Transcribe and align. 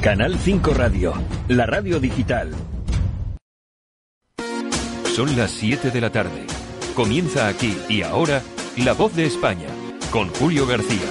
Canal 0.00 0.38
5 0.42 0.72
Radio, 0.72 1.12
la 1.48 1.66
radio 1.66 2.00
digital. 2.00 2.50
Son 5.14 5.36
las 5.36 5.50
7 5.50 5.90
de 5.90 6.00
la 6.00 6.08
tarde. 6.08 6.46
Comienza 6.94 7.48
aquí 7.48 7.76
y 7.86 8.00
ahora 8.00 8.40
La 8.78 8.94
Voz 8.94 9.14
de 9.14 9.26
España 9.26 9.66
con 10.10 10.28
Julio 10.30 10.66
García. 10.66 11.04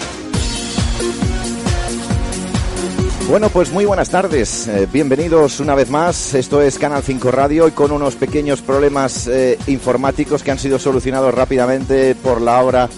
Bueno, 3.29 3.49
pues 3.49 3.71
muy 3.71 3.85
buenas 3.85 4.09
tardes. 4.09 4.67
Eh, 4.67 4.87
bienvenidos 4.91 5.59
una 5.59 5.75
vez 5.75 5.91
más. 5.91 6.33
Esto 6.33 6.59
es 6.63 6.79
Canal 6.79 7.03
5 7.03 7.29
Radio 7.29 7.67
y 7.67 7.71
con 7.71 7.91
unos 7.91 8.15
pequeños 8.15 8.63
problemas 8.63 9.27
eh, 9.27 9.59
informáticos 9.67 10.41
que 10.41 10.49
han 10.49 10.57
sido 10.57 10.79
solucionados 10.79 11.31
rápidamente 11.35 12.15
por 12.15 12.41
la 12.41 12.59
hora 12.63 12.89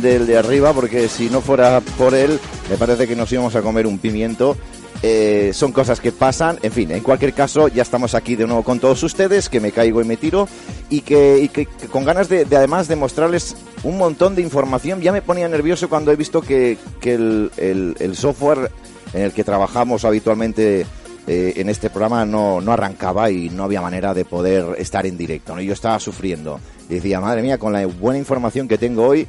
del 0.00 0.28
de 0.28 0.38
arriba, 0.38 0.72
porque 0.72 1.08
si 1.08 1.28
no 1.30 1.40
fuera 1.40 1.80
por 1.98 2.14
él, 2.14 2.38
me 2.70 2.76
parece 2.76 3.08
que 3.08 3.16
nos 3.16 3.32
íbamos 3.32 3.56
a 3.56 3.62
comer 3.62 3.88
un 3.88 3.98
pimiento. 3.98 4.56
Eh, 5.04 5.50
son 5.52 5.72
cosas 5.72 6.00
que 6.00 6.12
pasan, 6.12 6.60
en 6.62 6.70
fin, 6.70 6.92
en 6.92 7.02
cualquier 7.02 7.34
caso 7.34 7.66
ya 7.66 7.82
estamos 7.82 8.14
aquí 8.14 8.36
de 8.36 8.46
nuevo 8.46 8.62
con 8.62 8.78
todos 8.78 9.02
ustedes, 9.02 9.48
que 9.48 9.58
me 9.58 9.72
caigo 9.72 10.00
y 10.00 10.04
me 10.04 10.16
tiro 10.16 10.48
y 10.90 11.00
que, 11.00 11.66
con 11.90 12.04
ganas 12.04 12.28
de, 12.28 12.44
de, 12.44 12.56
además 12.56 12.86
de 12.86 12.94
mostrarles 12.94 13.56
un 13.82 13.98
montón 13.98 14.36
de 14.36 14.42
información, 14.42 15.00
ya 15.00 15.10
me 15.10 15.20
ponía 15.20 15.48
nervioso 15.48 15.88
cuando 15.88 16.12
he 16.12 16.16
visto 16.16 16.40
que, 16.40 16.78
el, 17.02 18.12
software 18.14 18.70
en 19.12 19.22
el 19.22 19.32
que 19.32 19.42
trabajamos 19.42 20.04
habitualmente 20.04 20.86
eh, 21.26 21.52
en 21.56 21.68
este 21.68 21.90
programa 21.90 22.24
no, 22.24 22.60
no 22.60 22.72
arrancaba 22.72 23.28
y 23.28 23.50
no 23.50 23.64
había 23.64 23.80
manera 23.80 24.14
de 24.14 24.24
poder 24.24 24.76
estar 24.78 25.04
en 25.04 25.18
directo. 25.18 25.56
¿no? 25.56 25.62
Yo 25.62 25.72
estaba 25.72 25.98
sufriendo 25.98 26.60
decía, 26.94 27.20
madre 27.20 27.42
mía, 27.42 27.58
con 27.58 27.72
la 27.72 27.86
buena 27.86 28.18
información 28.18 28.68
que 28.68 28.78
tengo 28.78 29.06
hoy, 29.06 29.26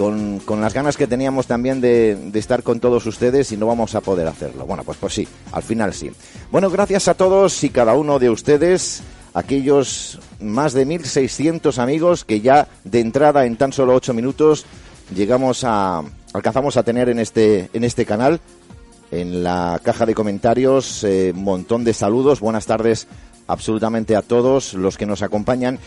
con, 0.00 0.38
con 0.38 0.62
las 0.62 0.72
ganas 0.72 0.96
que 0.96 1.06
teníamos 1.06 1.46
también 1.46 1.82
de, 1.82 2.16
de, 2.16 2.38
estar 2.38 2.62
con 2.62 2.80
todos 2.80 3.04
ustedes 3.04 3.52
y 3.52 3.58
no 3.58 3.66
vamos 3.66 3.94
a 3.94 4.00
poder 4.00 4.26
hacerlo. 4.28 4.64
Bueno, 4.64 4.82
pues, 4.82 4.96
pues 4.96 5.12
sí, 5.12 5.28
al 5.52 5.62
final 5.62 5.92
sí. 5.92 6.10
Bueno, 6.50 6.70
gracias 6.70 7.06
a 7.06 7.12
todos 7.12 7.62
y 7.64 7.68
cada 7.68 7.92
uno 7.92 8.18
de 8.18 8.30
ustedes, 8.30 9.02
aquellos 9.34 10.18
más 10.40 10.72
de 10.72 10.86
1.600 10.86 11.76
amigos 11.76 12.24
que 12.24 12.40
ya 12.40 12.66
de 12.84 13.00
entrada 13.00 13.44
en 13.44 13.58
tan 13.58 13.74
solo 13.74 13.94
8 13.94 14.14
minutos 14.14 14.64
llegamos 15.14 15.64
a, 15.64 16.02
alcanzamos 16.32 16.78
a 16.78 16.82
tener 16.82 17.10
en 17.10 17.18
este, 17.18 17.68
en 17.74 17.84
este 17.84 18.06
canal. 18.06 18.40
En 19.10 19.44
la 19.44 19.82
caja 19.84 20.06
de 20.06 20.14
comentarios, 20.14 21.04
eh, 21.04 21.34
un 21.36 21.44
montón 21.44 21.84
de 21.84 21.92
saludos. 21.92 22.40
Buenas 22.40 22.64
tardes 22.64 23.06
absolutamente 23.48 24.16
a 24.16 24.22
todos 24.22 24.72
los 24.72 24.96
que 24.96 25.04
nos 25.04 25.20
acompañan. 25.20 25.78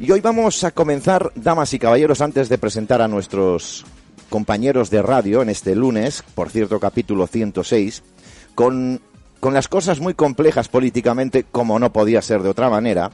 Y 0.00 0.12
hoy 0.12 0.20
vamos 0.20 0.62
a 0.62 0.70
comenzar, 0.70 1.32
damas 1.34 1.74
y 1.74 1.78
caballeros, 1.80 2.20
antes 2.20 2.48
de 2.48 2.56
presentar 2.56 3.02
a 3.02 3.08
nuestros 3.08 3.84
compañeros 4.30 4.90
de 4.90 5.02
radio 5.02 5.42
en 5.42 5.48
este 5.48 5.74
lunes, 5.74 6.22
por 6.36 6.50
cierto, 6.50 6.78
capítulo 6.78 7.26
106, 7.26 8.04
con, 8.54 9.00
con 9.40 9.54
las 9.54 9.66
cosas 9.66 9.98
muy 9.98 10.14
complejas 10.14 10.68
políticamente, 10.68 11.44
como 11.50 11.80
no 11.80 11.92
podía 11.92 12.22
ser 12.22 12.42
de 12.42 12.48
otra 12.48 12.70
manera. 12.70 13.10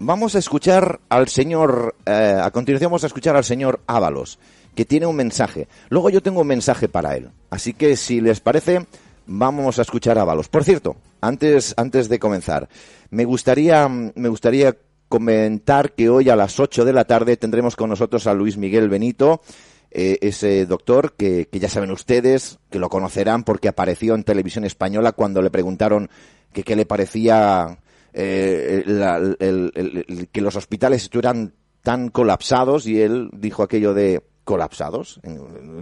Vamos 0.00 0.34
a 0.34 0.40
escuchar 0.40 0.98
al 1.10 1.28
señor, 1.28 1.94
eh, 2.06 2.40
a 2.42 2.50
continuación 2.50 2.90
vamos 2.90 3.04
a 3.04 3.08
escuchar 3.08 3.36
al 3.36 3.44
señor 3.44 3.78
Ábalos, 3.86 4.40
que 4.74 4.84
tiene 4.84 5.06
un 5.06 5.14
mensaje. 5.14 5.68
Luego 5.90 6.10
yo 6.10 6.24
tengo 6.24 6.40
un 6.40 6.48
mensaje 6.48 6.88
para 6.88 7.14
él. 7.16 7.30
Así 7.50 7.72
que 7.72 7.94
si 7.94 8.20
les 8.20 8.40
parece, 8.40 8.84
vamos 9.26 9.78
a 9.78 9.82
escuchar 9.82 10.18
a 10.18 10.22
Ábalos. 10.22 10.48
Por 10.48 10.64
cierto, 10.64 10.96
antes, 11.20 11.72
antes 11.76 12.08
de 12.08 12.18
comenzar, 12.18 12.68
me 13.10 13.24
gustaría, 13.24 13.88
me 13.88 14.28
gustaría 14.28 14.76
comentar 15.08 15.92
que 15.92 16.08
hoy 16.08 16.28
a 16.30 16.36
las 16.36 16.60
8 16.60 16.84
de 16.84 16.92
la 16.92 17.04
tarde 17.04 17.36
tendremos 17.36 17.76
con 17.76 17.90
nosotros 17.90 18.26
a 18.26 18.34
Luis 18.34 18.56
Miguel 18.56 18.88
Benito, 18.88 19.40
eh, 19.90 20.18
ese 20.20 20.66
doctor 20.66 21.14
que, 21.16 21.48
que, 21.50 21.58
ya 21.58 21.68
saben 21.68 21.90
ustedes, 21.90 22.58
que 22.70 22.78
lo 22.78 22.90
conocerán 22.90 23.42
porque 23.44 23.68
apareció 23.68 24.14
en 24.14 24.24
televisión 24.24 24.64
española 24.64 25.12
cuando 25.12 25.40
le 25.40 25.50
preguntaron 25.50 26.10
que 26.52 26.62
qué 26.62 26.76
le 26.76 26.86
parecía 26.86 27.78
eh, 28.12 28.82
el, 28.86 30.28
que 30.32 30.40
los 30.40 30.56
hospitales 30.56 31.04
estuvieran 31.04 31.54
tan 31.82 32.08
colapsados 32.08 32.86
y 32.86 33.00
él 33.00 33.30
dijo 33.32 33.62
aquello 33.62 33.94
de 33.94 34.22
colapsados. 34.48 35.20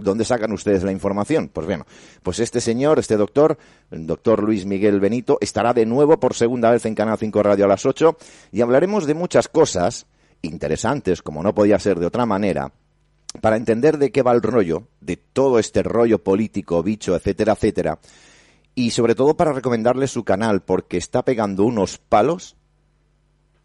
¿Dónde 0.01 0.25
sacan 0.25 0.51
ustedes 0.51 0.83
la 0.83 0.91
información? 0.91 1.47
Pues 1.47 1.65
bueno, 1.65 1.85
pues 2.21 2.39
este 2.39 2.59
señor, 2.59 2.99
este 2.99 3.15
doctor, 3.15 3.57
el 3.91 4.05
doctor 4.05 4.43
Luis 4.43 4.65
Miguel 4.65 4.99
Benito, 4.99 5.37
estará 5.39 5.73
de 5.73 5.85
nuevo 5.85 6.19
por 6.19 6.33
segunda 6.33 6.69
vez 6.71 6.85
en 6.85 6.93
Canal 6.93 7.17
5 7.17 7.43
Radio 7.43 7.63
a 7.63 7.69
las 7.69 7.85
8 7.85 8.17
y 8.51 8.59
hablaremos 8.59 9.05
de 9.05 9.13
muchas 9.13 9.47
cosas 9.47 10.05
interesantes, 10.41 11.21
como 11.21 11.43
no 11.43 11.55
podía 11.55 11.79
ser 11.79 11.97
de 11.97 12.07
otra 12.07 12.25
manera, 12.25 12.73
para 13.39 13.55
entender 13.55 13.97
de 13.97 14.11
qué 14.11 14.21
va 14.21 14.33
el 14.33 14.41
rollo, 14.41 14.89
de 14.99 15.15
todo 15.15 15.59
este 15.59 15.81
rollo 15.81 16.21
político, 16.21 16.83
bicho, 16.83 17.15
etcétera, 17.15 17.53
etcétera, 17.53 17.99
y 18.75 18.89
sobre 18.89 19.15
todo 19.15 19.37
para 19.37 19.53
recomendarle 19.53 20.07
su 20.07 20.25
canal, 20.25 20.61
porque 20.61 20.97
está 20.97 21.23
pegando 21.23 21.63
unos 21.63 21.99
palos. 21.99 22.57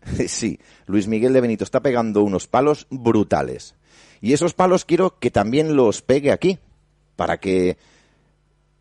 sí, 0.29 0.61
Luis 0.87 1.09
Miguel 1.09 1.33
de 1.33 1.41
Benito 1.41 1.65
está 1.65 1.81
pegando 1.83 2.23
unos 2.23 2.47
palos 2.47 2.87
brutales. 2.89 3.75
Y 4.23 4.33
esos 4.33 4.55
palos 4.55 4.85
quiero 4.85 5.19
que 5.19 5.31
también 5.31 5.77
los 5.77 6.01
pegue 6.01 6.31
aquí, 6.31 6.59
para 7.17 7.39
que 7.39 7.77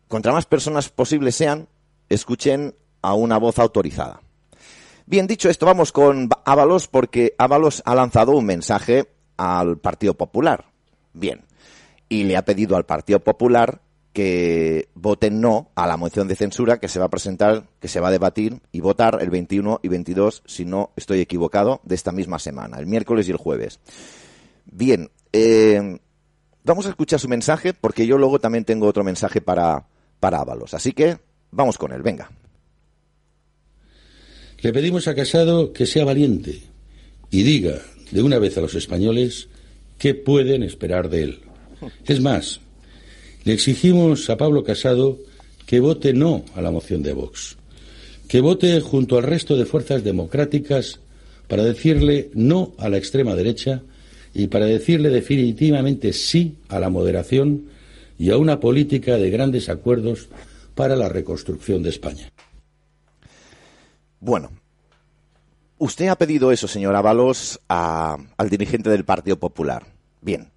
contra 0.08 0.32
más 0.32 0.46
personas 0.46 0.88
posibles 0.88 1.34
sean, 1.34 1.68
escuchen 2.08 2.74
a 3.02 3.14
una 3.14 3.38
voz 3.38 3.58
autorizada. 3.58 4.22
Bien, 5.04 5.26
dicho 5.26 5.50
esto, 5.50 5.66
vamos 5.66 5.90
con 5.90 6.28
Ábalos, 6.44 6.86
porque 6.86 7.34
Ábalos 7.38 7.82
ha 7.84 7.94
lanzado 7.96 8.32
un 8.32 8.46
mensaje 8.46 9.08
al 9.36 9.78
Partido 9.78 10.14
Popular. 10.14 10.66
Bien, 11.12 11.42
y 12.08 12.22
le 12.22 12.36
ha 12.36 12.44
pedido 12.44 12.76
al 12.76 12.86
Partido 12.86 13.18
Popular 13.18 13.80
que 14.12 14.88
voten 14.94 15.40
no 15.40 15.70
a 15.74 15.86
la 15.86 15.96
moción 15.96 16.28
de 16.28 16.36
censura 16.36 16.78
que 16.78 16.88
se 16.88 17.00
va 17.00 17.06
a 17.06 17.10
presentar, 17.10 17.64
que 17.80 17.88
se 17.88 17.98
va 17.98 18.08
a 18.08 18.12
debatir 18.12 18.60
y 18.70 18.80
votar 18.80 19.18
el 19.20 19.30
21 19.30 19.80
y 19.82 19.88
22, 19.88 20.42
si 20.46 20.64
no 20.64 20.90
estoy 20.94 21.20
equivocado, 21.20 21.80
de 21.82 21.94
esta 21.96 22.12
misma 22.12 22.38
semana, 22.38 22.78
el 22.78 22.86
miércoles 22.86 23.26
y 23.26 23.32
el 23.32 23.38
jueves. 23.38 23.80
Bien, 24.66 25.10
eh, 25.32 25.98
vamos 26.64 26.86
a 26.86 26.90
escuchar 26.90 27.20
su 27.20 27.28
mensaje 27.28 27.72
porque 27.74 28.06
yo 28.06 28.18
luego 28.18 28.38
también 28.38 28.64
tengo 28.64 28.86
otro 28.86 29.04
mensaje 29.04 29.40
para, 29.40 29.86
para 30.20 30.40
Ábalos. 30.40 30.74
Así 30.74 30.92
que 30.92 31.18
vamos 31.50 31.78
con 31.78 31.92
él, 31.92 32.02
venga. 32.02 32.30
Le 34.60 34.72
pedimos 34.72 35.08
a 35.08 35.14
Casado 35.14 35.72
que 35.72 35.86
sea 35.86 36.04
valiente 36.04 36.60
y 37.30 37.42
diga 37.42 37.80
de 38.12 38.22
una 38.22 38.38
vez 38.38 38.56
a 38.56 38.60
los 38.60 38.74
españoles 38.74 39.48
qué 39.98 40.14
pueden 40.14 40.62
esperar 40.62 41.08
de 41.08 41.22
él. 41.24 41.40
Es 42.06 42.20
más, 42.20 42.60
le 43.44 43.54
exigimos 43.54 44.30
a 44.30 44.36
Pablo 44.36 44.62
Casado 44.62 45.18
que 45.66 45.80
vote 45.80 46.12
no 46.12 46.44
a 46.54 46.60
la 46.60 46.70
moción 46.70 47.02
de 47.02 47.12
Vox, 47.12 47.56
que 48.28 48.40
vote 48.40 48.80
junto 48.80 49.16
al 49.16 49.24
resto 49.24 49.56
de 49.56 49.66
fuerzas 49.66 50.04
democráticas 50.04 51.00
para 51.48 51.64
decirle 51.64 52.30
no 52.34 52.72
a 52.78 52.88
la 52.88 52.98
extrema 52.98 53.34
derecha 53.34 53.82
y 54.34 54.46
para 54.46 54.66
decirle 54.66 55.10
definitivamente 55.10 56.12
sí 56.12 56.56
a 56.68 56.78
la 56.78 56.90
moderación 56.90 57.66
y 58.18 58.30
a 58.30 58.38
una 58.38 58.60
política 58.60 59.16
de 59.16 59.30
grandes 59.30 59.68
acuerdos 59.68 60.28
para 60.74 60.96
la 60.96 61.08
reconstrucción 61.08 61.82
de 61.82 61.90
España. 61.90 62.30
Bueno, 64.20 64.50
usted 65.78 66.08
ha 66.08 66.16
pedido 66.16 66.52
eso, 66.52 66.68
señor 66.68 66.94
Ábalos, 66.94 67.60
al 67.68 68.48
dirigente 68.48 68.90
del 68.90 69.04
Partido 69.04 69.38
Popular. 69.38 69.86
Bien, 70.20 70.50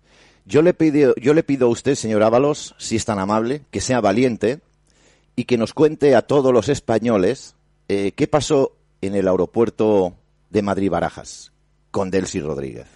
yo 0.46 0.62
le, 0.62 0.74
pido, 0.74 1.16
yo 1.16 1.34
le 1.34 1.44
pido 1.44 1.68
a 1.68 1.72
usted, 1.72 1.96
señor 1.96 2.24
Ábalos, 2.24 2.76
si 2.78 2.96
es 2.96 3.06
tan 3.06 3.20
amable, 3.20 3.64
que 3.72 3.82
sea 3.82 4.00
valiente 4.00 4.60
y 5.36 5.46
que 5.46 5.58
nos 5.58 5.74
cuente 5.74 6.16
a 6.16 6.22
todos 6.22 6.54
los 6.54 6.70
españoles 6.70 7.56
eh, 7.88 8.14
qué 8.16 8.28
pasó 8.28 8.74
en 9.02 9.16
el 9.16 9.28
aeropuerto 9.28 10.16
de 10.50 10.62
Madrid-Barajas 10.62 11.52
con 11.92 12.12
Delcy 12.12 12.40
Rodríguez. 12.40 12.95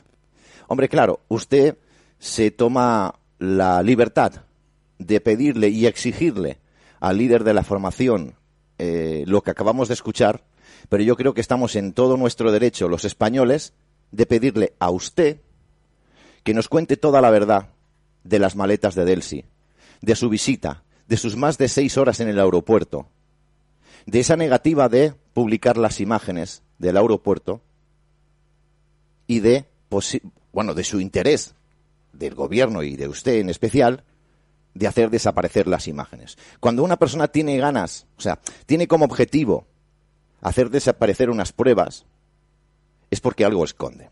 Hombre, 0.71 0.87
claro, 0.87 1.21
usted 1.29 1.79
se 2.19 2.51
toma 2.51 3.15
la 3.39 3.81
libertad 3.81 4.43
de 4.99 5.19
pedirle 5.19 5.69
y 5.69 5.87
exigirle 5.87 6.59
al 6.99 7.17
líder 7.17 7.43
de 7.43 7.55
la 7.55 7.63
formación 7.63 8.35
eh, 8.77 9.23
lo 9.25 9.41
que 9.41 9.49
acabamos 9.49 9.87
de 9.87 9.95
escuchar, 9.95 10.43
pero 10.87 11.01
yo 11.01 11.15
creo 11.15 11.33
que 11.33 11.41
estamos 11.41 11.75
en 11.75 11.93
todo 11.93 12.17
nuestro 12.17 12.51
derecho, 12.51 12.87
los 12.87 13.03
españoles, 13.03 13.73
de 14.11 14.27
pedirle 14.27 14.73
a 14.77 14.91
usted 14.91 15.41
que 16.43 16.53
nos 16.53 16.69
cuente 16.69 16.97
toda 16.97 17.19
la 17.19 17.31
verdad 17.31 17.69
de 18.23 18.37
las 18.37 18.55
maletas 18.55 18.93
de 18.93 19.05
Delsi, 19.05 19.45
de 20.01 20.15
su 20.15 20.29
visita, 20.29 20.83
de 21.07 21.17
sus 21.17 21.35
más 21.35 21.57
de 21.57 21.67
seis 21.67 21.97
horas 21.97 22.19
en 22.19 22.27
el 22.27 22.39
aeropuerto, 22.39 23.07
de 24.05 24.19
esa 24.19 24.35
negativa 24.35 24.87
de 24.87 25.15
publicar 25.33 25.77
las 25.77 25.99
imágenes 25.99 26.61
del 26.77 26.95
aeropuerto 26.95 27.59
y 29.25 29.39
de 29.39 29.65
bueno, 30.51 30.73
de 30.73 30.83
su 30.83 30.99
interés 30.99 31.55
del 32.13 32.35
gobierno 32.35 32.83
y 32.83 32.95
de 32.95 33.07
usted 33.07 33.35
en 33.35 33.49
especial 33.49 34.03
de 34.73 34.87
hacer 34.87 35.09
desaparecer 35.09 35.67
las 35.67 35.87
imágenes. 35.87 36.37
Cuando 36.59 36.83
una 36.83 36.97
persona 36.97 37.27
tiene 37.27 37.57
ganas, 37.57 38.07
o 38.17 38.21
sea, 38.21 38.39
tiene 38.65 38.87
como 38.87 39.05
objetivo 39.05 39.67
hacer 40.41 40.69
desaparecer 40.69 41.29
unas 41.29 41.51
pruebas, 41.51 42.05
es 43.11 43.19
porque 43.19 43.45
algo 43.45 43.63
esconde. 43.63 44.09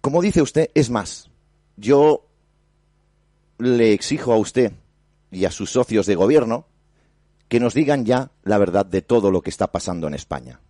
Como 0.00 0.22
dice 0.22 0.42
usted, 0.42 0.70
es 0.74 0.90
más, 0.90 1.30
yo 1.76 2.26
le 3.58 3.92
exijo 3.92 4.32
a 4.32 4.36
usted 4.36 4.72
y 5.30 5.44
a 5.44 5.50
sus 5.50 5.70
socios 5.70 6.06
de 6.06 6.14
gobierno 6.14 6.66
que 7.48 7.60
nos 7.60 7.74
digan 7.74 8.04
ya 8.04 8.30
la 8.42 8.58
verdad 8.58 8.86
de 8.86 9.02
todo 9.02 9.30
lo 9.30 9.42
que 9.42 9.50
está 9.50 9.70
pasando 9.70 10.06
en 10.06 10.14
España. 10.14 10.60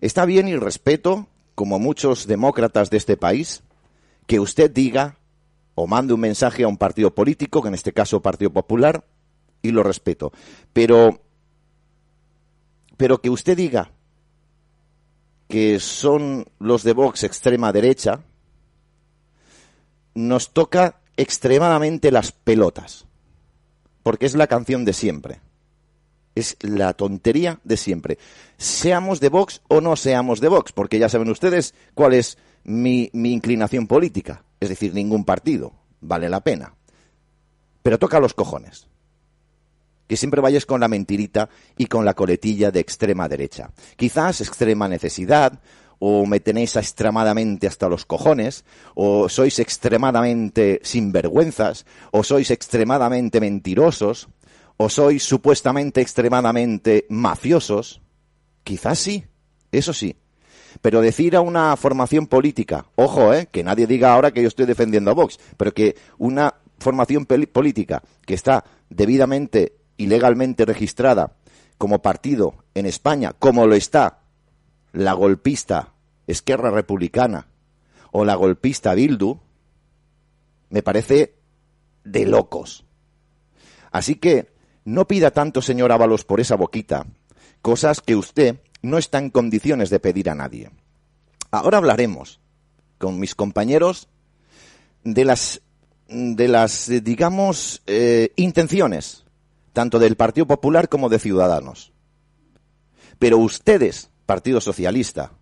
Está 0.00 0.24
bien 0.24 0.48
y 0.48 0.56
respeto, 0.56 1.26
como 1.54 1.78
muchos 1.78 2.26
demócratas 2.26 2.90
de 2.90 2.96
este 2.98 3.16
país, 3.16 3.62
que 4.26 4.40
usted 4.40 4.70
diga 4.70 5.18
o 5.74 5.86
mande 5.86 6.12
un 6.12 6.20
mensaje 6.20 6.64
a 6.64 6.68
un 6.68 6.76
partido 6.76 7.14
político, 7.14 7.62
que 7.62 7.68
en 7.68 7.74
este 7.74 7.92
caso 7.92 8.20
Partido 8.20 8.52
Popular, 8.52 9.04
y 9.62 9.70
lo 9.70 9.82
respeto. 9.82 10.32
Pero, 10.72 11.20
pero 12.96 13.20
que 13.20 13.30
usted 13.30 13.56
diga 13.56 13.92
que 15.48 15.80
son 15.80 16.46
los 16.58 16.82
de 16.82 16.92
Vox 16.92 17.24
extrema 17.24 17.72
derecha, 17.72 18.20
nos 20.14 20.52
toca 20.52 21.00
extremadamente 21.16 22.10
las 22.10 22.32
pelotas, 22.32 23.06
porque 24.02 24.26
es 24.26 24.34
la 24.34 24.46
canción 24.46 24.84
de 24.84 24.92
siempre. 24.92 25.40
Es 26.34 26.56
la 26.60 26.92
tontería 26.94 27.60
de 27.64 27.76
siempre. 27.76 28.18
Seamos 28.56 29.20
de 29.20 29.28
Vox 29.28 29.62
o 29.68 29.80
no 29.80 29.96
seamos 29.96 30.40
de 30.40 30.48
Vox, 30.48 30.72
porque 30.72 30.98
ya 30.98 31.08
saben 31.08 31.30
ustedes 31.30 31.74
cuál 31.94 32.14
es 32.14 32.38
mi, 32.64 33.10
mi 33.12 33.32
inclinación 33.32 33.86
política. 33.86 34.44
Es 34.60 34.68
decir, 34.68 34.94
ningún 34.94 35.24
partido. 35.24 35.72
Vale 36.00 36.28
la 36.28 36.40
pena. 36.40 36.74
Pero 37.82 37.98
toca 37.98 38.20
los 38.20 38.34
cojones 38.34 38.88
que 40.08 40.16
siempre 40.16 40.40
vayas 40.40 40.66
con 40.66 40.80
la 40.80 40.88
mentirita 40.88 41.48
y 41.76 41.86
con 41.86 42.04
la 42.04 42.14
coletilla 42.14 42.70
de 42.70 42.80
extrema 42.80 43.28
derecha. 43.28 43.70
Quizás 43.96 44.40
extrema 44.40 44.88
necesidad, 44.88 45.60
o 45.98 46.26
me 46.26 46.40
tenéis 46.40 46.76
extremadamente 46.76 47.66
hasta 47.66 47.88
los 47.88 48.06
cojones, 48.06 48.64
o 48.94 49.28
sois 49.28 49.58
extremadamente 49.58 50.80
sinvergüenzas, 50.82 51.84
o 52.10 52.22
sois 52.22 52.50
extremadamente 52.50 53.40
mentirosos, 53.40 54.28
o 54.78 54.88
sois 54.88 55.22
supuestamente 55.22 56.00
extremadamente 56.00 57.04
mafiosos. 57.10 58.00
Quizás 58.64 58.98
sí, 58.98 59.26
eso 59.72 59.92
sí. 59.92 60.16
Pero 60.80 61.00
decir 61.00 61.34
a 61.36 61.40
una 61.40 61.76
formación 61.76 62.26
política, 62.26 62.86
ojo, 62.94 63.34
eh, 63.34 63.48
que 63.50 63.64
nadie 63.64 63.86
diga 63.86 64.14
ahora 64.14 64.30
que 64.30 64.40
yo 64.40 64.48
estoy 64.48 64.66
defendiendo 64.66 65.10
a 65.10 65.14
Vox, 65.14 65.38
pero 65.56 65.74
que 65.74 65.96
una 66.16 66.54
formación 66.78 67.26
política 67.26 68.02
que 68.24 68.34
está 68.34 68.64
debidamente 68.88 69.74
y 69.96 70.06
legalmente 70.06 70.64
registrada 70.64 71.34
como 71.76 72.00
partido 72.00 72.54
en 72.74 72.86
España, 72.86 73.34
como 73.36 73.66
lo 73.66 73.74
está 73.74 74.20
la 74.92 75.12
golpista 75.12 75.94
Esquerra 76.28 76.70
Republicana 76.70 77.48
o 78.12 78.24
la 78.24 78.36
golpista 78.36 78.94
Bildu, 78.94 79.40
me 80.70 80.82
parece 80.82 81.34
de 82.04 82.26
locos. 82.26 82.84
Así 83.90 84.16
que 84.16 84.57
no 84.88 85.06
pida 85.06 85.30
tanto, 85.32 85.60
señor 85.60 85.92
Ábalos, 85.92 86.24
por 86.24 86.40
esa 86.40 86.56
boquita, 86.56 87.06
cosas 87.60 88.00
que 88.00 88.16
usted 88.16 88.56
no 88.80 88.96
está 88.96 89.18
en 89.18 89.28
condiciones 89.28 89.90
de 89.90 90.00
pedir 90.00 90.30
a 90.30 90.34
nadie. 90.34 90.70
Ahora 91.50 91.76
hablaremos 91.76 92.40
con 92.96 93.20
mis 93.20 93.34
compañeros 93.34 94.08
de 95.04 95.26
las, 95.26 95.60
de 96.08 96.48
las 96.48 96.88
digamos, 97.04 97.82
eh, 97.86 98.32
intenciones 98.36 99.24
tanto 99.74 99.98
del 99.98 100.16
Partido 100.16 100.46
Popular 100.46 100.88
como 100.88 101.10
de 101.10 101.18
Ciudadanos. 101.18 101.92
Pero 103.18 103.36
ustedes, 103.36 104.10
Partido 104.24 104.60
Socialista, 104.62 105.32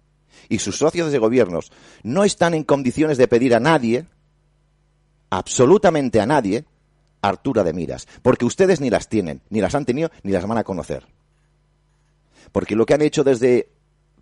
y 0.48 0.58
sus 0.58 0.78
socios 0.78 1.12
de 1.12 1.18
gobiernos, 1.18 1.70
no 2.02 2.24
están 2.24 2.52
en 2.52 2.64
condiciones 2.64 3.16
de 3.16 3.28
pedir 3.28 3.54
a 3.54 3.60
nadie, 3.60 4.06
absolutamente 5.30 6.20
a 6.20 6.26
nadie, 6.26 6.64
Artura 7.28 7.64
de 7.64 7.72
miras, 7.72 8.06
porque 8.22 8.44
ustedes 8.44 8.80
ni 8.80 8.90
las 8.90 9.08
tienen, 9.08 9.40
ni 9.50 9.60
las 9.60 9.74
han 9.74 9.84
tenido, 9.84 10.10
ni 10.22 10.32
las 10.32 10.46
van 10.46 10.58
a 10.58 10.64
conocer. 10.64 11.06
Porque 12.52 12.76
lo 12.76 12.86
que 12.86 12.94
han 12.94 13.02
hecho 13.02 13.24
desde 13.24 13.68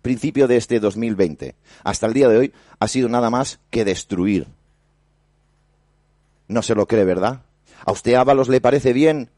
principio 0.01 0.47
de 0.47 0.57
este 0.57 0.79
2020 0.79 1.55
hasta 1.83 2.05
el 2.05 2.13
día 2.13 2.29
de 2.29 2.37
hoy 2.37 2.53
ha 2.79 2.87
sido 2.87 3.09
nada 3.09 3.29
más 3.29 3.59
que 3.71 3.83
destruir. 3.83 4.47
No 6.47 6.61
se 6.61 6.75
lo 6.75 6.85
cree, 6.85 7.05
¿verdad? 7.05 7.41
¿A 7.83 7.91
usted 7.91 8.13
Ábalos 8.13 8.49
le 8.49 8.61
parece 8.61 8.93
bien 8.93 9.31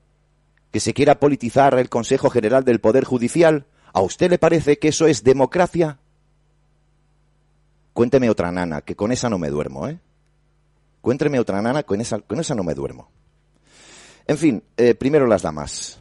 que 0.71 0.79
se 0.79 0.93
quiera 0.93 1.19
politizar 1.19 1.77
el 1.79 1.89
Consejo 1.89 2.29
General 2.29 2.65
del 2.65 2.81
Poder 2.81 3.05
Judicial? 3.05 3.65
¿A 3.93 4.01
usted 4.01 4.29
le 4.29 4.37
parece 4.37 4.77
que 4.77 4.89
eso 4.89 5.07
es 5.07 5.23
democracia? 5.23 5.99
Cuénteme 7.93 8.29
otra 8.29 8.51
nana, 8.51 8.81
que 8.81 8.95
con 8.95 9.11
esa 9.11 9.29
no 9.29 9.39
me 9.39 9.49
duermo, 9.49 9.87
¿eh? 9.87 9.99
Cuénteme 11.01 11.39
otra 11.39 11.61
nana, 11.61 11.83
con 11.83 12.01
esa, 12.01 12.19
con 12.19 12.39
esa 12.39 12.53
no 12.55 12.63
me 12.63 12.73
duermo. 12.73 13.09
En 14.27 14.37
fin, 14.37 14.63
eh, 14.75 14.93
primero 14.93 15.25
las 15.25 15.41
damas. 15.41 15.99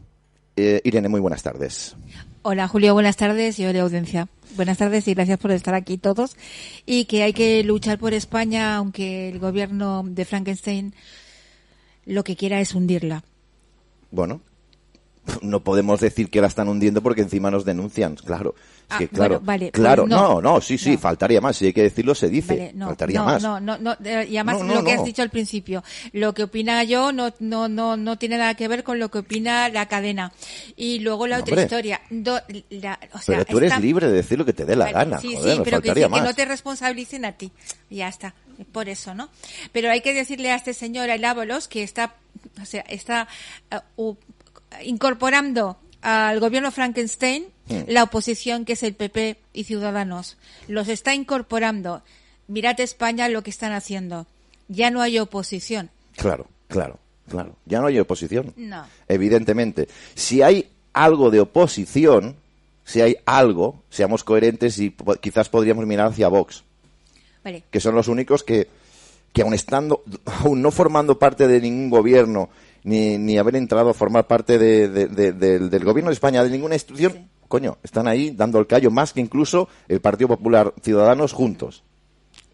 Eh, 0.56 0.80
Irene, 0.84 1.08
muy 1.08 1.20
buenas 1.20 1.42
tardes. 1.42 1.96
Hola 2.42 2.66
Julio, 2.68 2.92
buenas 2.92 3.16
tardes 3.16 3.58
y 3.58 3.66
hola 3.66 3.82
audiencia. 3.82 4.28
Buenas 4.56 4.78
tardes 4.78 5.06
y 5.08 5.14
gracias 5.14 5.38
por 5.38 5.50
estar 5.50 5.74
aquí 5.74 5.98
todos. 5.98 6.36
Y 6.86 7.04
que 7.04 7.22
hay 7.22 7.32
que 7.32 7.62
luchar 7.62 7.98
por 7.98 8.14
España, 8.14 8.76
aunque 8.76 9.28
el 9.28 9.38
gobierno 9.38 10.02
de 10.04 10.24
Frankenstein 10.24 10.94
lo 12.04 12.24
que 12.24 12.36
quiera 12.36 12.60
es 12.60 12.74
hundirla. 12.74 13.24
Bueno, 14.10 14.40
no 15.42 15.60
podemos 15.60 16.00
decir 16.00 16.30
que 16.30 16.40
la 16.40 16.46
están 16.46 16.68
hundiendo 16.68 17.02
porque 17.02 17.22
encima 17.22 17.50
nos 17.50 17.64
denuncian, 17.64 18.14
claro. 18.16 18.54
Ah, 18.88 19.00
claro, 19.12 19.40
vale, 19.42 19.72
claro, 19.72 20.04
pues 20.04 20.10
no, 20.10 20.34
no, 20.40 20.42
no, 20.42 20.60
sí, 20.60 20.78
sí, 20.78 20.92
no. 20.92 20.98
faltaría 20.98 21.40
más. 21.40 21.56
Si 21.56 21.66
hay 21.66 21.72
que 21.72 21.82
decirlo, 21.82 22.14
se 22.14 22.28
dice. 22.28 22.54
Vale, 22.56 22.72
no, 22.72 22.86
faltaría 22.86 23.20
más. 23.20 23.42
No, 23.42 23.58
no, 23.58 23.76
no, 23.78 23.96
eh, 24.04 24.28
y 24.30 24.36
además 24.36 24.60
lo 24.62 24.84
que 24.84 24.92
has 24.92 25.04
dicho 25.04 25.22
al 25.22 25.30
principio, 25.30 25.82
lo 26.12 26.32
que 26.34 26.44
opina 26.44 26.84
yo 26.84 27.10
no, 27.10 27.32
no, 27.40 27.68
no, 27.68 27.96
no 27.96 28.16
tiene 28.16 28.38
nada 28.38 28.54
que 28.54 28.68
ver 28.68 28.84
con 28.84 29.00
lo 29.00 29.10
que 29.10 29.18
opina 29.18 29.68
la 29.70 29.86
cadena. 29.86 30.32
Y 30.76 31.00
luego 31.00 31.26
la 31.26 31.38
otra 31.38 31.54
hombre. 31.54 31.62
historia, 31.64 32.00
do- 32.10 32.40
la- 32.70 33.00
o 33.12 33.18
sea, 33.18 33.38
Pero 33.38 33.44
tú 33.46 33.58
eres 33.58 33.80
libre 33.80 34.06
de 34.06 34.12
decir 34.12 34.38
lo 34.38 34.44
que 34.44 34.52
te 34.52 34.64
dé 34.64 34.76
la 34.76 34.84
Vale, 34.84 34.94
gana. 34.94 35.18
Sí, 35.20 35.34
joder, 35.34 35.56
sí, 35.56 35.60
pero 35.64 35.82
que, 35.82 35.88
faltaría 35.88 36.06
sí, 36.06 36.12
que 36.12 36.20
más. 36.20 36.28
no 36.28 36.34
te 36.34 36.44
responsabilicen 36.44 37.24
a 37.24 37.32
ti. 37.32 37.50
Ya 37.90 38.06
está, 38.06 38.34
por 38.70 38.88
eso, 38.88 39.16
¿no? 39.16 39.30
Pero 39.72 39.90
hay 39.90 40.00
que 40.00 40.14
decirle 40.14 40.52
a 40.52 40.54
este 40.54 40.74
señor, 40.74 41.10
el 41.10 41.24
Ábalos, 41.24 41.66
que 41.66 41.82
está, 41.82 42.14
o 42.62 42.64
sea, 42.64 42.82
está 42.82 43.26
eh, 43.72 43.78
u- 43.96 44.14
incorporando 44.82 45.76
al 46.02 46.40
gobierno 46.40 46.70
Frankenstein 46.70 47.46
Hmm. 47.68 47.82
la 47.88 48.04
oposición 48.04 48.64
que 48.64 48.74
es 48.74 48.82
el 48.82 48.94
PP 48.94 49.38
y 49.52 49.64
Ciudadanos. 49.64 50.36
Los 50.68 50.88
está 50.88 51.14
incorporando. 51.14 52.02
Mirad 52.48 52.78
España 52.80 53.28
lo 53.28 53.42
que 53.42 53.50
están 53.50 53.72
haciendo. 53.72 54.26
Ya 54.68 54.90
no 54.90 55.02
hay 55.02 55.18
oposición. 55.18 55.90
Claro, 56.16 56.46
claro, 56.68 56.98
claro. 57.28 57.56
Ya 57.66 57.80
no 57.80 57.88
hay 57.88 57.98
oposición. 57.98 58.52
No. 58.56 58.86
Evidentemente. 59.08 59.88
Si 60.14 60.42
hay 60.42 60.68
algo 60.92 61.30
de 61.30 61.40
oposición, 61.40 62.36
si 62.84 63.00
hay 63.00 63.16
algo, 63.26 63.82
seamos 63.90 64.22
coherentes 64.22 64.78
y 64.78 64.94
quizás 65.20 65.48
podríamos 65.48 65.86
mirar 65.86 66.12
hacia 66.12 66.28
Vox, 66.28 66.62
Vale. 67.42 67.64
que 67.70 67.80
son 67.80 67.96
los 67.96 68.06
únicos 68.06 68.44
que, 68.44 68.68
que 69.32 69.42
aun 69.42 69.54
estando, 69.54 70.04
aún 70.24 70.62
no 70.62 70.70
formando 70.70 71.18
parte 71.18 71.48
de 71.48 71.60
ningún 71.60 71.90
gobierno, 71.90 72.48
ni, 72.86 73.18
ni 73.18 73.36
haber 73.36 73.56
entrado 73.56 73.90
a 73.90 73.94
formar 73.94 74.26
parte 74.26 74.58
de- 74.58 74.88
de- 74.88 75.08
de- 75.08 75.32
del, 75.32 75.68
del 75.68 75.84
gobierno 75.84 76.08
de 76.10 76.14
España, 76.14 76.42
de 76.42 76.50
ninguna 76.50 76.74
institución, 76.76 77.12
Sí. 77.12 77.26
coño, 77.48 77.76
están 77.82 78.08
ahí 78.08 78.30
dando 78.30 78.58
el 78.58 78.66
callo 78.66 78.90
más 78.90 79.12
que 79.12 79.20
incluso 79.20 79.68
el 79.88 80.00
Partido 80.00 80.28
Popular 80.28 80.72
Ciudadanos 80.82 81.32
juntos. 81.34 81.82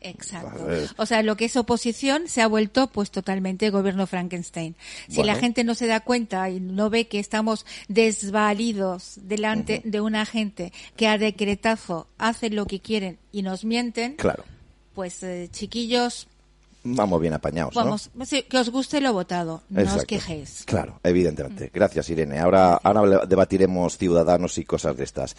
Exacto. 0.04 0.66
O 0.96 1.06
sea, 1.06 1.22
lo 1.22 1.36
que 1.36 1.44
es 1.44 1.56
oposición 1.56 2.26
se 2.26 2.42
ha 2.42 2.48
vuelto 2.48 2.88
pues 2.88 3.12
totalmente 3.12 3.70
gobierno 3.70 4.08
Frankenstein. 4.08 4.74
Si 5.08 5.16
Bueno. 5.18 5.32
la 5.32 5.38
gente 5.38 5.62
no 5.62 5.76
se 5.76 5.86
da 5.86 6.00
cuenta 6.00 6.50
y 6.50 6.58
no 6.58 6.90
ve 6.90 7.06
que 7.06 7.20
estamos 7.20 7.64
desvalidos 7.88 9.20
delante 9.22 9.80
de 9.84 10.00
una 10.00 10.26
gente 10.26 10.72
que 10.96 11.06
a 11.06 11.18
decretazo 11.18 12.08
hace 12.18 12.50
lo 12.50 12.66
que 12.66 12.80
quieren 12.80 13.18
y 13.30 13.42
nos 13.42 13.64
mienten, 13.64 14.14
Claro. 14.16 14.42
pues 14.94 15.22
eh, 15.22 15.48
chiquillos, 15.52 16.26
Vamos 16.84 17.20
bien 17.20 17.32
apañados, 17.32 17.74
¿no? 17.76 17.84
vamos, 17.84 18.10
sí, 18.24 18.42
que 18.42 18.58
os 18.58 18.68
guste 18.70 19.00
lo 19.00 19.12
votado, 19.12 19.62
no 19.68 19.94
os 19.94 20.04
quejéis. 20.04 20.64
Claro, 20.66 20.98
evidentemente. 21.04 21.70
Gracias, 21.72 22.10
Irene. 22.10 22.40
Ahora, 22.40 22.74
ahora 22.82 23.24
debatiremos 23.24 23.96
ciudadanos 23.96 24.58
y 24.58 24.64
cosas 24.64 24.96
de 24.96 25.04
estas. 25.04 25.36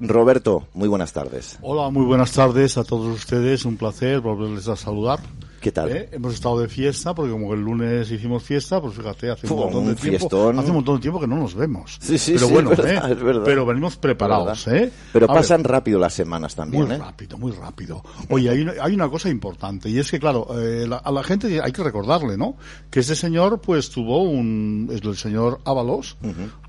Roberto, 0.00 0.68
muy 0.74 0.88
buenas 0.88 1.12
tardes. 1.12 1.58
Hola, 1.62 1.90
muy 1.90 2.04
buenas 2.06 2.32
tardes 2.32 2.78
a 2.78 2.84
todos 2.84 3.16
ustedes. 3.16 3.64
Un 3.64 3.76
placer 3.76 4.20
volverles 4.20 4.68
a 4.68 4.76
saludar. 4.76 5.18
¿Qué 5.60 5.72
tal? 5.72 5.90
Eh, 5.90 6.08
Hemos 6.12 6.34
estado 6.34 6.60
de 6.60 6.68
fiesta 6.68 7.16
porque 7.16 7.32
como 7.32 7.52
el 7.52 7.60
lunes 7.60 8.08
hicimos 8.12 8.44
fiesta, 8.44 8.80
pues 8.80 8.94
fíjate, 8.94 9.28
hace 9.32 9.52
un 9.52 9.58
montón 9.58 9.82
un 9.82 9.88
de 9.88 9.94
tiempo, 9.96 10.18
fiestón. 10.20 10.56
hace 10.56 10.68
un 10.68 10.76
montón 10.76 10.94
de 10.96 11.02
tiempo 11.02 11.18
que 11.18 11.26
no 11.26 11.36
nos 11.36 11.56
vemos. 11.56 11.98
Sí, 12.00 12.16
sí, 12.16 12.34
pero 12.34 12.46
sí, 12.46 12.52
bueno, 12.52 12.70
es 12.70 12.78
verdad, 12.78 13.10
eh, 13.10 13.14
es 13.14 13.22
verdad. 13.24 13.42
pero 13.44 13.66
venimos 13.66 13.96
preparados. 13.96 14.68
¿eh? 14.68 14.92
Pero 15.12 15.26
A 15.28 15.32
ver, 15.32 15.42
pasan 15.42 15.64
rápido 15.64 15.98
las 15.98 16.14
semanas 16.14 16.54
también, 16.54 16.84
muy 16.86 16.94
¿eh? 16.94 16.98
rápido, 16.98 17.38
muy 17.38 17.50
rápido. 17.50 18.04
Oye, 18.30 18.50
hay 18.50 18.60
una, 18.62 18.74
hay 18.80 18.94
una 18.94 19.08
cosa 19.10 19.30
importante 19.30 19.90
y 19.90 19.98
es 19.98 20.08
que, 20.12 20.20
claro, 20.20 20.46
eh, 20.60 20.86
la- 20.86 20.98
a 20.98 21.10
la 21.10 21.24
gente 21.24 21.60
hay 21.60 21.72
que 21.72 21.82
recordarle, 21.82 22.36
¿no? 22.36 22.54
Que 22.88 23.00
ese 23.00 23.16
señor, 23.16 23.60
pues, 23.60 23.90
tuvo 23.90 24.22
un, 24.22 24.88
es 24.92 25.02
el 25.02 25.16
señor 25.16 25.58
Ábalos, 25.64 26.18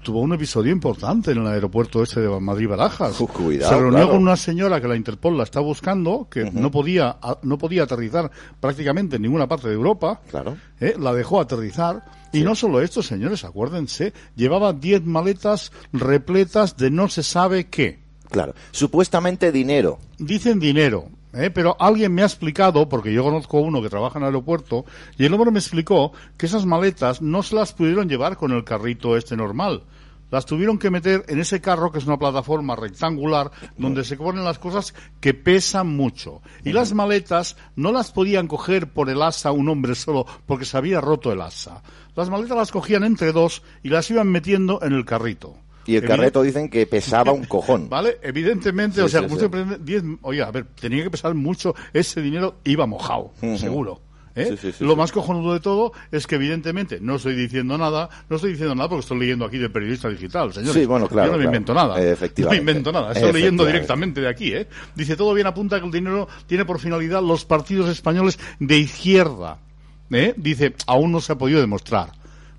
tuvo 0.02 0.20
un 0.22 0.34
episodio 0.34 0.72
importante 0.72 1.30
en 1.30 1.38
el 1.38 1.48
aeropuerto 1.48 2.02
este 2.02 2.22
de 2.22 2.40
Madrid-Barajas. 2.40 3.19
Cuidado, 3.28 3.70
Se 3.72 3.80
reunió 3.80 3.98
claro. 4.00 4.12
con 4.12 4.22
una 4.22 4.36
señora 4.36 4.82
que 4.82 4.88
la 4.88 4.96
Interpol 4.96 5.38
la 5.38 5.44
está 5.44 5.60
buscando, 5.60 6.28
que 6.30 6.50
no 6.52 6.72
podía, 6.72 7.18
no 7.44 7.58
podía 7.58 7.84
aterrizar 7.84 8.32
prácticamente 8.60 8.80
prácticamente 8.80 9.18
en 9.18 9.24
ninguna 9.24 9.48
parte 9.48 9.68
de 9.68 9.74
Europa. 9.74 10.22
Claro. 10.30 10.58
¿eh? 10.80 10.96
La 10.98 11.14
dejó 11.14 11.42
aterrizar. 11.42 12.06
Y 12.32 12.42
no 12.42 12.56
solo 12.56 12.82
esto, 12.82 13.02
señores, 13.02 13.44
acuérdense, 13.44 14.14
llevaba 14.36 14.72
10 14.72 15.04
maletas 15.06 15.72
repletas 15.92 16.78
de 16.78 16.90
no 16.90 17.10
se 17.10 17.24
sabe 17.24 17.68
qué. 17.68 18.00
Claro. 18.30 18.54
Supuestamente 18.72 19.52
dinero. 19.52 20.00
Dicen 20.18 20.60
dinero, 20.60 21.10
¿eh? 21.34 21.50
pero 21.50 21.76
alguien 21.80 22.14
me 22.14 22.22
ha 22.22 22.26
explicado, 22.26 22.88
porque 22.88 23.12
yo 23.12 23.24
conozco 23.24 23.58
a 23.58 23.62
uno 23.62 23.82
que 23.82 23.90
trabaja 23.90 24.20
en 24.20 24.24
el 24.24 24.28
aeropuerto, 24.28 24.86
y 25.18 25.26
el 25.26 25.34
hombre 25.34 25.52
me 25.52 25.60
explicó 25.60 26.14
que 26.38 26.46
esas 26.46 26.66
maletas 26.66 27.22
no 27.22 27.44
se 27.44 27.56
las 27.56 27.74
pudieron 27.74 28.08
llevar 28.08 28.38
con 28.38 28.52
el 28.52 28.64
carrito 28.64 29.18
este 29.18 29.36
normal. 29.36 29.84
Las 30.32 30.46
tuvieron 30.46 30.78
que 30.78 30.90
meter 30.90 31.26
en 31.28 31.40
ese 31.40 31.62
carro, 31.62 31.92
que 31.92 32.00
es 32.00 32.06
una 32.06 32.20
plataforma 32.20 32.76
rectangular, 32.76 33.52
donde 33.78 34.04
se 34.04 34.16
ponen 34.16 34.44
las 34.44 34.60
cosas 34.60 34.94
que 35.20 35.34
pesan 35.34 35.88
mucho. 35.88 36.42
Y 36.64 36.72
las 36.72 36.94
maletas 36.94 37.58
no 37.76 37.92
las 37.92 38.12
podían 38.12 38.48
coger 38.48 38.88
por 38.92 39.10
el 39.10 39.22
asa 39.22 39.52
un 39.52 39.70
hombre 39.70 39.96
solo, 39.96 40.26
porque 40.46 40.66
se 40.66 40.78
había 40.78 41.02
roto 41.02 41.32
el 41.32 41.42
asa. 41.42 41.82
Las 42.16 42.30
maletas 42.30 42.58
las 42.58 42.72
cogían 42.72 43.04
entre 43.04 43.32
dos 43.32 43.64
y 43.84 43.90
las 43.90 44.10
iban 44.12 44.28
metiendo 44.28 44.80
en 44.84 44.94
el 44.94 45.06
carrito. 45.06 45.56
Y 45.86 45.96
el 45.96 46.06
carreto 46.06 46.44
dicen 46.44 46.70
que 46.70 46.86
pesaba 46.86 47.32
un 47.32 47.46
cojón. 47.46 47.90
Vale, 47.90 48.20
evidentemente, 48.22 48.98
Sí, 48.98 49.02
o 49.02 49.10
sea, 49.10 49.28
sí, 49.28 49.34
usted 49.34 49.50
prende 49.50 49.78
10, 49.80 50.04
oye, 50.22 50.44
a 50.44 50.52
ver, 50.52 50.68
tenía 50.80 51.04
que 51.04 51.10
pesar 51.10 51.34
mucho, 51.34 51.74
ese 51.94 52.22
dinero 52.22 52.58
iba 52.64 52.86
mojado, 52.86 53.32
seguro. 53.58 54.02
¿Eh? 54.36 54.46
Sí, 54.52 54.58
sí, 54.58 54.72
sí, 54.72 54.84
Lo 54.84 54.96
más 54.96 55.12
cojonudo 55.12 55.54
de 55.54 55.60
todo 55.60 55.92
es 56.12 56.28
que 56.28 56.36
evidentemente 56.36 57.00
no 57.02 57.16
estoy 57.16 57.36
diciendo 57.36 57.78
nada, 57.78 58.10
no 58.30 58.36
estoy 58.36 58.52
diciendo 58.52 58.76
nada 58.76 58.90
porque 58.90 59.02
estoy 59.02 59.20
leyendo 59.20 59.46
aquí 59.46 59.58
de 59.58 59.70
periodista 59.70 60.10
digital, 60.10 60.54
señores. 60.54 60.74
Sí, 60.74 60.86
bueno, 60.86 61.08
claro, 61.08 61.28
Yo 61.28 61.32
no 61.34 61.38
me 61.38 61.44
claro. 61.44 61.56
invento 61.58 61.74
nada. 61.74 62.02
Efectivamente. 62.02 62.42
No 62.44 62.50
me 62.50 62.72
invento 62.72 62.92
nada, 62.92 63.14
estoy 63.14 63.34
leyendo 63.34 63.66
directamente 63.66 64.22
de 64.22 64.30
aquí, 64.30 64.54
¿eh? 64.54 64.68
Dice, 64.96 65.16
todo 65.16 65.34
bien 65.34 65.48
apunta 65.48 65.80
que 65.80 65.86
el 65.86 65.92
dinero 65.92 66.28
tiene 66.48 66.66
por 66.66 66.80
finalidad 66.80 67.22
los 67.22 67.46
partidos 67.46 67.90
españoles 67.90 68.40
de 68.60 68.78
izquierda. 68.78 69.60
¿eh? 70.12 70.34
Dice, 70.38 70.74
aún 70.88 71.12
no 71.12 71.22
se 71.22 71.34
ha 71.34 71.38
podido 71.38 71.60
demostrar. 71.60 72.12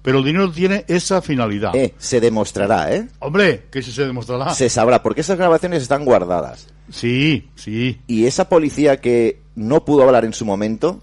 Pero 0.02 0.18
el 0.18 0.24
dinero 0.24 0.50
tiene 0.50 0.84
esa 0.88 1.20
finalidad. 1.20 1.74
Eh, 1.76 1.94
se 1.98 2.20
demostrará, 2.20 2.94
¿eh? 2.94 3.06
Hombre, 3.18 3.64
que 3.70 3.82
si 3.82 3.92
se 3.92 4.06
demostrará. 4.06 4.54
Se 4.54 4.70
sabrá, 4.70 5.02
porque 5.02 5.20
esas 5.20 5.36
grabaciones 5.36 5.82
están 5.82 6.06
guardadas. 6.06 6.68
Sí, 6.90 7.50
sí. 7.54 8.00
Y 8.06 8.24
esa 8.24 8.48
policía 8.48 8.96
que 8.98 9.42
no 9.54 9.84
pudo 9.84 10.04
hablar 10.04 10.24
en 10.24 10.32
su 10.32 10.46
momento, 10.46 11.02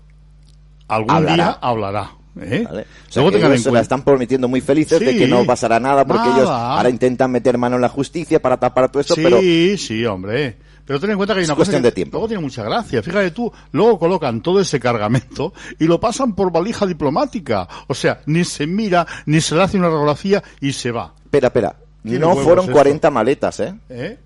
algún 0.87 1.11
Hablará. 1.11 1.35
día 1.35 1.57
hablará. 1.61 2.11
¿eh? 2.39 2.63
¿vale? 2.65 2.81
O 2.81 3.11
sea, 3.11 3.23
Luego 3.23 3.31
que 3.31 3.37
ellos 3.45 3.51
en 3.57 3.63
se 3.63 3.71
la 3.71 3.79
están 3.81 4.03
prometiendo 4.03 4.47
muy 4.47 4.61
felices 4.61 4.99
de 4.99 5.17
que 5.17 5.27
no 5.27 5.43
pasará 5.45 5.79
nada, 5.79 6.05
porque 6.05 6.23
Nada. 6.23 6.37
ellos 6.37 6.49
ahora 6.49 6.89
intentan 6.89 7.31
meter 7.31 7.57
mano 7.57 7.75
en 7.77 7.81
la 7.81 7.89
justicia 7.89 8.41
para 8.41 8.57
tapar 8.57 8.89
todo 8.91 9.01
esto, 9.01 9.15
sí, 9.15 9.21
pero 9.23 9.39
sí, 9.77 10.05
hombre. 10.05 10.57
Pero 10.85 10.99
ten 11.01 11.09
en 11.11 11.17
cuenta 11.17 11.33
que 11.33 11.39
hay 11.39 11.43
Es 11.43 11.49
una 11.49 11.55
cosa 11.55 11.71
cuestión 11.71 11.81
que 11.81 11.87
de 11.89 11.91
tiempo. 11.91 12.15
luego 12.17 12.27
tiene 12.29 12.41
mucha 12.43 12.63
gracia. 12.63 13.03
Fíjate 13.03 13.31
tú, 13.31 13.51
luego 13.73 13.99
colocan 13.99 14.41
todo 14.41 14.61
ese 14.61 14.79
cargamento 14.79 15.53
y 15.79 15.85
lo 15.85 15.99
pasan 15.99 16.33
por 16.33 16.49
valija 16.51 16.85
diplomática. 16.85 17.67
O 17.87 17.93
sea, 17.93 18.21
ni 18.27 18.45
se 18.45 18.65
mira, 18.67 19.05
ni 19.25 19.41
se 19.41 19.55
le 19.55 19.63
hace 19.63 19.77
una 19.77 19.87
radiografía 19.89 20.41
y 20.61 20.71
se 20.71 20.91
va. 20.91 21.13
espera, 21.25 21.47
espera. 21.47 21.75
No 22.03 22.37
fueron 22.37 22.65
esto. 22.65 22.71
40 22.73 23.11
maletas, 23.11 23.59
¿eh? 23.59 23.73
¿Eh? 23.89 24.17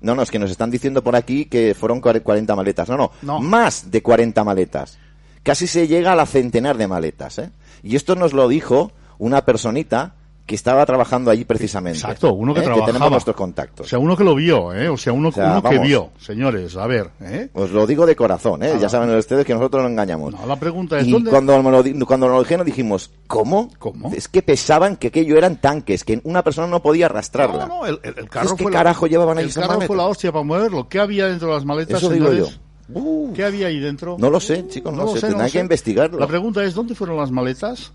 No, 0.00 0.16
no, 0.16 0.22
es 0.22 0.30
que 0.32 0.40
nos 0.40 0.50
están 0.50 0.70
diciendo 0.72 1.04
por 1.04 1.14
aquí 1.14 1.44
que 1.44 1.74
fueron 1.78 2.00
cuare- 2.00 2.22
40 2.22 2.56
maletas. 2.56 2.88
No, 2.88 2.96
no, 2.96 3.12
No. 3.22 3.38
más 3.40 3.88
de 3.90 4.02
40 4.02 4.42
maletas. 4.42 4.98
Casi 5.48 5.66
se 5.66 5.88
llega 5.88 6.12
a 6.12 6.16
la 6.16 6.26
centenar 6.26 6.76
de 6.76 6.86
maletas, 6.86 7.38
¿eh? 7.38 7.50
Y 7.82 7.96
esto 7.96 8.14
nos 8.14 8.32
lo 8.32 8.48
dijo 8.48 8.92
una 9.18 9.44
personita 9.44 10.14
que 10.46 10.54
estaba 10.54 10.86
trabajando 10.86 11.30
allí 11.30 11.44
precisamente. 11.44 11.98
Exacto, 11.98 12.32
uno 12.32 12.54
que 12.54 12.60
¿eh? 12.60 12.62
trabajaba. 12.62 12.86
tenemos 12.86 13.10
nuestros 13.10 13.34
O 13.34 13.36
contactos. 13.36 13.86
sea, 13.88 13.98
uno 13.98 14.16
que 14.16 14.24
lo 14.24 14.34
vio, 14.34 14.72
¿eh? 14.72 14.88
O 14.88 14.96
sea, 14.96 15.12
uno, 15.12 15.28
O 15.28 15.32
sea, 15.32 15.52
uno 15.52 15.62
que 15.62 15.68
vamos. 15.76 15.86
vio. 15.86 16.10
Señores, 16.18 16.74
a 16.76 16.86
ver, 16.86 17.10
¿eh? 17.20 17.50
Os 17.52 17.70
lo 17.70 17.86
digo 17.86 18.06
de 18.06 18.16
corazón, 18.16 18.62
¿eh? 18.62 18.72
Ya 18.80 18.88
saben 18.88 19.10
ustedes 19.14 19.44
que 19.44 19.52
nosotros 19.52 19.82
no 19.82 19.90
engañamos. 19.90 20.32
No, 20.32 20.46
la 20.46 20.56
pregunta 20.56 20.98
es, 21.00 21.06
y 21.06 21.10
¿dónde- 21.12 21.30
cuando, 21.30 21.62
me 21.62 21.70
lo, 21.70 22.06
cuando 22.06 22.28
nos 22.28 22.36
lo 22.36 22.42
dijeron 22.42 22.64
dijimos, 22.64 23.10
¿cómo? 23.26 23.70
¿Cómo? 23.78 24.10
Es 24.14 24.26
que 24.28 24.40
pesaban 24.40 24.96
que 24.96 25.08
aquello 25.08 25.36
eran 25.36 25.60
tanques, 25.60 26.02
que 26.02 26.20
una 26.24 26.42
persona 26.42 26.66
no 26.66 26.80
podía 26.80 27.06
arrastrarla. 27.06 27.66
No, 27.66 27.80
no, 27.80 27.86
el, 27.86 28.00
el- 28.02 28.28
carro 28.30 28.56
¿qué 28.56 28.62
fue 28.62 28.72
la- 28.72 28.78
carajo 28.78 29.06
llevaban 29.06 29.36
ahí 29.36 29.44
El 29.44 29.52
carro 29.54 29.80
fue 29.82 29.96
la 29.96 30.06
hostia 30.06 30.32
para 30.32 30.44
moverlo. 30.44 30.88
¿Qué 30.88 30.98
había 30.98 31.26
dentro 31.26 31.48
de 31.48 31.54
las 31.54 31.64
maletas? 31.66 31.98
Eso 32.02 32.10
digo 32.10 32.32
yo. 32.32 32.46
Señores? 32.94 33.36
¿Qué 33.36 33.44
había 33.44 33.66
ahí 33.68 33.78
dentro? 33.78 34.16
No 34.18 34.30
lo 34.30 34.40
sé, 34.40 34.66
chicos, 34.68 34.92
no, 34.94 35.04
lo 35.04 35.12
sé, 35.14 35.20
sé, 35.20 35.26
tendrán 35.28 35.46
que 35.48 35.52
sé. 35.52 35.60
investigarlo. 35.60 36.18
La 36.18 36.26
pregunta 36.26 36.64
es, 36.64 36.74
¿dónde 36.74 36.94
fueron 36.94 37.16
las 37.16 37.30
maletas? 37.30 37.92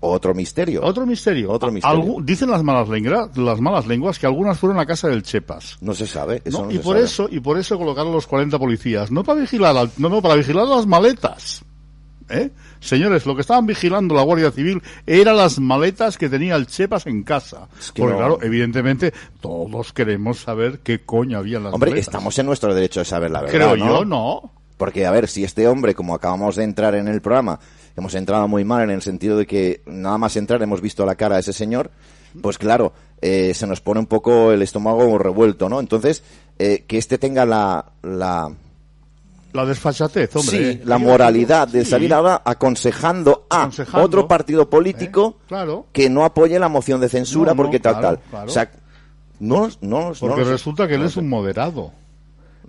Otro 0.00 0.34
misterio. 0.34 0.82
Otro 0.84 1.06
misterio. 1.06 1.50
Otro 1.50 1.72
misterio. 1.72 1.98
Algu- 2.02 2.22
dicen 2.24 2.50
las 2.50 2.62
malas, 2.62 2.88
lenguas, 2.90 3.34
las 3.38 3.58
malas 3.60 3.86
lenguas 3.86 4.18
que 4.18 4.26
algunas 4.26 4.58
fueron 4.58 4.78
a 4.78 4.84
casa 4.84 5.08
del 5.08 5.22
Chepas. 5.22 5.78
No 5.80 5.94
se 5.94 6.06
sabe. 6.06 6.42
Eso 6.44 6.58
¿no? 6.60 6.64
no 6.66 6.70
y 6.72 6.76
se 6.76 6.80
por 6.82 6.96
sabe. 6.96 7.04
eso 7.06 7.28
y 7.30 7.40
por 7.40 7.58
eso 7.58 7.78
colocaron 7.78 8.12
los 8.12 8.26
40 8.26 8.58
policías, 8.58 9.10
no 9.10 9.24
para 9.24 9.40
vigilar, 9.40 9.74
al- 9.76 9.90
no, 9.96 10.10
no, 10.10 10.20
para 10.20 10.34
vigilar 10.34 10.66
las 10.66 10.86
maletas. 10.86 11.64
¿Eh? 12.28 12.50
Señores, 12.80 13.26
lo 13.26 13.34
que 13.34 13.42
estaban 13.42 13.66
vigilando 13.66 14.14
la 14.14 14.22
Guardia 14.22 14.50
Civil 14.50 14.82
eran 15.06 15.36
las 15.36 15.58
maletas 15.58 16.16
que 16.16 16.28
tenía 16.30 16.56
el 16.56 16.66
Chepas 16.66 17.06
en 17.06 17.22
casa. 17.22 17.68
Es 17.78 17.92
que 17.92 18.00
Porque 18.02 18.12
no- 18.14 18.18
claro, 18.18 18.38
evidentemente 18.42 19.12
todos 19.40 19.92
queremos 19.92 20.38
saber 20.40 20.78
qué 20.80 21.00
coño 21.02 21.38
había 21.38 21.58
en 21.58 21.64
las 21.64 21.74
Hombre, 21.74 21.90
maletas. 21.90 22.08
estamos 22.08 22.38
en 22.38 22.46
nuestro 22.46 22.74
derecho 22.74 23.00
de 23.00 23.04
saber 23.04 23.30
la 23.30 23.40
verdad. 23.42 23.54
Creo 23.54 23.76
¿no? 23.76 23.86
yo, 24.00 24.04
no. 24.04 24.52
Porque, 24.76 25.06
a 25.06 25.10
ver, 25.10 25.28
si 25.28 25.44
este 25.44 25.68
hombre, 25.68 25.94
como 25.94 26.14
acabamos 26.14 26.56
de 26.56 26.64
entrar 26.64 26.94
en 26.94 27.06
el 27.08 27.20
programa, 27.20 27.60
hemos 27.96 28.14
entrado 28.14 28.48
muy 28.48 28.64
mal 28.64 28.82
en 28.84 28.90
el 28.90 29.02
sentido 29.02 29.36
de 29.38 29.46
que 29.46 29.82
nada 29.86 30.18
más 30.18 30.34
entrar 30.36 30.62
hemos 30.62 30.80
visto 30.80 31.06
la 31.06 31.14
cara 31.14 31.36
de 31.36 31.42
ese 31.42 31.52
señor, 31.52 31.90
pues 32.42 32.58
claro, 32.58 32.92
eh, 33.20 33.52
se 33.54 33.66
nos 33.68 33.80
pone 33.80 34.00
un 34.00 34.06
poco 34.06 34.50
el 34.50 34.62
estómago 34.62 35.16
revuelto, 35.18 35.68
¿no? 35.68 35.78
Entonces, 35.78 36.24
eh, 36.58 36.84
que 36.88 36.98
este 36.98 37.18
tenga 37.18 37.46
la, 37.46 37.92
la, 38.02 38.50
La 39.54 39.64
desfachatez, 39.64 40.34
hombre. 40.36 40.56
sí, 40.58 40.64
¿eh? 40.64 40.82
la 40.84 40.98
moralidad 40.98 41.66
de 41.68 41.84
sí. 41.84 41.90
salir 41.92 42.12
ahora 42.12 42.42
aconsejando 42.44 43.46
a 43.48 43.62
Aconsejando, 43.62 44.04
otro 44.04 44.28
partido 44.28 44.68
político 44.68 45.36
¿eh? 45.40 45.44
Claro. 45.48 45.86
que 45.92 46.10
no 46.10 46.24
apoye 46.24 46.58
la 46.58 46.68
moción 46.68 47.00
de 47.00 47.08
censura 47.08 47.52
No, 47.52 47.54
no, 47.54 47.62
porque 47.62 47.78
tal, 47.80 47.98
claro, 47.98 48.16
tal. 48.18 48.30
claro. 48.30 48.46
O 48.50 48.52
sea, 48.52 48.70
no, 49.38 49.68
no, 49.80 50.12
Porque 50.18 50.42
no 50.44 50.50
resulta 50.50 50.86
que 50.88 50.94
él 50.96 51.02
es 51.04 51.16
un 51.16 51.28
moderado. 51.28 51.92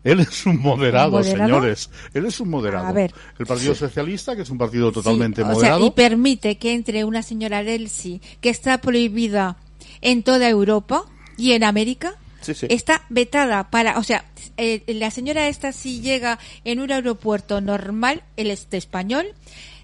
Él 0.03 0.19
es 0.19 0.45
un 0.45 0.61
moderado, 0.61 1.11
¿Moderado? 1.13 1.45
señores. 1.47 1.89
Él 2.13 2.25
es 2.27 2.39
un 2.39 2.49
moderado. 2.49 2.85
A 2.87 2.91
ver. 2.91 3.11
El 3.39 3.47
Partido 3.47 3.73
Socialista, 3.73 4.35
que 4.35 4.43
es 4.43 4.49
un 4.51 4.57
partido 4.59 4.91
totalmente 4.91 5.41
Sí, 5.41 5.41
o 5.41 5.45
sea, 5.45 5.53
moderado. 5.55 5.85
y 5.87 5.91
permite 5.91 6.57
que 6.59 6.73
entre 6.73 7.03
una 7.03 7.23
señora 7.23 7.63
Delsi 7.63 8.21
que 8.41 8.49
está 8.51 8.77
prohibida 8.79 9.57
en 10.01 10.21
toda 10.21 10.47
Europa 10.47 11.05
y 11.37 11.53
en 11.53 11.63
América. 11.63 12.13
Sí, 12.45 12.53
sí. 12.53 12.67
Está 12.69 13.01
vetada 13.09 13.69
para, 13.69 13.97
o 13.97 14.03
sea, 14.03 14.25
eh, 14.57 14.83
la 14.87 15.11
señora 15.11 15.47
esta 15.47 15.71
si 15.71 16.01
llega 16.01 16.39
en 16.63 16.79
un 16.79 16.91
aeropuerto 16.91 17.61
normal, 17.61 18.23
el 18.37 18.51
este 18.51 18.77
español, 18.77 19.25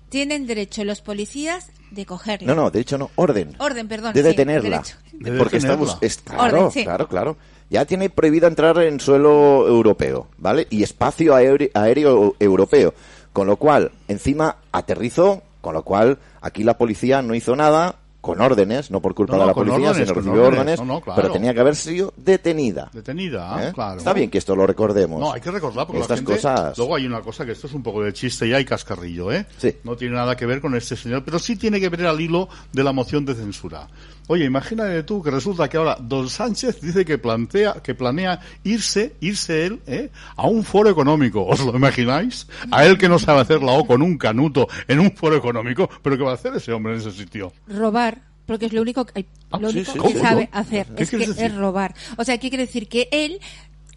tienen 0.10 0.46
derecho 0.48 0.84
los 0.84 1.02
policías 1.02 1.70
de 1.90 2.06
cogerla. 2.06 2.48
No, 2.54 2.56
no, 2.64 2.72
de 2.72 2.80
hecho 2.82 2.98
no, 2.98 3.10
orden. 3.16 3.56
Orden, 3.60 3.88
perdón. 3.88 4.14
de 4.14 4.22
sí, 4.22 4.28
detenerla. 4.28 4.84
De 5.14 5.32
porque 5.34 5.58
está 5.58 5.70
detenerla. 5.70 5.94
bus- 5.96 5.98
es- 6.02 6.18
claro, 6.18 6.44
Orden, 6.58 6.72
sí. 6.72 6.84
claro, 6.84 7.08
claro. 7.08 7.38
Ya 7.70 7.86
tiene 7.86 8.10
prohibida 8.10 8.48
entrar 8.48 8.78
en 8.80 9.00
suelo 9.00 9.66
europeo, 9.68 10.28
¿vale? 10.38 10.68
Y 10.70 10.84
espacio 10.84 11.34
aéreo, 11.34 11.70
aéreo 11.74 12.36
europeo. 12.40 12.94
Con 13.32 13.48
lo 13.48 13.56
cual, 13.56 13.92
encima 14.10 14.58
aterrizó, 14.74 15.42
con 15.62 15.74
lo 15.74 15.84
cual 15.84 16.20
aquí 16.42 16.64
la 16.66 16.78
policía 16.78 17.22
no 17.22 17.34
hizo 17.34 17.56
nada 17.56 17.96
con 18.22 18.40
órdenes, 18.40 18.92
no 18.92 19.02
por 19.02 19.16
culpa 19.16 19.34
No, 19.34 19.40
no, 19.40 19.44
de 19.44 19.48
la 19.48 19.54
policía, 19.56 19.90
órdenes, 19.90 19.96
sino 20.08 20.14
con 20.14 20.24
recibió 20.24 20.42
órdenes. 20.48 20.60
órdenes, 20.60 20.80
No, 20.80 20.86
no, 20.94 21.02
claro. 21.02 21.22
pero 21.22 21.34
tenía 21.34 21.54
que 21.56 21.60
haber 21.60 21.76
sido 21.76 22.14
detenida. 22.18 22.90
Detenida, 22.94 23.68
¿eh? 23.70 23.72
claro. 23.74 23.98
Está 23.98 24.14
bien 24.14 24.30
que 24.30 24.38
esto 24.38 24.56
lo 24.56 24.68
recordemos. 24.68 25.20
No, 25.20 25.34
hay 25.34 25.42
que 25.42 25.50
recordar 25.52 25.88
porque 25.88 26.02
Estas 26.02 26.20
la 26.22 26.28
gente... 26.28 26.34
cosas. 26.34 26.78
Luego 26.78 26.96
hay 26.96 27.06
una 27.08 27.22
cosa 27.22 27.46
que 27.46 27.52
esto 27.54 27.66
es 27.68 27.74
un 27.74 27.82
poco 27.84 28.04
de 28.04 28.14
chiste 28.14 28.48
y 28.48 28.54
hay 28.54 28.64
cascarrillo, 28.64 29.32
¿eh? 29.32 29.46
Sí. 29.58 29.76
No 29.84 29.96
tiene 29.96 30.16
nada 30.16 30.36
que 30.38 30.46
ver 30.46 30.62
con 30.62 30.76
este 30.76 30.96
señor, 30.96 31.24
pero 31.26 31.40
sí 31.40 31.56
tiene 31.56 31.80
que 31.80 31.90
ver 31.90 32.06
al 32.06 32.22
hilo 32.22 32.48
de 32.72 32.84
la 32.84 32.92
moción 32.92 33.26
de 33.26 33.34
censura. 33.34 33.88
Oye, 34.32 34.46
imagínate 34.46 35.04
tú 35.04 35.22
que 35.22 35.30
resulta 35.30 35.68
que 35.68 35.76
ahora 35.76 35.98
Don 36.00 36.30
Sánchez 36.30 36.80
dice 36.80 37.04
que 37.04 37.18
plantea, 37.18 37.74
que 37.84 37.94
planea 37.96 38.40
irse, 38.64 39.14
irse 39.20 39.66
él, 39.66 39.82
¿eh? 39.88 40.10
A 40.38 40.48
un 40.48 40.64
foro 40.64 40.90
económico. 40.90 41.46
¿Os 41.46 41.60
lo 41.60 41.76
imagináis? 41.76 42.48
A 42.72 42.86
él 42.86 42.98
que 42.98 43.10
no 43.10 43.20
sabe 43.20 43.42
hacer 43.42 43.62
la 43.62 43.74
O 43.74 43.86
con 43.86 44.02
un 44.02 44.18
canuto 44.18 44.70
en 44.88 45.00
un 45.02 45.12
foro 45.12 45.36
económico, 45.36 45.90
pero 46.02 46.18
¿qué 46.18 46.24
va 46.24 46.32
a 46.32 46.36
hacer 46.36 46.56
ese 46.56 46.72
hombre 46.72 46.94
en 46.94 47.00
ese 47.00 47.12
sitio? 47.12 47.52
robar 47.68 48.22
porque 48.46 48.68
es 48.68 48.74
lo 48.74 48.82
único 48.82 49.06
que, 49.06 49.26
Ah, 49.52 49.60
lo 49.60 49.70
sí, 49.70 49.80
único 49.80 49.92
sí, 49.92 50.00
que 50.00 50.14
sí. 50.14 50.20
sabe 50.20 50.50
hacer 50.54 50.88
¿Qué 50.96 51.04
es 51.04 51.10
que 51.10 51.18
decir? 51.18 51.36
es 51.46 51.56
robar 51.56 51.94
o 52.18 52.24
sea 52.24 52.38
qué 52.38 52.48
quiere 52.50 52.66
decir 52.68 52.88
que 52.88 53.10
él 53.12 53.40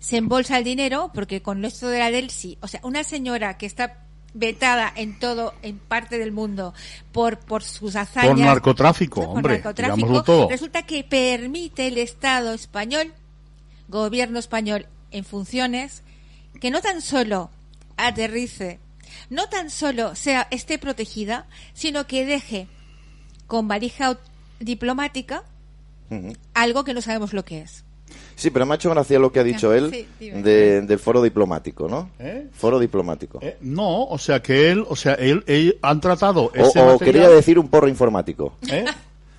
se 0.00 0.16
embolsa 0.16 0.58
el 0.58 0.64
dinero 0.64 1.10
porque 1.14 1.42
con 1.42 1.64
esto 1.64 1.88
de 1.88 1.98
la 2.00 2.10
Delsi 2.10 2.58
o 2.60 2.66
sea 2.68 2.80
una 2.82 3.04
señora 3.04 3.56
que 3.56 3.66
está 3.66 4.03
vetada 4.34 4.92
en 4.94 5.18
todo 5.18 5.54
en 5.62 5.78
parte 5.78 6.18
del 6.18 6.32
mundo 6.32 6.74
por 7.12 7.38
por 7.38 7.62
sus 7.62 7.96
hazañas 7.96 8.30
Por 8.30 8.38
narcotráfico, 8.40 9.20
por 9.20 9.36
hombre, 9.36 9.54
narcotráfico, 9.54 10.22
todo. 10.24 10.48
resulta 10.48 10.82
que 10.82 11.04
permite 11.04 11.86
el 11.86 11.98
Estado 11.98 12.52
español 12.52 13.12
gobierno 13.88 14.38
español 14.38 14.86
en 15.12 15.24
funciones 15.24 16.02
que 16.60 16.70
no 16.70 16.80
tan 16.80 17.00
solo 17.00 17.50
aterrice 17.96 18.80
no 19.30 19.48
tan 19.48 19.70
solo 19.70 20.16
sea 20.16 20.48
esté 20.50 20.78
protegida 20.78 21.46
sino 21.72 22.06
que 22.06 22.26
deje 22.26 22.66
con 23.46 23.68
valija 23.68 24.18
diplomática 24.58 25.44
algo 26.54 26.84
que 26.84 26.94
no 26.94 27.00
sabemos 27.00 27.32
lo 27.32 27.44
que 27.44 27.62
es. 27.62 27.83
Sí, 28.36 28.50
pero 28.50 28.66
me 28.66 28.72
ha 28.72 28.76
hecho 28.76 28.90
gracia 28.90 29.18
lo 29.18 29.30
que 29.32 29.40
ha 29.40 29.44
dicho 29.44 29.72
él 29.72 29.90
sí, 29.92 30.06
dime. 30.18 30.42
de- 30.42 30.82
del 30.82 30.98
foro 30.98 31.22
diplomático, 31.22 31.88
¿no? 31.88 32.10
¿Eh? 32.18 32.48
Foro 32.52 32.78
diplomático. 32.78 33.38
Eh, 33.42 33.56
no, 33.60 34.04
o 34.04 34.18
sea 34.18 34.42
que 34.42 34.70
él, 34.70 34.84
o 34.88 34.96
sea, 34.96 35.14
él, 35.14 35.44
él- 35.46 35.78
han 35.82 36.00
tratado 36.00 36.44
o, 36.46 36.50
ese 36.54 36.80
o 36.80 36.86
material, 36.92 36.98
quería 36.98 37.28
decir 37.28 37.58
un 37.58 37.68
porro 37.68 37.88
informático. 37.88 38.54
¿eh? 38.68 38.84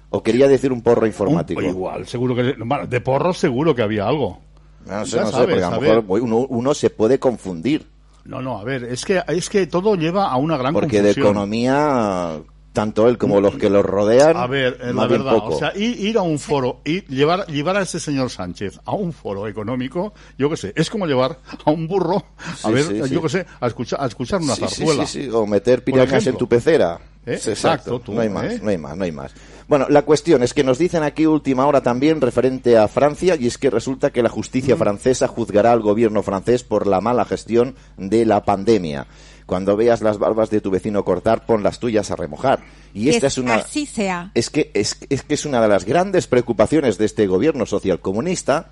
O 0.09 0.23
quería 0.23 0.47
decir 0.47 0.71
un 0.71 0.81
porro 0.81 1.05
informático. 1.05 1.59
Un- 1.59 1.65
igual, 1.67 2.07
seguro 2.07 2.35
que 2.35 2.55
de 2.87 3.01
porro 3.01 3.33
seguro 3.33 3.75
que 3.75 3.81
había 3.81 4.07
algo. 4.07 4.39
No 4.85 5.05
sé, 5.05 5.17
Ya 5.17 5.23
no 5.23 5.31
sé, 5.31 5.37
porque 5.39 5.63
a 5.63 5.69
lo 5.71 5.81
mejor 5.81 6.21
uno, 6.21 6.37
uno 6.47 6.73
se 6.73 6.89
puede 6.89 7.19
confundir. 7.19 7.85
No, 8.23 8.41
no, 8.41 8.57
a 8.59 8.63
ver, 8.63 8.85
es 8.85 9.03
que 9.05 9.21
es 9.27 9.49
que 9.49 9.67
todo 9.67 9.95
lleva 9.95 10.29
a 10.31 10.37
una 10.37 10.57
gran 10.57 10.73
Porque 10.73 11.01
de 11.01 11.11
economía, 11.11 12.39
tanto 12.75 13.09
él 13.09 13.17
como 13.17 13.41
los 13.41 13.55
que 13.55 13.71
lo 13.71 13.81
rodean, 13.81 14.37
A 14.37 14.45
ver, 14.45 14.77
eh, 14.83 14.93
la 14.93 15.07
verdad, 15.07 15.33
poco. 15.33 15.55
o 15.55 15.57
sea, 15.57 15.75
ir, 15.75 15.99
ir 15.99 16.17
a 16.19 16.21
un 16.21 16.37
foro 16.37 16.81
y 16.85 17.01
llevar, 17.07 17.47
llevar 17.47 17.77
a 17.77 17.81
ese 17.81 17.99
señor 17.99 18.29
Sánchez 18.29 18.79
a 18.85 18.91
un 18.93 19.11
foro 19.13 19.47
económico, 19.47 20.13
yo 20.37 20.47
qué 20.51 20.57
sé, 20.57 20.73
es 20.75 20.91
como 20.91 21.07
llevar 21.07 21.39
a 21.65 21.71
un 21.71 21.87
burro, 21.87 22.23
a 22.37 22.67
Sí, 22.67 22.71
ver, 22.71 22.83
sí, 22.83 22.97
yo 22.99 23.05
sí. 23.07 23.19
qué 23.19 23.29
sé, 23.29 23.45
a 23.59 23.65
escuchar, 23.65 23.99
a 23.99 24.05
escuchar 24.05 24.41
una 24.41 24.55
zarzuela. 24.55 25.07
sí, 25.07 25.23
sí, 25.23 25.29
O 25.31 25.47
meter 25.47 25.83
pirañas 25.83 26.27
en 26.27 26.37
tu 26.37 26.47
pecera. 26.47 26.99
¿Eh? 27.25 27.33
Exacto. 27.33 27.49
Exacto, 27.51 27.99
tú, 28.01 28.13
no 28.13 28.21
hay 28.21 28.29
más, 28.29 28.45
¿eh? 28.53 28.59
no 28.61 28.69
hay 28.69 28.77
más, 28.77 28.95
no 28.95 29.03
hay 29.03 29.11
más. 29.11 29.33
Bueno, 29.67 29.87
la 29.89 30.03
cuestión 30.03 30.43
es 30.43 30.53
que 30.53 30.63
nos 30.63 30.77
dicen 30.77 31.01
aquí 31.01 31.25
última 31.25 31.65
hora 31.65 31.81
también 31.81 32.21
referente 32.21 32.77
a 32.77 32.87
Francia 32.87 33.35
y 33.39 33.47
es 33.47 33.57
que 33.57 33.71
resulta 33.71 34.11
que 34.11 34.21
la 34.21 34.29
Mm. 34.29 34.33
justicia 34.33 34.77
francesa 34.77 35.27
juzgará 35.27 35.71
al 35.71 35.81
gobierno 35.81 36.21
francés 36.21 36.63
por 36.63 36.85
la 36.85 37.01
mala 37.01 37.25
gestión 37.25 37.73
de 37.97 38.25
la 38.27 38.45
pandemia. 38.45 39.07
Cuando 39.45 39.75
veas 39.77 40.01
las 40.01 40.17
barbas 40.17 40.49
de 40.49 40.59
tu 40.59 40.71
vecino 40.71 41.05
cortar, 41.05 41.45
pon 41.45 41.61
las 41.61 41.79
tuyas 41.79 42.09
a 42.09 42.15
remojar. 42.15 42.63
Y 42.95 43.05
Que 43.05 43.09
esta 43.11 43.27
es 43.27 43.37
una 43.37 43.55
Así 43.55 43.85
sea. 43.85 44.31
es 44.33 44.49
que 44.49 44.71
es, 44.73 44.97
es 45.09 45.21
que 45.21 45.33
es 45.35 45.45
una 45.45 45.61
de 45.61 45.67
las 45.67 45.85
grandes 45.85 46.25
preocupaciones 46.27 46.97
de 46.97 47.05
este 47.05 47.27
gobierno 47.27 47.65
socialcomunista 47.65 48.69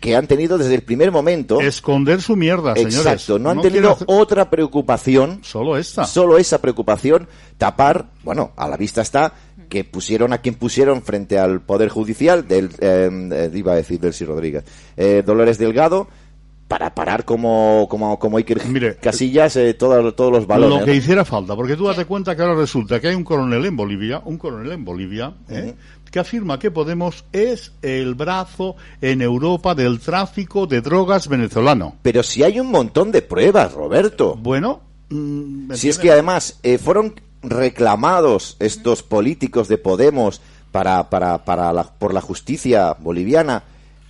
que 0.00 0.14
han 0.14 0.26
tenido 0.26 0.58
desde 0.58 0.74
el 0.76 0.82
primer 0.82 1.10
momento. 1.10 1.60
Esconder 1.60 2.20
su 2.22 2.36
mierda, 2.36 2.74
señores. 2.74 2.96
Exacto, 2.98 3.38
no 3.38 3.50
han 3.50 3.60
tenido 3.60 3.92
hacer- 3.92 4.06
otra 4.08 4.50
preocupación 4.50 5.40
Solo 5.42 5.76
esta. 5.76 6.04
Solo 6.04 6.38
esa 6.38 6.60
preocupación, 6.60 7.26
tapar, 7.58 8.06
bueno, 8.22 8.52
a 8.56 8.68
la 8.68 8.76
vista 8.76 9.02
está 9.02 9.32
que 9.68 9.82
pusieron 9.82 10.32
a 10.32 10.38
quien 10.38 10.54
pusieron 10.56 11.02
frente 11.02 11.38
al 11.38 11.60
Poder 11.62 11.88
Judicial, 11.88 12.46
del, 12.46 12.70
eh, 12.80 13.08
eh, 13.32 13.50
iba 13.54 13.72
a 13.72 13.76
decir 13.76 13.98
Delcy 13.98 14.24
Rodríguez, 14.24 14.64
eh, 14.96 15.22
Dolores 15.26 15.58
Delgado, 15.58 16.06
para 16.74 16.92
parar 16.92 17.24
como, 17.24 17.86
como, 17.88 18.18
como 18.18 18.36
Iker 18.36 18.66
Mire, 18.66 18.96
Casillas 18.96 19.54
eh, 19.54 19.74
todo- 19.74 20.12
todos 20.12 20.32
los 20.32 20.44
balones. 20.44 20.80
Lo 20.80 20.84
que 20.84 20.90
¿no? 20.90 20.96
hiciera 20.96 21.24
falta, 21.24 21.54
porque 21.54 21.76
tú 21.76 21.84
date 21.86 22.04
cuenta 22.04 22.34
que 22.34 22.42
ahora 22.42 22.56
resulta 22.56 22.98
que 22.98 23.06
hay 23.06 23.14
un 23.14 23.22
coronel 23.22 23.64
en 23.64 23.76
Bolivia, 23.76 24.20
un 24.24 24.38
coronel 24.38 24.72
en 24.72 24.84
Bolivia, 24.84 25.34
¿eh? 25.48 25.76
que 26.10 26.18
afirma 26.18 26.58
que 26.58 26.72
Podemos 26.72 27.26
es 27.32 27.70
el 27.80 28.16
brazo 28.16 28.74
en 29.00 29.22
Europa 29.22 29.76
del 29.76 30.00
tráfico 30.00 30.66
de 30.66 30.80
drogas 30.80 31.28
venezolano. 31.28 31.94
Pero 32.02 32.24
si 32.24 32.42
hay 32.42 32.58
un 32.58 32.72
montón 32.72 33.12
de 33.12 33.22
pruebas, 33.22 33.72
Roberto. 33.72 34.34
Bueno, 34.36 34.80
mm, 35.10 35.68
¿me 35.68 35.76
Si 35.76 35.88
es 35.88 35.98
que 36.00 36.10
además 36.10 36.58
eh, 36.64 36.78
fueron 36.78 37.14
reclamados 37.44 38.56
estos 38.58 39.04
políticos 39.04 39.68
de 39.68 39.78
Podemos 39.78 40.40
para, 40.72 41.08
para, 41.08 41.44
para 41.44 41.72
la, 41.72 41.84
por 41.84 42.12
la 42.12 42.20
justicia 42.20 42.96
boliviana 42.98 43.62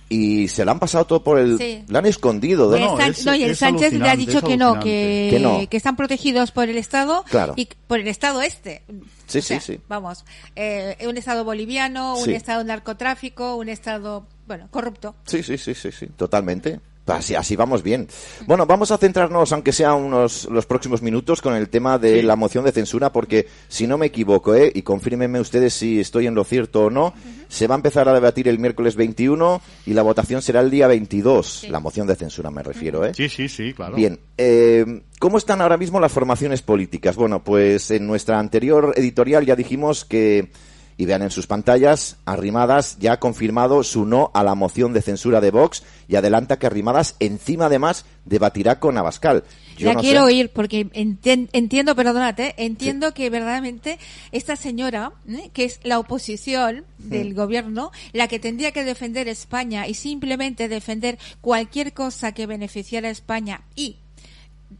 y 0.09 0.47
se 0.47 0.63
la 0.65 0.71
han 0.73 0.79
pasado 0.79 1.05
todo 1.05 1.23
por 1.23 1.39
el... 1.39 1.57
Sí. 1.57 1.83
La 1.87 1.99
han 1.99 2.05
escondido. 2.05 2.69
¿no? 2.69 2.77
Y 2.77 2.81
el 2.81 2.87
no, 2.87 2.97
San- 2.97 3.11
es- 3.11 3.25
no, 3.25 3.35
y 3.35 3.43
el 3.43 3.51
es 3.51 3.59
Sánchez 3.59 3.93
le 3.93 4.09
ha 4.09 4.15
dicho 4.15 4.41
que 4.41 4.55
no, 4.57 4.79
que, 4.79 5.27
Que 5.31 5.39
no. 5.39 5.67
que 5.69 5.77
están 5.77 5.95
protegidos 5.95 6.51
por 6.51 6.69
el 6.69 6.77
Estado 6.77 7.23
Claro. 7.29 7.53
y 7.55 7.67
por 7.87 7.99
el 7.99 8.07
Estado 8.07 8.41
este. 8.41 8.83
Sí, 9.27 9.39
O 9.39 9.41
sea, 9.41 9.59
sí, 9.59 9.73
sí. 9.73 9.79
Vamos, 9.87 10.23
eh, 10.55 10.95
un 11.07 11.17
Estado 11.17 11.43
boliviano, 11.43 12.15
un 12.17 12.25
Sí. 12.25 12.33
Estado 12.33 12.63
narcotráfico, 12.63 13.55
un 13.55 13.69
Estado, 13.69 14.27
bueno, 14.47 14.67
corrupto. 14.69 15.15
Sí, 15.25 15.41
sí, 15.41 15.57
sí, 15.57 15.73
sí, 15.73 15.91
sí, 15.91 16.05
totalmente. 16.15 16.79
Así, 17.07 17.35
así 17.35 17.55
vamos 17.55 17.83
bien. 17.83 18.07
Bueno, 18.47 18.65
vamos 18.65 18.91
a 18.91 18.97
centrarnos, 18.97 19.51
aunque 19.53 19.71
sea 19.71 19.93
unos 19.93 20.45
los 20.49 20.65
próximos 20.65 21.01
minutos, 21.01 21.41
con 21.41 21.53
el 21.53 21.69
tema 21.69 21.99
de 21.99 22.23
la 22.23 22.35
moción 22.35 22.65
de 22.65 22.71
censura, 22.71 23.11
porque 23.11 23.47
si 23.67 23.85
no 23.85 23.97
me 23.97 24.07
equivoco, 24.07 24.55
¿eh? 24.55 24.71
y 24.73 24.81
confírmenme 24.81 25.39
ustedes 25.39 25.73
si 25.73 25.99
estoy 25.99 26.25
en 26.25 26.33
lo 26.33 26.43
cierto 26.43 26.85
o 26.85 26.89
no, 26.89 27.13
se 27.47 27.67
va 27.67 27.75
a 27.75 27.77
empezar 27.77 28.09
a 28.09 28.13
debatir 28.13 28.47
el 28.47 28.57
miércoles 28.57 28.95
21 28.95 29.61
y 29.85 29.93
la 29.93 30.01
votación 30.01 30.41
será 30.41 30.61
el 30.61 30.71
día 30.71 30.87
22. 30.87 31.67
La 31.69 31.79
moción 31.79 32.07
de 32.07 32.15
censura 32.15 32.49
me 32.49 32.63
refiero, 32.63 33.05
¿eh? 33.05 33.13
Sí, 33.13 33.29
sí, 33.29 33.47
sí, 33.49 33.73
claro. 33.73 33.95
Bien, 33.95 34.19
eh, 34.37 35.03
¿cómo 35.19 35.37
están 35.37 35.61
ahora 35.61 35.77
mismo 35.77 35.99
las 35.99 36.11
formaciones 36.11 36.63
políticas? 36.63 37.15
Bueno, 37.15 37.43
pues 37.43 37.91
en 37.91 38.07
nuestra 38.07 38.39
anterior 38.39 38.93
editorial 38.95 39.45
ya 39.45 39.55
dijimos 39.55 40.05
que, 40.05 40.49
y 40.97 41.05
vean 41.05 41.21
en 41.21 41.31
sus 41.31 41.47
pantallas, 41.47 42.17
Arrimadas 42.25 42.97
ya 42.99 43.13
ha 43.13 43.19
confirmado 43.19 43.83
su 43.83 44.05
no 44.05 44.31
a 44.33 44.43
la 44.43 44.55
moción 44.55 44.93
de 44.93 45.01
censura 45.01 45.41
de 45.41 45.51
Vox 45.51 45.83
y 46.07 46.15
adelanta 46.15 46.57
que 46.57 46.67
Arrimadas 46.67 47.15
encima 47.19 47.65
además 47.65 48.05
debatirá 48.23 48.79
con 48.79 48.97
Abascal. 48.97 49.43
Yo 49.77 49.89
la 49.89 49.95
no 49.95 50.01
quiero 50.01 50.21
sé. 50.21 50.25
oír 50.27 50.51
porque 50.53 50.87
entiendo, 50.93 51.95
perdónate, 51.95 52.55
entiendo 52.57 53.13
que 53.13 53.29
verdaderamente 53.29 53.99
esta 54.31 54.55
señora, 54.55 55.11
¿eh? 55.27 55.49
que 55.53 55.65
es 55.65 55.79
la 55.83 55.99
oposición 55.99 56.85
del 56.97 57.33
gobierno, 57.33 57.91
la 58.13 58.27
que 58.27 58.39
tendría 58.39 58.71
que 58.71 58.85
defender 58.85 59.27
España 59.27 59.87
y 59.87 59.95
simplemente 59.95 60.69
defender 60.69 61.17
cualquier 61.41 61.93
cosa 61.93 62.31
que 62.31 62.47
beneficiara 62.47 63.09
a 63.09 63.11
España 63.11 63.65
y 63.75 63.97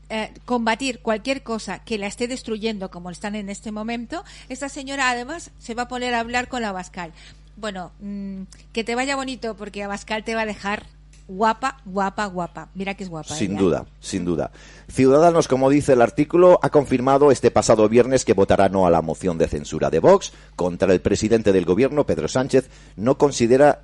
eh, 0.09 0.31
combatir 0.45 0.99
cualquier 0.99 1.41
cosa 1.43 1.79
que 1.79 1.97
la 1.97 2.07
esté 2.07 2.27
destruyendo 2.27 2.91
como 2.91 3.09
están 3.09 3.35
en 3.35 3.49
este 3.49 3.71
momento, 3.71 4.23
esta 4.49 4.69
señora 4.69 5.09
además 5.09 5.51
se 5.59 5.73
va 5.73 5.83
a 5.83 5.87
poner 5.87 6.13
a 6.13 6.19
hablar 6.19 6.47
con 6.47 6.61
la 6.61 6.69
Abascal. 6.69 7.11
Bueno, 7.57 7.91
mm, 8.01 8.43
que 8.73 8.83
te 8.83 8.95
vaya 8.95 9.15
bonito 9.15 9.55
porque 9.55 9.83
Abascal 9.83 10.23
te 10.23 10.35
va 10.35 10.41
a 10.41 10.45
dejar 10.45 10.83
guapa, 11.27 11.77
guapa, 11.85 12.25
guapa. 12.27 12.69
Mira 12.75 12.93
que 12.93 13.03
es 13.03 13.09
guapa. 13.09 13.33
Sin 13.33 13.51
ella. 13.51 13.59
duda, 13.59 13.85
sin 13.99 14.25
duda. 14.25 14.51
Ciudadanos, 14.89 15.47
como 15.47 15.69
dice 15.69 15.93
el 15.93 16.01
artículo, 16.01 16.59
ha 16.61 16.69
confirmado 16.69 17.31
este 17.31 17.51
pasado 17.51 17.89
viernes 17.89 18.25
que 18.25 18.33
votará 18.33 18.69
no 18.69 18.85
a 18.85 18.91
la 18.91 19.01
moción 19.01 19.37
de 19.37 19.47
censura 19.47 19.89
de 19.89 19.99
Vox 19.99 20.33
contra 20.55 20.93
el 20.93 21.01
presidente 21.01 21.51
del 21.51 21.65
gobierno, 21.65 22.05
Pedro 22.05 22.27
Sánchez. 22.27 22.69
No 22.95 23.17
considera, 23.17 23.83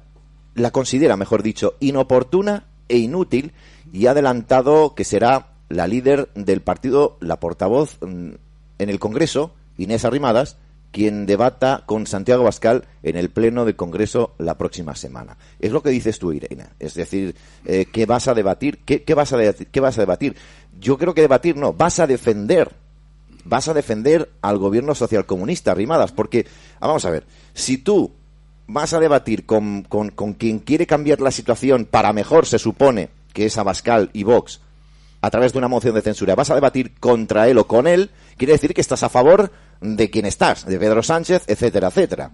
la 0.55 0.71
considera, 0.71 1.17
mejor 1.17 1.43
dicho, 1.43 1.75
inoportuna 1.79 2.65
e 2.88 2.97
inútil 2.97 3.53
y 3.91 4.05
ha 4.05 4.12
adelantado 4.12 4.95
que 4.95 5.03
será 5.03 5.51
la 5.71 5.88
líder 5.88 6.29
del 6.36 6.62
partido, 6.62 7.17
la 7.19 7.39
portavoz 7.39 7.97
mm, 8.01 8.31
en 8.79 8.89
el 8.89 8.99
Congreso, 8.99 9.53
Inés 9.77 10.05
Arrimadas, 10.05 10.57
quien 10.91 11.25
debata 11.25 11.84
con 11.86 12.05
Santiago 12.05 12.43
Bascal 12.43 12.84
en 13.01 13.15
el 13.15 13.29
pleno 13.29 13.63
del 13.63 13.75
Congreso 13.77 14.34
la 14.38 14.57
próxima 14.57 14.95
semana. 14.95 15.38
Es 15.60 15.71
lo 15.71 15.81
que 15.81 15.89
dices 15.89 16.19
tú, 16.19 16.34
Irene. 16.34 16.65
Es 16.79 16.95
decir, 16.95 17.36
eh, 17.65 17.86
¿qué 17.91 18.05
vas 18.05 18.27
a 18.27 18.34
debatir? 18.34 18.79
¿Qué, 18.86 19.03
qué 19.03 19.13
vas 19.13 19.31
a 19.31 19.38
de- 19.38 19.53
¿Qué 19.71 19.79
vas 19.79 19.97
a 19.97 20.01
debatir? 20.01 20.36
Yo 20.79 20.97
creo 20.97 21.13
que 21.13 21.21
debatir 21.21 21.55
no, 21.55 21.71
vas 21.73 21.99
a 21.99 22.07
defender. 22.07 22.71
Vas 23.45 23.67
a 23.69 23.73
defender 23.73 24.29
al 24.41 24.57
gobierno 24.57 24.93
socialcomunista, 24.93 25.71
Arrimadas, 25.71 26.12
porque, 26.12 26.45
ah, 26.79 26.88
vamos 26.88 27.05
a 27.05 27.10
ver, 27.10 27.25
si 27.53 27.77
tú 27.77 28.12
vas 28.67 28.93
a 28.93 28.99
debatir 28.99 29.45
con, 29.45 29.84
con, 29.84 30.10
con 30.12 30.34
quien 30.34 30.60
quiere 30.60 30.86
cambiar 30.86 31.21
la 31.21 31.31
situación 31.31 31.86
para 31.86 32.13
mejor, 32.13 32.45
se 32.45 32.60
supone, 32.60 33.10
que 33.34 33.45
es 33.45 33.57
Abascal 33.57 34.10
y 34.13 34.23
Vox, 34.23 34.60
a 35.21 35.29
través 35.29 35.53
de 35.53 35.60
una 35.60 35.67
moción 35.67 35.93
de 35.95 36.01
censura, 36.01 36.36
vas 36.36 36.49
a 36.49 36.55
debatir 36.55 36.93
contra 36.99 37.47
él 37.47 37.57
o 37.57 37.67
con 37.67 37.88
él, 37.88 38.10
quiere 38.38 38.53
decir 38.53 38.73
que 38.73 38.81
estás 38.81 39.03
a 39.03 39.10
favor 39.10 39.51
de 39.79 40.10
quien 40.10 40.25
estás, 40.25 40.65
de 40.65 40.79
Pedro 40.79 41.03
Sánchez, 41.03 41.43
etcétera, 41.47 41.88
etcétera. 41.89 42.31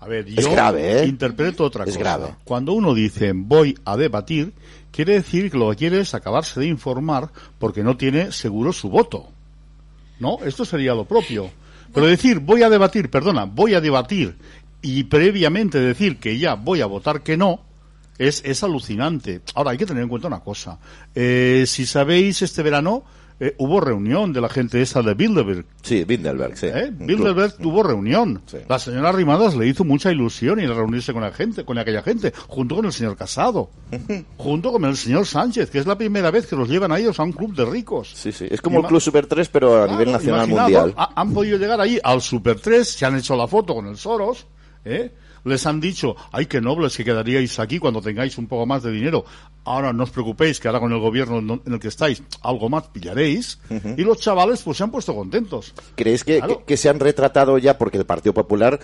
A 0.00 0.06
ver, 0.06 0.28
Es 0.28 0.44
yo 0.44 0.52
grave, 0.52 1.02
¿eh? 1.02 1.06
interpreto 1.06 1.64
otra 1.64 1.82
Es 1.84 1.90
cosa. 1.90 1.98
grave. 2.00 2.34
Cuando 2.44 2.72
uno 2.72 2.94
dice 2.94 3.32
voy 3.34 3.76
a 3.84 3.96
debatir, 3.96 4.52
quiere 4.92 5.14
decir 5.14 5.50
que 5.50 5.58
lo 5.58 5.70
que 5.70 5.76
quiere 5.76 6.00
es 6.00 6.14
acabarse 6.14 6.60
de 6.60 6.66
informar 6.66 7.30
porque 7.58 7.82
no 7.82 7.96
tiene 7.96 8.30
seguro 8.30 8.72
su 8.72 8.88
voto. 8.88 9.28
¿No? 10.20 10.38
Esto 10.44 10.64
sería 10.64 10.94
lo 10.94 11.04
propio. 11.04 11.50
Pero 11.92 12.06
decir 12.06 12.38
voy 12.38 12.62
a 12.62 12.70
debatir, 12.70 13.10
perdona, 13.10 13.44
voy 13.44 13.74
a 13.74 13.80
debatir 13.80 14.36
y 14.82 15.04
previamente 15.04 15.80
decir 15.80 16.18
que 16.18 16.38
ya 16.38 16.54
voy 16.54 16.80
a 16.80 16.86
votar 16.86 17.22
que 17.22 17.36
no, 17.36 17.60
es, 18.18 18.42
es 18.44 18.62
alucinante. 18.62 19.40
Ahora, 19.54 19.70
hay 19.70 19.78
que 19.78 19.86
tener 19.86 20.02
en 20.02 20.08
cuenta 20.08 20.28
una 20.28 20.40
cosa. 20.40 20.78
Eh, 21.14 21.64
si 21.66 21.86
sabéis, 21.86 22.42
este 22.42 22.62
verano 22.62 23.04
eh, 23.40 23.54
hubo 23.58 23.80
reunión 23.80 24.32
de 24.32 24.40
la 24.40 24.48
gente 24.48 24.82
esa 24.82 25.00
de 25.00 25.14
Bilderberg. 25.14 25.64
Sí, 25.82 26.02
Bilderberg, 26.02 26.56
sí. 26.58 26.66
¿Eh? 26.66 26.90
Bilderberg 26.92 27.54
club. 27.54 27.62
tuvo 27.62 27.82
reunión. 27.84 28.42
Sí. 28.46 28.56
La 28.68 28.80
señora 28.80 29.12
Rimadas 29.12 29.54
le 29.54 29.68
hizo 29.68 29.84
mucha 29.84 30.10
ilusión 30.10 30.58
ir 30.58 30.68
a 30.68 30.74
reunirse 30.74 31.12
con 31.12 31.22
la 31.22 31.30
gente, 31.30 31.64
con 31.64 31.78
aquella 31.78 32.02
gente, 32.02 32.32
junto 32.48 32.74
con 32.74 32.86
el 32.86 32.92
señor 32.92 33.16
Casado, 33.16 33.70
junto 34.36 34.72
con 34.72 34.84
el 34.86 34.96
señor 34.96 35.24
Sánchez, 35.24 35.70
que 35.70 35.78
es 35.78 35.86
la 35.86 35.96
primera 35.96 36.32
vez 36.32 36.48
que 36.48 36.56
los 36.56 36.68
llevan 36.68 36.90
a 36.90 36.98
ellos 36.98 37.20
a 37.20 37.22
un 37.22 37.30
club 37.32 37.54
de 37.54 37.64
ricos. 37.64 38.10
Sí, 38.12 38.32
sí. 38.32 38.48
Es 38.50 38.60
como 38.60 38.80
el 38.80 38.86
Club 38.86 39.00
Super 39.00 39.26
3, 39.26 39.48
pero 39.50 39.76
a 39.76 39.84
Claro, 39.86 39.92
nivel 40.00 40.12
nacional 40.14 40.48
mundial. 40.48 40.94
ha- 40.96 41.12
han 41.20 41.32
podido 41.32 41.58
llegar 41.58 41.80
ahí 41.80 42.00
al 42.02 42.20
Super 42.20 42.58
3, 42.58 42.88
se 42.88 43.06
han 43.06 43.16
hecho 43.16 43.36
la 43.36 43.46
foto 43.46 43.72
con 43.72 43.86
el 43.86 43.96
Soros, 43.96 44.48
¿eh? 44.84 45.12
Les 45.44 45.64
han 45.66 45.80
dicho, 45.80 46.16
ay, 46.32 46.46
qué 46.46 46.60
nobles 46.60 46.96
que 46.96 47.04
quedaríais 47.04 47.58
aquí 47.58 47.78
cuando 47.78 48.00
tengáis 48.02 48.38
un 48.38 48.46
poco 48.46 48.66
más 48.66 48.82
de 48.82 48.90
dinero. 48.92 49.24
Ahora 49.64 49.92
no 49.92 50.04
os 50.04 50.10
preocupéis, 50.10 50.60
que 50.60 50.68
ahora 50.68 50.80
con 50.80 50.92
el 50.92 50.98
gobierno 50.98 51.60
en 51.64 51.72
el 51.72 51.78
que 51.78 51.88
estáis, 51.88 52.22
algo 52.42 52.68
más 52.70 52.84
pillaréis. 52.88 53.58
Y 53.96 54.02
los 54.02 54.18
chavales 54.18 54.62
pues 54.62 54.78
se 54.78 54.84
han 54.84 54.90
puesto 54.90 55.14
contentos. 55.14 55.74
¿Crees 55.94 56.24
que, 56.24 56.38
Claro. 56.38 56.58
que- 56.60 56.64
que 56.64 56.76
se 56.76 56.88
han 56.88 56.98
retratado 57.00 57.58
ya? 57.58 57.76
Porque 57.76 57.98
el 57.98 58.06
Partido 58.06 58.32
Popular, 58.32 58.80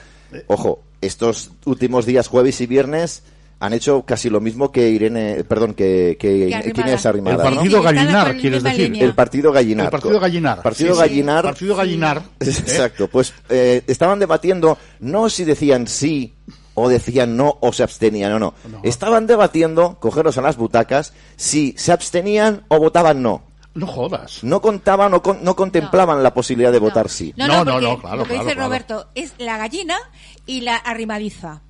ojo, 0.47 0.83
estos 1.01 1.51
últimos 1.65 2.05
días, 2.07 2.29
jueves 2.29 2.61
y 2.61 2.67
viernes, 2.67 3.23
han 3.65 3.73
hecho 3.73 4.03
casi 4.05 4.29
lo 4.31 4.41
mismo 4.41 4.71
que 4.73 4.89
Irene, 4.91 5.45
perdón, 5.45 5.75
que, 5.75 6.17
que, 6.19 6.47
Que 6.49 6.55
Arrimada. 6.55 6.73
¿quién 6.75 6.89
es 6.95 7.05
El 7.05 7.09
Arrimada, 7.09 7.37
¿no? 7.37 7.43
partido 7.57 7.79
están 7.79 7.95
gallinar, 7.97 8.37
quieres 8.37 8.63
decir. 8.63 9.03
El 9.03 9.15
partido 9.15 9.53
gallinar. 9.53 9.85
El 9.87 9.91
partido 9.91 10.21
gallinar. 10.21 10.63
Partido 10.63 10.95
Sí, 10.95 10.95
sí. 10.95 11.01
gallinar. 11.09 11.45
Partido 11.45 11.77
gallinar. 11.77 12.23
Exacto, 12.41 13.09
pues 13.09 13.33
eh, 13.49 13.83
estaban 13.87 14.19
debatiendo 14.19 14.79
no 15.01 15.29
si 15.29 15.45
decían 15.45 15.87
sí 15.87 16.35
o 16.75 16.89
decían 16.89 17.37
no 17.37 17.57
o 17.61 17.73
se 17.73 17.83
abstenían 17.85 18.33
o 18.33 18.39
no. 18.39 18.55
Estaban 18.83 19.27
debatiendo, 19.27 19.99
cogeros 20.01 20.37
a 20.39 20.43
las 20.43 20.57
butacas, 20.57 21.13
si 21.37 21.75
se 21.79 21.93
abstenían 21.93 22.65
o 22.69 22.79
votaban 22.79 23.23
no. 23.23 23.45
No 23.75 23.87
jodas. 23.89 24.45
No 24.45 24.61
contaban 24.61 25.15
o 25.15 25.23
con- 25.23 25.43
no 25.43 25.57
contemplaban 25.57 26.23
la 26.23 26.33
posibilidad 26.33 26.71
de 26.71 26.79
votar 26.79 27.09
sí. 27.09 27.33
No, 27.37 27.47
No, 27.49 27.65
no, 27.65 27.81
no, 27.81 27.81
no, 27.81 27.99
claro, 28.01 28.17
lo 28.19 28.23
que 28.25 28.29
claro, 28.31 28.45
dice 28.45 28.55
claro. 28.55 28.69
Roberto 28.69 29.07
es 29.17 29.35
la 29.39 29.57
gallina 29.57 29.97
y 30.47 30.61
la 30.61 30.77
arrimadiza. 30.77 31.63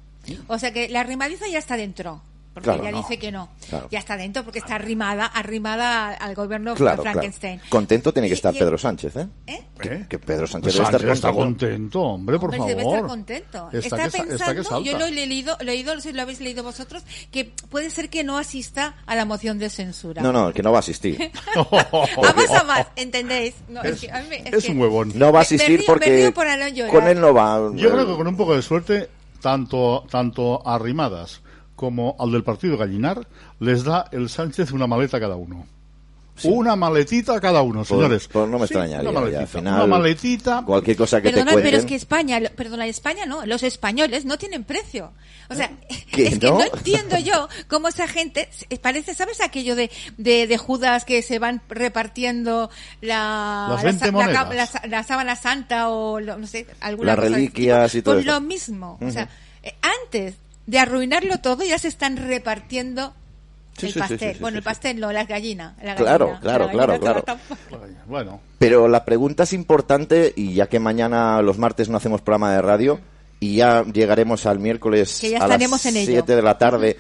O 0.48 0.58
sea 0.58 0.72
que 0.72 0.88
la 0.88 1.00
arrimadiza 1.00 1.46
ya 1.48 1.58
está 1.58 1.76
dentro. 1.76 2.22
Porque 2.54 2.66
Claro, 2.66 2.82
ella 2.84 2.92
no. 2.92 2.98
dice 2.98 3.18
que 3.18 3.32
no. 3.32 3.48
Claro. 3.68 3.88
Ya 3.90 3.98
está 3.98 4.16
dentro 4.16 4.44
porque 4.44 4.60
está 4.60 4.76
arrimada, 4.76 5.26
arrimada 5.26 6.10
al 6.14 6.37
gobierno 6.37 6.76
Claro, 6.76 7.02
claro. 7.02 7.14
Frankenstein. 7.18 7.60
Contento 7.68 8.12
tiene 8.12 8.28
que 8.28 8.34
estar 8.34 8.54
y- 8.54 8.58
Pedro 8.60 8.78
Sánchez, 8.78 9.16
¿eh? 9.16 9.26
¿Eh? 9.48 9.64
¿Eh? 9.82 10.06
Que 10.08 10.20
Pedro 10.20 10.46
Sánchez 10.46 10.76
Pues 10.76 10.88
debe 10.88 11.12
estar 11.12 11.16
está 11.16 11.32
contento. 11.32 12.00
hombre, 12.00 12.38
por 12.38 12.54
Hombre, 12.54 12.58
favor. 12.58 12.68
debe 12.76 12.82
estar 12.84 13.08
contento. 13.08 13.68
Está, 13.72 13.78
Está, 13.78 13.96
que, 13.96 14.10
sa- 14.10 14.18
pensando, 14.24 14.60
está 14.62 14.78
que 14.78 14.84
yo 14.84 14.96
lo 15.00 15.06
he 15.06 15.10
leído, 15.10 15.56
leído, 15.62 15.96
no 15.96 16.00
sé 16.00 16.10
si 16.10 16.14
lo 16.14 16.22
habéis 16.22 16.40
leído 16.40 16.62
vosotros, 16.62 17.02
que 17.32 17.46
puede 17.70 17.90
ser 17.90 18.08
que 18.08 18.22
no 18.22 18.38
asista 18.38 18.94
a 19.04 19.16
la 19.16 19.24
moción 19.24 19.58
de 19.58 19.68
censura. 19.68 20.22
No, 20.22 20.30
no, 20.30 20.52
que 20.52 20.62
no 20.62 20.70
va 20.70 20.78
a 20.78 20.80
asistir. 20.80 21.18
A 21.56 22.32
más 22.37 22.50
a 22.50 22.62
más, 22.62 22.87
¿entendéis? 22.94 23.54
No, 23.68 23.82
es, 23.82 24.00
que 24.00 24.12
a 24.12 24.20
mí- 24.22 24.37
es 24.44 24.52
Es 24.54 24.64
que- 24.66 24.70
un 24.70 24.80
huevón. 24.80 25.10
No 25.16 25.26
va 25.26 25.28
a 25.28 25.32
Me- 25.32 25.38
me 25.38 25.40
asistir 25.40 25.78
río- 25.80 25.87
porque 25.87 26.10
me 26.10 26.16
río 26.30 26.72
llorar. 26.72 26.92
con 26.92 27.08
él 27.08 27.20
no 27.20 27.34
va. 27.34 27.58
Yo 27.74 27.90
creo 27.90 28.06
que 28.06 28.14
con 28.14 28.28
un 28.28 28.37
poco 28.37 28.54
de 28.54 28.62
suerte, 28.62 29.08
tanto, 29.44 30.07
tanto 30.11 30.66
a 30.66 30.76
Arrimadas 30.76 31.42
como 31.76 32.16
al 32.18 32.33
del 32.33 32.44
partido 32.44 32.78
Gallinar, 32.78 33.28
les 33.61 33.85
da 33.85 34.09
el 34.11 34.30
Sánchez 34.30 34.72
una 34.72 34.87
maleta 34.87 35.20
cada 35.20 35.37
uno. 35.37 35.66
Una 36.42 36.75
maletita 36.75 37.40
cada 37.40 37.62
uno, 37.62 37.85
señores. 37.85 38.29
pues 38.31 38.49
no 38.49 38.59
me 38.59 38.66
Sí, 38.66 38.75
extrañaría, 38.75 39.09
Una 39.09 39.12
ya, 39.12 39.20
maletita. 39.20 39.40
al 39.42 39.49
final, 39.49 39.75
una 39.75 39.87
maletita. 39.87 40.62
Cualquier 40.66 40.97
cosa 40.97 41.23
que 41.23 41.29
Perdona, 41.31 41.44
te 41.47 41.53
cuenten. 41.53 41.70
pero 41.70 41.81
es 41.83 41.87
que 41.87 41.94
España, 41.94 42.40
perdona, 42.57 42.87
España 42.87 43.25
no, 43.25 43.47
los 43.47 43.62
españoles 43.62 44.25
no 44.25 44.37
tienen 44.37 44.64
precio. 44.64 45.12
O 45.49 45.55
sea, 45.55 45.70
¿Qué, 46.11 46.27
es 46.27 46.38
que 46.40 46.47
no? 46.51 46.61
entiendo 46.61 47.18
yo 47.18 47.49
cómo 47.68 47.87
esa 47.88 48.09
gente, 48.09 48.49
eh, 48.68 48.79
parece, 48.79 49.14
¿sabes 49.14 49.40
aquello 49.40 49.77
de, 49.77 49.90
de, 50.16 50.47
de 50.49 50.59
Judas 50.59 51.05
que 51.05 51.23
se 51.23 51.38
van 51.38 51.62
repartiendo 51.68 52.68
la, 53.01 53.75
la, 53.77 53.83
20 53.83 53.99
sa- 54.01 54.07
la 54.07 54.12
monedas. 54.12 54.44
ca- 54.44 54.55
la 54.55 54.66
sa- 54.66 54.87
la 54.88 55.03
sábana 55.05 55.37
santa 55.37 55.88
o 55.90 56.18
lo- 56.20 56.37
no 56.38 56.47
sé, 56.47 56.66
alguna 56.81 57.09
Las 57.14 57.16
cosa 57.25 57.29
reliquias 57.37 57.92
tipo? 57.92 57.99
y 57.99 58.03
todo 58.03 58.14
Pues 58.16 58.27
eso. 58.27 58.35
lo 58.35 58.40
mismo. 58.40 58.99
O 59.01 59.11
sea, 59.11 59.29
eh, 59.62 59.75
antes 59.83 60.35
de 60.66 60.79
arruinarlo 60.79 61.38
todo 61.40 61.62
ya 61.62 61.79
se 61.79 61.88
están 61.88 62.16
repartiendo 62.16 63.14
Sí, 63.76 63.87
el 63.87 63.92
sí, 63.92 63.98
pastel. 63.98 64.18
sí, 64.18 64.26
sí, 64.34 64.38
bueno, 64.40 64.58
el 64.58 64.62
pastel 64.62 65.00
no, 65.00 65.12
las 65.12 65.26
gallinas. 65.28 65.74
la 65.82 65.94
Claro, 65.96 66.26
gallina, 66.26 66.40
claro, 66.40 66.64
la 66.66 66.70
claro, 66.72 66.92
gallina 66.92 67.10
claro. 67.12 67.22
tampoco. 67.22 67.60
Bueno, 68.06 68.40
Pero 68.58 68.88
la 68.88 69.04
pregunta 69.04 69.42
es 69.44 69.52
importante 69.52 70.32
y 70.37 70.54
ya 70.54 70.68
que 70.68 70.78
mañana 70.80 71.40
los 71.42 71.58
martes 71.58 71.88
no 71.88 71.96
hacemos 71.96 72.20
programa 72.20 72.52
de 72.52 72.62
radio 72.62 73.00
y 73.40 73.56
ya 73.56 73.84
llegaremos 73.84 74.46
al 74.46 74.58
miércoles 74.58 75.18
Que 75.20 75.30
ya 75.30 75.37
a 75.38 75.40
las 75.40 75.50
estaremos 75.50 75.84
en 75.87 75.96
ello. 75.96 76.12
7 76.12 76.37
de 76.37 76.42
la 76.42 76.56
tarde, 76.58 76.96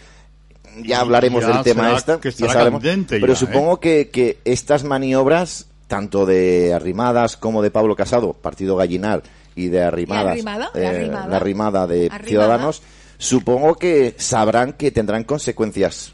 ya 0.82 1.00
hablaremos 1.00 1.42
Ya 1.46 1.52
del 1.52 1.62
tema 1.62 1.92
esta. 1.96 2.18
que 2.20 2.30
ya 2.30 2.46
estará 2.46 2.52
sabremos. 2.54 2.82
candente 2.82 3.20
Pero 3.20 3.34
ya, 3.34 3.38
supongo 3.38 3.78
que, 3.80 4.10
que 4.10 4.38
estas 4.44 4.82
maniobras, 4.84 5.66
tanto 5.86 6.26
de 6.26 6.72
Arrimadas 6.74 7.36
como 7.36 7.62
de 7.62 7.70
Pablo 7.70 7.94
Casado, 7.94 8.32
Partido 8.32 8.74
Gallinar, 8.76 9.22
y 9.54 9.68
de 9.68 9.82
Arrimadas, 9.84 10.32
Arrimada? 10.32 10.70
¿La 10.74 10.80
eh, 10.82 10.86
Arrimada? 10.88 11.26
la 11.28 11.36
Arrimada 11.36 11.86
de 11.86 12.06
Arrimada. 12.06 12.24
Ciudadanos, 12.28 12.82
supongo 13.18 13.76
que 13.76 14.16
sabrán 14.18 14.72
que 14.72 14.90
tendrán 14.90 15.22
consecuencias 15.22 16.12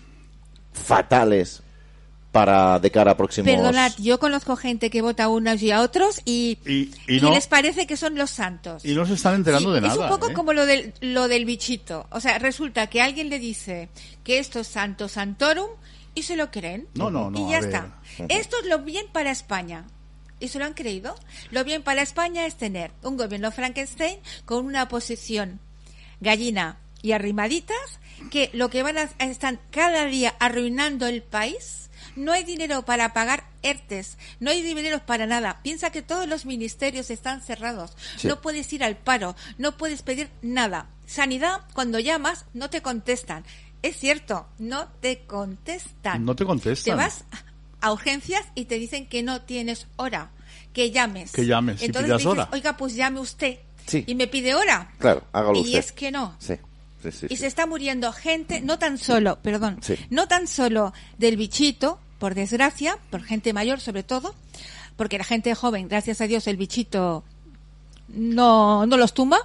fatales 0.83 1.62
para 2.33 2.79
de 2.79 2.90
cara 2.93 3.11
a 3.12 3.16
próximos 3.16 3.51
Perdonad, 3.51 3.93
yo 3.99 4.21
conozco 4.21 4.55
gente 4.55 4.88
que 4.88 5.03
vota 5.03 5.25
a 5.25 5.29
unos 5.29 5.61
y 5.62 5.73
a 5.73 5.81
otros 5.81 6.21
y, 6.25 6.59
Y- 6.64 7.16
y 7.16 7.21
no- 7.21 7.31
les 7.35 7.49
parece 7.49 7.88
que 7.88 7.97
son 7.97 8.14
los 8.16 8.31
santos. 8.31 8.85
y 8.85 8.95
no 8.95 9.05
se 9.05 9.14
están 9.14 9.35
enterando 9.35 9.75
Sí, 9.75 9.81
de 9.81 9.87
es 9.88 9.95
nada. 9.95 10.05
un 10.05 10.09
poco 10.09 10.31
¿eh? 10.31 10.35
como 10.35 10.53
lo 10.53 10.64
del, 10.64 10.95
lo 11.01 11.27
del 11.27 11.45
bichito. 11.45 12.07
O 12.11 12.21
sea, 12.21 12.38
resulta 12.38 12.87
que 12.87 13.03
alguien 13.03 13.31
le 13.31 13.40
dice 13.40 13.88
que 14.23 14.38
esto 14.38 14.61
es 14.61 14.69
santo 14.69 15.09
santorum 15.09 15.71
y 16.14 16.23
se 16.23 16.37
lo 16.37 16.53
creen. 16.53 16.87
No, 16.95 17.11
no, 17.11 17.31
no, 17.33 17.38
Y 17.49 17.51
ya 17.51 17.59
está. 17.59 17.99
Esto 18.29 18.57
es 18.62 18.66
lo 18.69 18.79
bien 18.79 19.07
para 19.12 19.33
España. 19.33 19.87
¿Y 20.38 20.49
se 20.49 20.59
lo 20.61 20.64
han 20.66 20.75
creído? 20.75 21.16
Lo 21.51 21.64
bien 21.64 21.83
para 21.83 22.01
España 22.01 22.47
es 22.47 22.57
tener 22.57 22.93
un 23.03 23.16
gobierno 23.16 23.51
Frankenstein 23.51 24.19
con 24.45 24.64
una 24.64 24.85
oposición 24.85 25.59
gallina 26.21 26.79
y 27.03 27.12
arrimaditas 27.12 27.77
que 28.31 28.51
lo 28.53 28.71
que 28.71 28.83
van 28.83 28.99
a 28.99 29.09
están 29.19 29.59
cada 29.71 30.05
día 30.07 30.35
arruinando 30.39 31.07
el 31.07 31.23
país. 31.23 31.89
No 32.17 32.33
hay 32.33 32.45
dinero 32.45 32.83
para 32.85 33.13
pagar 33.13 33.45
ERTES, 33.63 34.19
no 34.41 34.51
hay 34.51 34.63
dinero 34.63 35.01
para 35.07 35.27
nada. 35.27 35.61
Piensa 35.63 35.91
que 35.91 36.03
todos 36.03 36.27
los 36.27 36.45
ministerios 36.45 37.09
están 37.11 37.41
cerrados. 37.41 37.93
Sí. 38.17 38.27
No 38.27 38.41
puedes 38.41 38.73
ir 38.73 38.83
al 38.83 38.97
paro, 38.97 39.37
no 39.59 39.77
puedes 39.77 40.03
pedir 40.03 40.29
nada. 40.43 40.87
Sanidad, 41.07 41.61
cuando 41.73 41.99
llamas, 41.99 42.47
no 42.53 42.69
te 42.69 42.83
contestan. 42.83 43.45
Es 43.83 43.97
cierto, 43.97 44.47
no 44.59 44.89
te 45.01 45.21
contestan. 45.21 46.25
No 46.25 46.35
te 46.37 46.45
contestan. 46.45 46.97
Te 46.97 47.03
vas 47.03 47.25
a 47.81 47.93
urgencias 47.93 48.45
y 48.55 48.65
te 48.67 48.79
dicen 48.79 49.07
que 49.07 49.23
no 49.23 49.43
tienes 49.43 49.87
hora, 49.97 50.31
que 50.73 50.91
llames. 50.91 51.33
Que 51.33 51.47
llames 51.47 51.81
y 51.83 51.87
Entonces 51.87 52.09
pidas 52.09 52.19
dices, 52.19 52.33
hora. 52.33 52.49
oiga, 52.53 52.77
pues 52.77 52.95
llame 52.95 53.21
usted. 53.21 53.59
Sí. 53.87 54.05
Y 54.07 54.15
me 54.15 54.27
pide 54.27 54.55
hora. 54.55 54.93
Claro, 54.99 55.25
hágalo 55.33 55.59
y 55.59 55.63
usted. 55.63 55.79
es 55.79 55.93
que 55.93 56.11
no. 56.11 56.37
Sí, 56.39 56.55
sí, 57.03 57.11
sí, 57.13 57.27
Y 57.31 57.37
sí. 57.37 57.43
se 57.43 57.47
está 57.47 57.67
muriendo 57.67 58.13
gente, 58.13 58.61
no 58.61 58.79
tan 58.79 58.99
solo, 58.99 59.39
perdón, 59.43 59.81
no 60.11 60.29
tan 60.29 60.47
solo 60.47 60.93
del 61.19 61.37
bichito, 61.37 61.99
por 62.19 62.35
desgracia, 62.35 62.99
por 63.11 63.23
gente 63.23 63.53
mayor 63.53 63.81
sobre 63.81 64.03
todo, 64.03 64.35
porque 64.97 65.19
la 65.19 65.25
gente 65.25 65.55
joven, 65.55 65.89
gracias 65.89 66.21
a 66.21 66.27
Dios, 66.27 66.47
el 66.47 66.57
bichito 66.57 67.25
no, 68.09 68.87
no 68.87 68.97
los 68.97 69.15
tumba, 69.15 69.39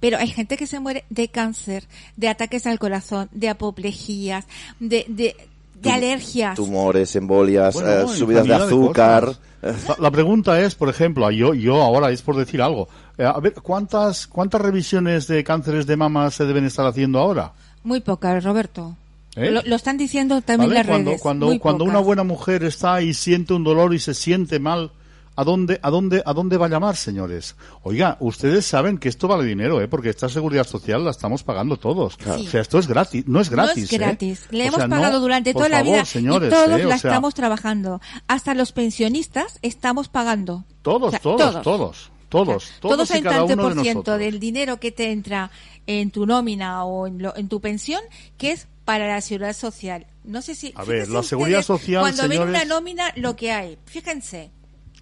pero 0.00 0.18
hay 0.18 0.28
gente 0.28 0.56
que 0.56 0.66
se 0.66 0.80
muere 0.80 1.04
de 1.10 1.28
cáncer, 1.28 1.86
de 2.16 2.28
ataques 2.28 2.66
al 2.66 2.78
corazón, 2.78 3.28
de 3.32 3.48
apoplejías, 3.48 4.46
de, 4.80 5.04
de, 5.08 5.36
de 5.80 5.90
alergias. 5.90 6.56
Tumores, 6.56 7.14
embolias, 7.16 7.74
Bueno, 7.74 7.90
eh, 7.90 7.98
no, 8.02 8.08
subidas 8.08 8.46
de 8.46 8.54
azúcar. 8.54 9.32
La, 9.62 9.96
la 9.98 10.10
pregunta 10.10 10.60
es, 10.60 10.74
por 10.74 10.88
ejemplo, 10.88 11.28
yo, 11.30 11.52
yo 11.54 11.82
ahora 11.82 12.10
es 12.10 12.22
por 12.22 12.36
decir 12.36 12.62
algo. 12.62 12.88
Eh, 13.16 13.24
a 13.24 13.38
ver, 13.40 13.54
¿cuántas, 13.54 14.26
¿cuántas 14.26 14.60
revisiones 14.60 15.26
de 15.26 15.42
cánceres 15.42 15.86
de 15.86 15.96
mama 15.96 16.30
se 16.30 16.44
deben 16.46 16.64
estar 16.64 16.86
haciendo 16.86 17.18
ahora? 17.18 17.52
Muy 17.82 18.00
pocas, 18.00 18.42
Roberto. 18.44 18.96
¿Eh? 19.36 19.50
Lo, 19.50 19.62
lo 19.62 19.76
están 19.76 19.96
diciendo 19.98 20.40
también 20.42 20.70
¿Vale? 20.70 20.80
las 20.80 20.86
Cuando, 20.86 21.10
redes. 21.10 21.22
cuando, 21.22 21.46
muy 21.46 21.58
cuando 21.58 21.84
una 21.84 21.98
buena 22.00 22.24
mujer 22.24 22.64
está 22.64 23.02
y 23.02 23.14
siente 23.14 23.54
un 23.54 23.64
dolor 23.64 23.94
y 23.94 23.98
se 23.98 24.14
siente 24.14 24.58
mal, 24.58 24.92
¿a 25.40 25.44
dónde, 25.44 25.78
a 25.82 25.90
dónde, 25.90 26.22
a 26.26 26.32
dónde 26.32 26.56
va 26.56 26.66
a 26.66 26.68
llamar, 26.68 26.96
señores? 26.96 27.54
Oiga, 27.82 28.16
ustedes 28.20 28.66
saben 28.66 28.98
que 28.98 29.08
esto 29.08 29.28
vale 29.28 29.44
dinero, 29.44 29.80
¿eh? 29.80 29.86
Porque 29.86 30.10
esta 30.10 30.28
seguridad 30.28 30.66
social 30.66 31.04
la 31.04 31.12
estamos 31.12 31.44
pagando 31.44 31.76
todos. 31.76 32.16
Claro. 32.16 32.40
O 32.40 32.44
sea, 32.44 32.60
esto 32.60 32.78
es 32.78 32.88
gratis, 32.88 33.24
no 33.28 33.40
es 33.40 33.48
gratis. 33.48 33.76
No 33.78 33.84
es 33.84 33.92
¿eh? 33.92 33.98
gratis. 33.98 34.46
Le 34.50 34.64
O 34.64 34.66
hemos 34.66 34.80
no, 34.80 34.88
pagado 34.88 35.20
durante 35.20 35.52
toda 35.54 35.68
la 35.68 35.82
vida 35.82 36.04
señores, 36.04 36.48
y 36.48 36.50
todos 36.52 36.80
¿eh? 36.80 36.84
O 36.86 36.88
la 36.88 36.98
sea, 36.98 37.10
estamos 37.10 37.34
trabajando. 37.34 38.00
Hasta 38.26 38.54
los 38.54 38.72
pensionistas 38.72 39.58
estamos 39.62 40.08
pagando. 40.08 40.64
Todos, 40.82 41.08
O 41.08 41.10
sea, 41.12 41.20
todos, 41.20 41.38
todos, 41.38 41.62
todos, 41.62 42.10
todos, 42.28 42.72
Todos 42.80 43.10
y 43.16 43.22
cada 43.22 43.44
de 43.44 43.82
ciento 43.82 44.18
del 44.18 44.40
dinero 44.40 44.80
que 44.80 44.90
te 44.92 45.12
entra 45.12 45.50
en 45.86 46.10
tu 46.10 46.26
nómina 46.26 46.84
o 46.84 47.06
en, 47.06 47.22
lo- 47.22 47.36
en 47.36 47.48
tu 47.48 47.60
pensión 47.60 48.00
que 48.36 48.52
es 48.52 48.66
para 48.84 49.06
la 49.06 49.20
seguridad 49.20 49.54
social. 49.54 50.06
No 50.24 50.42
sé 50.42 50.54
si. 50.54 50.72
A 50.76 50.84
ver, 50.84 51.08
la 51.08 51.22
seguridad 51.22 51.60
ustedes, 51.60 51.80
social, 51.80 52.00
Cuando 52.02 52.22
ven 52.24 52.32
señores- 52.32 52.50
una 52.50 52.64
nómina, 52.64 53.12
lo 53.16 53.36
que 53.36 53.52
hay. 53.52 53.78
Fíjense. 53.86 54.50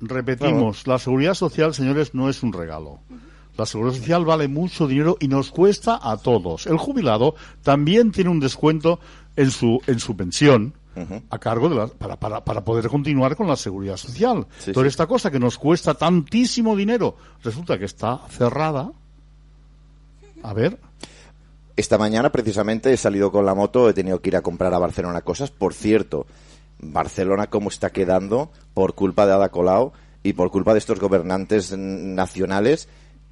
Repetimos, 0.01 0.87
la 0.87 0.99
seguridad 0.99 1.35
social, 1.35 1.75
señores, 1.75 2.15
no 2.15 2.29
es 2.29 2.43
un 2.43 2.53
regalo. 2.53 3.01
La 3.57 3.65
seguridad 3.65 3.97
social 3.97 4.25
vale 4.27 4.49
mucho 4.49 4.87
dinero 4.87 5.17
y 5.21 5.29
nos 5.29 5.51
cuesta 5.51 5.99
a 6.03 6.19
todos. 6.19 6.67
El 6.67 6.77
jubilado 6.77 7.35
también 7.63 8.13
tiene 8.13 8.29
un 8.31 8.41
descuento 8.41 9.01
en 9.37 9.51
su 9.51 9.81
en 9.87 9.99
su 10.01 10.15
pensión 10.17 10.75
a 11.29 11.39
cargo 11.39 11.69
de 11.69 11.75
la, 11.77 11.87
para, 11.89 12.17
para, 12.17 12.43
para 12.43 12.65
poder 12.65 12.89
continuar 12.89 13.37
con 13.37 13.47
la 13.47 13.57
seguridad 13.57 13.97
social. 13.99 14.47
Sí, 14.59 14.73
Toda 14.73 14.85
sí. 14.85 14.89
esta 14.89 15.07
cosa 15.07 15.31
que 15.31 15.39
nos 15.39 15.59
cuesta 15.59 15.93
tantísimo 15.95 16.75
dinero 16.75 17.17
resulta 17.45 17.79
que 17.79 17.85
está 17.85 18.21
cerrada. 18.31 18.91
A 20.43 20.53
ver, 20.55 20.79
Esta 21.77 21.99
mañana 21.99 22.31
precisamente 22.33 22.93
he 22.93 22.97
salido 22.97 23.31
con 23.31 23.45
la 23.45 23.55
moto, 23.55 23.89
he 23.91 23.95
tenido 23.95 24.21
que 24.21 24.31
ir 24.31 24.37
a 24.37 24.43
comprar 24.43 24.73
a 24.73 24.79
Barcelona 24.79 25.21
cosas. 25.21 25.51
Por 25.51 25.75
cierto, 25.75 26.27
Barcelona 26.93 27.49
cómo 27.49 27.69
está 27.69 27.91
quedando 27.91 28.51
por 28.75 28.95
culpa 28.95 29.27
de 29.27 29.33
Ada 29.33 29.51
Colau 29.51 29.93
y 30.23 30.33
por 30.33 30.51
culpa 30.51 30.73
de 30.73 30.79
estos 30.79 30.99
gobernantes 31.01 31.77
nacionales. 31.77 32.89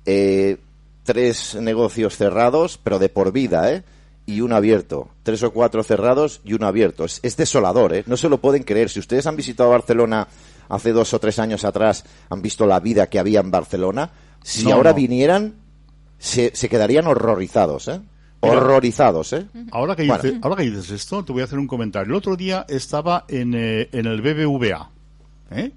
Eh, 0.07 0.59
tres 1.03 1.55
negocios 1.57 2.17
cerrados, 2.17 2.79
pero 2.83 2.99
de 2.99 3.09
por 3.09 3.33
vida, 3.33 3.73
¿eh? 3.73 3.85
Y 4.27 4.41
uno 4.41 4.57
abierto. 4.57 5.09
Tres 5.23 5.43
o 5.43 5.53
cuatro 5.53 5.83
cerrados 5.83 6.41
y 6.45 6.55
uno 6.55 6.67
abierto. 6.67 7.05
Es, 7.05 7.21
es 7.23 7.37
desolador, 7.37 7.93
¿eh? 7.95 8.05
No 8.07 8.17
se 8.17 8.29
lo 8.29 8.39
pueden 8.39 8.63
creer. 8.63 8.89
Si 8.89 8.99
ustedes 9.01 9.27
han 9.27 9.37
visitado 9.37 9.71
Barcelona 9.71 10.29
hace 10.69 10.93
dos 10.93 11.13
o 11.13 11.19
tres 11.19 11.39
años 11.39 11.65
atrás, 11.65 12.05
han 12.31 12.41
visto 12.41 12.67
la 12.67 12.81
vida 12.81 13.09
que 13.09 13.19
había 13.19 13.41
en 13.41 13.51
Barcelona. 13.51 14.11
Si 14.43 14.65
No, 14.65 14.75
ahora 14.75 14.91
no. 14.91 14.97
vinieran, 14.97 15.55
se, 16.19 16.53
se 16.55 16.69
quedarían 16.71 17.07
horrorizados, 17.07 17.89
¿eh? 17.89 18.01
Horrorizados, 18.51 19.33
¿eh? 19.33 19.47
Ahora 19.73 19.97
que, 19.97 20.07
Bueno. 20.07 20.23
dices, 20.23 20.39
ahora 20.43 20.57
que 20.57 20.71
dices 20.71 20.91
esto, 20.91 21.25
te 21.25 21.33
voy 21.33 21.43
a 21.43 21.45
hacer 21.45 21.59
un 21.59 21.67
comentario. 21.67 22.11
El 22.11 22.17
otro 22.17 22.37
día 22.37 22.65
estaba 22.69 23.25
en, 23.29 23.55
eh, 23.55 23.89
en 23.93 24.07
el 24.07 24.21
BBVA. 24.21 24.91
¿eh? 25.51 25.73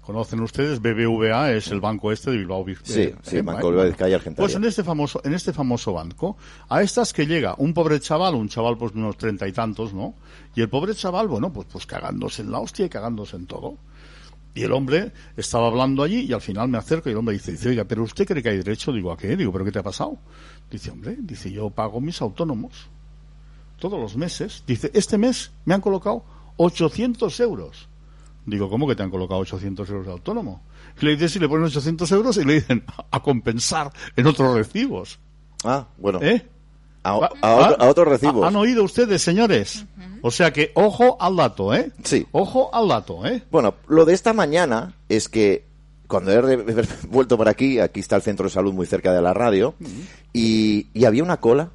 ¿Conocen 0.00 0.40
ustedes? 0.40 0.80
BBVA 0.80 1.52
es 1.52 1.68
el 1.68 1.80
banco 1.80 2.10
este 2.10 2.30
de 2.30 2.38
Bilbao. 2.38 2.64
Sí, 2.82 3.00
eh, 3.02 3.14
sí, 3.22 3.36
eh, 3.36 3.42
Banco. 3.42 3.68
Bilbao 3.68 3.84
Vizcaya 3.84 4.16
Argentaria. 4.16 4.42
Pues 4.42 4.54
en 4.54 4.64
este 4.64 4.82
famoso, 4.82 5.20
en 5.22 5.34
este 5.34 5.52
famoso 5.52 5.92
banco, 5.92 6.38
a 6.70 6.80
estas 6.80 7.12
que 7.12 7.26
llega 7.26 7.54
un 7.58 7.74
pobre 7.74 8.00
chaval, 8.00 8.34
un 8.34 8.48
chaval 8.48 8.78
pues 8.78 8.94
de 8.94 9.00
unos 9.00 9.18
treinta 9.18 9.46
y 9.46 9.52
tantos, 9.52 9.92
¿no? 9.92 10.14
Y 10.54 10.62
el 10.62 10.70
pobre 10.70 10.94
chaval, 10.94 11.28
bueno, 11.28 11.52
pues, 11.52 11.66
pues 11.70 11.84
cagándose 11.84 12.40
en 12.40 12.50
la 12.50 12.58
hostia 12.58 12.86
y 12.86 12.88
cagándose 12.88 13.36
en 13.36 13.46
todo. 13.46 13.76
Y 14.54 14.62
el 14.62 14.72
hombre 14.72 15.12
estaba 15.36 15.66
hablando 15.66 16.02
allí 16.02 16.20
y 16.20 16.32
al 16.32 16.40
final 16.40 16.68
me 16.68 16.78
acerco 16.78 17.10
y 17.10 17.12
el 17.12 17.18
hombre 17.18 17.34
dice, 17.34 17.52
dice, 17.52 17.68
oiga, 17.68 17.84
pero 17.84 18.02
usted 18.02 18.26
cree 18.26 18.42
que 18.42 18.48
hay 18.48 18.56
derecho? 18.56 18.92
Digo, 18.92 19.12
¿a 19.12 19.16
qué? 19.18 19.36
Digo, 19.36 19.52
¿pero 19.52 19.64
qué 19.66 19.72
te 19.72 19.78
ha 19.78 19.82
pasado? 19.82 20.16
Dice, 20.70 20.90
hombre, 20.90 21.16
dice, 21.18 21.50
yo 21.50 21.70
pago 21.70 22.00
mis 22.00 22.20
autónomos 22.20 22.88
todos 23.78 23.98
los 23.98 24.16
meses. 24.16 24.64
Dice, 24.66 24.90
este 24.94 25.16
mes 25.18 25.50
me 25.64 25.74
han 25.74 25.80
colocado 25.80 26.24
800 26.56 27.40
euros. 27.40 27.88
Digo, 28.44 28.68
¿cómo 28.70 28.86
que 28.88 28.94
te 28.96 29.02
han 29.02 29.10
colocado 29.10 29.40
800 29.40 29.88
euros 29.90 30.06
de 30.06 30.12
autónomo? 30.12 30.62
Y 31.00 31.04
le 31.04 31.12
dice, 31.12 31.28
si 31.28 31.38
le 31.38 31.48
ponen 31.48 31.66
800 31.66 32.10
euros 32.12 32.36
y 32.38 32.44
le 32.44 32.54
dicen, 32.54 32.84
a 33.10 33.20
compensar 33.22 33.92
en 34.16 34.26
otros 34.26 34.54
recibos. 34.54 35.18
Ah, 35.64 35.86
bueno. 35.98 36.20
¿Eh? 36.22 36.46
A, 37.02 37.12
Va- 37.18 37.30
a 37.40 37.54
otro- 37.54 37.82
a 37.82 37.88
otros 37.88 38.08
recibos. 38.08 38.46
¿Han 38.46 38.56
oído 38.56 38.82
ustedes, 38.84 39.22
señores? 39.22 39.86
O 40.22 40.30
sea 40.32 40.52
que, 40.52 40.72
ojo 40.74 41.16
al 41.20 41.36
dato, 41.36 41.72
¿eh? 41.74 41.92
Sí. 42.02 42.26
Ojo 42.32 42.74
al 42.74 42.88
dato, 42.88 43.24
¿eh? 43.24 43.42
Bueno, 43.50 43.74
lo 43.86 44.04
de 44.04 44.14
esta 44.14 44.32
mañana 44.32 44.94
es 45.08 45.28
que 45.28 45.64
cuando 46.08 46.32
he 46.50 46.56
vuelto 47.08 47.36
por 47.36 47.48
aquí, 47.48 47.78
aquí 47.78 48.00
está 48.00 48.16
el 48.16 48.22
centro 48.22 48.44
de 48.44 48.50
salud 48.50 48.72
muy 48.72 48.86
cerca 48.86 49.12
de 49.12 49.22
la 49.22 49.34
radio, 49.34 49.74
y, 50.32 50.88
y 50.92 51.04
había 51.04 51.22
una 51.22 51.38
cola 51.38 51.70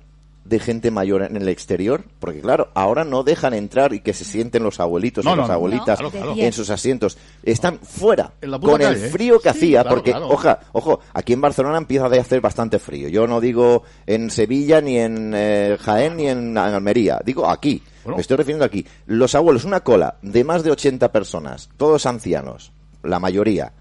de 0.45 0.59
gente 0.59 0.91
mayor 0.91 1.23
en 1.23 1.37
el 1.37 1.47
exterior, 1.47 2.03
porque 2.19 2.41
claro, 2.41 2.69
ahora 2.73 3.05
no 3.05 3.23
dejan 3.23 3.53
entrar 3.53 3.93
y 3.93 4.01
que 4.01 4.13
se 4.13 4.25
sienten 4.25 4.63
los 4.63 4.79
abuelitos 4.79 5.23
No, 5.23 5.31
y 5.31 5.35
no, 5.35 5.41
las 5.43 5.51
abuelitas 5.51 6.01
No, 6.01 6.11
claro, 6.11 6.33
claro. 6.33 6.41
en 6.41 6.51
sus 6.51 6.69
asientos. 6.69 7.17
Están 7.43 7.79
fuera, 7.79 8.33
con 8.61 8.81
el 8.81 8.87
calle, 8.89 9.07
¿eh? 9.07 9.09
frío 9.09 9.39
que 9.39 9.49
hacía, 9.49 9.81
claro, 9.83 9.95
porque, 9.95 10.13
oja, 10.13 10.59
ojo, 10.73 10.99
aquí 11.13 11.33
en 11.33 11.41
Barcelona 11.41 11.77
empieza 11.77 12.05
a 12.07 12.09
hacer 12.09 12.41
bastante 12.41 12.79
frío. 12.79 13.07
Yo 13.07 13.25
no 13.25 13.39
digo 13.39 13.83
en 14.05 14.29
Sevilla, 14.29 14.81
ni 14.81 14.97
en 14.97 15.33
eh, 15.33 15.77
Jaén, 15.79 16.17
ni 16.17 16.27
en 16.27 16.57
Almería. 16.57 17.21
Digo 17.23 17.49
aquí. 17.49 17.81
Bueno. 18.03 18.17
Me 18.17 18.21
estoy 18.21 18.35
refiriendo 18.35 18.65
aquí. 18.65 18.85
Los 19.05 19.33
abuelos, 19.33 19.63
una 19.63 19.79
cola 19.79 20.17
de 20.21 20.43
más 20.43 20.63
de 20.63 20.71
80 20.71 21.09
personas, 21.13 21.69
todos 21.77 22.05
ancianos, 22.05 22.73
la 23.01 23.17
mayoría, 23.17 23.71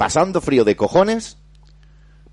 pasando 0.00 0.40
frío 0.40 0.64
de 0.64 0.76
cojones, 0.76 1.36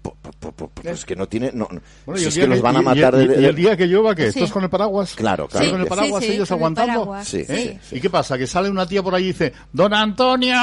pu- 0.02 0.14
pu- 0.24 0.32
pu- 0.40 0.54
pu- 0.56 0.70
pues 0.74 1.04
que 1.04 1.18
no 1.18 1.28
tiene... 1.28 1.52
No, 1.54 1.68
no. 1.70 1.82
Bueno, 2.06 2.18
si 2.22 2.28
es 2.30 2.36
que 2.36 2.48
los 2.48 2.62
van 2.62 2.78
a 2.78 2.80
y- 2.80 2.82
y- 2.82 2.86
matar 2.86 3.16
y, 3.16 3.42
y 3.42 3.46
el 3.46 3.56
día 3.56 3.76
que 3.76 3.88
llueva, 3.88 4.16
¿qué? 4.16 4.32
Sí. 4.32 4.40
¿Estás 4.40 4.54
con 4.54 4.64
el 4.64 4.70
paraguas? 4.70 5.14
Claro, 5.16 5.48
¿Estás 5.48 5.60
claro. 5.64 5.72
con 5.74 5.82
el 5.82 5.86
Sí, 5.86 5.90
paraguas 5.90 6.24
sí, 6.24 6.32
ellos 6.32 6.48
con 6.48 6.56
el 6.56 6.60
aguantando? 6.62 6.94
paraguas, 6.94 7.28
Sí. 7.28 7.44
¿Eh? 7.46 7.80
sí. 7.84 7.98
¿Y 7.98 8.00
qué 8.00 8.10
pasa? 8.10 8.38
Que 8.38 8.48
sale 8.48 8.70
una 8.70 8.86
tía 8.88 9.04
por 9.04 9.14
ahí 9.16 9.24
y 9.26 9.28
dice, 9.28 9.52
Don 9.74 9.94
Antonio. 9.94 10.56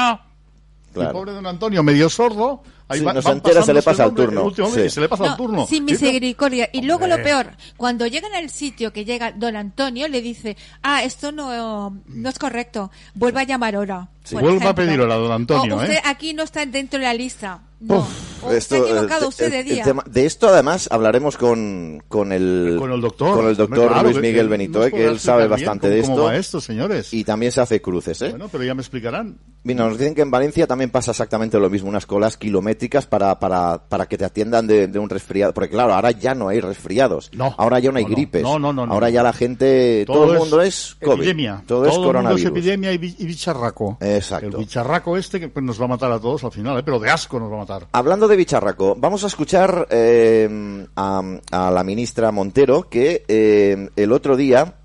Claro. 0.93 1.09
El 1.09 1.13
pobre 1.13 1.31
Don 1.33 1.45
Antonio, 1.45 1.83
medio 1.83 2.09
sordo. 2.09 2.63
Ahí 2.87 2.99
Sí, 2.99 3.05
va- 3.05 3.13
no 3.13 3.21
se 3.21 3.27
van 3.29 3.37
entera, 3.37 3.63
se 3.63 3.73
le 3.73 3.81
pasa 3.81 4.03
el 4.03 4.09
hombre, 4.09 4.25
turno. 4.25 4.43
último 4.45 4.67
hombre, 4.67 4.81
Sí. 4.83 4.87
y 4.87 4.89
se 4.91 5.01
le 5.01 5.09
pasa 5.09 5.23
el 5.23 5.29
No, 5.31 5.37
turno. 5.37 5.65
sin 5.67 5.85
misericordia. 5.85 6.69
Y 6.71 6.81
luego 6.83 7.07
lo 7.07 7.15
peor, 7.23 7.47
cuando 7.77 8.05
llegan 8.05 8.33
al 8.35 8.49
sitio 8.51 8.93
que 8.93 9.05
llega 9.05 9.31
don 9.31 9.55
Antonio, 9.55 10.07
le 10.07 10.21
dice, 10.21 10.55
ah, 10.83 11.03
esto 11.03 11.31
no, 11.31 11.97
no 12.07 12.29
es 12.29 12.37
correcto, 12.39 12.91
vuelva 13.15 13.41
a 13.41 13.45
llamar 13.45 13.75
ahora. 13.75 14.09
Sí. 14.23 14.35
Vuelva 14.35 14.69
a 14.71 14.75
pedir 14.75 14.99
hora, 15.01 15.15
don 15.15 15.31
Antonio, 15.31 15.75
O 15.75 15.79
usted 15.81 15.93
¿eh? 15.95 16.01
aquí 16.03 16.33
no 16.33 16.43
está 16.43 16.65
dentro 16.65 16.99
de 16.99 17.05
la 17.05 17.13
lista. 17.13 17.61
No. 17.79 17.97
Uf, 17.99 18.43
O 18.43 18.51
está 18.51 18.77
equivocado 18.77 19.25
eh, 19.25 19.27
usted 19.27 19.51
de 19.51 19.63
día. 19.63 19.83
tema- 19.83 20.03
de 20.09 20.25
esto 20.25 20.47
además 20.47 20.87
hablaremos 20.91 21.37
con, 21.37 22.01
con 22.07 22.31
el 22.31 22.77
Con 22.79 22.91
el 22.91 23.01
doctor. 23.01 23.35
con 23.37 23.47
el 23.47 23.55
doctor 23.55 23.87
claro, 23.89 24.03
Luis 24.03 24.15
que- 24.15 24.21
Miguel 24.21 24.45
que 24.45 24.49
Benito, 24.49 24.79
nos 24.79 24.87
eh, 24.87 24.91
que 24.91 25.05
él 25.05 25.19
sabe 25.19 25.47
bastante 25.47 25.89
de 25.89 25.99
esto. 25.99 26.11
¿Cómo 26.13 26.23
va 26.23 26.35
esto, 26.37 26.59
señores? 26.61 27.13
Y 27.13 27.23
también 27.23 27.51
se 27.51 27.61
hace 27.61 27.81
cruces, 27.81 28.19
¿eh? 28.23 28.29
Bueno, 28.31 28.47
pero 28.51 28.63
ya 28.63 28.73
me 28.73 28.81
explicarán. 28.81 29.37
Mira, 29.63 29.87
nos 29.87 29.97
dicen 29.99 30.15
que 30.15 30.21
en 30.21 30.31
Valencia 30.31 30.65
también 30.65 30.89
pasa 30.89 31.11
exactamente 31.11 31.59
lo 31.59 31.69
mismo, 31.69 31.89
unas 31.89 32.05
colas 32.07 32.37
kilométricas 32.37 32.74
para, 33.09 33.39
para, 33.39 33.77
para 33.89 34.05
que 34.05 34.17
te 34.17 34.25
atiendan 34.25 34.67
de, 34.67 34.87
de 34.87 34.99
un 34.99 35.09
resfriado. 35.09 35.53
Porque 35.53 35.69
claro, 35.69 35.93
ahora 35.93 36.11
ya 36.11 36.35
no 36.35 36.47
hay 36.49 36.59
resfriados. 36.61 37.29
No. 37.33 37.53
Ahora 37.57 37.79
ya 37.79 37.91
no 37.91 37.97
hay 37.97 38.03
No, 38.05 38.09
gripes. 38.11 38.43
No, 38.43 38.59
no, 38.59 38.71
no, 38.73 38.85
no. 38.85 38.93
Ahora 38.93 39.09
ya 39.09 39.23
la 39.23 39.33
gente, 39.33 40.03
todo, 40.05 40.33
el 40.33 40.39
mundo 40.39 40.61
es, 40.61 40.95
COVID. 41.03 41.17
epidemia. 41.19 41.63
Todo, 41.65 41.83
es 41.85 41.89
el 41.91 41.93
mundo 41.99 42.07
coronavirus. 42.09 42.45
epidemia 42.45 42.91
y, 42.93 42.97
bi- 42.97 43.15
y 43.17 43.25
bicharraco. 43.25 43.97
Exacto. 44.01 44.47
El 44.47 44.57
bicharraco 44.57 45.17
este 45.17 45.39
que 45.39 45.49
pues, 45.49 45.65
nos 45.65 45.79
va 45.79 45.85
a 45.85 45.89
matar 45.89 46.11
a 46.11 46.19
todos 46.19 46.43
al 46.43 46.51
final, 46.51 46.79
¿eh? 46.79 46.83
pero 46.83 46.99
de 46.99 47.09
asco 47.09 47.39
nos 47.39 47.51
va 47.51 47.55
a 47.55 47.59
matar. 47.59 47.87
Hablando 47.91 48.27
de 48.27 48.35
bicharraco, 48.35 48.95
vamos 48.97 49.23
a 49.23 49.27
escuchar 49.27 49.87
eh, 49.89 50.85
a, 50.95 51.21
a 51.51 51.71
la 51.71 51.83
ministra 51.83 52.31
Montero 52.31 52.89
que 52.89 53.23
eh, 53.27 53.89
el 53.95 54.11
otro 54.11 54.35
día 54.35 54.75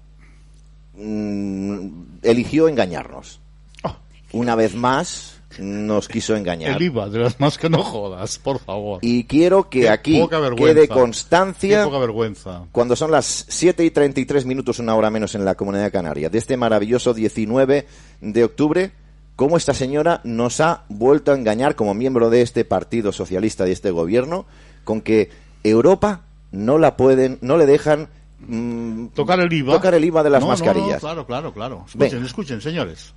mm, 0.94 1.88
eligió 2.22 2.68
engañarnos. 2.68 3.40
Oh, 3.85 3.94
Una 4.33 4.55
vez 4.55 4.74
más 4.74 5.39
nos 5.59 6.09
quiso 6.09 6.37
engañar. 6.37 6.77
el 6.77 6.83
IVA 6.83 7.09
de 7.09 7.19
las 7.19 7.41
más 7.41 7.59
que 7.59 7.69
no 7.69 7.83
jodas, 7.83 8.39
por 8.39 8.59
favor. 8.61 9.01
Y 9.03 9.25
quiero 9.25 9.69
que 9.69 9.81
Qué 9.81 9.89
aquí 9.91 10.23
quede 10.57 10.83
Qué 10.83 10.89
constancia 10.89 11.85
poca 11.85 11.99
vergüenza. 11.99 12.63
cuando 12.73 12.95
son 12.97 13.11
las 13.11 13.47
7 13.49 13.85
y 13.85 13.91
33 13.91 14.47
minutos, 14.47 14.79
una 14.79 14.95
hora 14.95 15.11
menos 15.11 15.35
en 15.35 15.45
la 15.45 15.57
Comunidad 15.57 15.91
Canaria, 15.93 16.29
de 16.31 16.39
este 16.39 16.57
maravilloso 16.57 17.15
19 17.15 17.87
de 18.21 18.45
octubre, 18.45 18.93
cómo 19.37 19.57
esta 19.57 19.75
señora 19.75 20.21
nos 20.25 20.61
ha 20.61 20.85
vuelto 20.89 21.33
a 21.33 21.35
engañar 21.35 21.75
como 21.75 21.95
miembro 21.95 22.31
de 22.31 22.43
este 22.43 22.65
Partido 22.65 23.11
Socialista 23.11 23.67
y 23.69 23.73
este 23.73 23.91
gobierno, 23.91 24.47
con 24.85 25.01
que 25.01 25.31
Europa 25.65 26.23
no 26.53 26.79
la 26.79 26.97
pueden, 26.97 27.39
no 27.43 27.57
le 27.57 27.67
dejan 27.67 28.09
mm, 28.41 29.07
Tocar 29.09 29.41
el 29.41 29.53
IVA. 29.53 29.73
tocar 29.75 29.95
el 29.95 30.05
IVA 30.05 30.23
de 30.23 30.31
las 30.31 30.41
No, 30.43 30.47
no, 30.49 30.53
no, 30.57 30.59
mascarillas. 30.65 31.01
claro, 31.01 31.27
claro, 31.27 31.53
claro. 31.53 31.85
Escuchen, 31.87 32.11
Venga. 32.11 32.27
escuchen, 32.27 32.61
señores. 32.61 33.15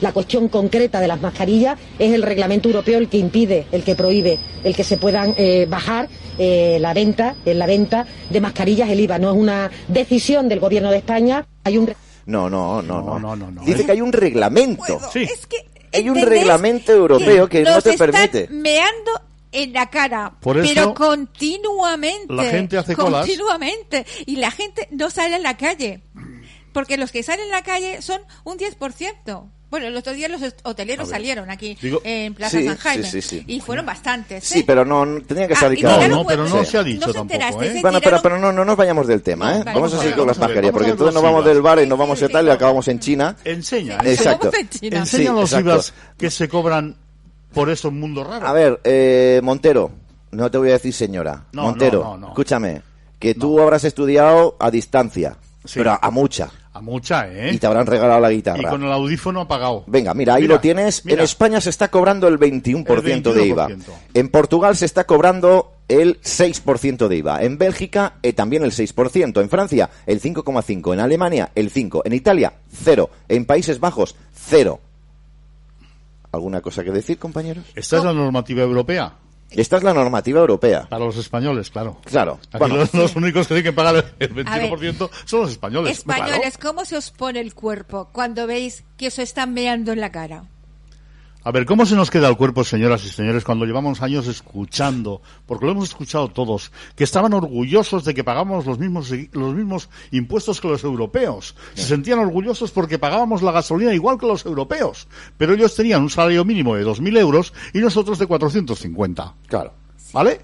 La 0.00 0.12
cuestión 0.12 0.48
concreta 0.48 1.00
de 1.00 1.08
las 1.08 1.20
mascarillas 1.20 1.78
es 1.98 2.12
el 2.12 2.22
reglamento 2.22 2.68
europeo 2.68 2.98
el 2.98 3.08
que 3.08 3.18
impide, 3.18 3.66
el 3.72 3.82
que 3.84 3.94
prohíbe, 3.94 4.38
el 4.64 4.74
que 4.74 4.84
se 4.84 4.96
puedan 4.98 5.34
eh, 5.36 5.66
bajar 5.68 6.08
eh, 6.38 6.78
la 6.80 6.92
venta, 6.94 7.34
en 7.44 7.58
la 7.58 7.66
venta 7.66 8.06
de 8.30 8.40
mascarillas 8.40 8.88
el 8.90 9.00
IVA. 9.00 9.18
No 9.18 9.30
es 9.32 9.36
una 9.36 9.70
decisión 9.88 10.48
del 10.48 10.60
Gobierno 10.60 10.90
de 10.90 10.98
España. 10.98 11.46
Hay 11.64 11.78
un 11.78 11.92
No, 12.26 12.50
no, 12.50 12.82
no, 12.82 13.00
no. 13.02 13.18
No, 13.18 13.18
no, 13.18 13.36
no, 13.36 13.50
no. 13.50 13.62
Dice 13.62 13.84
que 13.86 13.92
hay 13.92 14.00
un 14.00 14.12
reglamento. 14.12 15.00
Sí. 15.12 15.22
Es 15.22 15.46
que, 15.46 15.56
Hay 15.92 16.08
un 16.08 16.20
reglamento 16.20 16.92
europeo 16.92 17.48
que 17.48 17.62
no 17.62 17.80
te 17.80 17.90
están 17.90 18.10
permite. 18.10 18.48
meando 18.50 19.12
en 19.52 19.72
la 19.72 19.88
cara, 19.88 20.34
Por 20.40 20.58
eso, 20.58 20.68
pero 20.74 20.92
continuamente. 20.94 22.34
la 22.34 22.44
gente 22.44 22.76
hace 22.76 22.94
colas. 22.94 23.26
Continuamente. 23.26 24.04
Y 24.26 24.36
la 24.36 24.50
gente 24.50 24.88
no 24.90 25.08
sale 25.10 25.36
a 25.36 25.38
la 25.38 25.56
calle. 25.56 26.02
Porque 26.76 26.98
los 26.98 27.10
que 27.10 27.22
salen 27.22 27.48
a 27.50 27.56
la 27.56 27.62
calle 27.62 28.02
son 28.02 28.20
un 28.44 28.58
10%. 28.58 29.44
Bueno, 29.70 29.86
el 29.86 29.96
otro 29.96 30.12
día 30.12 30.28
los 30.28 30.42
hoteleros 30.62 31.08
salieron 31.08 31.48
aquí 31.50 31.76
Digo- 31.80 32.02
en 32.04 32.34
Plaza 32.34 32.58
Sí, 32.58 32.66
San 32.66 32.76
Jaime. 32.76 33.10
sí, 33.10 33.22
sí, 33.22 33.38
sí. 33.38 33.44
Y 33.46 33.60
fueron 33.60 33.86
bastantes. 33.86 34.44
Sí, 34.44 34.58
¿eh? 34.58 34.64
pero 34.66 34.84
no, 34.84 35.06
no- 35.06 35.22
tenían 35.22 35.48
que 35.48 35.54
Ah, 35.54 35.60
salir 35.60 35.78
y 35.78 35.82
cada 35.82 35.96
uno. 36.04 36.08
no, 36.16 36.26
pero 36.26 36.46
no 36.46 36.62
se 36.66 36.76
ha 36.76 36.82
dicho 36.84 37.10
tampoco, 37.14 37.62
¿eh? 37.62 37.78
Bueno, 37.80 37.98
pero, 37.98 38.18
tiraron- 38.18 38.22
pero 38.22 38.38
no, 38.38 38.52
no 38.52 38.64
nos 38.66 38.76
vayamos 38.76 39.06
del 39.06 39.22
tema, 39.22 39.56
¿eh? 39.56 39.62
vale, 39.64 39.74
vamos 39.74 39.94
a 39.94 39.98
seguir 40.00 40.16
con 40.16 40.26
las 40.26 40.36
porque 40.38 40.90
entonces 40.90 41.14
nos 41.14 41.22
vamos 41.22 41.44
del 41.46 41.62
bar 41.62 41.78
y 41.82 41.86
nos 41.86 41.98
vamos 41.98 42.22
a 42.22 42.28
tal 42.28 42.46
y 42.46 42.50
acabamos 42.50 42.86
en 42.88 43.00
China. 43.00 43.34
Enseña, 43.42 43.98
Sí, 44.02 44.08
Exacto. 44.10 44.50
somos 44.52 44.58
en 44.60 44.68
China. 44.68 44.98
enseña 44.98 45.30
Sí, 45.30 45.34
los. 45.40 45.52
IVAs 45.54 45.94
que 46.18 46.30
se 46.30 46.46
cobran 46.46 46.94
por 47.54 47.70
esos 47.70 47.90
mundos 47.90 48.26
raros. 48.26 48.46
A 48.48 48.52
ver, 48.52 48.80
eh, 48.84 49.40
Montero, 49.42 49.90
no 50.30 50.50
te 50.50 50.58
voy 50.58 50.68
a 50.68 50.72
decir 50.74 50.92
señora. 50.92 51.46
No, 51.52 51.62
Montero, 51.62 52.02
no, 52.04 52.10
no, 52.10 52.16
no. 52.18 52.28
escúchame, 52.28 52.82
que 53.18 53.34
tú 53.34 53.58
habrás 53.60 53.82
estudiado 53.84 54.56
a 54.60 54.70
distancia, 54.70 55.38
Sí. 55.64 55.80
pero 55.80 55.90
a, 55.92 55.98
a 56.00 56.10
mucha, 56.12 56.50
A 56.76 56.80
mucha, 56.80 57.28
¿eh? 57.30 57.52
y 57.54 57.58
te 57.58 57.66
habrán 57.66 57.86
regalado 57.86 58.20
la 58.20 58.32
Y 58.32 58.36
guitarra. 58.36 58.70
con 58.70 58.82
el 58.82 58.92
audífono 58.92 59.40
apagado. 59.42 59.84
Venga, 59.86 60.14
mira, 60.14 60.34
ahí 60.34 60.42
Mira, 60.42 60.54
lo 60.56 60.60
tienes. 60.60 61.04
mira. 61.04 61.18
En 61.18 61.24
España 61.24 61.60
se 61.60 61.70
está 61.70 61.88
cobrando 61.88 62.28
el 62.28 62.38
21%, 62.38 63.32
de 63.32 63.46
IVA. 63.46 63.68
21%. 63.68 63.82
En 64.14 64.28
Portugal 64.28 64.76
se 64.76 64.84
está 64.86 65.04
cobrando 65.04 65.72
el 65.88 66.20
6% 66.20 67.08
de 67.08 67.16
IVA. 67.16 67.42
En 67.44 67.58
Bélgica 67.58 68.14
eh, 68.22 68.32
también 68.32 68.64
el 68.64 68.72
6%. 68.72 69.40
En 69.40 69.48
Francia 69.48 69.90
el 70.06 70.20
5,5%. 70.20 70.92
En 70.94 71.00
Alemania 71.00 71.50
el 71.54 71.72
5%. 71.72 72.02
En 72.04 72.12
Italia 72.12 72.52
0%. 72.84 73.08
En 73.28 73.44
Países 73.46 73.80
Bajos 73.80 74.16
0%. 74.50 74.78
¿Alguna 76.32 76.60
cosa 76.60 76.84
que 76.84 76.90
decir, 76.90 77.18
compañeros? 77.18 77.64
Esta 77.74 77.96
es 77.98 78.04
la 78.04 78.12
normativa 78.12 78.62
europea. 78.62 79.14
Esta 79.50 79.76
es 79.76 79.82
la 79.82 79.94
normativa 79.94 80.40
europea. 80.40 80.86
Para 80.88 81.04
los 81.04 81.16
españoles, 81.16 81.70
claro. 81.70 81.98
Claro. 82.04 82.38
Aquí 82.48 82.58
Bueno, 82.58 82.76
los, 82.76 82.92
los 82.94 83.16
únicos 83.16 83.46
que 83.46 83.54
tienen 83.54 83.64
que 83.64 83.72
pagar 83.72 84.12
el 84.18 84.46
A 84.46 84.58
ver. 84.58 84.70
21% 84.70 85.10
son 85.24 85.40
los 85.40 85.50
españoles. 85.52 85.98
Españoles, 85.98 86.58
¿cómo 86.58 86.84
se 86.84 86.96
os 86.96 87.10
pone 87.10 87.40
el 87.40 87.54
cuerpo 87.54 88.10
cuando 88.12 88.46
veis 88.46 88.84
que 88.96 89.08
os 89.08 89.18
están 89.18 89.54
meando 89.54 89.92
en 89.92 90.00
la 90.00 90.10
cara? 90.10 90.44
A 91.46 91.52
ver, 91.52 91.64
¿cómo 91.64 91.86
se 91.86 91.94
nos 91.94 92.10
queda 92.10 92.28
el 92.28 92.36
cuerpo, 92.36 92.64
señoras 92.64 93.04
y 93.04 93.08
señores, 93.08 93.44
cuando 93.44 93.66
llevamos 93.66 94.02
años 94.02 94.26
escuchando, 94.26 95.22
porque 95.46 95.64
lo 95.64 95.70
hemos 95.70 95.90
escuchado 95.90 96.26
todos, 96.26 96.72
que 96.96 97.04
estaban 97.04 97.34
orgullosos 97.34 98.04
de 98.04 98.14
que 98.14 98.24
pagábamos 98.24 98.66
los 98.66 98.80
mismos, 98.80 99.12
los 99.30 99.54
mismos 99.54 99.88
impuestos 100.10 100.60
que 100.60 100.66
los 100.66 100.82
europeos? 100.82 101.54
Se 101.74 101.84
sentían 101.84 102.18
orgullosos 102.18 102.72
porque 102.72 102.98
pagábamos 102.98 103.42
la 103.42 103.52
gasolina 103.52 103.94
igual 103.94 104.18
que 104.18 104.26
los 104.26 104.44
europeos, 104.44 105.06
pero 105.38 105.54
ellos 105.54 105.76
tenían 105.76 106.02
un 106.02 106.10
salario 106.10 106.44
mínimo 106.44 106.74
de 106.74 106.84
2.000 106.84 107.16
euros 107.16 107.52
y 107.72 107.78
nosotros 107.78 108.18
de 108.18 108.26
450. 108.26 109.34
claro. 109.46 109.72
¿Vale? 110.12 110.40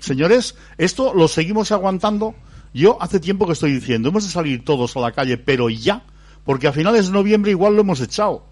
señores, 0.00 0.54
esto 0.76 1.14
lo 1.14 1.28
seguimos 1.28 1.72
aguantando. 1.72 2.34
Yo 2.74 2.98
hace 3.00 3.20
tiempo 3.20 3.46
que 3.46 3.54
estoy 3.54 3.72
diciendo, 3.72 4.10
hemos 4.10 4.24
de 4.24 4.30
salir 4.30 4.66
todos 4.66 4.94
a 4.98 5.00
la 5.00 5.12
calle, 5.12 5.38
pero 5.38 5.70
ya, 5.70 6.04
porque 6.44 6.68
a 6.68 6.72
finales 6.72 7.06
de 7.06 7.12
noviembre 7.12 7.52
igual 7.52 7.74
lo 7.74 7.80
hemos 7.80 8.02
echado. 8.02 8.51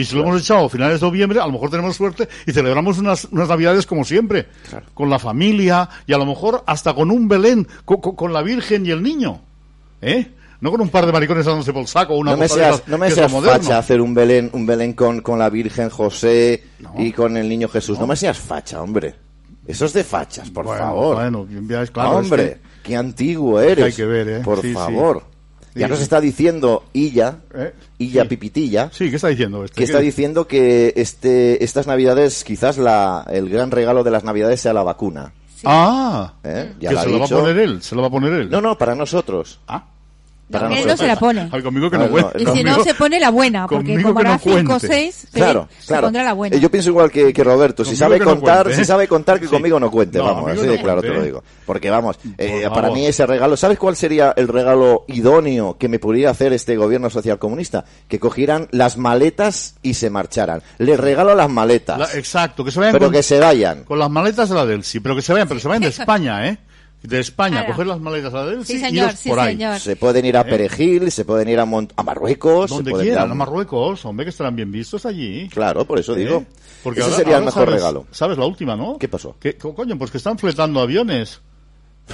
Y 0.00 0.04
si 0.04 0.14
lo 0.14 0.22
hemos 0.22 0.40
echado 0.40 0.66
a 0.66 0.68
finales 0.68 1.00
de 1.00 1.06
noviembre, 1.06 1.40
a 1.40 1.46
lo 1.46 1.52
mejor 1.52 1.70
tenemos 1.70 1.96
suerte 1.96 2.28
y 2.46 2.52
celebramos 2.52 2.98
unas, 2.98 3.24
unas 3.32 3.48
navidades 3.48 3.84
como 3.86 4.04
siempre, 4.04 4.46
con 4.94 5.10
la 5.10 5.18
familia 5.18 5.88
y 6.06 6.12
a 6.12 6.18
lo 6.18 6.24
mejor 6.26 6.62
hasta 6.66 6.94
con 6.94 7.10
un 7.10 7.26
Belén, 7.26 7.66
con, 7.84 8.00
con- 8.00 8.14
con 8.14 8.32
la 8.32 8.42
Virgen 8.42 8.86
y 8.86 8.90
el 8.90 9.02
niño. 9.02 9.40
¿Eh? 10.00 10.30
No 10.60 10.70
con 10.70 10.80
un 10.80 10.88
par 10.88 11.06
de 11.06 11.12
maricones 11.12 11.46
dándose 11.46 11.72
por 11.72 11.82
el 11.82 11.88
saco, 11.88 12.14
una 12.16 12.32
no 12.32 12.36
me 12.36 12.48
seas, 12.48 12.82
no 12.86 12.98
me 12.98 13.08
es 13.08 13.14
seas 13.14 13.32
facha 13.32 13.78
hacer 13.78 14.00
un 14.00 14.14
Belén, 14.14 14.50
un 14.52 14.66
Belén 14.66 14.92
con, 14.92 15.20
con 15.20 15.38
la 15.38 15.50
Virgen 15.50 15.88
José 15.90 16.62
y 16.96 17.12
con 17.12 17.36
el 17.36 17.48
niño 17.48 17.68
Jesús. 17.68 17.98
No. 17.98 18.06
me 18.06 18.14
seas 18.16 18.38
facha, 18.38 18.80
hombre. 18.82 19.14
Eso 19.66 19.84
es 19.84 19.92
de 19.92 20.02
fachas, 20.04 20.48
por 20.50 20.64
Bueno, 20.64 20.80
favor. 20.82 21.14
Bueno, 21.16 21.46
es 21.82 21.90
claro. 21.90 22.10
es 22.12 22.24
hombre, 22.24 22.44
que- 22.44 22.58
qué 22.88 22.96
antiguo 22.96 23.60
eres. 23.60 23.84
hay 23.84 23.92
que 23.92 24.04
ver, 24.04 24.28
¿eh? 24.28 24.40
Por 24.44 24.60
Sí, 24.62 24.68
sí. 24.68 24.74
Ya 25.74 25.86
Sí, 25.86 25.90
nos 25.90 25.98
sí. 25.98 26.02
está 26.04 26.20
diciendo 26.20 26.84
Illa, 26.92 27.38
¿Eh? 27.54 27.72
Illa 27.98 28.22
Sí. 28.22 28.28
Pipitilla, 28.28 28.90
Sí, 28.92 29.10
¿qué 29.10 29.16
está 29.16 29.28
diciendo 29.28 29.64
este? 29.64 29.76
que 29.76 29.84
está 29.84 29.98
¿Qué- 29.98 30.04
diciendo 30.04 30.46
que 30.48 30.92
este, 30.96 31.62
estas 31.64 31.86
navidades, 31.86 32.42
quizás 32.44 32.78
la, 32.78 33.24
el 33.30 33.48
gran 33.48 33.70
regalo 33.70 34.02
de 34.04 34.10
las 34.10 34.24
navidades 34.24 34.60
sea 34.60 34.72
la 34.72 34.82
vacuna. 34.82 35.32
Ah, 35.64 36.34
¿eh? 36.44 36.72
Ya 36.80 36.90
que 36.90 36.96
se 36.96 37.08
lo 37.10 37.18
va 37.18 37.24
a 37.24 37.28
poner 37.28 37.58
él, 37.58 37.82
se 37.82 37.94
lo 37.96 38.02
va 38.02 38.08
a 38.08 38.10
poner 38.10 38.32
él. 38.32 38.50
No, 38.50 38.60
no, 38.60 38.78
para 38.78 38.94
nosotros. 38.94 39.60
Ah, 39.66 39.84
Para 40.50 40.74
él 40.78 40.86
no 40.86 40.96
se 40.96 41.06
la 41.06 41.16
pone. 41.16 41.48
Ay, 41.52 41.62
conmigo 41.62 41.90
que 41.90 41.98
No, 41.98 42.08
no, 42.08 42.16
no. 42.20 42.30
Y 42.38 42.46
si 42.46 42.64
no, 42.64 42.82
se 42.82 42.94
pone 42.94 43.20
la 43.20 43.30
buena, 43.30 43.66
porque 43.66 44.00
como 44.02 44.14
no 44.14 44.20
hará 44.20 44.38
5 44.38 44.58
o 44.60 44.64
cuente. 44.64 44.86
6, 44.86 45.14
se, 45.14 45.38
Claro, 45.38 45.68
se 45.78 45.86
claro. 45.88 46.06
pondrá 46.06 46.22
la 46.24 46.32
buena. 46.32 46.56
Eh, 46.56 46.60
Yo 46.60 46.70
pienso 46.70 46.88
igual 46.90 47.10
que, 47.10 47.32
que 47.32 47.44
Roberto. 47.44 47.84
Si 47.84 47.94
sabe 47.96 48.18
que 48.18 48.24
no 48.24 48.30
contar, 48.36 48.62
cuente, 48.64 48.76
si 48.76 48.82
¿eh? 48.82 48.84
sabe 48.86 49.06
contar, 49.08 49.38
que 49.40 49.46
Sí. 49.46 49.52
conmigo 49.52 49.78
no 49.78 49.90
cuente. 49.90 50.18
No, 50.18 50.24
vamos, 50.24 50.50
así 50.52 50.62
no 50.66 50.72
de 50.72 50.80
claro 50.80 51.00
cuente, 51.00 51.08
te 51.08 51.14
lo 51.18 51.22
digo. 51.24 51.44
Porque 51.66 51.90
vamos, 51.90 52.18
eh, 52.38 52.66
para 52.72 52.90
mí 52.90 53.06
ese 53.06 53.26
regalo, 53.26 53.56
¿sabes 53.56 53.78
cuál 53.78 53.94
sería 53.96 54.32
el 54.36 54.48
regalo 54.48 55.04
idóneo 55.08 55.76
que 55.78 55.88
me 55.88 55.98
pudiera 55.98 56.30
hacer 56.30 56.52
este 56.52 56.76
gobierno 56.76 57.10
social 57.10 57.38
comunista? 57.38 57.84
Que 58.08 58.18
cogieran 58.18 58.68
las 58.70 58.96
maletas 58.96 59.74
y 59.82 59.94
se 59.94 60.08
marcharan. 60.10 60.62
Les 60.78 60.98
regalo 60.98 61.34
las 61.34 61.50
maletas. 61.50 61.98
La- 61.98 62.12
exacto, 62.14 62.64
que 62.64 62.70
se 62.70 62.78
vayan 62.80 62.92
pero 62.94 63.06
con, 63.06 63.12
que 63.14 63.22
se 63.22 63.38
vayan. 63.38 63.84
con 63.84 63.98
las 63.98 64.10
maletas 64.10 64.48
de 64.48 64.54
la 64.54 64.64
Delsi, 64.64 65.00
pero 65.00 65.14
que 65.14 65.22
se 65.22 65.32
vayan, 65.32 65.46
pero 65.48 65.60
se 65.60 65.68
vayan 65.68 65.82
de 65.82 65.88
España, 65.88 66.48
¿eh? 66.48 66.58
De 67.02 67.20
España, 67.20 67.64
coger 67.64 67.86
las 67.86 68.00
maletas 68.00 68.32
de 68.32 68.38
la 68.38 68.46
Delsi 68.46 68.72
Sí, 68.72 68.78
y 68.78 68.80
señor, 68.80 69.12
sí, 69.12 69.28
por 69.28 69.38
ahí. 69.38 69.52
señor. 69.54 69.78
Se 69.78 69.94
pueden 69.94 70.24
ir 70.24 70.36
a 70.36 70.44
Perejil, 70.44 71.12
se 71.12 71.24
pueden 71.24 71.48
ir 71.48 71.60
a, 71.60 71.64
Mont- 71.64 71.92
a 71.96 72.02
Marruecos. 72.02 72.70
se 72.70 72.74
Donde 72.76 72.90
pueden 72.90 73.06
ir 73.06 73.12
quieran, 73.12 73.28
a- 73.28 73.32
a 73.32 73.34
Marruecos, 73.36 74.04
hombre, 74.04 74.24
que 74.26 74.30
estarán 74.30 74.56
bien 74.56 74.72
vistos 74.72 75.06
allí. 75.06 75.48
Claro, 75.48 75.84
por 75.86 75.98
eso 76.00 76.14
digo. 76.14 76.38
¿Eh? 76.38 76.46
Porque 76.82 77.00
Ese 77.00 77.06
ahora- 77.10 77.16
sería 77.16 77.38
el 77.38 77.44
mejor 77.44 77.64
sabes- 77.66 77.74
regalo. 77.80 78.06
¿Sabes 78.10 78.36
la 78.38 78.46
última, 78.46 78.74
no? 78.76 78.98
¿Qué 78.98 79.06
pasó? 79.08 79.36
Que, 79.38 79.56
coño, 79.56 79.96
pues 79.96 80.10
que 80.10 80.18
están 80.18 80.38
fletando 80.38 80.80
aviones. 80.80 81.40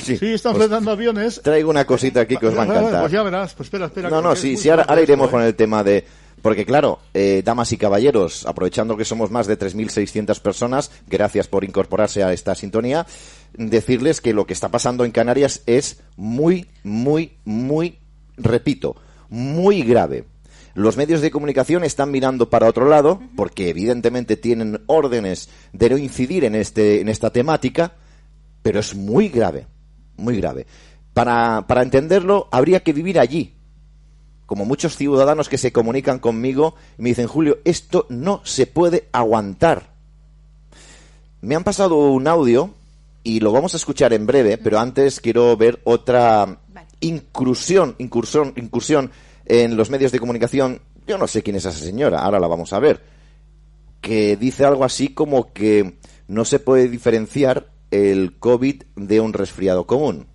Sí, 0.00 0.16
Sí, 0.18 0.26
están 0.34 0.52
pues 0.54 0.64
fletando 0.66 0.90
aviones. 0.90 1.40
traigo 1.42 1.70
una 1.70 1.84
cosita 1.86 2.20
aquí 2.20 2.36
que 2.36 2.48
os 2.48 2.56
va 2.56 2.62
a 2.62 2.66
encantar. 2.66 3.00
Pues 3.02 3.12
ya 3.12 3.22
verás, 3.22 3.54
pues 3.54 3.68
espera, 3.68 3.86
espera. 3.86 4.10
No, 4.10 4.20
no, 4.20 4.34
sí, 4.36 4.56
sí, 4.56 4.68
ahora, 4.68 4.82
ahora 4.88 5.00
iremos 5.02 5.26
esto, 5.26 5.36
con 5.36 5.44
¿eh? 5.44 5.48
el 5.48 5.54
tema 5.54 5.82
de... 5.84 6.04
Porque 6.42 6.66
claro, 6.66 6.98
eh, 7.14 7.40
damas 7.42 7.72
y 7.72 7.78
caballeros, 7.78 8.44
aprovechando 8.44 8.98
que 8.98 9.06
somos 9.06 9.30
más 9.30 9.46
de 9.46 9.56
3.600 9.58 10.40
personas, 10.40 10.90
gracias 11.06 11.46
por 11.46 11.64
incorporarse 11.64 12.22
a 12.22 12.34
esta 12.34 12.54
sintonía, 12.54 13.06
decirles 13.56 14.20
que 14.20 14.32
lo 14.32 14.46
que 14.46 14.52
está 14.52 14.68
pasando 14.68 15.04
en 15.04 15.12
Canarias 15.12 15.62
es 15.66 16.02
muy, 16.16 16.66
muy, 16.82 17.38
muy, 17.44 17.98
repito, 18.36 18.96
muy 19.28 19.82
grave. 19.82 20.24
Los 20.74 20.96
medios 20.96 21.20
de 21.20 21.30
comunicación 21.30 21.84
están 21.84 22.10
mirando 22.10 22.50
para 22.50 22.68
otro 22.68 22.88
lado, 22.88 23.22
porque 23.36 23.68
evidentemente 23.68 24.36
tienen 24.36 24.82
órdenes 24.86 25.48
de 25.72 25.90
no 25.90 25.98
incidir 25.98 26.44
en, 26.44 26.56
este, 26.56 27.00
en 27.00 27.08
esta 27.08 27.30
temática, 27.30 27.92
pero 28.62 28.80
es 28.80 28.94
muy 28.94 29.28
grave, 29.28 29.68
muy 30.16 30.36
grave. 30.36 30.66
Para, 31.12 31.66
para 31.68 31.82
entenderlo, 31.82 32.48
habría 32.50 32.80
que 32.80 32.92
vivir 32.92 33.20
allí, 33.20 33.54
como 34.46 34.64
muchos 34.64 34.96
ciudadanos 34.96 35.48
que 35.48 35.58
se 35.58 35.72
comunican 35.72 36.18
conmigo 36.18 36.74
y 36.98 37.02
me 37.02 37.10
dicen, 37.10 37.28
Julio, 37.28 37.58
esto 37.64 38.06
no 38.08 38.40
se 38.44 38.66
puede 38.66 39.08
aguantar. 39.12 39.94
Me 41.40 41.54
han 41.54 41.62
pasado 41.62 42.10
un 42.10 42.26
audio 42.26 42.74
y 43.24 43.40
lo 43.40 43.50
vamos 43.50 43.72
a 43.72 43.78
escuchar 43.78 44.12
en 44.12 44.26
breve, 44.26 44.58
pero 44.58 44.78
antes 44.78 45.18
quiero 45.18 45.56
ver 45.56 45.80
otra 45.84 46.60
incursión, 47.00 47.96
incursión, 47.98 48.52
incursión 48.56 49.10
en 49.46 49.76
los 49.76 49.88
medios 49.88 50.12
de 50.12 50.20
comunicación. 50.20 50.82
Yo 51.06 51.16
no 51.16 51.26
sé 51.26 51.42
quién 51.42 51.56
es 51.56 51.64
esa 51.64 51.78
señora, 51.78 52.20
ahora 52.20 52.38
la 52.38 52.46
vamos 52.46 52.74
a 52.74 52.78
ver. 52.78 53.02
Que 54.02 54.36
dice 54.36 54.66
algo 54.66 54.84
así 54.84 55.08
como 55.08 55.54
que 55.54 55.98
no 56.28 56.44
se 56.44 56.58
puede 56.58 56.88
diferenciar 56.88 57.72
el 57.90 58.38
COVID 58.38 58.82
de 58.94 59.20
un 59.20 59.32
resfriado 59.32 59.86
común. 59.86 60.26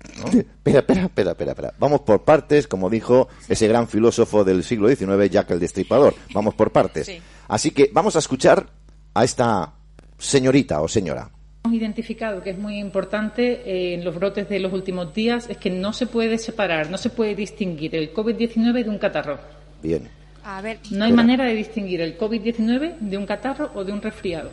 Espera, 0.32 0.78
espera, 0.78 1.02
espera, 1.02 1.30
espera, 1.32 1.50
espera. 1.50 1.74
Vamos 1.78 2.02
por 2.02 2.24
partes, 2.24 2.68
como 2.68 2.88
dijo 2.88 3.28
ese 3.48 3.66
gran 3.66 3.88
filósofo 3.88 4.44
del 4.44 4.62
siglo 4.62 4.88
XIX, 4.88 5.28
Jack 5.30 5.50
el 5.50 5.60
Destripador. 5.60 6.14
Vamos 6.32 6.54
por 6.54 6.70
partes. 6.70 7.06
Sí. 7.06 7.20
Así 7.48 7.72
que 7.72 7.90
vamos 7.92 8.14
a 8.14 8.20
escuchar 8.20 8.70
a 9.14 9.24
esta 9.24 9.74
señorita 10.16 10.80
o 10.80 10.88
señora. 10.88 11.30
Hemos 11.62 11.76
identificado 11.76 12.42
que 12.42 12.50
es 12.50 12.58
muy 12.58 12.78
importante 12.78 13.62
eh, 13.66 13.94
en 13.94 14.04
los 14.04 14.14
brotes 14.14 14.48
de 14.48 14.60
los 14.60 14.72
últimos 14.72 15.12
días 15.12 15.46
es 15.50 15.58
que 15.58 15.68
no 15.68 15.92
se 15.92 16.06
puede 16.06 16.38
separar, 16.38 16.90
no 16.90 16.96
se 16.96 17.10
puede 17.10 17.34
distinguir 17.34 17.94
el 17.94 18.14
COVID-19 18.14 18.82
de 18.82 18.88
un 18.88 18.98
catarro. 18.98 19.38
Bien. 19.82 20.08
A 20.42 20.62
ver, 20.62 20.78
No 20.90 21.04
hay 21.04 21.10
Espera. 21.10 21.16
manera 21.16 21.44
de 21.44 21.54
distinguir 21.54 22.00
el 22.00 22.16
COVID-19 22.16 22.98
de 23.00 23.16
un 23.18 23.26
catarro 23.26 23.70
o 23.74 23.84
de 23.84 23.92
un 23.92 24.00
resfriado. 24.00 24.50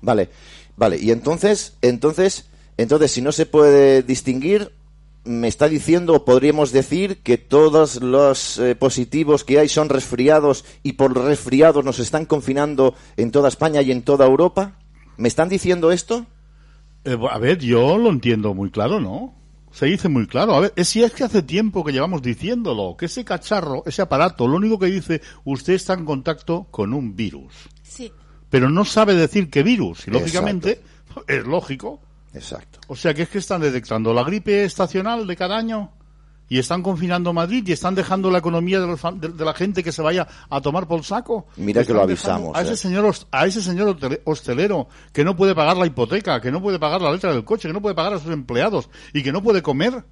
Vale, 0.00 0.30
vale. 0.76 0.96
Y 0.98 1.10
entonces, 1.10 1.76
entonces, 1.82 2.48
entonces, 2.78 3.10
si 3.10 3.20
no 3.20 3.30
se 3.30 3.44
puede 3.44 4.02
distinguir, 4.02 4.72
me 5.24 5.48
está 5.48 5.68
diciendo, 5.68 6.14
o 6.14 6.24
podríamos 6.24 6.72
decir, 6.72 7.18
que 7.18 7.36
todos 7.36 8.00
los 8.00 8.58
eh, 8.58 8.74
positivos 8.74 9.44
que 9.44 9.58
hay 9.58 9.68
son 9.68 9.90
resfriados 9.90 10.64
y 10.82 10.94
por 10.94 11.14
resfriados 11.14 11.84
nos 11.84 11.98
están 11.98 12.24
confinando 12.24 12.94
en 13.18 13.32
toda 13.32 13.48
España 13.48 13.82
y 13.82 13.92
en 13.92 14.00
toda 14.02 14.24
Europa. 14.24 14.78
¿Me 15.16 15.28
están 15.28 15.48
diciendo 15.48 15.92
esto? 15.92 16.26
Eh, 17.04 17.16
a 17.30 17.38
ver, 17.38 17.58
yo 17.58 17.98
lo 17.98 18.10
entiendo 18.10 18.54
muy 18.54 18.70
claro, 18.70 19.00
¿no? 19.00 19.34
Se 19.72 19.86
dice 19.86 20.08
muy 20.08 20.26
claro. 20.26 20.54
A 20.54 20.60
ver, 20.60 20.72
es, 20.76 20.88
si 20.88 21.02
es 21.02 21.12
que 21.12 21.24
hace 21.24 21.42
tiempo 21.42 21.84
que 21.84 21.92
llevamos 21.92 22.22
diciéndolo, 22.22 22.96
que 22.96 23.06
ese 23.06 23.24
cacharro, 23.24 23.82
ese 23.86 24.02
aparato, 24.02 24.48
lo 24.48 24.56
único 24.56 24.78
que 24.78 24.86
dice, 24.86 25.20
usted 25.44 25.74
está 25.74 25.94
en 25.94 26.04
contacto 26.04 26.66
con 26.70 26.94
un 26.94 27.14
virus. 27.14 27.54
sí. 27.82 28.12
Pero 28.48 28.70
no 28.70 28.84
sabe 28.84 29.14
decir 29.16 29.50
qué 29.50 29.64
virus. 29.64 30.06
Y 30.06 30.12
lógicamente, 30.12 30.80
es 31.26 31.44
lógico. 31.44 32.00
Exacto. 32.32 32.78
O 32.86 32.94
sea 32.94 33.12
que 33.12 33.22
es 33.22 33.28
que 33.28 33.38
están 33.38 33.60
detectando 33.60 34.14
la 34.14 34.22
gripe 34.22 34.64
estacional 34.64 35.26
de 35.26 35.36
cada 35.36 35.56
año 35.56 35.90
y 36.48 36.58
están 36.58 36.82
confinando 36.82 37.32
Madrid 37.32 37.64
y 37.66 37.72
están 37.72 37.94
dejando 37.94 38.30
la 38.30 38.38
economía 38.38 38.78
de, 38.80 38.86
los 38.86 39.00
de- 39.20 39.28
de 39.30 39.44
la 39.44 39.52
gente 39.54 39.82
que 39.82 39.90
se 39.92 40.00
vaya 40.02 40.28
a 40.48 40.60
tomar 40.60 40.86
por 40.86 41.02
saco. 41.04 41.46
Mira 41.56 41.84
que 41.84 41.92
lo 41.92 42.02
avisamos, 42.02 42.56
A 42.56 42.60
eh. 42.60 42.64
ese 42.64 42.76
señor, 42.76 43.12
a 43.32 43.46
ese 43.46 43.62
señor 43.62 43.96
hostelero 44.24 44.88
que 45.12 45.24
no 45.24 45.34
puede 45.36 45.54
pagar 45.54 45.76
la 45.76 45.86
hipoteca, 45.86 46.40
que 46.40 46.52
no 46.52 46.62
puede 46.62 46.78
pagar 46.78 47.00
la 47.02 47.10
letra 47.10 47.32
del 47.32 47.44
coche, 47.44 47.68
que 47.68 47.74
no 47.74 47.82
puede 47.82 47.94
pagar 47.96 48.14
a 48.14 48.18
sus 48.20 48.30
empleados 48.32 48.88
y 49.12 49.22
que 49.22 49.32
no 49.32 49.42
puede 49.42 49.60
comer. 49.62 50.04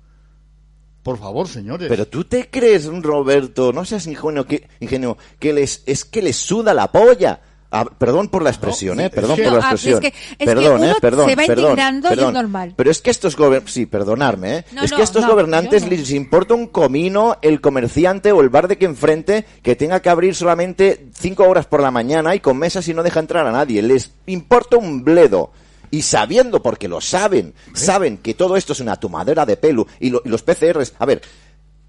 Por 1.02 1.18
favor, 1.18 1.46
señores. 1.46 1.88
Pero 1.88 2.06
tú 2.08 2.24
te 2.24 2.48
crees, 2.48 2.86
Roberto, 2.86 3.72
no 3.74 3.84
seas 3.84 4.06
ingenuo, 4.06 4.46
que, 4.46 4.66
ingenuo, 4.80 5.18
que 5.38 5.52
les, 5.52 5.82
es 5.86 6.04
que 6.06 6.22
les 6.22 6.36
suda 6.36 6.72
la 6.72 6.90
polla. 6.90 7.40
Ah, 7.76 7.84
perdón 7.98 8.28
por 8.28 8.42
la 8.42 8.50
expresión, 8.50 9.00
eh, 9.00 9.10
perdón 9.10 9.36
por 9.36 9.46
la 9.46 9.50
No, 9.50 9.56
ah, 9.56 9.70
expresión. 9.72 9.94
es 9.94 10.00
que- 10.12 10.16
es 10.16 10.36
que 10.38 10.44
perdón, 10.46 10.80
uno 10.80 10.92
eh, 10.92 10.96
perdón, 11.00 11.28
se 11.28 11.34
va 11.34 11.42
perdón, 11.46 11.70
indignando 11.70 12.08
y 12.08 12.12
es 12.20 12.32
normal. 12.32 12.74
Pero 12.76 12.90
es 12.90 13.02
que 13.02 13.10
estos 13.10 13.36
gobernantes, 13.36 13.74
sí, 13.74 13.86
perdonarme, 13.86 14.58
eh, 14.58 14.64
No, 14.72 14.82
es 14.84 14.90
no, 14.92 14.96
que 14.96 15.02
a 15.02 15.04
estos 15.04 15.22
no, 15.22 15.30
gobernantes 15.30 15.82
no. 15.82 15.90
les 15.90 16.10
importa 16.12 16.54
un 16.54 16.68
comino 16.68 17.36
el 17.42 17.60
comerciante 17.60 18.30
o 18.32 18.40
el 18.42 18.48
bar 18.48 18.68
de 18.68 18.78
que 18.78 18.84
enfrente 18.84 19.44
que 19.62 19.74
tenga 19.76 20.00
que 20.00 20.08
abrir 20.08 20.34
solamente 20.34 21.06
cinco 21.18 21.44
horas 21.48 21.66
por 21.66 21.82
la 21.82 21.90
mañana 21.90 22.34
y 22.34 22.40
con 22.40 22.56
mesas 22.58 22.86
y 22.88 22.94
no 22.94 23.02
deja 23.02 23.18
entrar 23.20 23.46
a 23.46 23.52
nadie. 23.52 23.82
Les 23.82 24.12
importa 24.26 24.76
un 24.76 25.02
bledo. 25.02 25.50
Y 25.90 26.02
sabiendo, 26.02 26.60
porque 26.62 26.88
lo 26.88 27.00
saben, 27.00 27.54
saben 27.72 28.18
que 28.18 28.34
todo 28.34 28.56
esto 28.56 28.72
es 28.72 28.80
una 28.80 28.96
tomadera 28.96 29.46
de 29.46 29.56
pelo 29.56 29.86
y, 30.00 30.10
lo- 30.10 30.22
y 30.24 30.28
los 30.28 30.42
PCRs, 30.42 30.94
a 30.98 31.06
ver, 31.06 31.22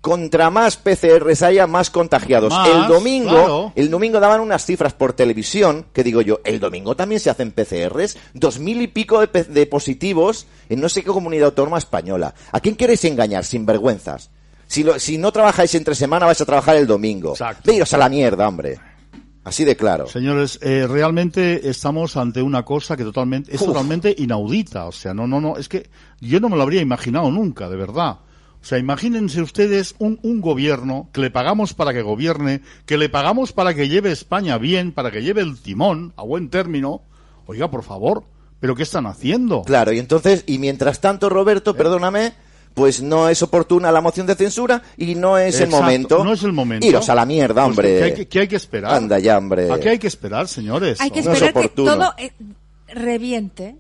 contra 0.06 0.52
más 0.52 0.78
PCRs 0.78 1.42
haya, 1.42 1.66
más 1.66 1.90
contagiados. 1.90 2.54
Más, 2.54 2.70
el 2.70 2.88
domingo, 2.88 3.32
claro. 3.32 3.74
el 3.76 3.90
domingo 3.90 4.20
daban 4.20 4.40
unas 4.40 4.64
cifras 4.64 4.94
por 4.94 5.14
televisión, 5.14 5.88
que 5.94 6.04
digo 6.04 6.22
yo, 6.22 6.42
el 6.44 6.60
domingo 6.60 6.96
también 6.96 7.20
se 7.20 7.32
hacen 7.32 7.52
PCRs, 7.52 8.16
dos 8.36 8.60
mil 8.60 8.84
y 8.84 8.88
pico 8.88 9.26
de, 9.26 9.66
positivos 9.66 10.46
en 10.70 10.80
no 10.80 10.90
sé 10.90 11.02
qué 11.02 11.08
comunidad 11.08 11.48
autónoma 11.48 11.80
española. 11.80 12.36
¿A 12.52 12.60
quién 12.60 12.76
queréis 12.76 13.04
engañar, 13.06 13.46
sin 13.46 13.66
vergüenzas? 13.66 14.30
Si, 14.68 14.84
lo- 14.84 15.00
si 15.00 15.18
no 15.18 15.32
trabajáis 15.32 15.74
entre 15.74 15.96
semana, 15.96 16.28
vais 16.28 16.40
a 16.40 16.46
trabajar 16.46 16.76
el 16.76 16.86
domingo. 16.86 17.32
Exacto. 17.32 17.72
A 17.92 17.98
la 17.98 18.08
mierda, 18.08 18.48
hombre. 18.48 18.78
Así 19.44 19.66
de 19.66 19.76
claro. 19.76 20.06
Señores, 20.06 20.60
eh, 20.62 20.86
realmente 20.88 21.68
estamos 21.68 22.16
ante 22.16 22.44
una 22.44 22.64
cosa 22.64 22.96
que 22.96 23.04
totalmente 23.04 23.56
es 23.56 23.62
Uf. 23.62 23.70
totalmente 23.70 24.14
inaudita. 24.16 24.86
O 24.86 24.92
sea, 24.92 25.16
no, 25.16 25.26
no, 25.26 25.42
no, 25.42 25.58
es 25.58 25.68
que 25.68 25.90
yo 26.22 26.40
no 26.40 26.50
me 26.50 26.58
lo 26.58 26.62
habría 26.62 26.82
imaginado 26.82 27.32
nunca, 27.32 27.68
de 27.70 27.76
verdad. 27.76 28.20
O 28.66 28.68
sea, 28.68 28.80
imagínense 28.80 29.44
ustedes 29.44 29.94
un, 30.00 30.18
un 30.24 30.42
gobierno 30.42 31.08
que 31.14 31.22
le 31.22 31.30
pagamos 31.30 31.76
para 31.76 31.94
que 31.94 32.02
gobierne, 32.02 32.62
que 32.88 32.98
le 32.98 33.10
pagamos 33.10 33.52
para 33.52 33.76
que 33.76 33.88
lleve 33.90 34.12
España 34.12 34.58
bien, 34.58 34.92
para 34.92 35.12
que 35.12 35.22
lleve 35.22 35.42
el 35.42 35.60
timón 35.62 36.14
a 36.18 36.24
buen 36.24 36.50
término. 36.50 37.04
Oiga, 37.46 37.70
por 37.70 37.84
favor, 37.84 38.24
¿Pero 38.60 38.74
qué 38.74 38.82
están 38.84 39.06
haciendo? 39.06 39.62
Claro, 39.62 39.92
y 39.92 40.00
entonces, 40.00 40.44
y 40.48 40.58
mientras 40.58 41.00
tanto, 41.00 41.30
Roberto, 41.30 41.76
perdóname, 41.76 42.34
pues 42.74 43.04
no 43.04 43.30
es 43.30 43.44
oportuna 43.44 43.92
la 43.92 44.02
moción 44.02 44.26
de 44.26 44.34
censura 44.34 44.82
y 44.98 45.14
no 45.14 45.38
es 45.38 45.58
el 45.58 45.66
Exacto, 45.66 45.84
momento. 45.84 46.24
no 46.24 46.34
es 46.34 46.42
el 46.42 46.54
momento. 46.54 46.88
Iros 46.88 47.08
a 47.10 47.14
la 47.16 47.26
mierda, 47.28 47.62
Pues, 47.66 47.70
hombre. 47.70 47.98
¿qué 48.00 48.04
hay 48.06 48.14
que- 48.16 48.28
qué 48.28 48.40
hay 48.40 48.48
que 48.48 48.56
esperar? 48.56 48.96
Anda 48.96 49.20
ya, 49.20 49.38
hombre. 49.38 49.72
¿A 49.72 49.80
qué 49.80 49.90
hay 49.90 50.00
que 50.00 50.08
esperar, 50.08 50.48
señores? 50.48 51.00
Hay 51.02 51.12
que 51.12 51.22
No 51.22 51.34
es 51.34 51.42
esperar 51.44 51.54
que 51.54 51.60
oportuno. 51.60 51.94
todo 51.96 52.14
eh, 52.18 52.32
reviente. 52.88 53.76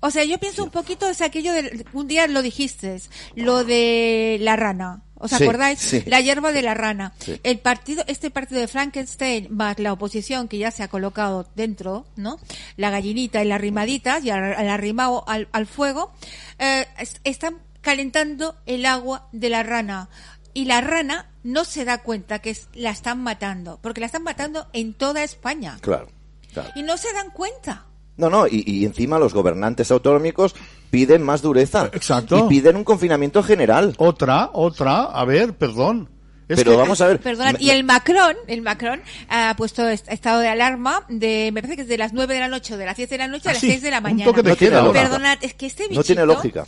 O 0.00 0.10
sea, 0.10 0.24
yo 0.24 0.38
pienso 0.38 0.64
un 0.64 0.70
poquito 0.70 1.08
es 1.08 1.20
aquello 1.20 1.52
de 1.52 1.84
un 1.92 2.08
día 2.08 2.26
lo 2.26 2.40
dijiste, 2.42 3.00
lo 3.34 3.64
de 3.64 4.38
la 4.40 4.56
rana. 4.56 5.02
¿Os 5.22 5.30
Sí, 5.32 5.44
acordáis? 5.44 5.78
sí. 5.78 6.02
La 6.06 6.20
hierba 6.22 6.50
de 6.52 6.62
la 6.62 6.72
rana. 6.72 7.12
Sí. 7.18 7.38
El 7.42 7.58
partido, 7.58 8.02
este 8.06 8.30
partido 8.30 8.58
de 8.62 8.68
Frankenstein 8.68 9.48
más 9.50 9.78
la 9.78 9.92
oposición 9.92 10.48
que 10.48 10.56
ya 10.56 10.70
se 10.70 10.82
ha 10.82 10.88
colocado 10.88 11.46
dentro, 11.54 12.06
¿no? 12.16 12.38
La 12.78 12.88
gallinita 12.88 13.44
y 13.44 13.46
las 13.48 13.60
rimaditas 13.60 14.24
y 14.24 14.30
al, 14.30 14.54
al 14.54 14.68
arrimado 14.70 15.28
al, 15.28 15.48
al 15.52 15.66
fuego, 15.66 16.10
eh, 16.58 16.86
es- 16.98 17.20
están 17.24 17.58
calentando 17.82 18.56
el 18.64 18.86
agua 18.86 19.28
de 19.32 19.50
la 19.50 19.62
rana. 19.62 20.08
Y 20.54 20.64
la 20.64 20.80
rana 20.80 21.30
no 21.42 21.64
se 21.66 21.84
da 21.84 21.98
cuenta 21.98 22.38
que 22.38 22.48
es- 22.50 22.68
la 22.72 22.88
están 22.90 23.22
matando, 23.22 23.78
porque 23.82 24.00
la 24.00 24.06
están 24.06 24.22
matando 24.22 24.68
en 24.72 24.94
toda 24.94 25.22
España. 25.22 25.76
Claro, 25.82 26.08
claro. 26.54 26.70
Y 26.74 26.82
no 26.82 26.96
se 26.96 27.12
dan 27.12 27.30
cuenta. 27.30 27.84
No, 28.16 28.28
no, 28.28 28.46
y, 28.46 28.62
y 28.66 28.84
encima 28.84 29.18
los 29.18 29.32
gobernantes 29.32 29.90
autonómicos 29.90 30.54
piden 30.90 31.22
más 31.22 31.40
dureza. 31.42 31.88
Exacto. 31.92 32.44
Y 32.46 32.48
piden 32.48 32.76
un 32.76 32.84
confinamiento 32.84 33.42
general. 33.42 33.94
Otra, 33.98 34.50
otra, 34.52 35.04
a 35.04 35.24
ver, 35.24 35.54
perdón. 35.54 36.08
Es 36.48 36.56
Pero 36.56 36.72
que- 36.72 36.76
vamos 36.78 37.00
a 37.00 37.06
ver. 37.06 37.20
Perdón, 37.20 37.52
me- 37.52 37.64
y 37.64 37.70
el 37.70 37.84
Macron, 37.84 38.34
el 38.48 38.60
Macron 38.60 39.00
ha 39.28 39.54
puesto 39.56 39.88
est- 39.88 40.08
estado 40.10 40.40
de 40.40 40.48
alarma 40.48 41.06
de, 41.08 41.50
me 41.54 41.62
parece 41.62 41.76
que 41.76 41.82
es 41.82 41.88
de 41.88 41.96
las 41.96 42.12
9 42.12 42.34
de 42.34 42.40
la 42.40 42.48
noche 42.48 42.74
o 42.74 42.76
de 42.76 42.86
las 42.86 42.96
10 42.96 43.08
de 43.08 43.18
la 43.18 43.28
noche 43.28 43.48
a 43.48 43.50
Ah, 43.50 43.54
las 43.54 43.60
sí, 43.60 43.68
6 43.68 43.82
de 43.82 43.90
la 43.92 43.98
un 43.98 44.02
mañana. 44.02 44.24
toque 44.24 44.42
de 44.42 44.50
No 44.50 44.56
tiene 44.56 44.70
queda. 44.72 44.82
lógica. 44.82 45.02
Perdonad, 45.02 45.38
es 45.42 45.54
que 45.54 45.66
este 45.66 45.84
bichito... 45.84 46.00
No 46.00 46.04
tiene 46.04 46.26
lógica. 46.26 46.66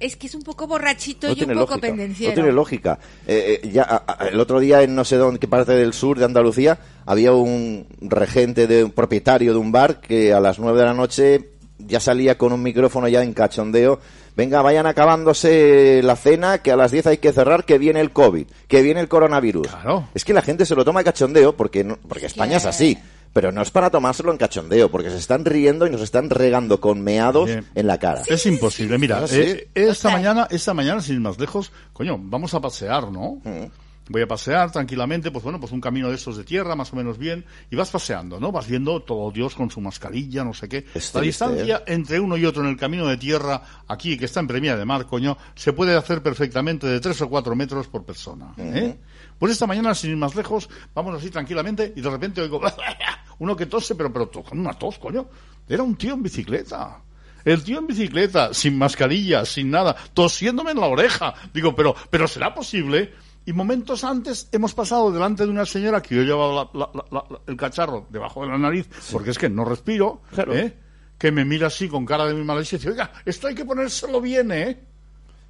Es 0.00 0.16
que 0.16 0.26
es 0.26 0.34
un 0.34 0.42
poco 0.42 0.66
borrachito 0.66 1.26
No 1.28 1.32
y 1.34 1.40
un 1.42 1.48
poco 1.48 1.60
lógica. 1.60 1.80
pendenciero. 1.80 2.30
No 2.30 2.34
tiene 2.34 2.52
lógica. 2.52 2.98
Eh, 3.26 3.60
eh, 3.62 3.68
ya, 3.70 3.82
a- 3.82 4.04
a- 4.24 4.28
el 4.28 4.38
otro 4.40 4.60
día 4.60 4.82
en 4.82 4.94
no 4.94 5.04
sé 5.04 5.16
dónde, 5.16 5.38
qué 5.40 5.48
parte 5.48 5.72
del 5.72 5.92
sur 5.92 6.18
de 6.18 6.24
Andalucía, 6.24 6.78
había 7.06 7.32
un 7.32 7.86
regente 8.00 8.66
de 8.66 8.84
un 8.84 8.90
propietario 8.92 9.52
de 9.52 9.58
un 9.58 9.72
bar 9.72 10.00
que 10.00 10.32
a 10.32 10.40
las 10.40 10.58
nueve 10.58 10.78
de 10.80 10.84
la 10.84 10.94
noche 10.94 11.50
ya 11.78 12.00
salía 12.00 12.38
con 12.38 12.52
un 12.52 12.62
micrófono 12.62 13.08
ya 13.08 13.22
en 13.22 13.32
cachondeo. 13.32 14.00
Venga, 14.36 14.62
vayan 14.62 14.86
acabándose 14.86 16.00
la 16.02 16.16
cena, 16.16 16.58
que 16.58 16.72
a 16.72 16.76
las 16.76 16.90
10 16.90 17.06
hay 17.06 17.18
que 17.18 17.32
cerrar, 17.32 17.64
que 17.64 17.78
viene 17.78 18.00
el 18.00 18.10
COVID, 18.12 18.46
que 18.68 18.82
viene 18.82 19.00
el 19.00 19.08
coronavirus. 19.08 19.68
Claro. 19.68 20.08
Es 20.14 20.24
que 20.24 20.32
la 20.34 20.42
gente 20.42 20.66
se 20.66 20.74
lo 20.74 20.84
toma 20.84 21.00
en 21.00 21.04
cachondeo 21.04 21.56
porque, 21.56 21.84
no- 21.84 21.98
porque 22.08 22.26
España 22.26 22.56
es 22.56 22.66
así. 22.66 22.98
Pero 23.34 23.52
no 23.52 23.60
es 23.60 23.70
para 23.70 23.90
tomárselo 23.90 24.32
en 24.32 24.38
cachondeo, 24.38 24.90
porque 24.90 25.10
se 25.10 25.18
están 25.18 25.44
riendo 25.44 25.86
y 25.86 25.90
nos 25.90 26.00
están 26.00 26.30
regando 26.30 26.80
con 26.80 27.02
meados 27.02 27.46
Bien. 27.46 27.66
en 27.74 27.86
la 27.86 27.98
cara. 27.98 28.22
Es 28.26 28.46
imposible. 28.46 28.96
Mira, 28.96 29.18
Ah, 29.24 29.28
sí. 29.28 29.40
eh, 29.40 29.68
esta 29.74 30.08
mañana, 30.10 30.46
esta 30.50 30.72
mañana, 30.72 31.02
sin 31.02 31.16
ir 31.16 31.20
más 31.20 31.38
lejos, 31.38 31.70
coño, 31.92 32.16
vamos 32.18 32.54
a 32.54 32.60
pasear, 32.62 33.10
¿no? 33.12 33.40
Mm. 33.44 33.64
Voy 34.10 34.20
a 34.20 34.28
pasear 34.28 34.70
tranquilamente, 34.70 35.30
pues 35.30 35.42
bueno, 35.42 35.58
pues 35.58 35.72
un 35.72 35.80
camino 35.80 36.10
de 36.10 36.16
estos 36.16 36.36
de 36.36 36.44
tierra, 36.44 36.76
más 36.76 36.92
o 36.92 36.96
menos 36.96 37.16
bien, 37.16 37.42
y 37.70 37.76
vas 37.76 37.90
paseando, 37.90 38.38
¿no? 38.38 38.52
Vas 38.52 38.66
viendo 38.68 39.00
todo 39.00 39.30
Dios 39.30 39.54
con 39.54 39.70
su 39.70 39.80
mascarilla, 39.80 40.44
no 40.44 40.52
sé 40.52 40.68
qué. 40.68 40.84
Es 40.94 41.14
La 41.14 41.22
distancia 41.22 41.82
entre 41.86 42.20
uno 42.20 42.36
y 42.36 42.44
otro 42.44 42.62
en 42.62 42.68
el 42.68 42.76
camino 42.76 43.06
de 43.06 43.16
tierra, 43.16 43.62
aquí, 43.88 44.18
que 44.18 44.26
está 44.26 44.40
en 44.40 44.46
Premia 44.46 44.76
de 44.76 44.84
Mar, 44.84 45.06
coño, 45.06 45.38
se 45.54 45.72
puede 45.72 45.96
hacer 45.96 46.22
perfectamente 46.22 46.86
de 46.86 47.00
tres 47.00 47.18
o 47.22 47.30
cuatro 47.30 47.56
metros 47.56 47.88
por 47.88 48.04
persona, 48.04 48.52
¿eh? 48.58 48.94
Pues 49.38 49.52
esta 49.52 49.66
mañana, 49.66 49.94
sin 49.94 50.10
ir 50.10 50.16
más 50.18 50.34
lejos, 50.36 50.68
vamos 50.94 51.16
así 51.16 51.30
tranquilamente, 51.30 51.94
y 51.96 52.02
de 52.02 52.10
repente 52.10 52.42
oigo, 52.42 52.60
uno 53.38 53.56
que 53.56 53.66
tose, 53.66 53.94
pero, 53.94 54.12
pero 54.12 54.30
con 54.30 54.58
una 54.58 54.72
tos, 54.74 54.98
coño. 54.98 55.26
Era 55.68 55.82
un 55.82 55.96
tío 55.96 56.14
en 56.14 56.22
bicicleta. 56.22 57.00
El 57.44 57.62
tío 57.62 57.78
en 57.78 57.86
bicicleta, 57.86 58.54
sin 58.54 58.78
mascarilla, 58.78 59.44
sin 59.44 59.70
nada, 59.70 59.94
tosiéndome 60.14 60.70
en 60.70 60.80
la 60.80 60.86
oreja. 60.86 61.34
Digo, 61.52 61.74
pero, 61.76 61.94
pero 62.10 62.26
será 62.26 62.54
posible. 62.54 63.12
Y 63.46 63.52
momentos 63.52 64.02
antes 64.04 64.48
hemos 64.52 64.72
pasado 64.74 65.12
delante 65.12 65.44
de 65.44 65.50
una 65.50 65.66
señora 65.66 66.00
que 66.00 66.14
yo 66.14 66.22
llevaba 66.22 66.70
la- 66.72 66.80
la- 66.94 67.04
la- 67.10 67.24
la- 67.30 67.40
el 67.46 67.56
cacharro 67.56 68.06
debajo 68.08 68.42
de 68.42 68.48
la 68.48 68.56
nariz, 68.58 68.88
porque 69.12 69.30
es 69.30 69.38
que 69.38 69.50
no 69.50 69.64
respiro, 69.66 70.22
Claro. 70.32 70.54
¿eh? 70.54 70.74
que 71.18 71.30
me 71.30 71.44
mira 71.44 71.66
así 71.68 71.86
con 71.88 72.04
cara 72.06 72.24
de 72.26 72.34
mi 72.34 72.42
maldición 72.44 72.78
y 72.78 72.84
dice, 72.84 72.90
oiga, 72.92 73.12
esto 73.24 73.46
hay 73.46 73.54
que 73.54 73.64
ponérselo 73.64 74.20
bien, 74.20 74.50
¿eh? 74.50 74.80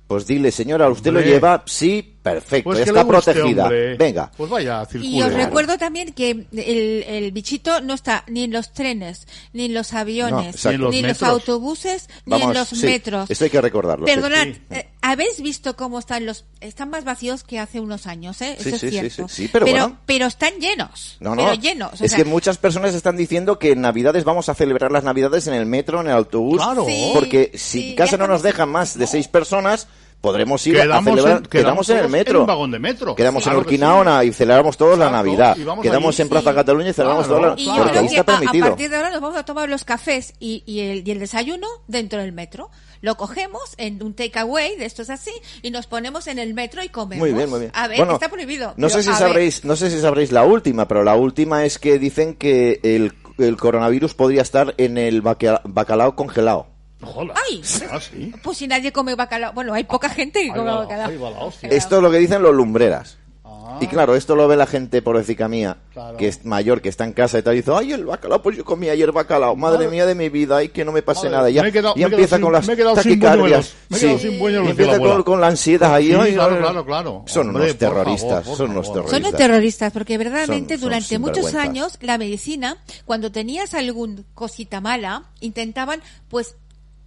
Pues 0.08 0.26
dile, 0.26 0.50
señora, 0.50 0.88
¿usted 0.90 1.10
Hombre. 1.10 1.24
lo 1.26 1.30
lleva? 1.32 1.62
Sí, 1.66 2.13
perfecto, 2.24 2.70
Pues 2.70 2.80
está 2.80 3.06
protegida. 3.06 3.68
Venga. 3.68 4.32
Pues 4.36 4.50
vaya, 4.50 4.84
circule. 4.86 5.12
Y 5.12 5.22
os 5.22 5.32
recuerdo 5.32 5.78
también 5.78 6.12
que 6.12 6.30
el, 6.30 7.04
el 7.06 7.30
bichito 7.30 7.80
no 7.82 7.94
está 7.94 8.24
ni 8.26 8.42
en 8.44 8.52
los 8.52 8.72
trenes, 8.72 9.28
ni 9.52 9.66
en 9.66 9.74
los 9.74 9.92
aviones. 9.92 10.64
Ni 10.64 10.74
en 10.98 11.06
los 11.08 11.22
ni 11.22 11.28
autobuses, 11.28 12.08
ni 12.26 12.42
en 12.42 12.52
los 12.54 12.68
sí, 12.68 12.84
metros. 12.86 13.30
Esto 13.30 13.44
hay 13.44 13.50
que 13.50 13.60
recordarlo. 13.60 14.06
Perdonad, 14.06 14.44
Sí. 14.44 14.60
eh, 14.70 14.88
¿habéis 15.02 15.40
visto 15.40 15.76
cómo 15.76 15.98
están 15.98 16.26
los... 16.26 16.44
Están 16.60 16.90
más 16.90 17.04
vacíos 17.04 17.44
que 17.44 17.58
hace 17.58 17.78
unos 17.78 18.06
años, 18.06 18.40
¿eh? 18.40 18.56
Sí, 18.58 18.70
Eso 18.70 18.78
sí, 18.78 18.86
es 18.86 18.92
sí, 18.92 18.98
cierto. 18.98 19.28
sí, 19.28 19.42
sí, 19.44 19.50
pero 19.52 19.66
bueno. 19.66 19.98
pero 20.06 20.26
están 20.26 20.54
llenos. 20.58 21.16
No, 21.20 21.34
no. 21.34 21.44
Pero 21.44 21.54
llenos. 21.54 22.00
o 22.00 22.04
es 22.04 22.10
sea, 22.10 22.18
que 22.18 22.24
muchas 22.24 22.56
personas 22.58 22.94
están 22.94 23.16
diciendo 23.16 23.58
que 23.58 23.72
en 23.72 23.82
Navidades 23.82 24.24
vamos 24.24 24.48
a 24.48 24.54
celebrar 24.54 24.90
las 24.90 25.04
Navidades 25.04 25.46
en 25.46 25.54
el 25.54 25.66
metro, 25.66 26.00
en 26.00 26.06
el 26.06 26.14
autobús. 26.14 26.56
Claro. 26.56 26.86
Sí, 26.86 27.10
Porque 27.12 27.52
si 27.54 27.94
casa 27.94 28.16
no 28.16 28.26
nos 28.26 28.42
dejan 28.42 28.70
más 28.70 28.96
de 28.96 29.06
seis 29.06 29.28
personas, 29.28 29.88
podremos 30.24 30.66
ir 30.66 30.78
a 30.78 30.80
celebrar. 31.02 31.36
en- 31.36 31.42
quedamos, 31.44 31.48
quedamos 31.48 31.88
en 31.90 31.98
el 31.98 32.08
metro. 32.08 32.34
en 32.36 32.40
un 32.40 32.46
vagón 32.46 32.70
de 32.70 32.78
metro. 32.78 33.14
Quedamos 33.14 33.42
Claro 33.42 33.58
en 33.58 33.64
que 33.64 33.68
Urquinaona 33.68 34.24
y 34.24 34.32
celebramos 34.32 34.76
todos 34.76 34.98
la 34.98 35.10
Navidad. 35.10 35.54
Quedamos 35.82 36.14
allí, 36.16 36.22
en 36.22 36.28
Plaza 36.30 36.50
sí. 36.50 36.56
Cataluña 36.56 36.88
y 36.90 36.92
celebramos 36.94 37.26
Claro, 37.26 37.40
toda 37.42 37.54
la 37.54 37.60
Y 37.60 37.64
yo 37.66 37.72
Claro, 37.74 37.82
porque 37.84 37.98
creo 37.98 38.00
ahí 38.10 38.16
está 38.16 38.32
a, 38.32 38.36
a 38.36 38.38
permitido. 38.38 38.66
partir 38.68 38.90
de 38.90 38.96
ahora 38.96 39.10
nos 39.10 39.20
vamos 39.20 39.36
a 39.38 39.44
tomar 39.44 39.68
los 39.68 39.84
cafés 39.84 40.32
y, 40.40 40.62
y, 40.66 40.80
el, 40.80 41.06
y 41.06 41.10
el 41.10 41.18
desayuno 41.18 41.66
dentro 41.86 42.20
del 42.20 42.32
metro. 42.32 42.70
Lo 43.02 43.16
cogemos 43.16 43.60
en 43.76 44.02
un 44.02 44.14
takeaway 44.14 44.76
de 44.78 44.86
estos 44.86 45.10
así 45.10 45.30
y 45.60 45.70
nos 45.70 45.86
ponemos 45.86 46.26
en 46.26 46.38
el 46.38 46.54
metro 46.54 46.82
y 46.82 46.88
comemos. 46.88 47.20
Muy 47.28 47.36
bien, 47.36 47.50
muy 47.50 47.60
bien. 47.60 47.72
A 47.74 47.86
ver, 47.86 47.98
Bueno, 47.98 48.14
está 48.14 48.30
prohibido. 48.30 48.72
No 48.78 48.88
sé 48.88 49.02
si 49.02 49.10
a 49.10 49.12
ver, 49.12 49.18
sabréis, 49.20 49.64
no 49.64 49.76
sé 49.76 49.90
si 49.90 50.00
sabréis 50.00 50.32
la 50.32 50.44
última, 50.44 50.88
pero 50.88 51.04
la 51.04 51.14
última 51.14 51.64
es 51.66 51.78
que 51.78 51.98
dicen 51.98 52.34
que 52.34 52.80
el, 52.82 53.12
el 53.36 53.56
coronavirus 53.58 54.14
podría 54.14 54.40
estar 54.40 54.74
en 54.78 54.96
el 54.96 55.20
baca- 55.20 55.60
bacalao 55.64 56.16
congelado. 56.16 56.68
Joder. 57.06 57.32
¡Ay! 57.48 57.62
Ah, 57.90 58.00
sí. 58.00 58.32
Pues 58.42 58.58
si 58.58 58.66
nadie 58.68 58.92
come 58.92 59.14
bacalao. 59.14 59.52
Bueno, 59.52 59.74
hay 59.74 59.84
poca 59.84 60.08
gente 60.08 60.42
que 60.42 60.48
come 60.50 60.70
bacalao. 60.70 61.08
ahí 61.10 61.16
va 61.16 61.30
la 61.30 61.38
hostia. 61.40 61.68
Esto 61.68 61.96
es 61.96 62.02
lo 62.02 62.10
que 62.10 62.18
dicen 62.18 62.42
los 62.42 62.54
lumbreras. 62.54 63.18
Ah. 63.46 63.78
Y 63.80 63.86
claro, 63.88 64.14
esto 64.14 64.36
lo 64.36 64.46
ve 64.46 64.56
la 64.56 64.66
gente 64.66 65.00
por 65.02 65.16
mía, 65.48 65.78
Claro. 65.92 66.16
que 66.16 66.28
es 66.28 66.44
mayor, 66.44 66.80
que 66.82 66.88
está 66.90 67.04
en 67.04 67.12
casa 67.12 67.38
y 67.38 67.42
tal, 67.42 67.54
y 67.54 67.58
dice, 67.58 67.72
ay, 67.74 67.92
el 67.92 68.04
bacalao, 68.04 68.42
pues 68.42 68.56
yo 68.56 68.64
comí 68.64 68.88
ayer 68.88 69.10
bacalao, 69.10 69.56
madre, 69.56 69.78
Madre- 69.86 69.90
mía 69.90 70.06
de 70.06 70.14
mi 70.14 70.28
vida, 70.28 70.58
ay, 70.58 70.68
que 70.68 70.84
no 70.84 70.92
me 70.92 71.02
pase 71.02 71.28
Madre, 71.30 71.30
nada. 71.36 71.50
Ya, 71.50 71.70
quedado- 71.70 71.94
ya 71.96 72.06
empieza 72.06 72.36
quedado 72.36 72.52
con 72.52 72.62
sin- 72.62 72.84
las 72.84 73.02
sin 73.04 73.20
taquicardias. 73.20 73.74
Sí. 73.90 74.18
sin 74.18 74.38
empieza 74.68 74.98
con, 74.98 75.22
con 75.24 75.40
la 75.40 75.46
ansiedad 75.48 75.94
ahí. 75.94 76.08
Sí, 76.08 76.14
ay, 76.18 76.34
claro, 76.34 76.58
claro, 76.58 76.84
claro. 76.86 77.22
Son 77.26 77.48
Hombre, 77.48 77.64
unos 77.64 77.78
terroristas, 77.78 78.42
favor, 78.44 78.58
son 78.58 78.70
unos 78.70 78.86
favor. 78.86 79.02
Son 79.02 79.04
terroristas. 79.10 79.32
los 79.32 79.38
terroristas, 79.38 79.92
porque 79.92 80.18
verdaderamente 80.18 80.74
Son- 80.74 80.80
son 80.80 80.88
durante 80.90 81.18
muchos 81.18 81.54
años 81.54 81.98
la 82.00 82.18
medicina, 82.18 82.76
cuando 83.06 83.32
tenías 83.32 83.74
algún 83.74 84.24
cosita 84.34 84.80
mala, 84.80 85.24
intentaban 85.40 86.00
pues 86.28 86.56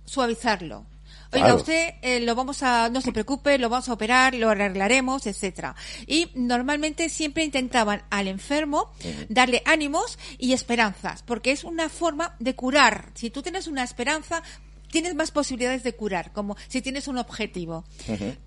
suavizarlo. 0.08 0.88
Oiga, 1.34 1.47
Claro. 1.47 1.55
usted 1.58 1.95
eh, 2.01 2.22
lo 2.22 2.36
vamos 2.36 2.64
a, 2.64 2.88
no 2.89 3.01
se 3.01 3.12
preocupe, 3.12 3.58
lo 3.58 3.68
vamos 3.70 3.89
a 3.89 3.93
operar, 3.93 4.34
lo 4.34 4.49
arreglaremos, 4.49 5.28
etcétera. 5.28 5.76
Y 6.08 6.30
normalmente 6.36 7.10
siempre 7.10 7.43
intentaban 7.43 8.01
al 8.10 8.30
enfermo 8.30 8.91
darle 9.28 9.62
ánimos 9.66 10.18
y 10.38 10.53
esperanzas, 10.53 11.24
porque 11.24 11.51
es 11.51 11.66
una 11.66 11.89
forma 11.89 12.36
de 12.39 12.55
curar. 12.55 13.12
Si 13.14 13.30
tú 13.30 13.41
tienes 13.41 13.68
una 13.68 13.84
esperanza, 13.84 14.41
tienes 14.89 15.16
más 15.16 15.32
posibilidades 15.32 15.84
de 15.84 15.93
curar, 15.95 16.32
como 16.32 16.55
si 16.70 16.82
tienes 16.82 17.10
un 17.10 17.18
objetivo. 17.18 17.84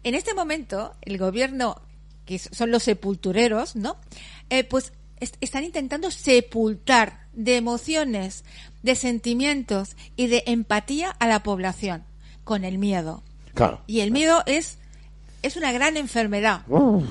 En 0.02 0.14
este 0.14 0.32
momento, 0.32 0.96
el 1.02 1.18
gobierno, 1.18 1.82
que 2.24 2.38
son 2.38 2.70
los 2.70 2.82
sepultureros, 2.84 3.76
¿no? 3.76 3.98
Eh, 4.48 4.64
pues 4.64 4.94
est- 5.20 5.36
están 5.42 5.64
intentando 5.64 6.10
sepultar 6.10 7.26
de 7.34 7.56
emociones, 7.58 8.44
de 8.82 8.94
sentimientos 8.94 9.96
y 10.16 10.26
de 10.28 10.42
empatía 10.46 11.10
a 11.18 11.26
la 11.28 11.42
población 11.42 12.04
con 12.44 12.64
el 12.64 12.78
miedo. 12.78 13.22
Claro. 13.54 13.80
Y 13.86 14.00
el 14.00 14.10
miedo 14.10 14.42
es 14.46 14.78
es 15.42 15.56
una 15.56 15.72
gran 15.72 15.96
enfermedad 15.96 16.60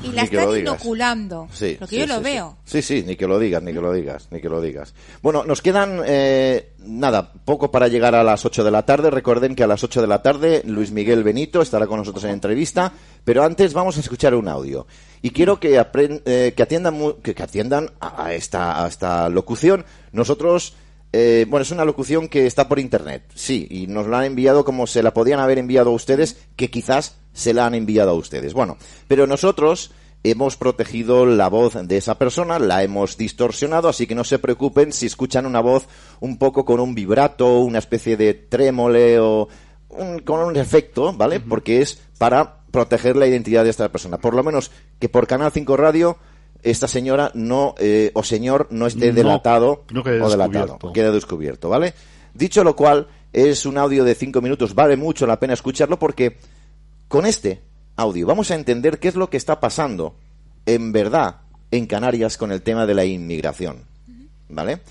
y 0.03 0.11
la 0.11 0.21
lo 0.21 0.39
están 0.41 0.57
inoculando. 0.59 1.47
Sí, 1.51 1.77
porque 1.79 1.95
sí, 1.95 2.01
yo 2.01 2.05
lo 2.05 2.17
sí, 2.19 2.23
veo. 2.23 2.57
Sí, 2.63 2.81
sí, 2.83 3.03
ni 3.03 3.15
que 3.15 3.25
lo 3.25 3.39
digas, 3.39 3.63
ni 3.63 3.73
que 3.73 3.81
lo 3.81 3.91
digas, 3.91 4.27
ni 4.29 4.39
que 4.39 4.49
lo 4.49 4.61
digas. 4.61 4.93
Bueno, 5.23 5.43
nos 5.45 5.63
quedan, 5.63 6.01
eh, 6.05 6.73
nada, 6.85 7.33
poco 7.33 7.71
para 7.71 7.87
llegar 7.87 8.13
a 8.13 8.23
las 8.23 8.45
8 8.45 8.63
de 8.63 8.69
la 8.69 8.83
tarde. 8.85 9.09
Recuerden 9.09 9.55
que 9.55 9.63
a 9.63 9.67
las 9.67 9.83
8 9.83 10.01
de 10.01 10.05
la 10.07 10.21
tarde 10.21 10.61
Luis 10.65 10.91
Miguel 10.91 11.23
Benito 11.23 11.59
estará 11.63 11.87
con 11.87 11.97
nosotros 11.97 12.23
en 12.25 12.29
entrevista, 12.29 12.93
pero 13.23 13.43
antes 13.43 13.73
vamos 13.73 13.97
a 13.97 14.01
escuchar 14.01 14.35
un 14.35 14.47
audio. 14.47 14.85
Y 15.23 15.31
quiero 15.31 15.59
que, 15.59 15.83
eh, 16.25 16.53
que, 16.55 16.63
atiendan, 16.63 16.93
mu- 16.99 17.15
que, 17.23 17.33
que 17.33 17.41
atiendan 17.43 17.89
a, 17.99 18.25
a 18.25 18.33
esta, 18.35 18.83
a 18.85 18.87
esta 18.87 19.27
locución. 19.29 19.85
Nosotros... 20.11 20.75
eh, 21.11 21.45
bueno, 21.49 21.63
es 21.63 21.71
una 21.71 21.85
locución 21.85 22.27
que 22.27 22.45
está 22.45 22.67
por 22.67 22.79
internet, 22.79 23.23
sí, 23.33 23.67
y 23.69 23.87
nos 23.87 24.07
la 24.07 24.19
han 24.19 24.25
enviado 24.25 24.63
como 24.63 24.87
se 24.87 25.01
la 25.01 25.13
podían 25.13 25.39
haber 25.39 25.57
enviado 25.57 25.89
a 25.89 25.93
ustedes, 25.93 26.37
que 26.55 26.69
quizás 26.69 27.17
se 27.33 27.53
la 27.53 27.65
han 27.65 27.73
enviado 27.75 28.11
a 28.11 28.15
ustedes. 28.15 28.53
Bueno, 28.53 28.77
pero 29.07 29.25
nosotros 29.25 29.91
hemos 30.23 30.57
protegido 30.57 31.25
la 31.25 31.47
voz 31.47 31.75
de 31.87 31.97
esa 31.97 32.17
persona, 32.17 32.59
la 32.59 32.83
hemos 32.83 33.17
distorsionado, 33.17 33.89
así 33.89 34.05
que 34.05 34.15
no 34.15 34.23
se 34.23 34.39
preocupen 34.39 34.91
si 34.91 35.05
escuchan 35.05 35.45
una 35.45 35.61
voz 35.61 35.87
un 36.19 36.37
poco 36.37 36.65
con 36.65 36.79
un 36.79 36.93
vibrato, 36.93 37.59
una 37.59 37.79
especie 37.79 38.17
de 38.17 38.33
trémole 38.33 39.19
o 39.19 39.47
con 40.23 40.41
un 40.41 40.55
efecto, 40.57 41.13
¿vale? 41.13 41.39
Porque 41.39 41.81
es 41.81 41.99
para 42.17 42.59
proteger 42.69 43.15
la 43.15 43.25
identidad 43.25 43.63
de 43.63 43.71
esta 43.71 43.89
persona. 43.91 44.19
Por 44.19 44.35
lo 44.35 44.43
menos 44.43 44.71
que 44.99 45.09
por 45.09 45.25
Canal 45.25 45.51
5 45.51 45.77
Radio 45.77 46.17
esta 46.63 46.87
señora 46.87 47.31
no 47.33 47.75
eh, 47.77 48.11
o 48.13 48.23
señor 48.23 48.67
no 48.71 48.87
esté 48.87 49.13
delatado 49.13 49.85
o 49.93 50.29
delatado, 50.29 50.79
quede 50.93 51.11
descubierto, 51.11 51.69
¿vale? 51.69 51.93
Dicho 52.33 52.63
lo 52.63 52.75
cual, 52.75 53.07
es 53.33 53.65
un 53.65 53.77
audio 53.77 54.03
de 54.03 54.15
cinco 54.15 54.41
minutos, 54.41 54.75
vale 54.75 54.97
mucho 54.97 55.25
la 55.27 55.39
pena 55.39 55.53
escucharlo 55.53 55.99
porque 55.99 56.37
con 57.07 57.25
este 57.25 57.61
audio 57.95 58.27
vamos 58.27 58.51
a 58.51 58.55
entender 58.55 58.99
qué 58.99 59.07
es 59.07 59.15
lo 59.15 59.29
que 59.29 59.37
está 59.37 59.59
pasando 59.59 60.15
en 60.65 60.91
verdad 60.91 61.41
en 61.71 61.85
Canarias 61.85 62.37
con 62.37 62.51
el 62.51 62.61
tema 62.61 62.85
de 62.85 62.95
la 62.95 63.05
inmigración, 63.05 63.85
¿vale? 64.49 64.81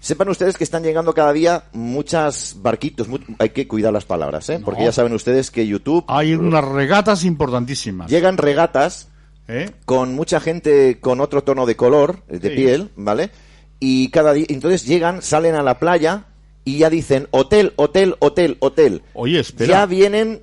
Sepan 0.00 0.28
ustedes 0.30 0.58
que 0.58 0.64
están 0.64 0.82
llegando 0.82 1.14
cada 1.14 1.32
día 1.32 1.64
muchas 1.72 2.56
barquitos. 2.58 3.06
hay 3.38 3.50
que 3.50 3.68
cuidar 3.68 3.92
las 3.92 4.04
palabras, 4.04 4.48
¿eh? 4.50 4.60
Porque 4.64 4.82
ya 4.82 4.90
saben 4.90 5.12
ustedes 5.12 5.52
que 5.52 5.64
YouTube. 5.64 6.04
Hay 6.08 6.34
unas 6.34 6.64
regatas 6.64 7.22
importantísimas. 7.24 8.10
Llegan 8.10 8.36
regatas 8.36 9.11
¿Eh? 9.52 9.70
con 9.84 10.14
mucha 10.14 10.40
gente 10.40 10.98
con 10.98 11.20
otro 11.20 11.44
tono 11.44 11.66
de 11.66 11.76
color, 11.76 12.24
de 12.26 12.50
piel, 12.50 12.90
¿vale? 12.96 13.30
Y 13.80 14.08
cada 14.08 14.32
día. 14.32 14.46
Entonces 14.48 14.86
llegan, 14.86 15.20
salen 15.20 15.54
a 15.54 15.62
la 15.62 15.78
playa 15.78 16.24
y 16.64 16.78
ya 16.78 16.88
dicen 16.88 17.28
hotel, 17.32 17.74
hotel, 17.76 18.16
hotel, 18.20 18.56
hotel. 18.60 19.02
Oye, 19.14 19.40
espera. 19.40 19.68
Ya 19.70 19.86
vienen 19.86 20.42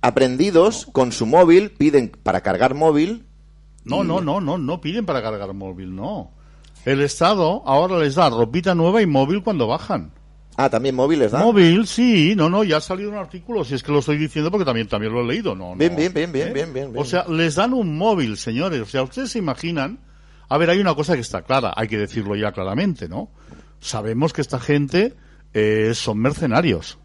aprendidos 0.00 0.86
con 0.92 1.10
su 1.12 1.26
móvil, 1.26 1.70
piden 1.70 2.12
para 2.22 2.42
cargar 2.42 2.74
móvil. 2.74 3.24
No, 3.84 4.04
no, 4.04 4.20
no, 4.20 4.40
no, 4.40 4.58
no 4.58 4.80
piden 4.80 5.06
para 5.06 5.22
cargar 5.22 5.52
móvil, 5.52 5.94
no. 5.94 6.30
El 6.84 7.00
Estado 7.00 7.62
ahora 7.66 7.98
les 7.98 8.14
da 8.14 8.30
ropita 8.30 8.74
nueva 8.74 9.02
y 9.02 9.06
móvil 9.06 9.42
cuando 9.42 9.66
bajan. 9.66 10.12
Ah, 10.56 10.70
también 10.70 10.94
móviles, 10.94 11.32
¿no? 11.32 11.38
Móvil, 11.40 11.86
sí, 11.86 12.34
no, 12.34 12.48
no, 12.48 12.64
ya 12.64 12.78
ha 12.78 12.80
salido 12.80 13.10
un 13.10 13.16
artículo, 13.16 13.62
si 13.62 13.74
es 13.74 13.82
que 13.82 13.92
lo 13.92 13.98
estoy 13.98 14.16
diciendo 14.16 14.50
porque 14.50 14.64
también, 14.64 14.88
también 14.88 15.12
lo 15.12 15.20
he 15.20 15.24
leído, 15.26 15.54
¿no? 15.54 15.76
Bien, 15.76 15.94
bien, 15.94 16.12
bien, 16.14 16.32
bien, 16.32 16.48
¿Eh? 16.48 16.52
bien, 16.52 16.72
bien, 16.72 16.92
O 16.96 17.04
sea, 17.04 17.26
les 17.28 17.56
dan 17.56 17.74
un 17.74 17.98
móvil, 17.98 18.38
señores, 18.38 18.80
o 18.80 18.86
sea, 18.86 19.02
ustedes 19.02 19.30
se 19.30 19.38
imaginan, 19.38 19.98
a 20.48 20.56
ver, 20.56 20.70
hay 20.70 20.78
una 20.78 20.94
cosa 20.94 21.14
que 21.14 21.20
está 21.20 21.42
clara, 21.42 21.74
hay 21.76 21.88
que 21.88 21.98
decirlo 21.98 22.36
ya 22.36 22.52
claramente, 22.52 23.06
¿no? 23.08 23.30
Sabemos 23.80 24.32
que 24.32 24.40
esta 24.40 24.58
gente 24.58 25.14
eh, 25.52 25.92
son 25.94 26.18
mercenarios. 26.18 26.98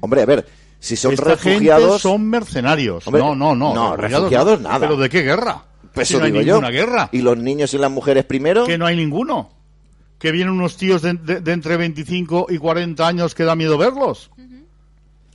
Hombre, 0.00 0.22
a 0.22 0.26
ver, 0.26 0.46
si 0.78 0.96
son 0.96 1.12
esta 1.12 1.30
refugiados... 1.30 1.84
Gente 1.84 1.98
son 1.98 2.26
mercenarios. 2.28 3.06
no, 3.10 3.34
no, 3.34 3.54
no. 3.54 3.74
No, 3.74 3.96
refugiados, 3.96 4.60
nada. 4.60 4.80
¿Pero 4.80 4.96
de 4.96 5.10
qué 5.10 5.20
guerra? 5.22 5.64
Pues 5.92 6.12
no 6.12 6.24
hay 6.24 6.32
ninguna 6.32 6.70
guerra. 6.70 7.08
¿Y 7.12 7.22
los 7.22 7.36
niños 7.36 7.72
y 7.74 7.78
las 7.78 7.90
mujeres 7.90 8.24
primero? 8.24 8.66
Que 8.66 8.78
no 8.78 8.86
hay 8.86 8.96
ninguno. 8.96 9.55
Que 10.18 10.32
vienen 10.32 10.54
unos 10.54 10.76
tíos 10.76 11.02
de, 11.02 11.10
entre 11.46 11.76
25 11.76 12.46
y 12.48 12.58
40 12.58 13.06
años 13.06 13.34
que 13.34 13.44
da 13.44 13.54
miedo 13.54 13.76
verlos. 13.76 14.30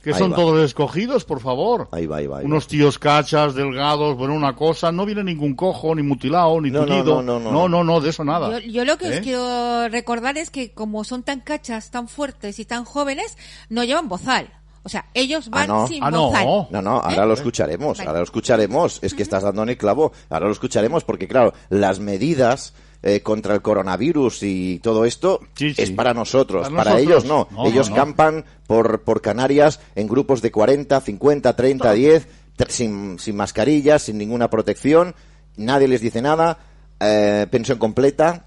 Que 0.02 0.14
son 0.14 0.34
todos 0.34 0.64
escogidos, 0.64 1.24
por 1.24 1.40
favor. 1.40 1.88
Ahí 1.92 2.06
va, 2.06 2.16
ahí 2.16 2.26
va. 2.26 2.38
Unos 2.38 2.66
tíos 2.66 2.98
cachas, 2.98 3.54
delgados, 3.54 4.16
bueno, 4.16 4.34
una 4.34 4.56
cosa. 4.56 4.90
No 4.90 5.06
viene 5.06 5.22
ningún 5.22 5.54
cojo, 5.54 5.94
ni 5.94 6.02
mutilado, 6.02 6.60
ni 6.60 6.72
no, 6.72 6.84
tullido. 6.84 7.22
No 7.22 7.38
no 7.38 7.68
no, 7.68 7.84
no, 7.84 8.00
de 8.00 8.10
eso 8.10 8.24
nada. 8.24 8.58
Yo, 8.58 8.84
lo 8.84 8.98
que 8.98 9.06
os 9.06 9.16
¿Eh? 9.16 9.20
quiero 9.22 9.88
recordar 9.88 10.36
es 10.38 10.50
que 10.50 10.72
como 10.72 11.04
son 11.04 11.22
tan 11.22 11.38
cachas, 11.40 11.92
tan 11.92 12.08
fuertes 12.08 12.58
y 12.58 12.64
tan 12.64 12.84
jóvenes, 12.84 13.38
no 13.68 13.84
llevan 13.84 14.08
bozal. 14.08 14.50
O 14.84 14.88
sea, 14.88 15.06
ellos 15.14 15.48
van 15.48 15.70
ah, 15.70 15.86
sin 15.86 16.02
ah, 16.02 16.10
no. 16.10 16.66
No, 16.70 16.82
no, 16.82 16.98
ahora 16.98 17.24
lo 17.24 17.34
escucharemos, 17.34 18.00
ahora 18.00 18.18
lo 18.18 18.24
escucharemos. 18.24 18.98
Es 19.02 19.14
que 19.14 19.22
estás 19.22 19.44
dando 19.44 19.62
en 19.62 19.68
el 19.68 19.78
clavo, 19.78 20.12
ahora 20.28 20.46
lo 20.46 20.52
escucharemos 20.52 21.04
porque, 21.04 21.28
claro, 21.28 21.54
las 21.68 22.00
medidas 22.00 22.74
eh, 23.02 23.20
contra 23.20 23.54
el 23.54 23.62
coronavirus 23.62 24.42
y 24.42 24.78
todo 24.78 25.04
esto 25.04 25.40
es 25.58 25.90
para 25.90 26.14
nosotros, 26.14 26.68
para, 26.70 26.98
ellos 26.98 27.24
no. 27.24 27.48
ellos 27.64 27.90
campan 27.90 28.44
por, 28.66 29.02
por 29.02 29.20
Canarias 29.20 29.80
en 29.94 30.06
grupos 30.06 30.42
de 30.42 30.50
40, 30.50 31.00
50, 31.00 31.56
30, 31.56 31.92
10, 31.92 32.28
sin, 32.68 33.18
sin 33.18 33.36
mascarillas, 33.36 34.02
sin 34.02 34.18
ninguna 34.18 34.50
protección, 34.50 35.14
nadie 35.56 35.88
les 35.88 36.00
dice 36.00 36.22
nada, 36.22 36.58
eh, 37.00 37.46
pensión 37.50 37.78
completa, 37.78 38.44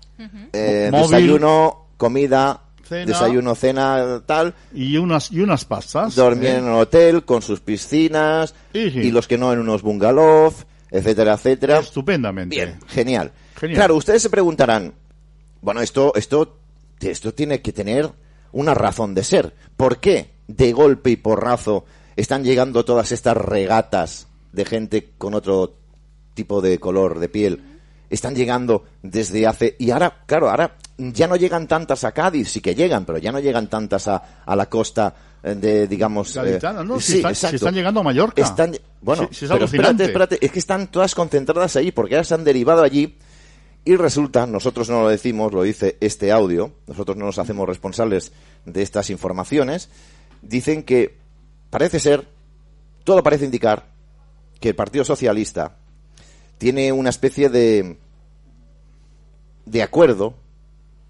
eh, 0.54 0.90
desayuno, 0.92 1.88
comida, 1.98 2.62
desayuno, 2.90 3.56
cena, 3.56 4.22
tal. 4.26 4.54
Y 4.74 4.98
unas, 4.98 5.32
y 5.32 5.42
unas 5.42 5.66
pastas. 5.66 6.16
Dormir 6.16 6.50
¿eh? 6.50 6.58
en 6.58 6.66
un 6.66 6.76
hotel 6.76 7.26
con 7.26 7.42
sus 7.42 7.60
piscinas 7.60 8.56
y 8.74 9.12
los 9.12 9.28
que 9.28 9.38
no 9.38 9.52
en 9.52 9.60
unos 9.60 9.82
bungalows, 9.82 10.66
etcétera, 10.96 11.34
etcétera. 11.34 11.80
Estupendamente. 11.80 12.56
Bien, 12.56 12.80
genial. 12.88 13.32
Claro, 13.56 13.96
ustedes 13.96 14.22
se 14.22 14.30
preguntarán, 14.30 14.94
bueno, 15.62 15.82
esto, 15.82 16.14
esto, 16.16 16.60
esto 17.00 17.34
tiene 17.34 17.62
que 17.62 17.74
tener 17.74 18.10
una 18.52 18.74
razón 18.74 19.14
de 19.14 19.24
ser. 19.24 19.54
¿Por 19.76 20.00
qué 20.00 20.32
de 20.48 20.72
golpe 20.72 21.12
y 21.12 21.16
porrazo 21.16 21.86
están 22.16 22.44
llegando 22.44 22.86
todas 22.86 23.12
estas 23.12 23.36
regatas 23.36 24.28
de 24.52 24.66
gente 24.66 25.10
con 25.18 25.34
otro 25.34 25.76
tipo 26.34 26.62
de 26.62 26.80
color 26.80 27.20
de 27.20 27.30
piel? 27.30 27.80
Están 28.10 28.36
llegando 28.36 28.86
desde 29.02 29.48
hace... 29.48 29.76
Y 29.80 29.92
ahora, 29.92 30.24
claro, 30.26 30.50
ahora 30.50 30.78
ya 30.98 31.28
no 31.28 31.36
llegan 31.36 31.68
tantas 31.68 32.04
a 32.04 32.12
Cádiz, 32.12 32.50
sí 32.50 32.62
que 32.62 32.76
llegan, 32.76 33.06
pero 33.06 33.18
ya 33.18 33.32
no 33.32 33.40
llegan 33.40 33.70
tantas 33.70 34.08
a, 34.08 34.44
a 34.46 34.56
la 34.56 34.68
costa 34.68 35.14
eh, 35.44 35.56
de, 35.56 35.88
digamos... 35.88 36.36
Eh, 36.38 36.60
no, 36.86 37.00
si, 37.00 37.20
están, 37.20 37.74
llegando 37.74 38.00
a 38.00 38.04
Mallorca. 38.04 38.42
Están, 38.42 38.76
bueno, 39.02 39.30
pero 39.40 39.66
espérate, 39.66 40.06
espérate, 40.06 40.46
es 40.46 40.52
que 40.52 40.60
están 40.60 40.88
todas 40.88 41.14
concentradas 41.14 41.76
ahí, 41.76 41.92
porque 41.92 42.16
ahora 42.16 42.24
se 42.24 42.34
han 42.34 42.44
derivado 42.44 42.84
allí 42.84 43.18
y 43.84 43.96
resulta, 43.98 44.48
nosotros 44.48 44.90
no 44.90 45.04
lo 45.04 45.10
decimos, 45.10 45.54
lo 45.54 45.62
dice 45.62 45.98
este 46.00 46.32
audio, 46.32 46.72
nosotros 46.88 47.18
no 47.18 47.26
nos 47.26 47.38
hacemos 47.38 47.68
responsables 47.68 48.32
de 48.66 48.82
estas 48.82 49.12
informaciones, 49.12 49.90
dicen 50.42 50.82
que 50.82 51.18
parece 51.70 52.00
ser, 52.00 52.28
todo 53.04 53.22
parece 53.22 53.46
indicar, 53.46 53.86
que 54.60 54.70
el 54.70 54.76
Partido 54.76 55.06
Socialista 55.06 55.76
tiene 56.58 56.92
una 56.92 57.10
especie 57.10 57.50
de, 57.50 57.98
de 59.66 59.84
acuerdo 59.84 60.34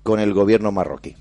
con 0.06 0.20
el 0.20 0.34
gobierno 0.34 0.72
marroquí. 0.72 1.16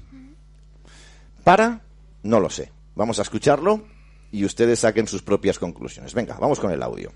Para, 1.42 1.80
no 2.22 2.38
lo 2.38 2.50
sé. 2.50 2.70
Vamos 2.94 3.18
a 3.18 3.22
escucharlo 3.22 3.82
y 4.30 4.44
ustedes 4.44 4.80
saquen 4.80 5.06
sus 5.06 5.22
propias 5.22 5.58
conclusiones. 5.58 6.12
Venga, 6.12 6.36
vamos 6.38 6.60
con 6.60 6.70
el 6.70 6.82
audio. 6.82 7.10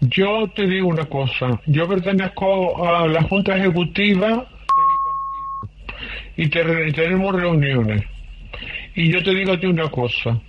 Yo 0.00 0.50
te 0.56 0.66
digo 0.66 0.88
una 0.88 1.04
cosa. 1.04 1.60
Yo 1.66 1.86
pertenezco 1.86 2.82
a 2.82 3.06
la 3.06 3.22
Junta 3.24 3.58
Ejecutiva 3.58 4.48
y 6.38 6.48
tenemos 6.48 7.34
reuniones. 7.34 8.02
Y 8.94 9.12
yo 9.12 9.22
te 9.22 9.34
digo 9.34 9.52
a 9.52 9.60
ti 9.60 9.66
una 9.66 9.90
cosa. 9.90 10.40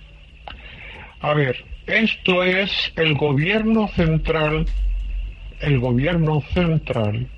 A 1.20 1.34
ver, 1.34 1.62
esto 1.86 2.42
es 2.42 2.70
el 2.96 3.18
gobierno 3.18 3.86
central, 3.88 4.64
el 5.60 5.78
gobierno 5.78 6.40
central 6.54 7.28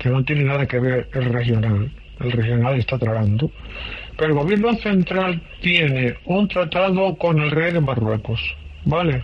que 0.00 0.08
no 0.08 0.24
tiene 0.24 0.44
nada 0.44 0.66
que 0.66 0.80
ver 0.80 1.08
el 1.12 1.26
regional, 1.26 1.92
el 2.20 2.32
regional 2.32 2.78
está 2.78 2.98
tragando, 2.98 3.50
pero 4.16 4.30
el 4.32 4.38
gobierno 4.38 4.74
central 4.76 5.42
tiene 5.60 6.14
un 6.24 6.48
tratado 6.48 7.16
con 7.16 7.38
el 7.38 7.50
rey 7.50 7.72
de 7.74 7.80
Marruecos, 7.80 8.40
¿vale? 8.86 9.22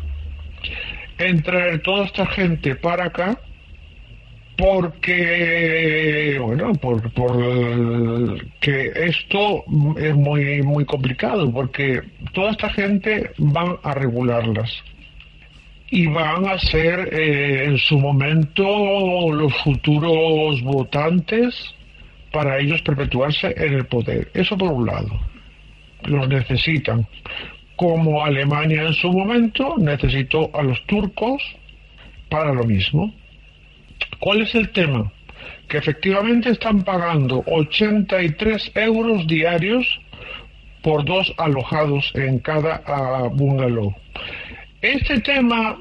En 1.18 1.42
traer 1.42 1.80
toda 1.80 2.04
esta 2.04 2.26
gente 2.26 2.76
para 2.76 3.06
acá 3.06 3.40
porque 4.58 6.38
bueno 6.40 6.72
por, 6.74 7.10
por 7.12 8.42
que 8.60 8.92
esto 8.94 9.64
es 9.98 10.14
muy 10.14 10.62
muy 10.62 10.84
complicado 10.86 11.50
porque 11.52 12.02
toda 12.32 12.52
esta 12.52 12.70
gente 12.70 13.32
van 13.38 13.76
a 13.82 13.92
regularlas 13.92 14.82
y 15.90 16.06
van 16.06 16.48
a 16.48 16.58
ser 16.58 17.12
eh, 17.12 17.64
en 17.64 17.78
su 17.78 17.98
momento 17.98 19.32
los 19.32 19.54
futuros 19.62 20.60
votantes 20.62 21.74
para 22.32 22.58
ellos 22.58 22.82
perpetuarse 22.82 23.54
en 23.56 23.74
el 23.74 23.86
poder. 23.86 24.30
Eso 24.34 24.58
por 24.58 24.72
un 24.72 24.86
lado. 24.86 25.20
Los 26.04 26.28
necesitan. 26.28 27.06
Como 27.76 28.24
Alemania 28.24 28.82
en 28.82 28.94
su 28.94 29.10
momento 29.12 29.76
necesitó 29.78 30.50
a 30.54 30.62
los 30.62 30.84
turcos 30.86 31.42
para 32.28 32.52
lo 32.52 32.64
mismo. 32.64 33.14
¿Cuál 34.18 34.42
es 34.42 34.54
el 34.54 34.70
tema? 34.70 35.12
Que 35.68 35.78
efectivamente 35.78 36.50
están 36.50 36.82
pagando 36.82 37.44
83 37.46 38.72
euros 38.74 39.26
diarios 39.26 40.00
por 40.82 41.04
dos 41.04 41.32
alojados 41.36 42.12
en 42.14 42.38
cada 42.38 42.82
uh, 42.86 43.30
bungalow. 43.30 43.94
Este 44.82 45.20
tema, 45.20 45.78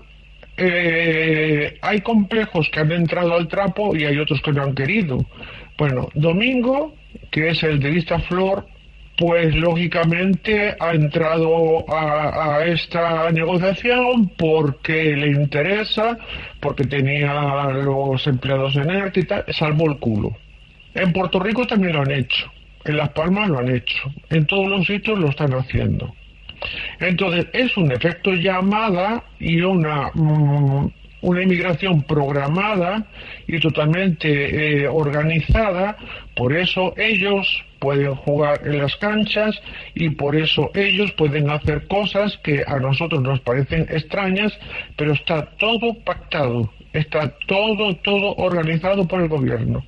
eh, 0.57 1.77
hay 1.81 2.01
complejos 2.01 2.69
que 2.69 2.79
han 2.79 2.91
entrado 2.91 3.33
al 3.35 3.47
trapo 3.47 3.95
y 3.95 4.05
hay 4.05 4.17
otros 4.17 4.41
que 4.41 4.53
no 4.53 4.63
han 4.63 4.75
querido. 4.75 5.25
Bueno, 5.77 6.09
Domingo, 6.13 6.95
que 7.31 7.49
es 7.49 7.63
el 7.63 7.79
de 7.79 7.91
Vista 7.91 8.19
Flor, 8.19 8.65
pues 9.17 9.55
lógicamente 9.55 10.75
ha 10.79 10.93
entrado 10.93 11.89
a, 11.89 12.57
a, 12.57 12.65
esta 12.65 13.31
negociación 13.31 14.29
porque 14.37 15.15
le 15.15 15.27
interesa, 15.27 16.17
porque 16.59 16.85
tenía 16.85 17.33
los 17.71 18.25
empleados 18.27 18.75
en 18.75 18.89
ERTE 18.89 19.19
y 19.21 19.23
tal, 19.23 19.45
salvó 19.49 19.89
el 19.89 19.97
culo. 19.97 20.35
En 20.93 21.11
Puerto 21.13 21.39
Rico 21.39 21.65
también 21.65 21.93
lo 21.93 22.01
han 22.01 22.11
hecho, 22.11 22.51
en 22.83 22.97
Las 22.97 23.09
Palmas 23.09 23.49
lo 23.49 23.59
han 23.59 23.73
hecho, 23.73 24.11
en 24.29 24.45
todos 24.45 24.67
los 24.67 24.85
sitios 24.85 25.19
lo 25.19 25.29
están 25.29 25.53
haciendo. 25.53 26.13
Entonces 26.99 27.47
es 27.53 27.75
un 27.77 27.91
efecto 27.91 28.33
llamada 28.33 29.23
y 29.39 29.61
una, 29.61 30.11
mm, 30.13 30.91
una 31.21 31.41
inmigración 31.41 32.03
programada 32.03 33.05
y 33.47 33.59
totalmente 33.59 34.83
eh, 34.83 34.87
organizada, 34.87 35.97
por 36.35 36.55
eso 36.55 36.93
ellos 36.97 37.63
pueden 37.79 38.15
jugar 38.15 38.61
en 38.65 38.79
las 38.79 38.95
canchas 38.97 39.59
y 39.95 40.09
por 40.11 40.35
eso 40.35 40.71
ellos 40.73 41.11
pueden 41.13 41.49
hacer 41.49 41.87
cosas 41.87 42.37
que 42.43 42.63
a 42.65 42.79
nosotros 42.79 43.21
nos 43.21 43.39
parecen 43.41 43.87
extrañas, 43.89 44.57
pero 44.95 45.13
está 45.13 45.45
todo 45.57 45.93
pactado, 46.03 46.71
está 46.93 47.33
todo, 47.47 47.95
todo 47.97 48.35
organizado 48.35 49.07
por 49.07 49.21
el 49.21 49.27
gobierno. 49.27 49.83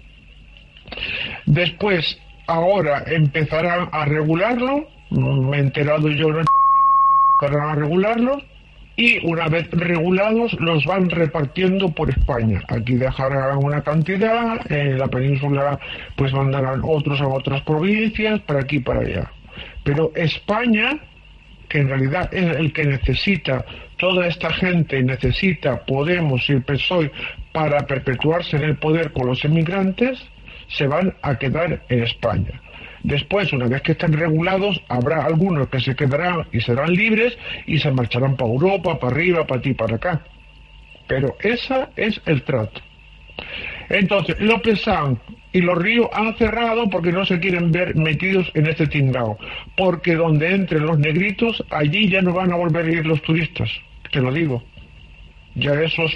Después, 1.45 2.19
ahora 2.47 3.03
empezarán 3.07 3.89
a 3.91 4.05
regularlo, 4.05 4.87
me 5.09 5.57
he 5.57 5.59
enterado 5.59 6.09
yo, 6.09 6.29
a 7.41 7.75
regularlo, 7.75 8.41
y 8.97 9.23
una 9.27 9.47
vez 9.47 9.69
regulados 9.71 10.53
los 10.59 10.83
van 10.85 11.09
repartiendo 11.09 11.89
por 11.91 12.09
España. 12.09 12.63
Aquí 12.67 12.95
dejarán 12.95 13.59
una 13.63 13.81
cantidad, 13.81 14.59
en 14.71 14.97
la 14.97 15.07
península 15.07 15.79
pues 16.15 16.33
mandarán 16.33 16.81
otros 16.83 17.21
a 17.21 17.27
otras 17.27 17.61
provincias, 17.61 18.41
para 18.41 18.61
aquí 18.61 18.79
para 18.79 19.01
allá. 19.01 19.31
Pero 19.83 20.11
España, 20.15 20.97
que 21.69 21.79
en 21.79 21.89
realidad 21.89 22.33
es 22.33 22.57
el 22.57 22.73
que 22.73 22.85
necesita, 22.85 23.63
toda 23.97 24.27
esta 24.27 24.51
gente 24.51 25.01
necesita 25.03 25.85
Podemos 25.85 26.49
y 26.49 26.53
el 26.53 26.63
PSOE 26.63 27.11
para 27.53 27.85
perpetuarse 27.85 28.57
en 28.57 28.63
el 28.63 28.77
poder 28.77 29.11
con 29.13 29.27
los 29.27 29.45
emigrantes, 29.45 30.19
se 30.69 30.87
van 30.87 31.13
a 31.21 31.37
quedar 31.37 31.81
en 31.89 32.03
España. 32.03 32.61
Después, 33.07 33.53
una 33.53 33.69
vez 33.69 33.81
que 33.83 33.93
estén 33.93 34.11
regulados, 34.11 34.83
habrá 34.89 35.23
algunos 35.23 35.69
que 35.69 35.79
se 35.79 35.95
quedarán 35.95 36.45
y 36.51 36.59
serán 36.59 36.91
libres 36.91 37.37
y 37.65 37.79
se 37.79 37.89
marcharán 37.89 38.35
para 38.35 38.51
Europa, 38.51 38.99
para 38.99 39.13
arriba, 39.15 39.47
para 39.47 39.61
ti, 39.61 39.73
para 39.73 39.95
acá. 39.95 40.25
Pero 41.07 41.37
ese 41.39 41.85
es 41.95 42.19
el 42.25 42.43
trato. 42.43 42.81
Entonces, 43.87 44.37
López 44.41 44.81
San 44.81 45.17
y 45.53 45.61
los 45.61 45.77
ríos 45.77 46.09
han 46.11 46.35
cerrado 46.35 46.89
porque 46.89 47.13
no 47.13 47.25
se 47.25 47.39
quieren 47.39 47.71
ver 47.71 47.95
metidos 47.95 48.51
en 48.55 48.67
este 48.67 48.87
tingao. 48.87 49.37
Porque 49.77 50.15
donde 50.15 50.53
entren 50.53 50.85
los 50.85 50.99
negritos, 50.99 51.63
allí 51.69 52.09
ya 52.09 52.21
no 52.21 52.33
van 52.33 52.51
a 52.51 52.57
volver 52.57 52.87
a 52.87 52.91
ir 52.91 53.05
los 53.05 53.21
turistas. 53.21 53.69
Te 54.11 54.19
lo 54.19 54.33
digo. 54.33 54.63
Ya 55.55 55.81
esos 55.81 56.11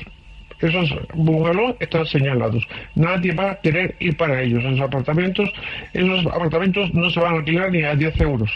esos 0.62 0.94
bungalows 1.14 1.76
están 1.80 2.06
señalados. 2.06 2.68
Nadie 2.96 3.34
va 3.34 3.52
a 3.52 3.62
querer 3.62 3.96
ir 4.00 4.16
para 4.18 4.42
ellos. 4.42 4.64
Esos 4.64 4.82
apartamentos, 4.82 5.52
esos 5.94 6.26
apartamentos 6.28 6.94
no 6.94 7.10
se 7.10 7.20
van 7.20 7.34
a 7.34 7.38
alquilar 7.38 7.72
ni 7.72 7.84
a 7.84 7.96
10 7.96 8.22
euros. 8.22 8.52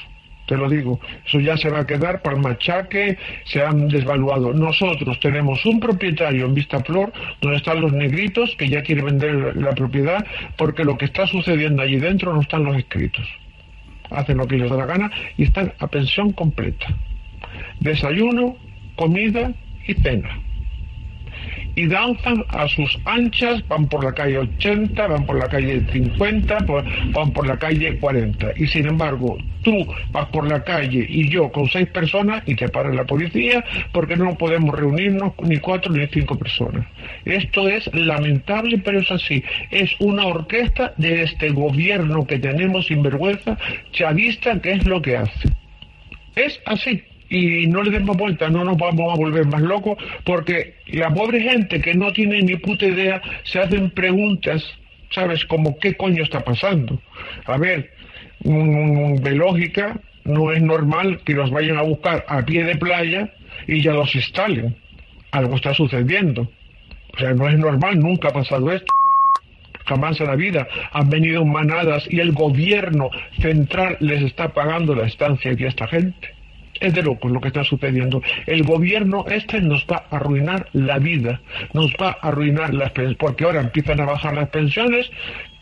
Te 0.46 0.56
lo 0.56 0.70
digo, 0.70 1.00
eso 1.26 1.40
ya 1.40 1.58
se 1.58 1.70
va 1.70 1.80
a 1.80 1.88
quedar 1.88 2.22
para 2.22 2.36
el 2.36 2.42
machaque, 2.44 3.18
se 3.46 3.64
han 3.64 3.88
desvaluado. 3.88 4.54
Nosotros 4.54 5.20
tenemos 5.20 5.66
un 5.66 5.80
propietario 5.80 6.46
en 6.46 6.54
Vista 6.54 6.84
Flor 6.84 7.12
donde 7.42 7.58
están 7.58 7.82
los 7.82 7.92
negritos 7.92 8.56
que 8.58 8.70
ya 8.70 8.84
quiere 8.84 9.02
vender 9.02 9.58
la 9.58 9.74
propiedad 9.74 10.24
porque 10.56 10.84
lo 10.84 10.98
que 10.98 11.06
está 11.06 11.26
sucediendo 11.26 11.82
allí 11.82 11.98
dentro 11.98 12.32
no 12.32 12.42
están 12.42 12.64
los 12.64 12.78
escritos. 12.78 13.28
Hacen 14.12 14.38
lo 14.38 14.48
que 14.48 14.58
les 14.58 14.70
da 14.70 14.78
la 14.78 14.86
gana 14.86 15.12
y 15.36 15.46
están 15.46 15.74
a 15.80 15.88
pensión 15.88 16.32
completa. 16.32 16.86
Desayuno, 17.80 18.56
comida 18.96 19.52
y 19.88 19.96
cena 19.96 20.45
y 21.76 21.88
danzan 21.88 22.44
a 22.50 22.68
sus 22.68 22.98
anchas, 23.06 23.68
van 23.68 23.88
por 23.88 24.04
la 24.04 24.14
calle 24.14 24.40
80, 24.40 25.08
van 25.08 25.26
por 25.26 25.38
la 25.38 25.48
calle 25.48 25.82
50, 25.92 26.58
van 27.14 27.32
por 27.32 27.48
la 27.48 27.58
calle 27.58 27.98
40. 28.00 28.54
Y 28.56 28.68
sin 28.68 28.88
embargo, 28.88 29.38
tú 29.64 29.86
vas 30.12 30.28
por 30.28 30.48
la 30.48 30.64
calle 30.64 31.06
y 31.08 31.30
yo 31.30 31.52
con 31.52 31.68
seis 31.68 31.88
personas 31.88 32.44
y 32.46 32.56
te 32.56 32.70
para 32.70 32.94
la 32.94 33.04
policía 33.04 33.64
porque 33.92 34.16
no 34.16 34.36
podemos 34.38 34.74
reunirnos 34.74 35.34
ni 35.44 35.58
cuatro 35.58 35.92
ni 35.92 36.08
cinco 36.08 36.38
personas. 36.38 36.86
Esto 37.26 37.68
es 37.68 37.94
lamentable, 37.94 38.78
pero 38.78 39.00
es 39.00 39.12
así. 39.12 39.44
Es 39.72 39.92
una 40.00 40.26
orquesta 40.26 40.94
de 40.98 41.24
este 41.24 41.50
gobierno 41.50 42.26
que 42.26 42.40
tenemos 42.40 42.88
sin 42.88 43.04
vergüenza, 43.04 43.58
chavista, 43.92 44.60
que 44.62 44.74
es 44.74 44.86
lo 44.86 45.02
que 45.02 45.18
hace. 45.18 45.50
Es 46.36 46.62
así 46.66 47.04
y 47.30 47.68
no 47.68 47.84
le 47.84 47.92
demos 47.92 48.18
vuelta, 48.18 48.50
no 48.50 48.64
nos 48.64 48.78
vamos 48.78 49.14
a 49.14 49.18
volver 49.18 49.46
más 49.48 49.62
locos, 49.62 49.98
porque 50.24 50.76
la 50.88 51.14
pobre 51.14 51.42
gente 51.42 51.82
que 51.82 51.94
no 51.94 52.12
tiene 52.14 52.42
ni 52.42 52.56
puta 52.56 52.86
idea 52.86 53.22
se 53.44 53.60
hacen 53.60 53.90
preguntas, 53.92 54.64
¿sabes? 55.12 55.46
Como 55.46 55.78
qué 55.80 55.96
coño 55.96 56.24
está 56.24 56.42
pasando. 56.42 57.00
A 57.46 57.58
ver, 57.58 57.92
de 58.42 59.32
lógica, 59.32 60.00
no 60.24 60.52
es 60.52 60.62
normal 60.62 61.22
que 61.24 61.34
los 61.34 61.52
vayan 61.52 61.78
a 61.78 61.84
buscar 61.84 62.26
a 62.28 62.44
pie 62.46 62.64
de 62.64 62.76
playa 62.76 63.34
y 63.68 63.82
ya 63.82 63.94
los 63.94 64.14
instalen. 64.16 64.76
Algo 65.32 65.56
está 65.56 65.74
sucediendo. 65.74 66.50
O 67.14 67.18
sea, 67.18 67.34
no 67.34 67.48
es 67.48 67.58
normal, 67.58 68.00
nunca 68.00 68.30
ha 68.30 68.34
pasado 68.34 68.72
esto 68.72 68.94
jamás 69.86 70.20
en 70.20 70.28
la 70.28 70.36
vida 70.36 70.68
han 70.92 71.10
venido 71.10 71.46
manadas 71.46 72.06
y 72.10 72.20
el 72.20 72.32
gobierno 72.34 73.10
central 73.40 73.98
les 74.00 74.24
está 74.24 74.50
pagando 74.50 74.96
la 74.96 75.06
estancia 75.06 75.56
de 75.56 75.68
esta 75.68 75.88
gente. 75.88 76.35
Es 76.80 76.94
de 76.94 77.04
locos 77.04 77.32
lo 77.32 77.40
que 77.40 77.48
está 77.48 77.64
sucediendo. 77.64 78.22
El 78.46 78.64
gobierno 78.64 79.26
este 79.28 79.62
nos 79.62 79.86
va 79.86 80.06
a 80.10 80.18
arruinar 80.18 80.68
la 80.74 81.00
vida, 81.00 81.42
nos 81.74 81.92
va 81.94 82.18
a 82.22 82.28
arruinar 82.28 82.74
las 82.74 82.92
pensiones, 82.92 83.18
porque 83.18 83.46
ahora 83.46 83.62
empiezan 83.62 84.02
a 84.02 84.06
bajar 84.06 84.36
las 84.36 84.50
pensiones, 84.50 85.10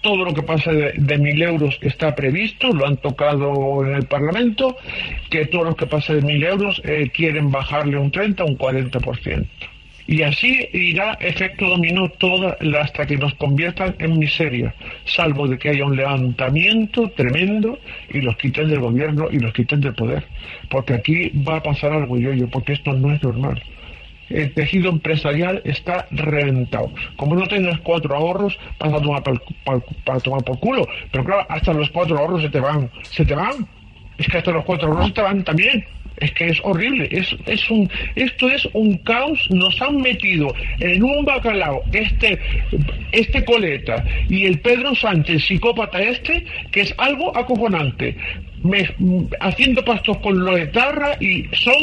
todo 0.01 0.26
lo 0.26 0.34
que 0.34 0.43
pasa 0.43 0.72
de, 0.72 1.18
mil 1.18 1.41
euros 1.41 1.78
está 1.82 2.14
previsto, 2.14 2.70
lo 2.72 2.86
han 2.86 2.97
tocado 2.97 3.86
en 3.86 3.95
el 3.95 4.05
Parlamento, 4.05 4.76
que 5.30 5.45
todo 5.45 5.64
lo 5.64 5.76
que 5.76 5.88
pasa 5.88 6.14
de 6.14 6.22
mil 6.22 6.43
euros 6.43 6.82
eh, 6.84 7.09
quieren 7.14 7.49
bajarle 7.51 7.97
un 7.97 8.11
30 8.11 8.43
o 8.43 8.47
un 8.47 8.57
40%. 8.57 9.47
Y 10.06 10.22
así 10.24 10.68
irá 10.74 11.14
efecto 11.22 11.70
dominó 11.70 12.10
toda 12.10 12.58
hasta 12.82 13.06
que 13.06 13.18
nos 13.18 13.34
conviertan 13.36 13.95
en 13.99 14.20
miseria, 14.20 14.76
salvo 15.06 15.47
de 15.47 15.58
que 15.58 15.70
haya 15.70 15.86
un 15.86 15.95
levantamiento 15.95 17.10
tremendo 17.12 17.80
y 18.10 18.22
los 18.22 18.36
quiten 18.38 18.70
del 18.70 18.82
gobierno 18.82 19.28
y 19.32 19.39
los 19.39 19.54
quiten 19.54 19.80
del 19.80 19.93
poder. 19.93 20.26
Porque 20.70 20.93
aquí 20.93 21.30
va 21.47 21.58
a 21.58 21.64
pasar 21.64 21.93
algo, 21.93 22.18
yo, 22.18 22.47
porque 22.49 22.74
esto 22.74 22.93
no 22.93 23.14
es 23.14 23.24
normal. 23.24 23.62
El 24.30 24.54
tejido 24.54 24.89
empresarial 24.89 25.62
está 25.64 26.08
reventado. 26.12 26.91
Como 27.18 27.36
no 27.36 27.45
tienes 27.45 27.78
cuatro 27.80 28.16
ahorros, 28.16 28.58
vas 28.80 28.93
a 28.93 29.01
tomar 29.01 29.24
para, 29.24 30.20
tomar 30.20 30.43
por 30.43 30.60
culo. 30.60 30.88
Pero 31.12 31.24
claro, 31.24 31.45
hasta 31.49 31.74
los 31.74 31.89
cuatro 31.91 32.18
ahorros 32.18 32.41
se 32.41 32.49
te 32.49 32.60
van. 32.60 32.89
Se 33.04 33.26
te 33.26 33.36
van. 33.36 33.68
Es 34.18 34.28
que 34.28 34.38
hasta 34.38 34.51
los 34.51 34.66
cuatro 34.66 34.88
ahorros 34.88 35.08
se 35.08 35.14
te 35.14 35.22
van 35.22 35.43
también. 35.43 35.86
Es 36.24 36.32
que 36.32 36.47
es 36.47 36.59
horrible, 36.63 37.07
es, 37.11 37.36
es 37.45 37.69
un, 37.69 37.89
esto 38.15 38.49
es 38.49 38.67
un 38.74 38.97
caos, 38.99 39.39
nos 39.49 39.82
han 39.82 39.97
metido 39.97 40.53
en 40.80 41.03
un 41.03 41.26
bacalao 41.26 41.84
este, 41.91 42.39
este 43.11 43.43
coleta 43.43 44.03
y 44.30 44.45
el 44.45 44.59
Pedro 44.59 44.95
Sánchez, 44.95 45.43
psicópata 45.45 46.01
este, 46.01 46.45
que 46.71 46.82
es 46.82 46.93
algo 46.97 47.36
acojonante. 47.38 48.15
Me, 48.63 48.88
haciendo 49.41 49.84
pastos 49.84 50.17
con 50.19 50.39
lo 50.39 50.55
de 50.55 50.67
Tarra 50.67 51.17
y 51.19 51.43
son 51.53 51.76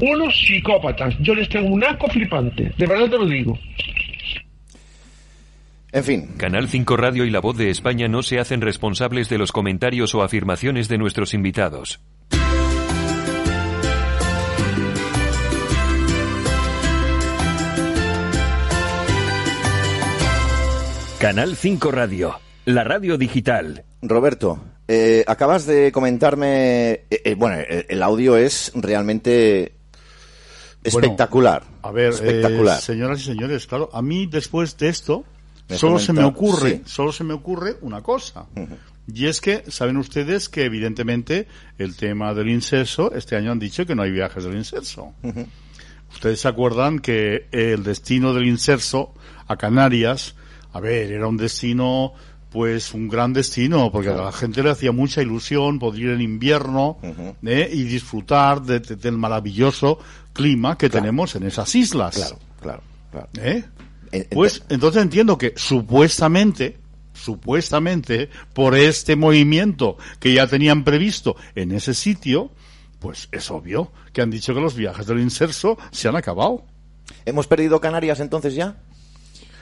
unos 0.00 0.36
psicópatas. 0.38 1.16
Yo 1.20 1.34
les 1.34 1.48
tengo 1.48 1.68
un 1.68 1.82
asco 1.82 2.08
flipante, 2.08 2.72
de 2.76 2.86
verdad 2.86 3.08
te 3.08 3.16
lo 3.16 3.26
digo. 3.26 3.58
En 5.92 6.04
fin. 6.04 6.26
Canal 6.36 6.68
5 6.68 6.96
Radio 6.98 7.24
y 7.24 7.30
La 7.30 7.40
Voz 7.40 7.56
de 7.56 7.70
España 7.70 8.06
no 8.06 8.22
se 8.22 8.38
hacen 8.38 8.60
responsables 8.60 9.30
de 9.30 9.38
los 9.38 9.50
comentarios 9.50 10.14
o 10.14 10.22
afirmaciones 10.22 10.88
de 10.88 10.98
nuestros 10.98 11.32
invitados. 11.32 12.00
Canal 21.18 21.56
5 21.56 21.90
Radio, 21.92 22.38
la 22.66 22.84
radio 22.84 23.16
digital. 23.16 23.84
Roberto, 24.02 24.62
eh, 24.86 25.24
acabas 25.26 25.64
de 25.64 25.90
comentarme, 25.90 26.90
eh, 26.90 27.06
eh, 27.10 27.34
bueno, 27.34 27.56
el, 27.88 28.02
audio 28.02 28.36
es 28.36 28.70
realmente 28.74 29.72
espectacular. 30.84 31.64
a 31.82 31.90
ver, 31.90 32.12
espectacular. 32.12 32.78
señoras 32.82 33.20
y 33.20 33.24
señores, 33.24 33.66
claro, 33.66 33.88
a 33.94 34.02
mí 34.02 34.26
después 34.26 34.76
de 34.76 34.90
esto 34.90 35.24
solo 35.70 35.98
se 35.98 36.12
me 36.12 36.22
ocurre, 36.22 36.82
solo 36.84 37.12
se 37.12 37.24
me 37.24 37.32
ocurre 37.32 37.76
una 37.80 38.02
cosa. 38.02 38.46
Y 39.10 39.26
es 39.26 39.40
que 39.40 39.64
saben 39.70 39.96
ustedes 39.96 40.50
que 40.50 40.64
evidentemente 40.64 41.48
el 41.78 41.96
tema 41.96 42.34
del 42.34 42.50
incenso, 42.50 43.10
este 43.14 43.36
año 43.36 43.52
han 43.52 43.58
dicho 43.58 43.86
que 43.86 43.94
no 43.94 44.02
hay 44.02 44.10
viajes 44.10 44.44
del 44.44 44.54
incenso. 44.54 45.14
Ustedes 46.12 46.40
se 46.40 46.48
acuerdan 46.48 46.98
que 46.98 47.46
el 47.52 47.84
destino 47.84 48.34
del 48.34 48.46
inserso 48.46 49.14
a 49.48 49.56
Canarias 49.56 50.34
a 50.76 50.80
ver, 50.80 51.10
era 51.12 51.26
un 51.26 51.36
destino 51.36 52.12
pues 52.50 52.94
un 52.94 53.08
gran 53.08 53.32
destino, 53.34 53.90
porque 53.92 54.08
a 54.08 54.14
la 54.16 54.32
gente 54.32 54.62
le 54.62 54.70
hacía 54.70 54.90
mucha 54.90 55.20
ilusión 55.20 55.78
poder 55.78 56.00
ir 56.02 56.10
en 56.10 56.22
invierno 56.22 56.96
¿eh? 57.44 57.68
y 57.70 57.82
disfrutar 57.82 58.62
de- 58.62 58.80
de- 58.80 58.96
del 58.96 59.18
maravilloso 59.18 59.98
clima 60.32 60.78
que 60.78 60.88
tenemos 60.88 61.34
en 61.34 61.42
esas 61.42 61.74
islas. 61.74 62.14
Claro, 62.16 62.38
claro, 62.62 62.82
claro. 63.10 63.28
¿Eh? 63.42 63.64
Pues 64.30 64.62
entonces 64.70 65.02
entiendo 65.02 65.36
que 65.36 65.52
supuestamente, 65.56 66.78
supuestamente, 67.12 68.30
por 68.54 68.74
este 68.74 69.16
movimiento 69.16 69.98
que 70.18 70.32
ya 70.32 70.46
tenían 70.46 70.82
previsto 70.84 71.36
en 71.54 71.72
ese 71.72 71.92
sitio, 71.92 72.50
pues 73.00 73.28
es 73.32 73.50
obvio 73.50 73.92
que 74.14 74.22
han 74.22 74.30
dicho 74.30 74.54
que 74.54 74.60
los 74.60 74.74
viajes 74.74 75.06
del 75.06 75.20
inserso 75.20 75.76
se 75.90 76.08
han 76.08 76.16
acabado. 76.16 76.64
¿Hemos 77.26 77.46
perdido 77.46 77.80
Canarias 77.80 78.20
entonces 78.20 78.54
ya? 78.54 78.76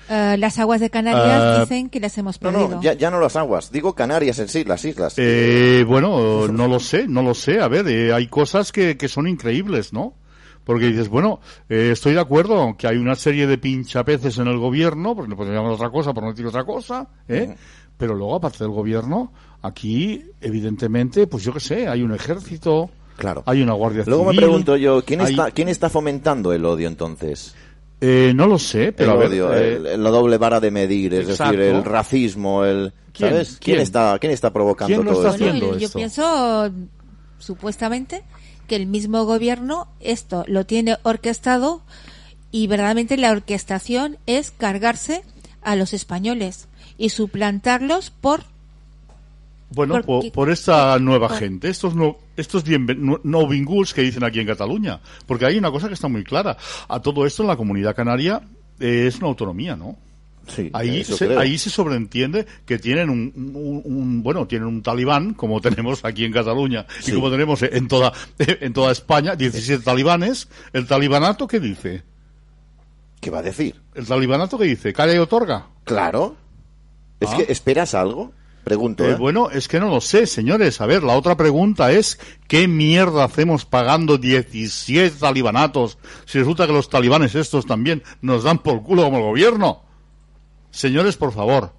Eh, 0.08 0.36
las 0.38 0.58
aguas 0.58 0.80
de 0.80 0.90
Canarias 0.90 1.42
Ah, 1.42 1.60
dicen 1.60 1.88
que 1.88 2.00
las 2.00 2.16
hemos 2.18 2.40
No, 2.42 2.50
perdido. 2.50 2.68
no, 2.76 2.82
ya, 2.82 2.92
ya 2.94 3.10
no 3.10 3.20
las 3.20 3.36
aguas. 3.36 3.70
Digo 3.72 3.94
Canarias 3.94 4.38
en 4.38 4.48
sí, 4.48 4.64
las 4.64 4.84
islas. 4.84 5.14
Eh, 5.16 5.84
bueno, 5.86 6.48
no 6.48 6.68
lo 6.68 6.78
sé, 6.80 7.06
no 7.08 7.22
lo 7.22 7.34
sé. 7.34 7.60
A 7.60 7.68
ver, 7.68 7.86
eh, 7.88 8.12
hay 8.12 8.26
cosas 8.28 8.70
que, 8.72 8.96
que 8.96 9.08
son 9.08 9.26
increíbles, 9.26 9.92
¿no? 9.92 10.14
Porque 10.64 10.86
dices, 10.86 11.08
bueno, 11.08 11.40
eh, 11.68 11.90
estoy 11.92 12.14
de 12.14 12.20
acuerdo 12.20 12.74
que 12.78 12.86
hay 12.86 12.96
una 12.96 13.14
serie 13.16 13.46
de 13.46 13.58
pinchapeces 13.58 14.38
en 14.38 14.46
el 14.46 14.56
gobierno, 14.58 15.14
porque 15.14 15.28
no 15.28 15.36
podemos 15.36 15.56
llamar 15.56 15.72
otra 15.72 15.90
cosa 15.90 16.14
por 16.14 16.22
no 16.24 16.30
decir 16.30 16.46
otra 16.46 16.64
cosa, 16.64 17.06
¿eh? 17.28 17.54
Pero 17.98 18.14
luego, 18.14 18.34
aparte 18.34 18.58
del 18.64 18.70
gobierno, 18.72 19.30
aquí, 19.62 20.24
evidentemente, 20.40 21.26
pues 21.26 21.44
yo 21.44 21.52
qué 21.52 21.60
sé, 21.60 21.86
hay 21.88 22.02
un 22.02 22.14
ejército, 22.14 22.90
Claro. 23.16 23.42
hay 23.46 23.62
una 23.62 23.74
guardia 23.74 24.04
Luego 24.06 24.24
me 24.24 24.34
pregunto 24.34 24.76
yo, 24.76 25.02
¿quién 25.04 25.20
hay- 25.20 25.30
está, 25.32 25.50
¿quién 25.50 25.68
está 25.68 25.88
fomentando 25.90 26.52
el 26.52 26.64
odio 26.64 26.88
entonces? 26.88 27.54
Eh, 28.06 28.32
no 28.34 28.46
lo 28.46 28.58
sé, 28.58 28.92
pero 28.92 29.12
el 29.12 29.16
a 29.16 29.20
ver, 29.20 29.28
odio, 29.30 29.54
eh, 29.54 29.74
el- 29.94 30.02
la 30.02 30.10
doble 30.10 30.36
vara 30.36 30.60
de 30.60 30.70
medir, 30.70 31.14
es 31.14 31.28
exacto. 31.28 31.56
decir, 31.56 31.74
el 31.74 31.84
racismo, 31.84 32.64
el... 32.64 32.92
¿Quién? 33.12 33.30
¿Sabes? 33.30 33.48
¿Quién, 33.60 33.76
¿Quién? 33.76 33.80
está, 33.80 34.18
¿Quién 34.18 34.32
está 34.32 34.52
provocando 34.52 34.94
¿Quién 34.94 35.04
lo 35.06 35.12
todo 35.12 35.22
está 35.22 35.34
esto? 35.36 35.44
haciendo? 35.44 35.66
Bueno, 35.68 35.80
yo 35.80 35.86
esto? 35.86 35.98
pienso, 35.98 36.70
supuestamente, 37.38 38.24
que 38.66 38.76
el 38.76 38.86
mismo 38.86 39.24
gobierno 39.24 39.88
esto 40.00 40.44
lo 40.48 40.66
tiene 40.66 40.96
orquestado 41.02 41.82
y 42.50 42.66
verdaderamente 42.66 43.16
la 43.16 43.30
orquestación 43.30 44.18
es 44.26 44.50
cargarse 44.50 45.22
a 45.62 45.76
los 45.76 45.92
españoles 45.94 46.68
y 46.98 47.08
suplantarlos 47.10 48.10
por 48.10 48.44
Bueno, 49.70 50.00
por, 50.02 50.50
esta 50.50 50.98
nueva 50.98 51.28
por- 51.28 51.38
gente, 51.38 51.68
estos 51.68 51.94
no, 51.94 52.16
estos 52.36 52.64
no, 53.24 53.46
vinguls 53.48 53.94
que 53.94 54.02
dicen 54.02 54.24
aquí 54.24 54.40
en 54.40 54.46
Cataluña, 54.46 55.00
porque 55.26 55.46
hay 55.46 55.58
una 55.58 55.70
cosa 55.70 55.88
que 55.88 55.94
está 55.94 56.08
muy 56.08 56.24
clara. 56.24 56.56
A 56.88 57.00
todo 57.00 57.26
esto 57.26 57.42
en 57.42 57.48
la 57.48 57.56
comunidad 57.56 57.94
canaria 57.94 58.40
eh, 58.80 59.06
es 59.08 59.16
una 59.18 59.28
autonomía, 59.28 59.76
¿no? 59.76 59.96
Sí, 60.46 60.68
Ahí 60.74 61.02
se, 61.04 61.16
creo. 61.26 61.40
ahí 61.40 61.56
se 61.56 61.70
sobreentiende 61.70 62.44
que 62.66 62.78
tienen 62.78 63.08
un, 63.08 63.32
un- 63.34 63.82
un- 63.84 64.22
bueno 64.22 64.46
tienen 64.46 64.68
un 64.68 64.82
talibán 64.82 65.32
como 65.32 65.58
tenemos 65.62 66.04
aquí 66.04 66.26
en 66.26 66.32
Cataluña 66.32 66.84
Sí. 67.00 67.12
y 67.12 67.14
como 67.14 67.30
tenemos 67.30 67.62
en 67.62 67.88
toda 67.88 68.12
en 68.38 68.74
toda 68.74 68.92
España 68.92 69.36
17 69.36 69.82
talibanes 69.82 70.48
el 70.74 70.86
talibanato 70.86 71.46
qué 71.46 71.60
dice 71.60 72.02
¿Qué 73.22 73.30
va 73.30 73.38
a 73.38 73.42
decir? 73.42 73.80
el 73.94 74.04
talibanato 74.06 74.58
qué 74.58 74.64
dice 74.66 74.92
calla 74.92 75.14
y 75.14 75.18
otorga 75.18 75.66
Claro. 75.84 76.36
Es 77.20 77.30
Ah. 77.30 77.36
que, 77.38 77.50
¿esperas 77.50 77.94
algo? 77.94 78.32
Pregunto, 78.64 79.04
Eh, 79.04 79.10
¿eh? 79.12 79.14
bueno, 79.16 79.50
es 79.50 79.68
que 79.68 79.78
no 79.78 79.88
lo 79.90 80.00
sé, 80.00 80.26
señores. 80.26 80.80
A 80.80 80.86
ver, 80.86 81.02
la 81.02 81.16
otra 81.16 81.36
pregunta 81.36 81.92
es, 81.92 82.18
¿qué 82.48 82.66
mierda 82.66 83.24
hacemos 83.24 83.64
pagando 83.66 84.16
17 84.16 85.16
talibanatos 85.18 85.98
si 86.24 86.38
resulta 86.38 86.66
que 86.66 86.72
los 86.72 86.88
talibanes 86.88 87.34
estos 87.34 87.66
también 87.66 88.02
nos 88.22 88.42
dan 88.42 88.58
por 88.58 88.82
culo 88.82 89.04
como 89.04 89.18
el 89.18 89.24
gobierno? 89.24 89.82
Señores, 90.70 91.16
por 91.16 91.32
favor. 91.32 91.74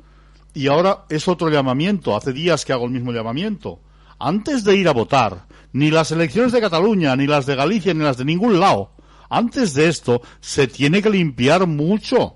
Y 0.53 0.67
ahora 0.67 1.05
es 1.09 1.27
otro 1.27 1.49
llamamiento. 1.49 2.15
Hace 2.15 2.31
días 2.31 2.63
que 2.63 2.71
hago 2.71 2.85
el 2.85 2.91
mismo 2.91 3.11
llamamiento. 3.11 3.79
Antes 4.19 4.63
de 4.63 4.75
ir 4.77 4.87
a 4.87 4.93
votar, 4.93 5.47
ni 5.73 5.91
las 5.91 6.11
elecciones 6.11 6.53
de 6.53 6.61
Cataluña, 6.61 7.15
ni 7.15 7.27
las 7.27 7.45
de 7.45 7.55
Galicia, 7.55 7.93
ni 7.93 8.03
las 8.03 8.17
de 8.17 8.23
ningún 8.25 8.59
lado, 8.59 8.91
antes 9.29 9.73
de 9.73 9.89
esto, 9.89 10.21
se 10.39 10.67
tiene 10.67 11.01
que 11.01 11.09
limpiar 11.09 11.67
mucho. 11.67 12.35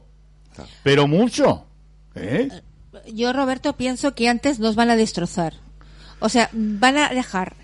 Pero 0.83 1.07
mucho. 1.07 1.65
¿Eh? 2.15 2.49
Yo 3.13 3.33
Roberto 3.33 3.75
pienso 3.75 4.15
que 4.15 4.27
antes 4.29 4.59
nos 4.59 4.75
van 4.75 4.89
a 4.89 4.95
destrozar. 4.95 5.53
O 6.19 6.29
sea 6.29 6.49
van 6.53 6.97
a 6.97 7.09
dejar 7.09 7.55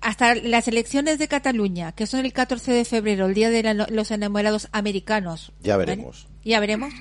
hasta 0.00 0.34
las 0.34 0.68
elecciones 0.68 1.18
de 1.18 1.26
Cataluña 1.28 1.92
que 1.92 2.06
son 2.06 2.24
el 2.24 2.32
14 2.32 2.72
de 2.72 2.84
febrero 2.84 3.26
el 3.26 3.34
día 3.34 3.50
de 3.50 3.62
la- 3.62 3.86
los 3.90 4.10
enamorados 4.10 4.68
americanos. 4.72 5.52
Ya 5.62 5.76
¿vale? 5.76 5.92
veremos. 5.96 6.26
ya 6.44 6.60
veremos. 6.60 6.92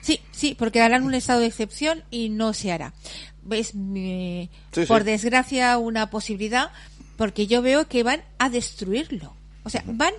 Sí 0.00 0.20
sí 0.30 0.54
porque 0.58 0.80
harán 0.80 1.04
un 1.04 1.14
estado 1.14 1.40
de 1.40 1.46
excepción 1.46 2.04
y 2.10 2.28
no 2.28 2.52
se 2.52 2.72
hará. 2.72 2.92
Es 3.50 3.74
mi- 3.74 4.48
Sí, 4.72 4.82
sí. 4.82 4.86
por 4.86 5.04
desgracia 5.04 5.76
una 5.78 6.10
posibilidad 6.10 6.70
porque 7.16 7.46
yo 7.46 7.60
veo 7.62 7.86
que 7.88 8.02
van 8.02 8.22
a 8.38 8.48
destruirlo. 8.50 9.34
O 9.64 9.70
sea 9.70 9.82
van 9.86 10.12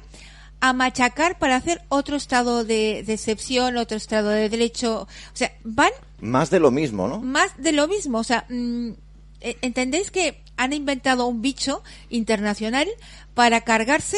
a 0.60 0.74
machacar 0.74 1.38
para 1.38 1.56
hacer 1.56 1.82
otro 1.90 2.16
estado 2.16 2.64
de, 2.64 3.04
de 3.06 3.14
excepción, 3.14 3.78
otro 3.78 3.98
estado 3.98 4.30
de 4.30 4.50
derecho. 4.50 5.02
O 5.04 5.08
sea, 5.36 5.52
van 5.64 5.92
Más 6.20 6.50
de 6.50 6.60
lo 6.60 6.72
mismo, 6.72 7.08
¿no? 7.08 7.20
más 7.20 7.52
de 7.58 7.72
lo 7.72 7.88
mismo. 7.88 8.20
O 8.20 8.24
sea, 8.24 8.46
mm, 8.50 8.90
eh, 9.42 9.58
¿entendéis 9.62 10.12
que 10.12 10.42
han 10.58 10.74
inventado 10.74 11.28
un 11.28 11.42
bicho 11.42 11.84
internacional 12.10 12.88
para 13.34 13.62
cargarse 13.62 14.18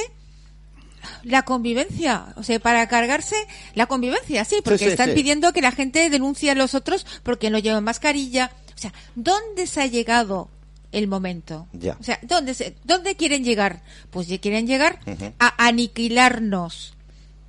la 1.24 1.44
convivencia? 1.44 2.34
O 2.36 2.44
sea, 2.44 2.60
para 2.60 2.88
cargarse 2.88 3.36
la 3.74 3.88
convivencia, 3.88 4.46
sí, 4.46 4.58
porque 4.64 4.78
Sí, 4.80 4.86
sí, 4.86 4.92
están 4.92 5.10
sí. 5.10 5.16
pidiendo 5.16 5.52
que 5.54 5.62
la 5.62 5.72
gente 5.72 6.10
denuncie 6.10 6.52
a 6.52 6.56
los 6.56 6.76
otros 6.76 7.06
porque 7.24 7.50
no 7.50 7.60
llevan 7.60 7.84
mascarilla. 7.84 8.52
O 8.76 8.80
sea, 8.80 8.94
¿dónde 9.16 9.66
se 9.68 9.82
ha 9.82 9.88
llegado 9.88 10.50
el 10.98 11.08
momento? 11.08 11.68
Ya. 11.74 11.98
O 12.00 12.04
sea, 12.04 12.20
¿dónde, 12.22 12.54
se, 12.54 12.76
¿dónde 12.84 13.16
quieren 13.16 13.44
llegar? 13.44 13.84
Pues 14.10 14.28
ya 14.28 14.38
quieren 14.40 14.68
llegar 14.68 15.00
a 15.40 15.68
aniquilarnos 15.68 16.94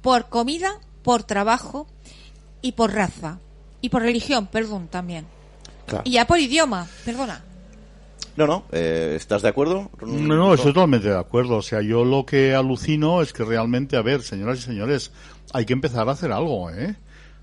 por 0.03 0.29
comida, 0.29 0.79
por 1.03 1.23
trabajo 1.25 1.87
y 2.63 2.73
por 2.73 2.93
raza. 2.93 3.41
Y 3.81 3.91
por 3.91 4.03
religión, 4.03 4.47
perdón, 4.47 4.89
también. 4.89 5.27
Claro. 5.87 6.03
Y 6.05 6.13
ya 6.13 6.27
por 6.27 6.39
idioma, 6.39 6.87
perdona. 7.05 7.45
No, 8.37 8.47
no, 8.47 8.65
eh, 8.71 9.15
¿estás 9.17 9.43
de 9.43 9.49
acuerdo? 9.49 9.91
No, 10.01 10.37
no, 10.37 10.55
estoy 10.55 10.73
totalmente 10.73 11.09
de 11.09 11.19
acuerdo. 11.19 11.57
O 11.57 11.63
sea, 11.63 11.83
yo 11.83 12.05
lo 12.05 12.25
que 12.25 12.55
alucino 12.55 13.21
es 13.21 13.33
que 13.33 13.45
realmente, 13.45 13.97
a 13.97 14.03
ver, 14.03 14.23
señoras 14.23 14.61
y 14.61 14.63
señores, 14.63 15.11
hay 15.53 15.65
que 15.65 15.73
empezar 15.73 16.09
a 16.09 16.13
hacer 16.13 16.31
algo, 16.31 16.71
¿eh? 16.71 16.95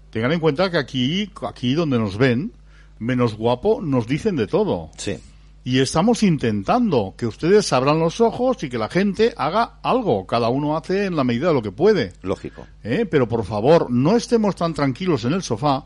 Tengan 0.09 0.31
en 0.31 0.39
cuenta 0.39 0.71
que 0.71 0.77
aquí, 0.77 1.29
aquí 1.41 1.73
donde 1.73 1.99
nos 1.99 2.17
ven, 2.17 2.53
menos 2.99 3.35
guapo, 3.35 3.81
nos 3.81 4.07
dicen 4.07 4.37
de 4.37 4.47
todo. 4.47 4.89
Sí. 4.95 5.19
Y 5.67 5.79
estamos 5.79 6.21
intentando 6.21 7.15
que 7.17 7.25
ustedes 7.25 7.73
abran 7.73 7.99
los 7.99 8.21
ojos 8.21 8.63
y 8.63 8.69
que 8.69 8.77
la 8.77 8.87
gente 8.87 9.33
haga 9.35 9.79
algo. 9.81 10.27
Cada 10.27 10.47
uno 10.49 10.77
hace 10.77 11.05
en 11.05 11.15
la 11.15 11.23
medida 11.23 11.47
de 11.47 11.55
lo 11.55 11.61
que 11.63 11.71
puede. 11.71 12.13
Lógico. 12.21 12.67
¿eh? 12.83 13.07
Pero 13.09 13.27
por 13.27 13.43
favor, 13.43 13.89
no 13.89 14.15
estemos 14.15 14.55
tan 14.55 14.75
tranquilos 14.75 15.25
en 15.25 15.33
el 15.33 15.41
sofá, 15.41 15.85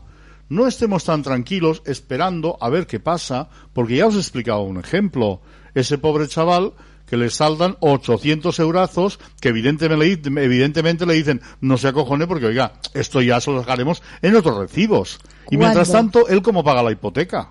no 0.50 0.66
estemos 0.66 1.04
tan 1.04 1.22
tranquilos 1.22 1.80
esperando 1.86 2.58
a 2.60 2.68
ver 2.68 2.86
qué 2.86 3.00
pasa, 3.00 3.48
porque 3.72 3.96
ya 3.96 4.06
os 4.06 4.16
he 4.16 4.18
explicado 4.18 4.60
un 4.64 4.76
ejemplo. 4.78 5.40
Ese 5.74 5.96
pobre 5.96 6.28
chaval 6.28 6.74
que 7.06 7.16
le 7.16 7.30
saldan 7.30 7.76
800 7.80 8.58
eurazos, 8.60 9.18
que 9.40 9.48
evidentemente, 9.48 10.30
le- 10.30 10.44
evidentemente 10.44 11.06
le 11.06 11.14
dicen, 11.14 11.40
no 11.62 11.78
se 11.78 11.88
acojone 11.88 12.26
porque, 12.26 12.46
oiga, 12.46 12.74
esto 12.92 13.22
ya 13.22 13.40
se 13.40 13.50
lo 13.50 13.60
dejaremos 13.60 14.02
en 14.20 14.36
otros 14.36 14.58
recibos. 14.58 15.18
Y 15.50 15.56
mientras 15.56 15.88
¿Cuándo? 15.88 16.12
tanto, 16.20 16.28
él 16.28 16.42
cómo 16.42 16.62
paga 16.62 16.82
la 16.82 16.92
hipoteca. 16.92 17.48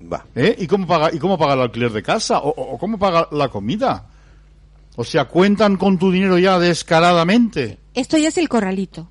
Va. 0.00 0.24
¿Eh? 0.34 0.54
¿Y 0.58 0.66
cómo 0.66 0.86
paga, 0.86 1.10
y 1.12 1.18
cómo 1.18 1.38
paga 1.38 1.54
el 1.54 1.60
alquiler 1.62 1.92
de 1.92 2.02
casa? 2.02 2.40
¿O, 2.42 2.78
cómo 2.78 2.98
paga 2.98 3.28
la 3.32 3.48
comida? 3.48 4.06
O 4.96 5.04
sea, 5.04 5.26
cuentan 5.26 5.76
con 5.76 5.98
tu 5.98 6.10
dinero 6.10 6.38
ya 6.38 6.58
descaradamente. 6.58 7.78
Esto 7.94 8.16
ya 8.18 8.28
es 8.28 8.38
el 8.38 8.48
corralito. 8.48 9.08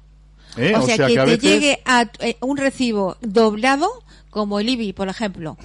¿eh? 0.57 0.73
O, 0.75 0.81
sea, 0.85 1.07
que, 1.07 1.19
a 1.19 1.25
te 1.25 1.31
veces- 1.31 1.41
llegue 1.41 1.81
a 1.85 2.09
eh, 2.19 2.37
un 2.41 2.57
recibo 2.57 3.17
doblado, 3.21 3.89
como 4.29 4.59
el 4.59 4.69
IBI, 4.69 4.93
por 4.93 5.09
ejemplo, 5.09 5.57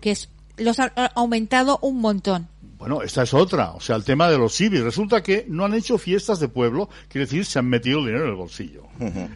que 0.00 0.10
es, 0.10 0.28
los 0.56 0.78
ha 0.80 0.86
aumentado 1.14 1.78
un 1.82 2.00
montón. 2.00 2.48
Bueno, 2.86 3.02
esta 3.02 3.24
es 3.24 3.34
otra. 3.34 3.72
O 3.72 3.80
sea, 3.80 3.96
el 3.96 4.04
tema 4.04 4.28
de 4.28 4.38
los 4.38 4.60
IBI. 4.60 4.80
Resulta 4.80 5.20
que 5.20 5.44
no 5.48 5.64
han 5.64 5.74
hecho 5.74 5.98
fiestas 5.98 6.38
de 6.38 6.46
pueblo, 6.46 6.88
quiere 7.08 7.24
decir, 7.24 7.44
se 7.44 7.58
han 7.58 7.68
metido 7.68 7.98
el 7.98 8.06
dinero 8.06 8.26
en 8.26 8.30
el 8.30 8.36
bolsillo. 8.36 8.84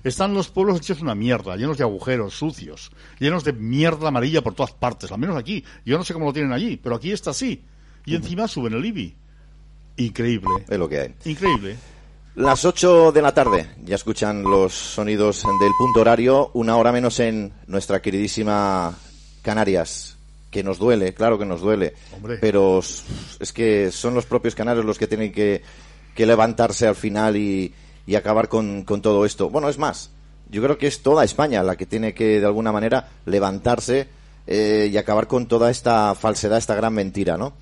Están 0.04 0.34
los 0.34 0.50
pueblos 0.50 0.78
hechos 0.78 1.00
una 1.00 1.16
mierda, 1.16 1.56
llenos 1.56 1.76
de 1.76 1.82
agujeros, 1.82 2.32
sucios, 2.32 2.92
llenos 3.18 3.42
de 3.42 3.52
mierda 3.52 4.06
amarilla 4.06 4.40
por 4.40 4.54
todas 4.54 4.70
partes, 4.70 5.10
al 5.10 5.18
menos 5.18 5.36
aquí. 5.36 5.64
Yo 5.84 5.98
no 5.98 6.04
sé 6.04 6.12
cómo 6.12 6.26
lo 6.26 6.32
tienen 6.32 6.52
allí, 6.52 6.76
pero 6.76 6.94
aquí 6.94 7.10
está 7.10 7.30
así. 7.30 7.64
Y 8.06 8.14
encima 8.14 8.46
suben 8.46 8.74
el 8.74 8.84
IBI. 8.84 9.16
Increíble. 9.96 10.64
Es 10.68 10.78
lo 10.78 10.88
que 10.88 11.00
hay. 11.00 11.14
Increíble. 11.24 11.76
Las 12.36 12.64
8 12.64 13.10
de 13.10 13.20
la 13.20 13.34
tarde, 13.34 13.68
ya 13.82 13.96
escuchan 13.96 14.44
los 14.44 14.72
sonidos 14.72 15.42
del 15.60 15.72
punto 15.76 16.02
horario, 16.02 16.52
una 16.54 16.76
hora 16.76 16.92
menos 16.92 17.18
en 17.18 17.52
nuestra 17.66 18.00
queridísima 18.00 18.96
Canarias, 19.42 20.19
que 20.50 20.62
nos 20.62 20.78
duele, 20.78 21.14
claro 21.14 21.38
que 21.38 21.44
nos 21.44 21.60
duele, 21.60 21.94
Hombre. 22.14 22.38
pero 22.40 22.80
es 22.80 23.52
que 23.52 23.90
son 23.92 24.14
los 24.14 24.26
propios 24.26 24.54
canarios 24.54 24.84
los 24.84 24.98
que 24.98 25.06
tienen 25.06 25.32
que, 25.32 25.62
que 26.14 26.26
levantarse 26.26 26.86
al 26.86 26.96
final 26.96 27.36
y, 27.36 27.72
y 28.06 28.14
acabar 28.16 28.48
con, 28.48 28.84
con 28.84 29.00
todo 29.00 29.24
esto. 29.24 29.48
Bueno, 29.50 29.68
es 29.68 29.78
más, 29.78 30.10
yo 30.50 30.62
creo 30.62 30.78
que 30.78 30.88
es 30.88 31.02
toda 31.02 31.24
España 31.24 31.62
la 31.62 31.76
que 31.76 31.86
tiene 31.86 32.14
que 32.14 32.40
de 32.40 32.46
alguna 32.46 32.72
manera 32.72 33.08
levantarse 33.26 34.08
eh, 34.46 34.88
y 34.92 34.96
acabar 34.96 35.28
con 35.28 35.46
toda 35.46 35.70
esta 35.70 36.14
falsedad, 36.14 36.58
esta 36.58 36.74
gran 36.74 36.92
mentira, 36.92 37.36
¿no? 37.36 37.52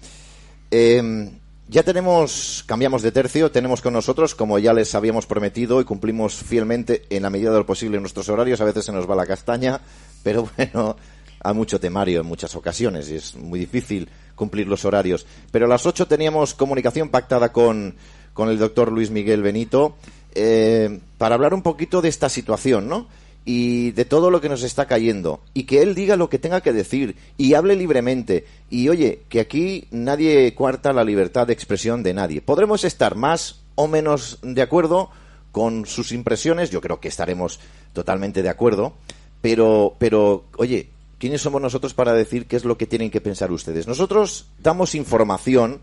Eh, 0.70 1.30
ya 1.70 1.82
tenemos, 1.82 2.64
cambiamos 2.66 3.03
de 3.03 3.12
tercio, 3.12 3.51
tenemos 3.51 3.82
con 3.82 3.93
nosotros, 3.93 4.34
como 4.34 4.59
ya 4.59 4.72
les 4.72 4.95
habíamos 4.95 5.26
prometido 5.26 5.82
y 5.82 5.84
cumplimos 5.84 6.34
fielmente 6.34 7.05
en 7.11 7.22
la 7.22 7.30
medida 7.30 7.51
de 7.51 7.59
lo 7.59 7.66
posible 7.66 8.01
nuestros 8.01 8.30
horarios, 8.30 8.62
a 8.62 8.64
veces 8.64 8.86
se 8.86 8.93
nos 8.93 9.09
va 9.09 9.14
la 9.14 9.26
castaña, 9.26 9.82
pero 10.22 10.49
bueno, 10.57 10.97
hay 11.41 11.55
mucho 11.55 11.80
temario 11.80 12.20
en 12.20 12.26
muchas 12.26 12.55
ocasiones 12.55 13.11
y 13.11 13.16
es 13.16 13.36
muy 13.36 13.61
difícil 13.61 14.09
cumplir 14.34 14.66
los 14.66 14.84
horarios. 14.84 15.26
Pero 15.51 15.66
a 15.66 15.68
las 15.68 15.86
8 15.86 16.07
teníamos 16.07 16.55
comunicación 16.55 17.09
pactada 17.09 17.53
con, 17.53 17.97
con 18.32 18.49
el 18.49 18.59
doctor 18.59 18.93
Luis 18.93 19.11
Miguel 19.11 19.43
Benito 19.43 19.97
eh, 20.34 21.01
para 21.18 21.34
hablar 21.34 21.55
un 21.55 21.62
poquito 21.62 22.01
de 22.01 22.09
esta 22.09 22.28
situación, 22.28 22.89
¿no? 22.89 23.07
y 23.51 23.93
de 23.93 24.05
todo 24.05 24.30
lo 24.30 24.43
que 24.43 24.51
nos 24.51 24.62
está 24.62 24.86
cayendo. 24.86 25.41
Y 25.55 25.64
que 25.64 25.80
él 25.80 25.95
diga 25.95 26.16
lo 26.16 26.28
que 26.28 26.39
tenga 26.39 26.61
que 26.61 26.74
decir 26.74 27.16
y 27.39 27.55
hable 27.55 27.76
libremente. 27.76 28.45
Y 28.68 28.91
oye 28.91 29.20
que 29.30 29.41
aquí 29.41 29.89
nadie 29.91 30.55
cuarta 30.55 30.93
la 30.93 31.03
libertad 31.03 31.47
de 31.47 31.55
expresión 31.55 32.03
de 32.03 32.12
nadie. 32.12 32.43
Podremos 32.43 32.84
estar 32.84 33.14
más 33.14 33.62
o 33.74 33.89
menos 33.89 34.39
de 34.43 34.61
acuerdo 34.61 35.09
con 35.51 35.86
sus 35.86 36.12
impresiones 36.12 36.70
yo 36.70 36.82
creo 36.82 37.01
que 37.01 37.09
estaremos 37.09 37.59
totalmente 37.95 38.43
de 38.43 38.51
acuerdo. 38.51 38.93
Pero 39.41 39.97
pero 39.99 40.45
oye 40.59 40.91
quiénes 41.19 41.43
somos 41.43 41.61
nosotros 41.61 41.95
para 41.95 42.12
decir 42.12 42.47
qué 42.47 42.57
es 42.57 42.64
lo 42.64 42.79
que 42.79 42.87
tienen 42.87 43.11
que 43.11 43.21
pensar 43.21 43.51
ustedes 43.53 43.87
nosotros 43.87 44.47
damos 44.59 44.95
información 44.95 45.81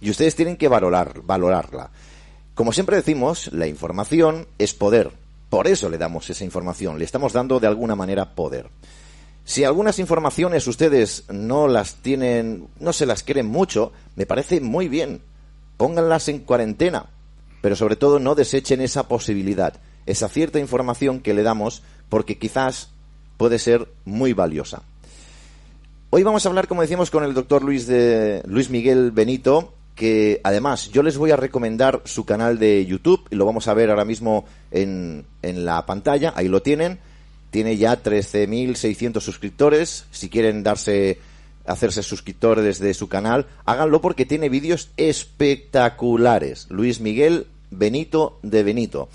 y 0.00 0.10
ustedes 0.10 0.36
tienen 0.36 0.56
que 0.56 0.68
valorar 0.68 1.22
valorarla 1.22 1.90
como 2.54 2.72
siempre 2.72 2.96
decimos 2.96 3.52
la 3.52 3.66
información 3.66 4.46
es 4.58 4.74
poder 4.74 5.12
por 5.54 5.68
eso 5.68 5.88
le 5.88 5.98
damos 5.98 6.28
esa 6.30 6.44
información, 6.44 6.98
le 6.98 7.04
estamos 7.04 7.32
dando 7.32 7.60
de 7.60 7.68
alguna 7.68 7.94
manera 7.94 8.34
poder. 8.34 8.70
Si 9.44 9.62
algunas 9.62 10.00
informaciones 10.00 10.66
ustedes 10.66 11.26
no 11.28 11.68
las 11.68 11.94
tienen, 12.02 12.66
no 12.80 12.92
se 12.92 13.06
las 13.06 13.22
quieren 13.22 13.46
mucho, 13.46 13.92
me 14.16 14.26
parece 14.26 14.60
muy 14.60 14.88
bien. 14.88 15.20
Pónganlas 15.76 16.26
en 16.26 16.40
cuarentena, 16.40 17.06
pero 17.60 17.76
sobre 17.76 17.94
todo 17.94 18.18
no 18.18 18.34
desechen 18.34 18.80
esa 18.80 19.06
posibilidad, 19.06 19.74
esa 20.06 20.28
cierta 20.28 20.58
información 20.58 21.20
que 21.20 21.34
le 21.34 21.44
damos, 21.44 21.84
porque 22.08 22.36
quizás 22.36 22.90
puede 23.36 23.58
ser 23.58 23.88
muy 24.04 24.32
valiosa. 24.32 24.82
Hoy 26.10 26.22
vamos 26.22 26.46
a 26.46 26.48
hablar, 26.48 26.68
como 26.68 26.82
decíamos, 26.82 27.10
con 27.10 27.24
el 27.24 27.34
doctor 27.34 27.64
Luis, 27.64 27.86
de, 27.86 28.42
Luis 28.46 28.70
Miguel 28.70 29.10
Benito, 29.10 29.72
que 29.94 30.40
además 30.44 30.90
yo 30.90 31.02
les 31.02 31.18
voy 31.18 31.30
a 31.30 31.36
recomendar 31.36 32.02
su 32.04 32.24
canal 32.24 32.58
de 32.58 32.86
YouTube 32.86 33.26
y 33.30 33.36
lo 33.36 33.46
vamos 33.46 33.68
a 33.68 33.74
ver 33.74 33.90
ahora 33.90 34.04
mismo 34.04 34.44
en, 34.70 35.24
en 35.42 35.64
la 35.64 35.86
pantalla, 35.86 36.32
ahí 36.36 36.48
lo 36.48 36.62
tienen. 36.62 36.98
Tiene 37.50 37.76
ya 37.76 38.02
13.600 38.02 39.20
suscriptores. 39.20 40.06
Si 40.10 40.28
quieren 40.28 40.64
darse 40.64 41.18
hacerse 41.66 42.02
suscriptores 42.02 42.78
de 42.78 42.94
su 42.94 43.08
canal, 43.08 43.46
háganlo 43.64 44.00
porque 44.00 44.26
tiene 44.26 44.48
vídeos 44.48 44.90
espectaculares. 44.96 46.66
Luis 46.70 47.00
Miguel 47.00 47.46
Benito 47.70 48.38
de 48.42 48.62
Benito. 48.62 49.08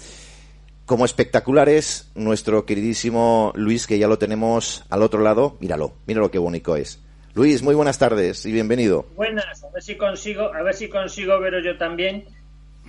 Como 0.89 1.05
espectacular 1.05 1.69
es 1.69 2.09
nuestro 2.15 2.65
queridísimo 2.65 3.53
Luis, 3.53 3.85
que 3.85 3.99
ya 3.99 4.07
lo 4.07 4.17
tenemos 4.17 4.83
al 4.89 5.03
otro 5.03 5.21
lado. 5.21 5.55
Míralo, 5.59 5.93
míralo 6.07 6.31
qué 6.31 6.39
bonito 6.39 6.75
es. 6.75 6.99
Luis, 7.35 7.61
muy 7.61 7.75
buenas 7.75 7.99
tardes 7.99 8.43
y 8.47 8.51
bienvenido. 8.51 9.05
Buenas, 9.15 9.63
a 9.63 9.69
ver 9.69 9.83
si 9.83 9.95
consigo, 9.97 10.51
a 10.51 10.63
ver 10.63 10.73
si 10.73 10.89
consigo 10.89 11.39
veros 11.39 11.63
yo 11.63 11.77
también, 11.77 12.25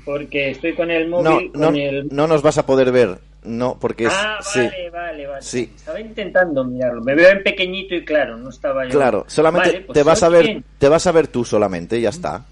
porque 0.07 0.53
estoy 0.53 0.75
con 0.75 0.91
el 0.91 1.11
móvil. 1.11 1.53
No, 1.53 1.71
no, 1.71 1.79
no 2.11 2.27
nos 2.27 2.41
vas 2.41 2.57
a 2.57 2.65
poder 2.65 2.91
ver, 2.91 3.19
no, 3.43 3.79
porque 3.79 4.07
es. 4.07 4.15
Ah, 4.15 4.39
sí. 4.41 4.61
vale, 4.61 4.89
vale, 4.89 5.27
vale. 5.27 5.43
Sí. 5.43 5.71
Estaba 5.77 6.01
intentando 6.01 6.65
mirarlo. 6.65 7.03
Me 7.03 7.15
veo 7.15 7.29
en 7.29 7.43
pequeñito 7.43 7.95
y 7.95 8.03
claro, 8.03 8.39
no 8.39 8.49
estaba 8.49 8.87
yo. 8.87 8.93
Claro, 8.93 9.27
solamente 9.29 9.69
Vale, 9.73 9.81
pues 9.83 9.95
te 9.99 10.03
vas 10.03 10.23
a 10.23 10.31
ver, 10.31 10.47
bien. 10.47 10.65
te 10.79 10.89
vas 10.89 11.07
a 11.07 11.13
ver 11.13 11.29
tú 11.29 11.45
solamente, 11.45 12.01
ya 12.01 12.09
está. 12.09 12.47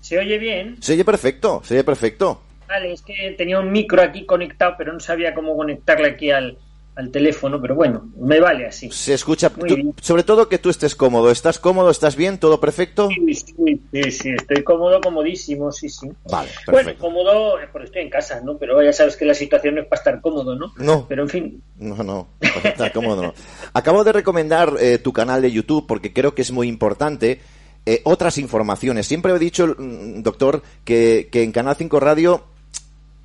¿Se 0.00 0.18
oye 0.18 0.38
bien? 0.38 0.82
Se 0.82 0.94
oye 0.94 1.04
perfecto, 1.04 1.62
se 1.64 1.74
oye 1.74 1.84
perfecto. 1.84 2.42
Vale, 2.68 2.92
es 2.92 3.02
que 3.02 3.34
tenía 3.38 3.58
un 3.60 3.70
micro 3.72 4.02
aquí 4.02 4.24
conectado, 4.26 4.74
pero 4.78 4.92
no 4.92 5.00
sabía 5.00 5.34
cómo 5.34 5.56
conectarle 5.56 6.08
aquí 6.08 6.30
al, 6.30 6.58
al 6.96 7.10
teléfono, 7.10 7.60
pero 7.60 7.74
bueno, 7.74 8.08
me 8.18 8.40
vale 8.40 8.66
así. 8.66 8.90
Se 8.90 9.14
escucha, 9.14 9.50
Muy 9.56 9.68
tú- 9.68 9.74
bien. 9.76 9.94
sobre 10.00 10.22
todo 10.24 10.48
que 10.48 10.58
tú 10.58 10.70
estés 10.70 10.94
cómodo. 10.96 11.30
¿Estás 11.30 11.58
cómodo? 11.58 11.90
¿Estás 11.90 12.16
bien? 12.16 12.38
¿Todo 12.38 12.58
perfecto? 12.58 13.08
Sí, 13.10 13.34
sí, 13.34 13.80
sí, 13.92 14.10
sí, 14.10 14.30
estoy 14.30 14.62
cómodo, 14.64 15.00
comodísimo, 15.00 15.70
sí, 15.70 15.88
sí. 15.88 16.08
Vale, 16.30 16.48
Bueno, 16.66 16.76
perfecto. 16.78 17.04
cómodo, 17.04 17.60
eh, 17.60 17.68
porque 17.70 17.86
estoy 17.86 18.02
en 18.02 18.10
casa, 18.10 18.40
¿no? 18.42 18.56
Pero 18.56 18.82
ya 18.82 18.92
sabes 18.92 19.16
que 19.16 19.24
la 19.26 19.34
situación 19.34 19.74
no 19.76 19.82
es 19.82 19.86
para 19.88 20.00
estar 20.00 20.20
cómodo, 20.20 20.56
¿no? 20.56 20.72
No. 20.78 21.06
Pero 21.08 21.22
en 21.22 21.28
fin, 21.28 21.62
No, 21.78 22.02
no, 22.02 22.28
está 22.64 22.90
cómodo. 22.92 23.22
no. 23.22 23.34
Acabo 23.74 24.02
de 24.04 24.12
recomendar 24.12 24.72
eh, 24.80 24.98
tu 24.98 25.12
canal 25.12 25.42
de 25.42 25.52
YouTube 25.52 25.86
porque 25.86 26.12
creo 26.12 26.34
que 26.34 26.42
es 26.42 26.50
muy 26.50 26.66
importante. 26.68 27.40
eh, 27.88 28.00
otras 28.02 28.36
informaciones. 28.38 29.06
Siempre 29.06 29.32
he 29.32 29.38
dicho, 29.38 29.68
mm, 29.78 30.22
doctor, 30.22 30.60
que, 30.84 31.28
que 31.30 31.44
en 31.44 31.52
Canal 31.52 31.76
5 31.76 32.00
Radio 32.00 32.42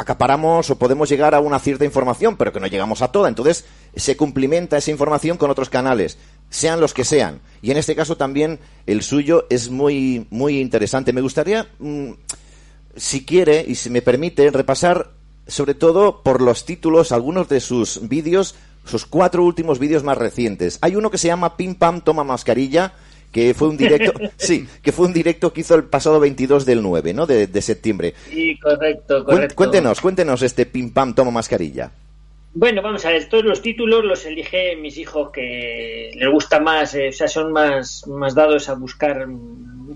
acaparamos 0.02 0.70
o 0.70 0.78
podemos 0.78 1.10
llegar 1.10 1.34
a 1.34 1.40
una 1.40 1.60
cierta 1.60 1.86
información, 1.86 2.38
pero 2.38 2.52
que 2.52 2.60
no 2.60 2.68
llegamos 2.68 3.02
a 3.02 3.12
toda. 3.12 3.30
Entonces, 3.30 3.66
se 3.96 4.18
cumplimenta 4.18 4.78
esa 4.78 4.92
información 4.92 5.38
con 5.38 5.50
otros 5.50 5.70
canales, 5.70 6.18
sean 6.50 6.80
los 6.80 6.94
que 6.94 7.06
sean. 7.06 7.40
Y 7.62 7.72
en 7.72 7.78
este 7.78 7.96
caso 7.96 8.18
también 8.18 8.60
el 8.86 9.02
suyo 9.02 9.46
es 9.50 9.70
muy, 9.70 10.28
muy 10.30 10.60
interesante. 10.60 11.14
Me 11.14 11.22
gustaría, 11.22 11.68
mm, 11.80 12.12
si 12.96 13.26
quiere 13.26 13.64
y 13.68 13.76
si 13.76 13.90
me 13.90 14.02
permite, 14.02 14.50
repasar 14.52 15.12
sobre 15.48 15.74
todo 15.74 16.22
por 16.24 16.42
los 16.42 16.66
títulos 16.66 17.12
algunos 17.12 17.50
de 17.50 17.60
sus 17.60 18.08
vídeos, 18.08 18.56
sus 18.86 19.06
cuatro 19.06 19.44
últimos 19.44 19.80
vídeos 19.80 20.04
más 20.04 20.18
recientes. 20.18 20.78
Hay 20.82 20.96
uno 20.96 21.12
que 21.12 21.18
se 21.18 21.28
llama 21.28 21.58
Pim 21.58 21.76
Pam 21.76 22.02
Toma 22.02 22.24
Mascarilla, 22.24 22.94
que 23.32 23.54
fue 23.54 23.70
un 23.70 23.78
directo, 23.78 24.14
sí, 24.38 24.68
que 24.82 24.92
fue 24.92 25.08
un 25.08 25.14
directo 25.14 25.54
que 25.54 25.62
hizo 25.62 25.76
el 25.76 25.86
pasado 25.86 26.20
22 26.20 26.66
del 26.66 26.82
9, 26.82 27.14
¿no? 27.14 27.26
De, 27.26 27.48
de 27.48 27.62
septiembre. 27.62 28.14
sí, 28.30 28.58
correcto, 28.60 29.24
correcto. 29.26 29.56
Cuéntenos, 29.56 30.02
cuéntenos 30.02 30.42
este 30.42 30.66
Pim 30.66 30.92
Pam 30.92 31.16
Toma 31.16 31.32
Mascarilla. 31.32 31.92
Bueno, 32.54 32.82
vamos 32.82 33.06
a 33.06 33.12
ver, 33.12 33.30
todos 33.30 33.46
los 33.46 33.62
títulos 33.62 34.04
los 34.04 34.26
elige 34.26 34.76
mis 34.76 34.98
hijos 34.98 35.32
que 35.32 36.12
les 36.14 36.30
gusta 36.30 36.60
más, 36.60 36.94
eh, 36.96 37.08
o 37.08 37.12
sea, 37.14 37.30
son 37.30 37.54
más, 37.54 38.06
más 38.08 38.36
dados 38.36 38.68
a 38.68 38.74
buscar 38.74 39.26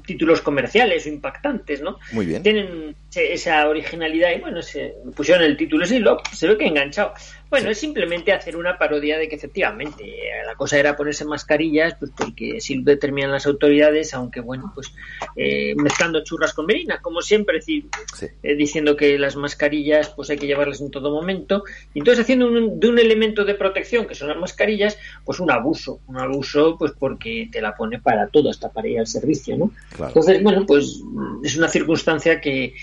títulos 0.05 0.39
comerciales 0.39 1.05
o 1.05 1.09
impactantes, 1.09 1.81
¿no? 1.81 1.99
Muy 2.13 2.25
bien. 2.25 2.43
Tienen 2.43 2.95
esa 3.13 3.67
originalidad 3.67 4.29
y 4.37 4.39
bueno, 4.39 4.61
se 4.61 4.93
pusieron 5.13 5.43
el 5.43 5.57
título 5.57 5.83
así, 5.83 5.99
lo, 5.99 6.21
se 6.31 6.47
ve 6.47 6.57
que 6.57 6.65
he 6.65 6.69
enganchado. 6.69 7.13
Bueno, 7.49 7.69
es 7.69 7.77
simplemente 7.77 8.33
hacer 8.33 8.57
una 8.57 8.77
parodia 8.77 9.17
de 9.17 9.29
que 9.29 9.35
efectivamente 9.35 10.03
eh, 10.03 10.43
la 10.45 10.55
cosa 10.55 10.77
era 10.79 10.95
ponerse 10.95 11.25
mascarillas, 11.25 11.95
pues 11.99 12.11
porque 12.17 12.59
si 12.59 12.75
lo 12.75 12.83
determinan 12.83 13.31
las 13.31 13.45
autoridades, 13.45 14.13
aunque 14.13 14.41
bueno, 14.41 14.71
pues 14.73 14.93
eh, 15.35 15.73
mezclando 15.77 16.23
churras 16.23 16.53
con 16.53 16.65
merina, 16.65 16.99
como 17.01 17.21
siempre, 17.21 17.59
es 17.59 17.65
decir, 17.65 17.85
Sí. 18.15 18.25
eh, 18.43 18.55
diciendo 18.55 18.95
que 18.95 19.17
las 19.19 19.35
mascarillas 19.35 20.09
pues 20.09 20.29
hay 20.29 20.37
que 20.37 20.47
llevarlas 20.47 20.81
en 20.81 20.91
todo 20.91 21.11
momento 21.11 21.63
y 21.93 21.99
entonces 21.99 22.23
haciendo 22.23 22.47
un- 22.47 22.79
de 22.79 22.87
un 22.89 22.99
elemento 22.99 23.45
de 23.45 23.55
protección 23.55 24.05
que 24.07 24.15
son 24.15 24.29
las 24.29 24.37
mascarillas 24.37 24.97
pues 25.23 25.39
un 25.39 25.51
abuso 25.51 25.99
un 26.07 26.17
abuso 26.17 26.77
pues 26.77 26.93
porque 26.97 27.49
te 27.51 27.61
la 27.61 27.75
pone 27.75 27.99
para 27.99 28.27
todo 28.27 28.49
hasta 28.49 28.71
para 28.71 28.87
ir 28.87 28.99
al 28.99 29.07
servicio 29.07 29.57
no 29.57 29.71
Claro. 29.95 30.09
entonces 30.09 30.41
bueno 30.43 30.65
pues 30.65 31.01
es 31.43 31.57
una 31.57 31.67
circunstancia 31.67 32.39
que 32.41 32.73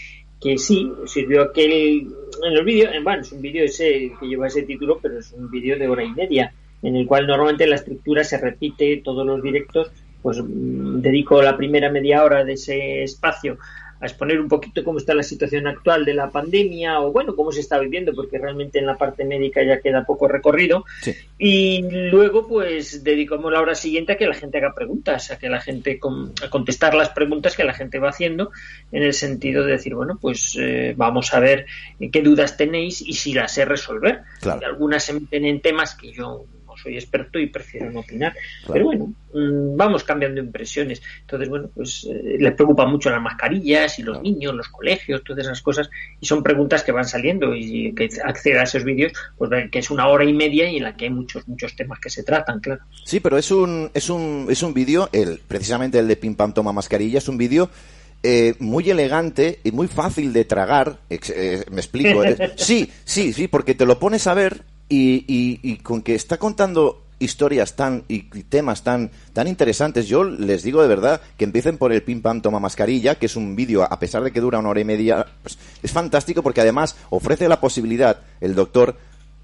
que 0.42 0.58
sí 0.58 0.92
sirvió 1.06 1.42
aquel 1.42 2.08
en 2.42 2.52
el 2.52 2.64
vídeo 2.64 2.90
eh, 2.90 3.00
bueno 3.02 3.22
es 3.22 3.32
un 3.32 3.40
vídeo 3.40 3.64
ese 3.64 4.12
que 4.18 4.26
lleva 4.26 4.48
ese 4.48 4.62
título 4.62 4.98
pero 5.00 5.18
es 5.18 5.32
un 5.32 5.50
vídeo 5.50 5.78
de 5.78 5.88
hora 5.88 6.04
y 6.04 6.10
media 6.10 6.52
en 6.82 6.96
el 6.96 7.06
cual 7.06 7.26
normalmente 7.26 7.66
la 7.66 7.76
estructura 7.76 8.24
se 8.24 8.38
repite 8.38 9.00
todos 9.04 9.24
los 9.24 9.42
directos 9.42 9.92
pues 10.20 10.42
mm, 10.42 11.00
dedico 11.00 11.40
la 11.42 11.56
primera 11.56 11.90
media 11.90 12.24
hora 12.24 12.44
de 12.44 12.54
ese 12.54 13.04
espacio 13.04 13.58
a 14.02 14.06
exponer 14.06 14.40
un 14.40 14.48
poquito 14.48 14.82
cómo 14.82 14.98
está 14.98 15.14
la 15.14 15.22
situación 15.22 15.68
actual 15.68 16.04
de 16.04 16.12
la 16.12 16.28
pandemia 16.28 17.00
o 17.00 17.12
bueno, 17.12 17.36
cómo 17.36 17.52
se 17.52 17.60
está 17.60 17.78
viviendo, 17.78 18.12
porque 18.14 18.36
realmente 18.36 18.80
en 18.80 18.86
la 18.86 18.98
parte 18.98 19.24
médica 19.24 19.62
ya 19.62 19.80
queda 19.80 20.04
poco 20.04 20.26
recorrido. 20.26 20.84
Sí. 21.02 21.14
Y 21.38 21.82
luego 22.10 22.48
pues 22.48 23.04
dedicamos 23.04 23.52
la 23.52 23.60
hora 23.60 23.76
siguiente 23.76 24.12
a 24.12 24.16
que 24.16 24.26
la 24.26 24.34
gente 24.34 24.58
haga 24.58 24.74
preguntas, 24.74 25.30
a 25.30 25.38
que 25.38 25.48
la 25.48 25.60
gente 25.60 26.00
con- 26.00 26.32
a 26.44 26.50
contestar 26.50 26.94
las 26.94 27.10
preguntas 27.10 27.56
que 27.56 27.62
la 27.64 27.74
gente 27.74 28.00
va 28.00 28.08
haciendo 28.10 28.50
en 28.90 29.04
el 29.04 29.14
sentido 29.14 29.64
de 29.64 29.72
decir, 29.72 29.94
bueno, 29.94 30.18
pues 30.20 30.56
eh, 30.60 30.94
vamos 30.96 31.32
a 31.32 31.38
ver 31.38 31.66
qué 32.10 32.22
dudas 32.22 32.56
tenéis 32.56 33.00
y 33.02 33.12
si 33.12 33.32
las 33.34 33.54
sé 33.54 33.64
resolver. 33.64 34.22
Claro. 34.40 34.60
Y 34.62 34.64
algunas 34.64 35.04
se 35.04 35.12
meten 35.14 35.44
en 35.46 35.60
temas 35.60 35.94
que 35.94 36.10
yo 36.12 36.44
soy 36.82 36.94
experto 36.96 37.38
y 37.38 37.46
prefiero 37.46 37.90
no 37.90 38.00
opinar. 38.00 38.32
Claro. 38.32 38.72
Pero 38.72 38.84
bueno, 38.86 39.12
mm, 39.34 39.76
vamos 39.76 40.04
cambiando 40.04 40.40
impresiones. 40.40 41.02
Entonces, 41.20 41.48
bueno, 41.48 41.68
pues 41.74 42.06
eh, 42.10 42.36
les 42.38 42.52
preocupa 42.54 42.86
mucho 42.86 43.10
las 43.10 43.22
mascarillas 43.22 43.98
y 43.98 44.02
los 44.02 44.14
Claro. 44.18 44.22
niños, 44.24 44.54
los 44.54 44.68
colegios, 44.68 45.22
todas 45.24 45.44
esas 45.46 45.60
cosas. 45.62 45.88
Y 46.20 46.26
son 46.26 46.42
preguntas 46.42 46.82
que 46.82 46.92
van 46.92 47.04
saliendo 47.06 47.54
y 47.54 47.94
que 47.94 48.08
acceder 48.24 48.58
a 48.58 48.64
esos 48.64 48.84
vídeos, 48.84 49.12
pues 49.36 49.50
ven 49.50 49.70
que 49.70 49.78
es 49.78 49.90
una 49.90 50.08
hora 50.08 50.24
y 50.24 50.32
media 50.32 50.70
y 50.70 50.76
en 50.76 50.82
la 50.84 50.96
que 50.96 51.04
hay 51.06 51.10
muchos, 51.10 51.46
muchos 51.48 51.74
temas 51.76 51.98
que 52.00 52.10
se 52.10 52.22
tratan, 52.22 52.60
claro. 52.60 52.82
Sí, 53.04 53.20
pero 53.20 53.38
es 53.38 53.50
un, 53.50 53.90
es 53.94 54.10
un, 54.10 54.46
es 54.50 54.62
un 54.62 54.74
vídeo, 54.74 55.08
el, 55.12 55.40
precisamente 55.46 55.98
el 55.98 56.08
de 56.08 56.16
Pim 56.16 56.34
Pam 56.34 56.52
Toma 56.52 56.72
Mascarilla, 56.72 57.18
es 57.18 57.28
un 57.28 57.38
vídeo 57.38 57.70
eh, 58.24 58.54
muy 58.60 58.88
elegante 58.88 59.58
y 59.64 59.72
muy 59.72 59.88
fácil 59.88 60.32
de 60.32 60.44
tragar. 60.44 60.98
Eh, 61.10 61.64
me 61.70 61.80
explico. 61.80 62.22
eh. 62.24 62.52
Sí, 62.56 62.88
sí, 63.04 63.32
sí, 63.32 63.48
porque 63.48 63.74
te 63.74 63.84
lo 63.86 63.98
pones 63.98 64.26
a 64.28 64.34
ver 64.34 64.62
y, 64.92 65.24
y- 65.26 65.60
y 65.62 65.76
con 65.78 66.02
que 66.02 66.14
está 66.14 66.36
contando 66.36 66.98
historias 67.18 67.76
tan 67.76 68.02
y 68.08 68.22
temas 68.42 68.82
tan 68.82 69.10
tan 69.32 69.46
interesantes. 69.46 70.08
Yo 70.08 70.24
les 70.24 70.64
digo 70.64 70.82
de 70.82 70.88
verdad 70.88 71.20
que 71.36 71.44
empiecen 71.44 71.78
por 71.78 71.92
el 71.92 72.02
Pim 72.02 72.20
Pam 72.20 72.42
Toma 72.42 72.58
Mascarilla, 72.58 73.14
que 73.14 73.26
es 73.26 73.36
un 73.36 73.54
vídeo, 73.54 73.84
a 73.84 73.98
pesar 74.00 74.22
de 74.24 74.32
que 74.32 74.40
dura 74.40 74.58
una 74.58 74.70
hora 74.70 74.80
y 74.80 74.84
media, 74.84 75.26
pues, 75.42 75.56
es 75.82 75.92
fantástico 75.92 76.42
porque 76.42 76.60
además 76.60 76.96
ofrece 77.10 77.48
la 77.48 77.60
posibilidad 77.60 78.18
el 78.40 78.54
doctor 78.56 78.96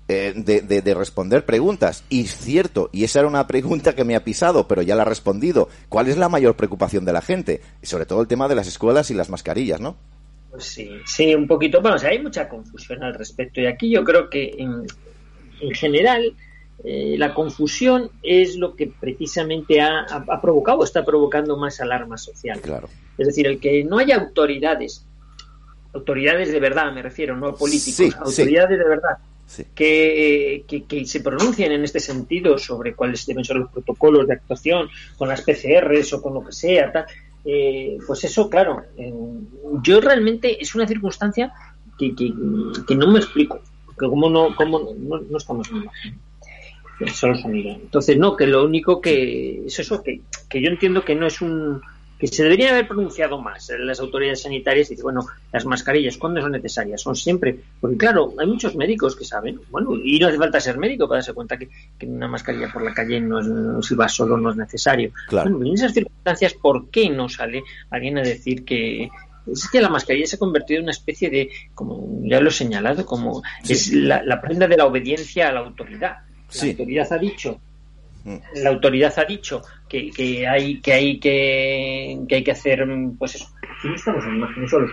eh, 0.09 0.33
de, 0.35 0.63
de, 0.63 0.83
de, 0.83 0.95
responder 0.95 1.45
preguntas. 1.45 2.03
Y 2.09 2.25
cierto, 2.25 2.91
y 2.93 3.05
esa 3.05 3.21
era 3.21 3.29
una 3.29 3.47
pregunta 3.47 3.95
que 3.95 4.05
me 4.05 4.17
ha 4.17 4.25
pisado, 4.25 4.67
pero 4.67 4.83
ya 4.83 4.97
la 4.97 5.03
ha 5.03 5.05
respondido. 5.05 5.69
¿Cuál 5.89 6.09
es 6.09 6.17
la 6.17 6.29
mayor 6.29 6.57
preocupación 6.57 7.05
de 7.05 7.13
la 7.13 7.21
gente? 7.21 7.61
Y 7.83 7.87
sobre 7.87 8.07
todo 8.07 8.21
el 8.23 8.27
tema 8.27 8.49
de 8.49 8.55
las 8.57 8.67
escuelas 8.67 9.11
y 9.11 9.15
las 9.15 9.29
mascarillas, 9.31 9.81
¿no? 9.81 9.97
Pues 10.51 10.65
sí, 10.65 10.91
sí, 11.07 11.35
un 11.35 11.47
poquito. 11.47 11.81
Bueno, 11.83 11.97
o 11.97 11.99
sea, 12.01 12.09
hay 12.11 12.21
mucha 12.23 12.49
confusión 12.49 13.05
al 13.05 13.15
respecto. 13.15 13.61
Y 13.61 13.67
aquí 13.67 13.91
yo 13.91 14.03
creo 14.03 14.31
que 14.31 14.57
en, 15.61 15.69
en 15.69 15.75
general 15.75 16.35
eh, 16.85 17.17
la 17.19 17.35
confusión 17.35 18.11
es 18.23 18.57
lo 18.57 18.77
que 18.77 18.87
precisamente 18.87 19.81
ha, 19.81 20.03
ha, 20.03 20.41
provocado, 20.41 20.85
está 20.85 21.05
provocando 21.05 21.57
más 21.57 21.81
alarma 21.81 22.17
social. 22.17 22.61
Claro. 22.61 22.89
Es 23.17 23.27
decir, 23.27 23.49
el 23.49 23.59
que 23.59 23.83
no 23.83 23.99
haya 23.99 24.17
autoridades, 24.17 25.05
autoridades 25.93 26.53
de 26.53 26.61
verdad, 26.61 26.93
me 26.93 27.03
refiero, 27.03 27.37
no 27.37 27.55
políticos, 27.57 27.95
Sí, 27.95 28.13
autoridades 28.17 28.79
sí. 28.79 28.85
de 28.85 28.89
verdad, 28.89 29.19
Sí. 29.47 29.65
que, 29.75 30.65
que, 30.69 30.85
que 30.85 31.07
se 31.07 31.21
pronuncien 31.21 31.73
en 31.73 31.83
este 31.83 32.01
sentido 32.01 32.59
sobre 32.59 32.95
cuáles 32.95 33.25
deben 33.25 33.45
ser 33.47 33.57
los 33.57 33.71
protocolos 33.73 34.29
de 34.29 34.35
actuación 34.35 34.89
con 35.17 35.27
las 35.27 35.41
PCRs 35.41 36.13
o 36.13 36.23
con 36.23 36.35
lo 36.35 36.45
que 36.45 36.53
sea, 36.53 36.93
tal, 36.93 37.07
eh, 37.47 37.97
pues 38.07 38.23
eso, 38.25 38.51
claro, 38.51 38.83
eh, 38.99 39.11
yo 39.83 40.03
realmente 40.03 40.63
es 40.63 40.75
una 40.75 40.87
circunstancia 40.87 41.51
que, 41.99 42.15
que 42.15 42.95
no 42.95 43.11
me 43.11 43.21
explico, 43.21 43.63
que 43.99 44.07
como 44.07 44.31
no, 44.31 44.55
como 44.55 44.79
no, 44.99 45.21
no 45.21 45.37
estamos 45.37 45.69
en 45.71 45.77
imagen. 45.79 46.19
Solo 47.15 47.37
sonido. 47.37 47.71
Entonces, 47.71 48.19
no, 48.19 48.37
que 48.37 48.47
lo 48.47 48.65
único 48.65 49.01
que 49.01 49.67
es 49.67 49.79
eso, 49.79 50.03
que, 50.03 50.23
que 50.49 50.61
yo 50.61 50.69
entiendo 50.69 51.05
que 51.05 51.15
no 51.15 51.27
es 51.29 51.41
un, 51.41 51.81
que 52.19 52.27
se 52.27 52.43
debería 52.43 52.71
haber 52.71 52.89
pronunciado 52.89 53.41
más 53.41 53.71
las 53.79 54.01
autoridades 54.01 54.43
sanitarias 54.43 54.89
y 54.89 54.95
decir, 54.95 55.05
bueno, 55.05 55.25
las 55.53 55.65
mascarillas, 55.65 56.17
¿cuándo 56.17 56.41
son 56.41 56.53
necesarias? 56.53 57.01
Son 57.01 57.15
siempre, 57.15 57.61
porque 57.81 57.97
claro, 57.97 58.35
hay 58.39 58.47
muchos 58.47 58.75
médicos 58.75 59.15
que 59.15 59.25
saben, 59.25 59.61
bueno, 59.71 59.95
y 59.95 60.19
no 60.19 60.27
hace 60.27 60.37
falta 60.37 60.61
ser 60.61 60.79
médico 60.79 61.07
para 61.07 61.19
darse 61.19 61.33
cuenta 61.33 61.57
que, 61.57 61.69
que 61.97 62.07
una 62.07 62.27
mascarilla 62.27 62.73
por 62.73 62.83
la 62.83 62.93
calle 62.93 63.21
no 63.21 63.39
es, 63.39 63.47
no, 63.47 63.81
si 63.83 63.95
vas 63.95 64.13
solo 64.13 64.37
no 64.37 64.51
es 64.51 64.57
necesario. 64.57 65.13
Claro. 65.29 65.51
Bueno, 65.51 65.67
en 65.67 65.75
esas 65.75 65.95
circunstancias, 65.95 66.55
¿por 66.55 66.91
qué 66.91 67.09
no 67.09 67.29
sale 67.29 67.63
alguien 67.91 68.19
a 68.19 68.23
decir 68.23 68.65
que 68.65 69.09
es 69.53 69.69
que 69.71 69.81
la 69.81 69.89
mascarilla 69.89 70.27
se 70.27 70.37
ha 70.37 70.39
convertido 70.39 70.79
en 70.79 70.85
una 70.85 70.93
especie 70.93 71.31
de, 71.31 71.51
como 71.75 72.21
ya 72.23 72.41
lo 72.41 72.49
he 72.49 72.53
señalado, 72.53 73.05
como 73.07 73.43
Sí. 73.65 73.73
es 73.73 73.93
la, 73.93 74.23
la 74.23 74.41
prenda 74.41 74.67
de 74.67 74.77
la 74.77 74.87
obediencia 74.87 75.49
a 75.49 75.53
la 75.53 75.61
autoridad. 75.61 76.19
La 76.19 76.25
Sí. 76.49 76.71
autoridad 76.71 77.13
ha 77.13 77.19
dicho 77.19 77.61
Mm. 78.25 78.37
la 78.57 78.71
autoridad 78.71 79.15
ha 79.17 79.25
dicho 79.25 79.63
que, 79.89 80.11
que 80.11 80.47
hay 80.47 80.81
que 80.81 80.93
hay 80.93 81.21
que, 81.21 82.19
que 82.29 82.35
hay 82.35 82.43
que 82.45 82.51
hacer 82.51 82.85
pues 83.17 83.37
eso 83.37 83.47
no 83.85 83.95
estamos 83.95 84.25
en 84.25 84.37
imagen 84.37 84.69
solo 84.69 84.87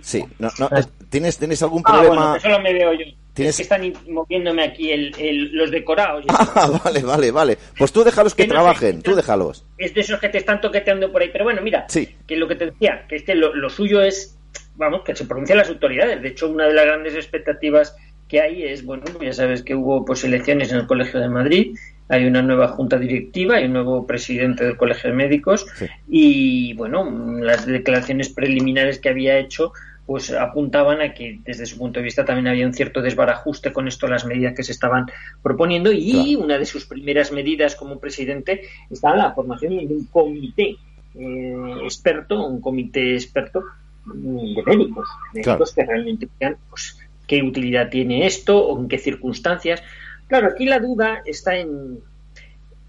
Sí, 0.00 0.24
no, 0.38 0.48
no, 0.60 0.68
es- 0.78 0.88
¿tienes, 1.10 1.36
¿tienes 1.36 1.60
algún 1.64 1.82
ah 1.84 1.90
problema? 1.92 2.14
bueno 2.14 2.34
que 2.34 2.40
solo 2.40 2.60
me 2.60 2.72
veo 2.72 2.92
yo 2.92 3.04
¿Tienes- 3.34 3.50
es 3.50 3.56
que 3.56 3.62
están 3.74 3.92
moviéndome 4.08 4.62
aquí 4.62 4.90
el, 4.92 5.12
el- 5.18 5.52
los 5.52 5.70
decorados 5.70 6.24
Ah, 6.28 6.80
vale, 6.84 7.02
vale, 7.02 7.30
vale. 7.30 7.58
Pues 7.76 7.92
tú 7.92 8.04
déjalos 8.04 8.34
que 8.34 8.44
Que 8.44 8.48
no 8.48 8.52
sé, 8.54 8.54
trabajen, 8.56 9.02
tú 9.02 9.14
déjalos. 9.14 9.64
es 9.76 9.92
de 9.92 10.00
esos 10.00 10.20
que 10.20 10.28
te 10.28 10.38
están 10.38 10.60
toqueteando 10.60 11.10
por 11.10 11.20
ahí 11.22 11.30
pero 11.32 11.44
bueno 11.44 11.60
mira 11.62 11.84
Sí. 11.88 12.08
que 12.26 12.36
lo 12.36 12.46
que 12.48 12.54
te 12.54 12.66
decía 12.66 13.04
que 13.08 13.16
este 13.16 13.34
lo, 13.34 13.54
lo 13.54 13.68
suyo 13.70 14.02
es 14.02 14.38
vamos 14.76 15.02
que 15.04 15.14
se 15.16 15.24
pronuncien 15.24 15.58
las 15.58 15.68
autoridades 15.68 16.22
de 16.22 16.28
hecho 16.28 16.48
una 16.48 16.66
de 16.66 16.74
las 16.74 16.84
grandes 16.86 17.14
expectativas 17.14 17.96
que 18.28 18.40
hay 18.40 18.62
es 18.64 18.84
bueno 18.84 19.04
ya 19.20 19.32
sabes 19.32 19.62
que 19.62 19.74
hubo 19.74 20.04
pues 20.04 20.24
elecciones 20.24 20.70
en 20.72 20.78
el 20.78 20.86
Colegio 20.86 21.20
de 21.20 21.28
Madrid 21.28 21.76
hay 22.08 22.26
una 22.26 22.42
nueva 22.42 22.68
junta 22.68 22.98
directiva 22.98 23.56
hay 23.56 23.64
un 23.66 23.72
nuevo 23.74 24.06
presidente 24.06 24.64
del 24.64 24.76
Colegio 24.76 25.10
de 25.10 25.16
Médicos 25.16 25.66
Sí. 25.76 25.86
y 26.08 26.74
bueno 26.74 27.04
las 27.40 27.66
declaraciones 27.66 28.28
preliminares 28.28 28.98
que 28.98 29.08
había 29.10 29.38
hecho 29.38 29.72
pues 30.06 30.30
apuntaban 30.32 31.00
a 31.00 31.14
que 31.14 31.38
desde 31.44 31.64
su 31.66 31.78
punto 31.78 31.98
de 32.00 32.04
vista 32.04 32.24
también 32.24 32.46
había 32.48 32.66
un 32.66 32.74
cierto 32.74 33.00
desbarajuste 33.00 33.72
con 33.72 33.88
esto 33.88 34.06
las 34.06 34.26
medidas 34.26 34.54
que 34.54 34.62
se 34.62 34.72
estaban 34.72 35.06
proponiendo 35.42 35.90
y 35.92 36.12
Claro. 36.12 36.44
una 36.44 36.58
de 36.58 36.66
sus 36.66 36.84
primeras 36.84 37.32
medidas 37.32 37.74
como 37.74 37.98
presidente 37.98 38.62
estaba 38.90 39.16
la 39.16 39.32
formación 39.32 39.78
de 39.78 39.94
un 39.94 40.04
comité 40.06 40.76
eh, 41.14 41.54
experto, 41.84 42.46
un 42.46 42.60
comité 42.60 43.14
experto 43.14 43.62
mm, 44.04 44.54
de 44.56 44.62
médicos, 44.66 45.08
de 45.32 45.40
Claro. 45.42 45.58
médicos 45.58 45.74
que 45.74 45.84
realmente 45.84 46.28
vean 46.38 46.56
pues, 46.68 46.98
qué 47.26 47.42
utilidad 47.42 47.88
tiene 47.88 48.26
esto 48.26 48.58
o 48.66 48.78
en 48.78 48.88
qué 48.88 48.98
circunstancias. 48.98 49.82
Claro, 50.26 50.48
aquí 50.48 50.66
la 50.66 50.80
duda 50.80 51.22
está 51.24 51.56
en 51.56 52.00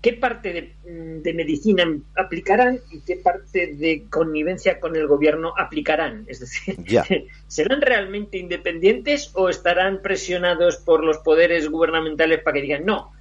qué 0.06 0.14
parte 0.14 0.54
de, 0.54 0.62
mm, 0.88 1.24
de 1.24 1.34
medicina 1.34 1.84
aplicarán 2.16 2.80
y 2.92 3.00
qué 3.00 3.16
parte 3.16 3.74
de 3.74 4.06
connivencia 4.08 4.80
con 4.80 4.96
el 4.96 5.08
gobierno 5.08 5.52
aplicarán. 5.58 6.26
Es 6.28 6.42
decir, 6.42 6.78
Ya. 6.86 7.04
¿serán 7.48 7.82
realmente 7.82 8.38
independientes 8.38 9.32
o 9.34 9.50
estarán 9.50 10.04
presionados 10.04 10.78
por 10.78 11.04
los 11.04 11.18
poderes 11.18 11.72
gubernamentales 11.72 12.44
para 12.44 12.54
que 12.54 12.62
digan 12.62 12.86
no? 12.86 13.14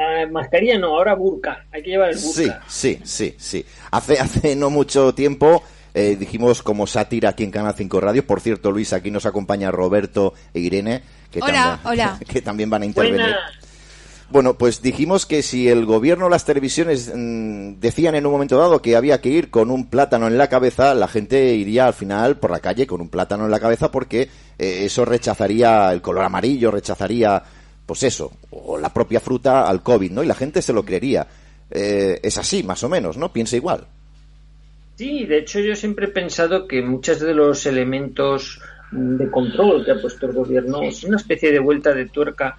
ah, 0.00 0.26
mascarilla 0.30 0.78
no, 0.78 0.96
ahora 0.96 1.16
burka, 1.16 1.66
hay 1.72 1.82
que 1.82 1.90
llevar 1.90 2.10
el 2.10 2.18
burka. 2.20 2.62
Sí, 2.68 2.98
sí, 2.98 3.00
sí, 3.02 3.34
sí. 3.36 3.66
Hace, 3.90 4.20
hace 4.20 4.54
no 4.54 4.70
mucho 4.70 5.12
tiempo 5.16 5.64
eh, 5.92 6.14
dijimos 6.14 6.62
como 6.62 6.86
sátira 6.86 7.30
aquí 7.30 7.42
en 7.42 7.50
Canal 7.50 7.74
5 7.76 8.00
Radio. 8.00 8.24
Por 8.24 8.40
cierto, 8.40 8.70
Luis, 8.70 8.92
aquí 8.92 9.10
nos 9.10 9.26
acompaña 9.26 9.72
Roberto 9.72 10.34
e 10.54 10.60
Irene, 10.60 11.02
que, 11.32 11.40
Hola, 11.40 11.80
también, 11.82 12.04
hola. 12.06 12.20
que 12.28 12.42
también 12.42 12.70
van 12.70 12.82
a 12.82 12.86
intervenir. 12.86 13.22
Buena. 13.22 13.67
Bueno, 14.30 14.58
pues 14.58 14.82
dijimos 14.82 15.24
que 15.24 15.42
si 15.42 15.68
el 15.68 15.86
gobierno 15.86 16.26
o 16.26 16.28
las 16.28 16.44
televisiones 16.44 17.10
mm, 17.14 17.80
decían 17.80 18.14
en 18.14 18.26
un 18.26 18.32
momento 18.32 18.58
dado 18.58 18.82
que 18.82 18.94
había 18.94 19.22
que 19.22 19.30
ir 19.30 19.48
con 19.48 19.70
un 19.70 19.88
plátano 19.88 20.26
en 20.26 20.36
la 20.36 20.48
cabeza, 20.48 20.94
la 20.94 21.08
gente 21.08 21.54
iría 21.54 21.86
al 21.86 21.94
final 21.94 22.36
por 22.36 22.50
la 22.50 22.60
calle 22.60 22.86
con 22.86 23.00
un 23.00 23.08
plátano 23.08 23.46
en 23.46 23.50
la 23.50 23.60
cabeza 23.60 23.90
porque 23.90 24.28
eh, 24.58 24.84
eso 24.84 25.06
rechazaría 25.06 25.90
el 25.92 26.02
color 26.02 26.24
amarillo, 26.24 26.70
rechazaría, 26.70 27.42
pues 27.86 28.02
eso, 28.02 28.32
o 28.50 28.76
la 28.76 28.92
propia 28.92 29.20
fruta 29.20 29.66
al 29.66 29.82
COVID, 29.82 30.10
¿no? 30.10 30.22
Y 30.22 30.26
la 30.26 30.34
gente 30.34 30.60
se 30.60 30.74
lo 30.74 30.84
creería. 30.84 31.26
Eh, 31.70 32.20
es 32.22 32.36
así, 32.36 32.62
más 32.62 32.84
o 32.84 32.88
menos, 32.90 33.16
¿no? 33.16 33.32
Piensa 33.32 33.56
igual. 33.56 33.86
Sí, 34.96 35.24
de 35.24 35.38
hecho 35.38 35.60
yo 35.60 35.74
siempre 35.74 36.06
he 36.06 36.10
pensado 36.10 36.66
que 36.66 36.82
muchos 36.82 37.20
de 37.20 37.32
los 37.32 37.64
elementos 37.64 38.60
mm, 38.90 39.16
de 39.16 39.30
control 39.30 39.86
que 39.86 39.92
ha 39.92 40.00
puesto 40.02 40.26
el 40.26 40.32
gobierno 40.32 40.82
es 40.82 41.02
una 41.04 41.16
especie 41.16 41.50
de 41.50 41.60
vuelta 41.60 41.94
de 41.94 42.06
tuerca, 42.06 42.58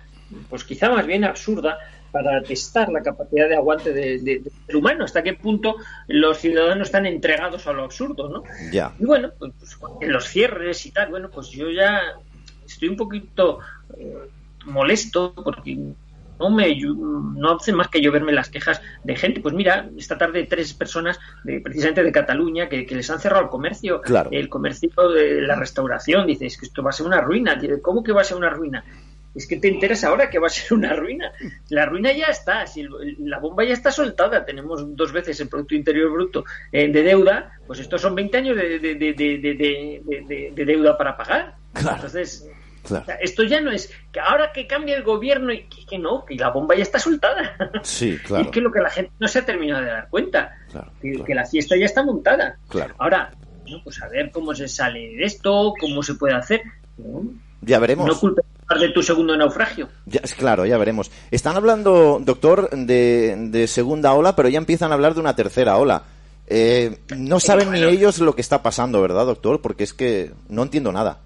pues 0.49 0.63
quizá 0.63 0.89
más 0.89 1.05
bien 1.05 1.23
absurda, 1.23 1.77
para 2.11 2.41
testar 2.41 2.89
la 2.89 3.03
capacidad 3.03 3.47
de 3.47 3.55
aguante 3.55 3.93
de- 3.93 4.17
de- 4.17 4.39
del 4.39 4.51
ser 4.65 4.75
humano, 4.75 5.05
hasta 5.05 5.21
qué 5.21 5.33
punto 5.33 5.75
los 6.07 6.39
ciudadanos 6.39 6.87
están 6.87 7.05
entregados 7.05 7.67
a 7.67 7.73
lo 7.73 7.83
absurdo, 7.83 8.27
¿no? 8.29 8.43
Ya. 8.71 8.93
Y 8.99 9.05
bueno, 9.05 9.29
pues, 9.37 9.51
pues, 9.79 9.93
en 10.01 10.11
los 10.11 10.25
cierres 10.27 10.83
y 10.87 10.91
tal, 10.91 11.09
bueno, 11.11 11.29
pues 11.29 11.49
yo 11.51 11.69
ya 11.69 12.01
estoy 12.65 12.89
un 12.89 12.97
poquito 12.97 13.59
eh, 13.97 14.17
molesto 14.65 15.33
porque 15.35 15.77
no 16.39 16.49
me 16.49 16.73
no 16.81 17.55
hace 17.57 17.73
más 17.73 17.89
que 17.89 18.01
lloverme 18.01 18.31
las 18.31 18.49
quejas 18.49 18.81
de 19.03 19.15
gente. 19.15 19.41
Pues 19.41 19.53
mira, 19.53 19.89
esta 19.97 20.17
tarde 20.17 20.45
tres 20.49 20.73
personas 20.73 21.19
de, 21.43 21.59
precisamente 21.59 22.01
de 22.01 22.11
Cataluña 22.11 22.69
que, 22.69 22.85
que 22.85 22.95
les 22.95 23.09
han 23.09 23.19
cerrado 23.19 23.43
el 23.43 23.49
comercio, 23.49 24.01
Claro. 24.01 24.29
el 24.31 24.47
comercio 24.49 24.89
de 25.13 25.41
la 25.41 25.55
restauración. 25.55 26.25
Dices 26.27 26.57
que 26.57 26.65
esto 26.65 26.81
va 26.81 26.91
a 26.91 26.93
ser 26.93 27.05
una 27.05 27.19
ruina. 27.21 27.59
¿Cómo 27.81 28.03
que 28.03 28.13
va 28.13 28.21
a 28.21 28.23
ser 28.23 28.37
una 28.37 28.49
ruina? 28.49 28.83
Es 29.35 29.47
que 29.47 29.57
te 29.57 29.67
enteras 29.67 30.03
ahora 30.03 30.29
que 30.29 30.39
va 30.39 30.47
a 30.47 30.49
ser 30.49 30.73
una 30.77 30.93
ruina. 30.93 31.31
La 31.69 31.85
ruina 31.85 32.11
ya 32.11 32.25
está, 32.27 32.65
si 32.67 32.81
el- 32.81 33.15
la 33.19 33.39
bomba 33.39 33.63
ya 33.63 33.73
está 33.73 33.91
soltada. 33.91 34.43
Tenemos 34.45 34.95
dos 34.95 35.11
veces 35.11 35.39
el 35.39 35.47
Producto 35.49 35.75
Interior 35.75 36.11
Bruto 36.11 36.43
eh, 36.71 36.87
de 36.91 37.03
deuda, 37.03 37.51
pues 37.67 37.79
estos 37.79 38.01
son 38.01 38.15
20 38.15 38.37
años 38.37 38.57
de, 38.57 38.79
de- 38.79 38.95
de- 38.95 39.13
de- 39.13 39.37
de- 39.37 39.53
de- 39.55 40.21
de- 40.27 40.51
de 40.55 40.65
deuda 40.65 40.97
para 40.97 41.15
pagar. 41.15 41.55
Claro. 41.73 41.95
Entonces, 41.97 42.49
Claro. 42.83 43.03
o 43.03 43.05
sea, 43.05 43.15
esto 43.15 43.43
ya 43.43 43.61
no 43.61 43.71
es 43.71 43.93
que 44.11 44.19
ahora 44.19 44.51
que 44.51 44.65
cambie 44.65 44.95
el 44.95 45.03
gobierno 45.03 45.51
y 45.53 45.63
que, 45.67 45.85
que 45.85 45.99
no, 45.99 46.25
que 46.25 46.35
la 46.35 46.49
bomba 46.49 46.75
ya 46.75 46.81
está 46.81 46.97
soltada. 46.97 47.55
Sí, 47.83 48.09
Y 48.15 48.17
claro. 48.25 48.45
es 48.45 48.51
que 48.51 48.61
lo 48.61 48.71
que 48.71 48.79
la 48.79 48.89
gente 48.89 49.11
no 49.19 49.27
se 49.27 49.39
ha 49.39 49.45
terminado 49.45 49.81
de 49.83 49.91
dar 49.91 50.09
cuenta, 50.09 50.57
Claro, 50.71 50.91
que, 51.01 51.35
la 51.35 51.45
fiesta 51.45 51.75
ya 51.77 51.85
está 51.85 52.03
montada. 52.03 52.57
Claro. 52.67 52.95
Ahora, 52.97 53.31
bueno, 53.61 53.81
pues 53.83 54.01
a 54.01 54.07
ver 54.07 54.31
cómo 54.31 54.55
se 54.55 54.67
sale 54.67 54.99
de 55.17 55.23
esto, 55.23 55.73
cómo 55.79 56.01
se 56.01 56.15
puede 56.15 56.33
hacer. 56.33 56.61
No, 56.97 57.23
Ya 57.61 57.77
veremos. 57.79 58.07
no 58.07 58.33
de 58.77 58.89
tu 58.89 59.01
segundo 59.01 59.35
naufragio. 59.35 59.89
Ya, 60.05 60.19
es 60.23 60.35
claro, 60.35 60.65
ya 60.65 60.77
veremos. 60.77 61.09
Están 61.31 61.55
hablando, 61.55 62.19
doctor, 62.21 62.69
de, 62.69 63.35
de 63.49 63.67
segunda 63.67 64.13
ola, 64.13 64.35
pero 64.35 64.49
ya 64.49 64.57
empiezan 64.59 64.91
a 64.91 64.95
hablar 64.95 65.13
de 65.15 65.21
una 65.21 65.35
tercera 65.35 65.77
ola. 65.77 66.03
Eh, 66.47 66.99
no 67.15 67.39
saben 67.39 67.71
ni 67.71 67.83
ellos 67.83 68.19
lo 68.19 68.35
que 68.35 68.41
está 68.41 68.61
pasando, 68.61 69.01
¿verdad, 69.01 69.25
doctor? 69.25 69.61
Porque 69.61 69.83
es 69.83 69.93
que 69.93 70.31
no 70.49 70.63
entiendo 70.63 70.91
nada. 70.91 71.19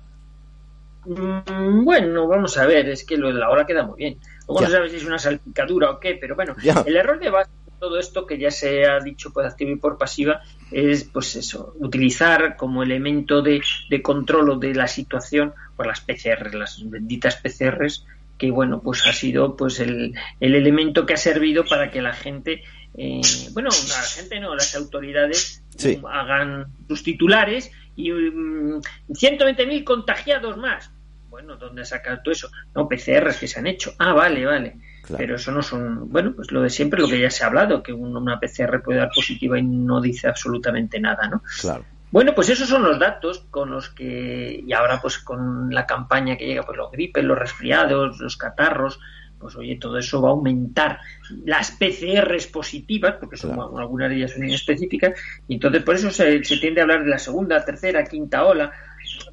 Mm, 1.06 1.84
Bueno, 1.84 2.28
vamos 2.28 2.58
a 2.58 2.66
ver, 2.66 2.88
es 2.89 3.04
que 3.06 3.18
lo 3.18 3.28
de 3.28 3.34
la 3.34 3.50
hora 3.50 3.66
queda 3.66 3.84
muy 3.84 3.98
bien. 3.98 4.18
Luego 4.48 4.62
Ya. 4.62 4.68
no 4.68 4.74
sabes 4.74 4.91
si 4.91 4.98
es 4.98 5.06
una 5.06 5.20
salpicadura 5.20 5.91
o 5.91 6.00
qué, 6.00 6.18
pero 6.20 6.36
bueno, 6.36 6.56
Ya. 6.64 6.84
el 6.86 6.96
error 6.96 7.20
de 7.20 7.30
base 7.30 7.50
todo 7.84 8.00
esto 8.00 8.26
que 8.26 8.38
ya 8.38 8.50
se 8.50 8.86
ha 8.88 8.98
dicho 9.02 9.34
por 9.34 9.46
activa 9.46 9.72
y 9.72 9.76
por 9.76 9.98
pasiva 9.98 10.42
es, 10.72 11.04
pues 11.04 11.36
eso, 11.36 11.76
utilizar 11.80 12.56
como 12.56 12.82
elemento 12.82 13.42
de, 13.42 13.62
de 13.90 14.02
control 14.02 14.52
o 14.52 14.56
de 14.56 14.74
la 14.74 14.88
situación, 14.88 15.54
pues 15.76 15.86
las 15.86 16.00
PCRs, 16.00 16.54
las 16.54 16.90
benditas 16.90 17.36
PCRs, 17.36 18.06
que 18.38 18.52
bueno, 18.52 18.80
pues 18.82 19.06
ha 19.06 19.12
sido 19.12 19.58
pues 19.58 19.82
el, 19.82 20.14
el 20.40 20.56
elemento 20.56 21.06
que 21.06 21.16
ha 21.16 21.18
servido 21.18 21.66
para 21.66 21.92
que 21.92 22.02
la 22.02 22.14
gente, 22.14 22.64
eh, 22.98 23.20
bueno, 23.52 23.70
la 23.70 24.02
gente 24.04 24.40
no, 24.40 24.56
las 24.56 24.74
autoridades 24.76 25.62
hagan 26.10 26.68
sus 26.88 27.04
titulares 27.04 27.70
y 27.98 28.14
um, 28.14 28.78
mm, 28.78 28.82
120.000 29.10 29.84
contagiados 29.84 30.56
más. 30.56 30.90
Bueno, 31.30 31.58
¿dónde 31.58 31.82
ha 31.82 31.86
sacado 31.86 32.22
todo 32.24 32.32
eso? 32.32 32.50
No, 32.74 32.88
PCRs 32.88 33.40
que 33.40 33.48
se 33.50 33.60
han 33.60 33.68
hecho. 33.68 33.94
Ah, 34.00 34.14
vale, 34.14 34.46
vale. 34.46 34.78
Pero 35.18 35.36
eso 35.36 35.51
no 35.51 35.62
son, 35.62 36.12
bueno, 36.12 36.34
pues 36.36 36.51
lo 36.51 36.62
de 36.62 36.70
siempre, 36.70 37.01
lo 37.01 37.08
que 37.08 37.20
ya 37.20 37.30
se 37.30 37.43
ha 37.43 37.47
hablado, 37.47 37.84
que 37.84 37.91
una 37.91 38.39
PCR 38.39 38.82
puede 38.82 38.99
dar 38.99 39.12
positiva 39.14 39.60
y 39.60 39.64
no 39.64 39.99
dice 39.99 40.28
absolutamente 40.28 40.99
nada, 40.99 41.28
¿no? 41.28 41.43
Claro. 41.60 41.84
Bueno, 42.12 42.34
pues 42.36 42.49
esos 42.49 42.70
son 42.70 42.84
los 42.84 42.99
datos 42.99 43.45
con 43.49 43.72
los 43.72 43.89
que, 43.89 44.64
y 44.66 44.72
ahora 44.72 45.01
pues 45.01 45.18
con 45.18 45.74
la 45.74 45.88
campaña 45.88 46.38
que 46.38 46.45
llega, 46.45 46.62
pues 46.62 46.78
los 46.78 46.91
gripes, 46.91 47.24
los 47.24 47.38
resfriados, 47.38 48.20
los 48.20 48.38
catarros, 48.38 48.99
pues 49.43 49.56
oye, 49.56 49.76
todo 49.76 49.97
eso 49.97 50.22
va 50.22 50.30
a 50.30 50.32
aumentar 50.32 50.99
las 51.43 51.72
PCRs 51.72 52.47
positivas, 52.47 53.16
porque 53.20 53.36
son 53.36 53.60
algunas 53.60 54.10
de 54.10 54.18
ellas 54.18 54.32
son 54.32 54.45
inespecíficas, 54.45 55.20
y 55.47 55.56
entonces 55.56 55.84
por 55.84 55.95
eso 55.95 56.12
se, 56.12 56.43
se, 56.43 56.58
tiende 56.58 56.80
a 56.82 56.84
hablar 56.84 57.04
de 57.04 57.10
la 57.10 57.18
segunda, 57.18 57.66
tercera, 57.66 58.06
quinta 58.06 58.45
ola, 58.45 58.72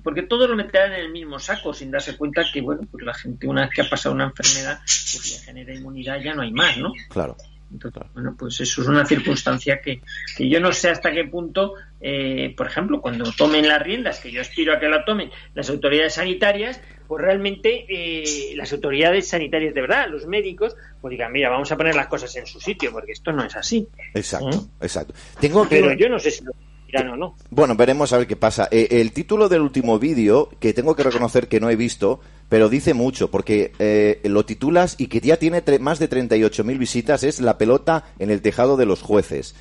porque 0.02 0.22
todos 0.22 0.48
lo 0.48 0.56
meterán 0.56 0.92
en 0.92 1.00
el 1.00 1.10
mismo 1.10 1.38
saco 1.38 1.72
sin 1.72 1.90
darse 1.90 2.16
cuenta 2.16 2.42
que, 2.52 2.60
bueno, 2.60 2.82
pues 2.90 3.04
la 3.04 3.14
gente 3.14 3.46
una 3.46 3.62
vez 3.62 3.70
que 3.74 3.82
ha 3.82 3.88
pasado 3.88 4.14
una 4.14 4.24
enfermedad, 4.24 4.78
pues 4.80 5.36
ya 5.36 5.44
genera 5.44 5.74
inmunidad, 5.74 6.20
ya 6.20 6.34
no 6.34 6.42
hay 6.42 6.52
más, 6.52 6.76
¿no? 6.78 6.92
Claro. 7.08 7.36
Entonces, 7.72 8.02
bueno, 8.14 8.34
pues 8.36 8.60
eso 8.60 8.82
es 8.82 8.88
una 8.88 9.06
circunstancia 9.06 9.80
que, 9.80 10.00
que 10.36 10.48
yo 10.48 10.60
no 10.60 10.72
sé 10.72 10.90
hasta 10.90 11.12
qué 11.12 11.24
punto, 11.24 11.74
eh, 12.00 12.52
por 12.56 12.66
ejemplo, 12.66 13.00
cuando 13.00 13.30
tomen 13.32 13.68
las 13.68 13.80
riendas, 13.80 14.18
que 14.18 14.32
yo 14.32 14.40
aspiro 14.40 14.74
a 14.74 14.80
que 14.80 14.88
la 14.88 15.04
tomen 15.04 15.30
las 15.54 15.70
autoridades 15.70 16.14
sanitarias, 16.14 16.80
pues 17.06 17.22
realmente 17.22 17.86
eh, 17.88 18.56
las 18.56 18.72
autoridades 18.72 19.28
sanitarias 19.28 19.74
de 19.74 19.80
verdad, 19.80 20.08
los 20.10 20.26
médicos, 20.26 20.76
pues 21.00 21.12
digan, 21.12 21.32
mira, 21.32 21.48
vamos 21.48 21.70
a 21.70 21.76
poner 21.76 21.94
las 21.94 22.08
cosas 22.08 22.34
en 22.36 22.46
su 22.46 22.60
sitio, 22.60 22.90
porque 22.92 23.12
esto 23.12 23.32
no 23.32 23.44
es 23.44 23.54
así. 23.54 23.86
Exacto, 24.14 24.48
¿Mm? 24.48 24.84
exacto. 24.84 25.14
Tengo 25.40 25.66
Pero 25.68 25.92
yo 25.92 26.08
no 26.08 26.18
sé 26.18 26.32
si 26.32 26.44
lo 26.44 26.52
o 26.98 27.16
no. 27.16 27.34
Bueno, 27.50 27.74
veremos 27.76 28.12
a 28.12 28.18
ver 28.18 28.26
qué 28.26 28.36
pasa. 28.36 28.68
Eh, 28.70 28.88
el 28.90 29.12
título 29.12 29.48
del 29.48 29.60
último 29.62 29.98
vídeo, 29.98 30.48
que 30.60 30.72
tengo 30.72 30.94
que 30.96 31.02
reconocer 31.02 31.48
que 31.48 31.60
no 31.60 31.70
he 31.70 31.76
visto, 31.76 32.20
pero 32.48 32.68
dice 32.68 32.94
mucho, 32.94 33.30
porque 33.30 33.72
eh, 33.78 34.20
lo 34.24 34.44
titulas 34.44 34.96
y 34.98 35.06
que 35.06 35.20
ya 35.20 35.36
tiene 35.36 35.62
más 35.80 35.98
de 35.98 36.08
38.000 36.10 36.78
visitas, 36.78 37.22
es 37.24 37.40
La 37.40 37.58
pelota 37.58 38.04
en 38.18 38.30
el 38.30 38.42
tejado 38.42 38.76
de 38.76 38.86
los 38.86 39.02
jueces. 39.02 39.54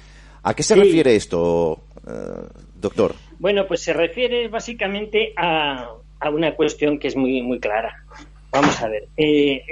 ¿A 0.44 0.54
qué 0.54 0.64
se 0.64 0.74
Sí. 0.76 0.80
refiere 0.80 1.16
esto, 1.16 1.82
eh, 2.08 2.12
doctor? 2.76 3.16
Bueno, 3.40 3.68
pues 3.68 3.82
se 3.82 3.94
refiere 3.94 4.48
básicamente 4.48 5.34
a, 5.38 5.88
a 6.20 6.30
una 6.30 6.56
cuestión 6.56 6.98
que 7.00 7.10
es 7.10 7.16
muy, 7.16 7.42
muy 7.42 7.60
clara. 7.60 8.04
Vamos 8.52 8.82
a 8.82 8.88
ver. 8.88 9.08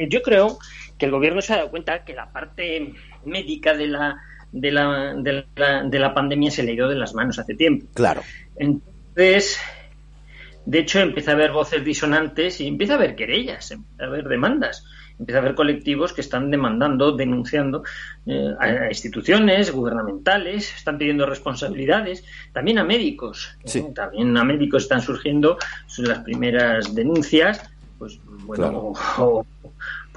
yo 0.10 0.22
creo 0.22 0.60
que 1.00 1.06
el 1.06 1.12
gobierno 1.12 1.42
se 1.42 1.54
ha 1.54 1.58
dado 1.58 1.72
cuenta 1.72 2.04
que 2.06 2.14
la 2.14 2.32
parte 2.32 2.94
médica 3.26 3.74
de 3.76 3.88
la, 3.88 4.18
de 4.52 4.72
la, 4.72 5.14
de 5.16 5.46
la, 5.56 5.84
de 5.84 6.00
la 6.00 6.14
pandemia 6.14 6.52
se 6.52 6.64
le 6.64 6.74
ido 6.74 6.88
de 6.88 6.96
las 6.96 7.14
manos 7.14 7.40
hace 7.40 7.56
tiempo. 7.56 7.86
Claro. 7.94 8.22
Entonces, 8.56 9.58
de 10.66 10.80
hecho, 10.80 11.00
empieza 11.00 11.32
a 11.32 11.34
haber 11.36 11.52
voces 11.52 11.84
disonantes 11.84 12.60
y 12.62 12.68
empieza 12.68 12.94
a 12.94 12.98
haber 12.98 13.16
querellas, 13.16 13.72
empieza 13.72 14.04
a 14.04 14.08
haber 14.08 14.26
demandas. 14.28 14.86
Empieza 15.20 15.40
a 15.40 15.42
haber 15.42 15.56
colectivos 15.56 16.14
que 16.14 16.22
están 16.22 16.52
demandando, 16.52 17.12
denunciando 17.12 17.84
eh, 18.28 18.54
a 18.60 18.88
instituciones 18.88 19.72
gubernamentales, 19.72 20.72
están 20.76 21.00
pidiendo 21.00 21.26
responsabilidades, 21.26 22.24
también 22.54 22.78
a 22.78 22.84
médicos. 22.84 23.58
Sí. 23.66 23.84
También 23.96 24.38
a 24.38 24.44
médicos 24.44 24.84
están 24.84 25.02
surgiendo 25.02 25.58
las 25.98 26.20
primeras 26.20 26.94
denuncias. 26.94 27.68
Pues 27.98 28.20
bueno, 28.46 28.64
Claro. 28.64 28.80
o- 29.18 29.40
o, 29.40 29.46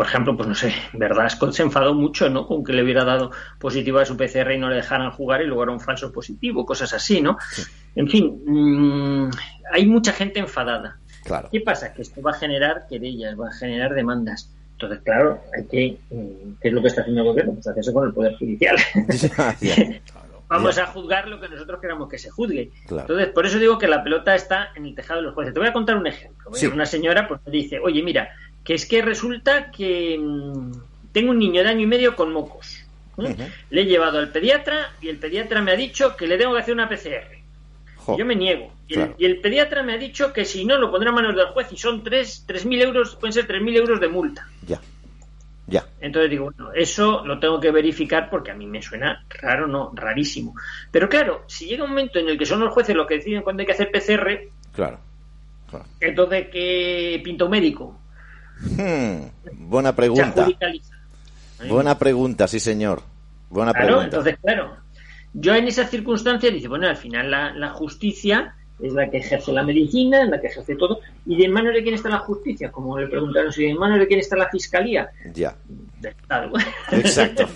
por 0.00 0.06
ejemplo, 0.06 0.34
pues 0.34 0.48
no 0.48 0.54
sé, 0.54 0.72
Verdasco 0.94 1.52
se 1.52 1.62
enfadó 1.62 1.92
mucho, 1.92 2.30
¿no? 2.30 2.46
Con 2.46 2.64
que 2.64 2.72
le 2.72 2.82
hubiera 2.82 3.04
dado 3.04 3.32
positiva 3.58 4.00
a 4.00 4.06
su 4.06 4.16
PCR 4.16 4.50
y 4.52 4.58
no 4.58 4.70
le 4.70 4.76
dejaran 4.76 5.10
jugar 5.10 5.42
y 5.42 5.46
luego 5.46 5.64
era 5.64 5.72
un 5.72 5.78
falso 5.78 6.10
positivo, 6.10 6.64
cosas 6.64 6.94
así, 6.94 7.20
¿no? 7.20 7.36
En 7.94 8.08
fin, 8.08 8.40
mm, 8.46 9.30
hay 9.70 9.84
mucha 9.84 10.14
gente 10.14 10.40
enfadada. 10.40 10.96
Claro. 11.22 11.50
¿Qué 11.52 11.60
pasa? 11.60 11.92
Que 11.92 12.00
esto 12.00 12.22
va 12.22 12.30
a 12.30 12.34
generar 12.38 12.86
querellas, 12.88 13.38
va 13.38 13.48
a 13.48 13.52
generar 13.52 13.92
demandas. 13.92 14.50
Entonces, 14.72 15.00
claro, 15.04 15.38
hay 15.54 15.66
que. 15.66 15.98
mm, 16.08 16.52
¿Qué 16.62 16.68
es 16.68 16.72
lo 16.72 16.80
que 16.80 16.88
está 16.88 17.02
haciendo 17.02 17.20
el 17.20 17.28
gobierno? 17.28 17.52
Pues 17.52 17.66
hacerse 17.66 17.92
con 17.92 18.06
el 18.06 18.14
Poder 18.14 18.38
Judicial. 18.38 18.76
Vamos 20.48 20.78
a 20.78 20.86
juzgar 20.86 21.28
lo 21.28 21.40
que 21.40 21.48
nosotros 21.48 21.78
queramos 21.80 22.08
que 22.08 22.18
se 22.18 22.28
juzgue. 22.28 22.70
Claro. 22.86 23.02
Entonces, 23.02 23.28
por 23.28 23.46
eso 23.46 23.58
digo 23.58 23.78
que 23.78 23.86
la 23.86 24.02
pelota 24.02 24.34
está 24.34 24.70
en 24.74 24.84
el 24.84 24.96
tejado 24.96 25.20
de 25.20 25.26
los 25.26 25.34
jueces. 25.34 25.54
Te 25.54 25.60
voy 25.60 25.68
a 25.68 25.72
contar 25.72 25.96
un 25.96 26.08
ejemplo. 26.08 26.52
Sí. 26.54 26.66
Una 26.66 26.86
señora 26.86 27.28
pues 27.28 27.40
dice, 27.44 27.78
oye, 27.78 28.02
mira, 28.02 28.30
que 28.64 28.74
es 28.74 28.86
que 28.86 29.02
resulta 29.02 29.70
que 29.70 30.18
mm, 30.18 30.72
tengo 31.12 31.30
un 31.30 31.38
niño 31.38 31.62
de 31.62 31.68
año 31.68 31.80
y 31.82 31.86
medio 31.86 32.14
con 32.16 32.32
mocos. 32.32 32.84
¿eh? 33.18 33.36
Le 33.70 33.82
he 33.82 33.84
llevado 33.86 34.18
al 34.18 34.30
pediatra 34.30 34.92
y 35.00 35.08
el 35.08 35.18
pediatra 35.18 35.60
me 35.60 35.72
ha 35.72 35.76
dicho 35.76 36.16
que 36.16 36.26
le 36.26 36.38
tengo 36.38 36.54
que 36.54 36.60
hacer 36.60 36.74
una 36.74 36.88
PCR. 36.88 37.38
Jo. 37.96 38.16
Yo 38.16 38.24
me 38.24 38.34
niego. 38.34 38.72
Y, 38.88 38.94
Claro. 38.94 39.14
el, 39.18 39.22
y 39.22 39.26
el 39.26 39.40
pediatra 39.40 39.82
me 39.82 39.92
ha 39.92 39.98
dicho 39.98 40.32
que 40.32 40.44
si 40.44 40.64
no, 40.64 40.78
lo 40.78 40.90
pondrá 40.90 41.10
a 41.10 41.12
manos 41.12 41.36
del 41.36 41.46
juez 41.48 41.68
y 41.72 41.76
son 41.76 42.02
tres- 42.02 42.44
3.000 42.46 42.82
euros, 42.82 43.16
pueden 43.16 43.32
ser 43.34 43.46
3.000 43.46 43.76
euros 43.76 44.00
de 44.00 44.08
multa. 44.08 44.48
Ya. 44.66 44.80
Ya. 45.66 45.84
Entonces 46.00 46.30
digo, 46.30 46.46
bueno, 46.46 46.72
eso 46.72 47.24
lo 47.24 47.38
tengo 47.38 47.60
que 47.60 47.70
verificar 47.70 48.28
porque 48.30 48.50
a 48.50 48.54
mí 48.54 48.66
me 48.66 48.82
suena 48.82 49.24
raro, 49.40 49.66
no, 49.68 49.92
rarísimo. 49.94 50.54
Pero 50.90 51.08
claro, 51.08 51.44
si 51.46 51.66
llega 51.66 51.84
un 51.84 51.90
momento 51.90 52.18
en 52.18 52.28
el 52.28 52.36
que 52.38 52.46
son 52.46 52.58
los 52.60 52.72
jueces 52.72 52.96
los 52.96 53.06
que 53.06 53.14
deciden 53.18 53.42
cuándo 53.42 53.60
hay 53.60 53.66
que 53.66 53.72
hacer 53.72 53.90
PCR, 53.92 54.48
Claro. 54.74 54.98
entonces 56.00 56.48
¿qué 56.50 57.20
pinta 57.22 57.44
un 57.44 57.50
médico? 57.52 57.99
Hmm, 58.60 59.26
buena 59.68 59.94
pregunta. 59.94 60.46
Buena 61.68 61.98
pregunta, 61.98 62.46
sí, 62.48 62.60
señor. 62.60 63.02
Buena 63.48 63.72
Claro, 63.72 63.86
pregunta. 63.86 64.04
entonces, 64.16 64.38
claro, 64.42 64.76
yo 65.34 65.54
en 65.54 65.66
esas 65.68 65.90
circunstancias 65.90 66.52
dice, 66.52 66.68
bueno, 66.68 66.86
al 66.88 66.96
final 66.96 67.30
la, 67.30 67.52
la 67.52 67.70
justicia 67.70 68.54
es 68.80 68.92
la 68.94 69.10
que 69.10 69.18
ejerce 69.18 69.52
la 69.52 69.62
medicina, 69.62 70.22
es 70.22 70.30
la 70.30 70.40
que 70.40 70.46
ejerce 70.46 70.74
todo, 70.76 71.00
y 71.26 71.36
de 71.36 71.44
en 71.44 71.52
manos 71.52 71.74
de 71.74 71.82
quién 71.82 71.94
está 71.94 72.08
la 72.08 72.18
justicia, 72.20 72.70
como 72.72 72.98
le 72.98 73.08
preguntaron, 73.08 73.52
si 73.52 73.66
en 73.66 73.76
manos 73.76 73.98
de 73.98 74.06
quién 74.06 74.20
está 74.20 74.36
la 74.36 74.48
fiscalía, 74.48 75.10
Ya. 75.34 75.54
del 76.00 76.12
Estado. 76.12 76.52
Exacto. 76.92 77.46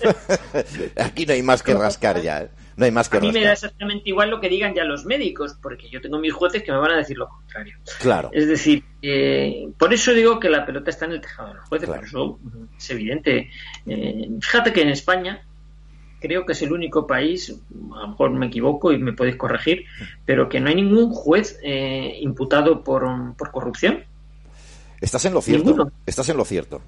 Aquí 0.97 1.25
no 1.25 1.33
hay 1.33 1.41
más 1.41 1.63
que 1.63 1.73
rascar 1.73 2.21
ya. 2.21 2.47
No 2.77 2.85
hay 2.85 2.91
más 2.91 3.07
que 3.07 3.17
A 3.17 3.19
mí 3.21 3.31
me 3.31 3.41
da 3.43 3.53
exactamente 3.53 4.09
igual 4.09 4.29
lo 4.29 4.41
que 4.41 4.49
digan 4.49 4.73
ya 4.73 4.83
los 4.83 5.05
médicos, 5.05 5.55
porque 5.61 5.89
yo 5.89 6.01
tengo 6.01 6.19
mis 6.19 6.33
jueces 6.33 6.61
que 6.63 6.71
me 6.71 6.77
van 6.77 6.91
a 6.91 6.97
decir 6.97 7.17
lo 7.17 7.29
contrario. 7.29 7.77
Claro. 8.01 8.29
Es 8.33 8.47
decir, 8.47 8.83
eh, 9.01 9.69
por 9.77 9.93
eso 9.93 10.13
digo 10.13 10.39
que 10.39 10.49
la 10.49 10.65
pelota 10.65 10.89
está 10.89 11.05
en 11.05 11.13
el 11.13 11.21
tejado 11.21 11.49
de 11.49 11.53
los 11.55 11.69
jueces, 11.69 11.87
Claro. 11.87 12.01
por 12.01 12.07
eso 12.07 12.39
mm, 12.41 12.77
es 12.77 12.89
evidente. 12.89 13.49
Eh, 13.85 14.29
fíjate 14.41 14.73
que 14.73 14.81
en 14.81 14.89
España 14.89 15.41
creo 16.19 16.45
que 16.45 16.53
es 16.53 16.61
el 16.63 16.73
único 16.73 17.05
país, 17.07 17.55
a 17.95 18.01
lo 18.01 18.07
mejor 18.09 18.31
me 18.31 18.47
equivoco 18.47 18.91
y 18.91 18.97
me 18.97 19.13
podéis 19.13 19.35
corregir, 19.37 19.85
pero 20.25 20.49
que 20.49 20.59
no 20.59 20.69
hay 20.69 20.75
ningún 20.75 21.11
juez 21.11 21.59
eh, 21.63 22.17
imputado 22.19 22.83
por, 22.83 23.35
por 23.37 23.51
corrupción. 23.51 24.03
Estás 24.99 25.23
en 25.25 25.33
lo 25.33 25.41
cierto. 25.41 25.65
Ninguno. 25.65 25.91
Estás 26.05 26.27
en 26.29 26.37
lo 26.37 26.45
cierto. 26.45 26.81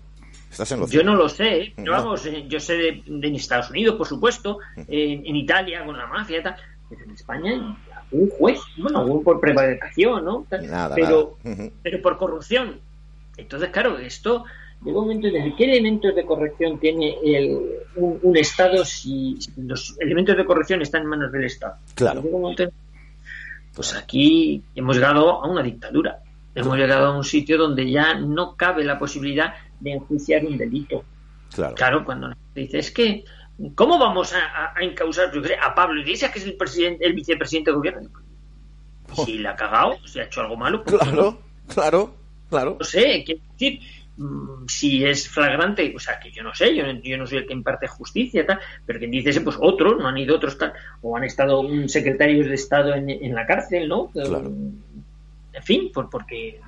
Estás 0.50 0.72
en 0.72 0.80
lo 0.80 0.88
Yo 0.88 1.04
no 1.04 1.16
lo 1.16 1.30
sé, 1.30 1.62
¿eh? 1.62 1.74
pero 1.76 1.91
No. 1.91 1.98
vamos, 1.98 2.26
eh, 2.26 2.45
yo 2.48 2.60
sé 2.60 2.74
de, 2.78 3.04
de 3.06 3.28
en 3.28 3.36
Estados 3.36 3.70
Unidos, 3.70 3.95
por 3.95 4.08
supuesto, 4.08 4.60
en, 4.76 5.26
en 5.26 5.36
Italia 5.36 5.86
con 5.86 5.98
la 5.98 6.08
mafia 6.08 6.39
y 6.39 6.43
tal, 6.43 6.56
pero 6.89 7.04
en 7.04 7.12
España 7.12 7.78
un 8.12 8.30
juez, 8.30 8.60
bueno, 8.78 9.00
algún 9.00 9.24
por 9.24 9.39
prevaricación, 9.39 10.24
¿no? 10.24 10.45
Nada, 10.50 10.95
pero, 10.95 11.38
nada. 11.43 11.70
Pero 11.84 12.02
por 12.02 12.18
corrupción. 12.18 12.80
Entonces, 13.36 13.69
claro, 13.69 13.98
esto 13.99 14.45
llega 14.84 14.99
un 14.99 15.07
momento 15.07 15.28
que 15.30 15.53
qué 15.57 15.65
elementos 15.65 16.15
de 16.15 16.26
corrección 16.26 16.80
tiene 16.80 17.18
el, 17.24 17.60
un, 17.95 18.19
un 18.22 18.38
Estado 18.38 18.86
si, 18.86 19.38
los 19.57 19.98
elementos 19.99 20.38
de 20.38 20.45
corrección 20.45 20.82
están 20.82 21.02
en 21.03 21.07
manos 21.10 21.32
del 21.32 21.44
Estado. 21.44 21.76
Claro. 21.95 22.22
Un 22.22 22.32
momento 22.41 22.72
pues 23.78 23.94
aquí 23.94 24.64
hemos 24.74 24.95
llegado 24.95 25.44
a 25.44 25.48
una 25.48 25.61
dictadura. 25.61 26.19
Hemos 26.56 26.76
llegado 26.78 27.07
a 27.07 27.15
un 27.15 27.24
sitio 27.24 27.60
donde 27.60 27.91
ya 27.91 28.15
no 28.15 28.56
cabe 28.56 28.84
la 28.84 28.98
posibilidad 28.98 29.53
de 29.80 29.91
enjuiciar 29.94 30.45
un 30.45 30.58
delito. 30.58 31.04
Claro. 31.54 31.76
Claro, 31.76 32.06
cuando 32.06 32.30
nos 32.30 32.38
dice, 32.54 32.80
es 32.80 32.91
que, 32.91 33.24
¿cómo 33.76 33.98
vamos 33.98 34.34
a, 34.34 34.40
a- 34.40 34.74
a 34.78 34.82
encausar 34.84 35.32
a 35.62 35.76
Pablo 35.76 36.02
Iglesias, 36.02 36.32
que 36.32 36.40
es 36.40 36.45
el, 36.45 36.56
presidente, 36.56 37.06
el 37.06 37.14
vicepresidente 37.14 37.72
de 37.72 37.76
gobierno? 37.78 38.10
Si 39.26 39.38
le 39.38 39.48
ha 39.48 39.56
cagado, 39.56 39.98
si 40.06 40.20
ha 40.20 40.24
hecho 40.26 40.41
algo 40.41 40.58
malo, 40.58 40.84
pues 40.84 40.98
Claro, 40.98 41.40
claro, 41.74 42.16
claro. 42.49 42.76
no 42.80 42.86
sé, 42.86 43.24
quiero 43.26 43.41
decir, 43.54 43.80
mm, 44.18 44.66
si 44.68 45.06
es 45.06 45.30
flagrante, 45.30 45.94
o 45.95 45.99
sea, 45.99 46.20
que 46.20 46.30
yo 46.32 46.44
no 46.44 46.54
sé, 46.54 46.76
yo, 46.76 46.86
no- 46.86 46.99
yo 47.02 47.18
no 47.18 47.26
soy 47.26 47.38
el 47.40 47.48
que 47.48 47.54
imparte 47.54 47.88
justicia, 47.88 48.45
tal, 48.45 48.60
pero 48.86 48.99
quien 48.99 49.12
dice 49.12 49.30
ese, 49.30 49.40
pues 49.41 49.58
otros, 49.62 49.98
no 49.98 50.08
han 50.10 50.18
ido 50.18 50.36
otros, 50.36 50.58
tal, 50.58 50.74
o 51.02 51.16
han 51.16 51.24
estado 51.24 51.62
un 51.62 51.88
secretarios 51.88 52.48
de 52.48 52.56
Estado 52.56 52.94
en, 52.95 53.10
en 53.10 53.34
la 53.34 53.45
cárcel, 53.45 53.88
¿no? 53.88 54.08
Claro. 54.12 54.52
En 55.54 55.64
fin, 55.64 55.90
por, 55.94 56.10
porque, 56.10 56.60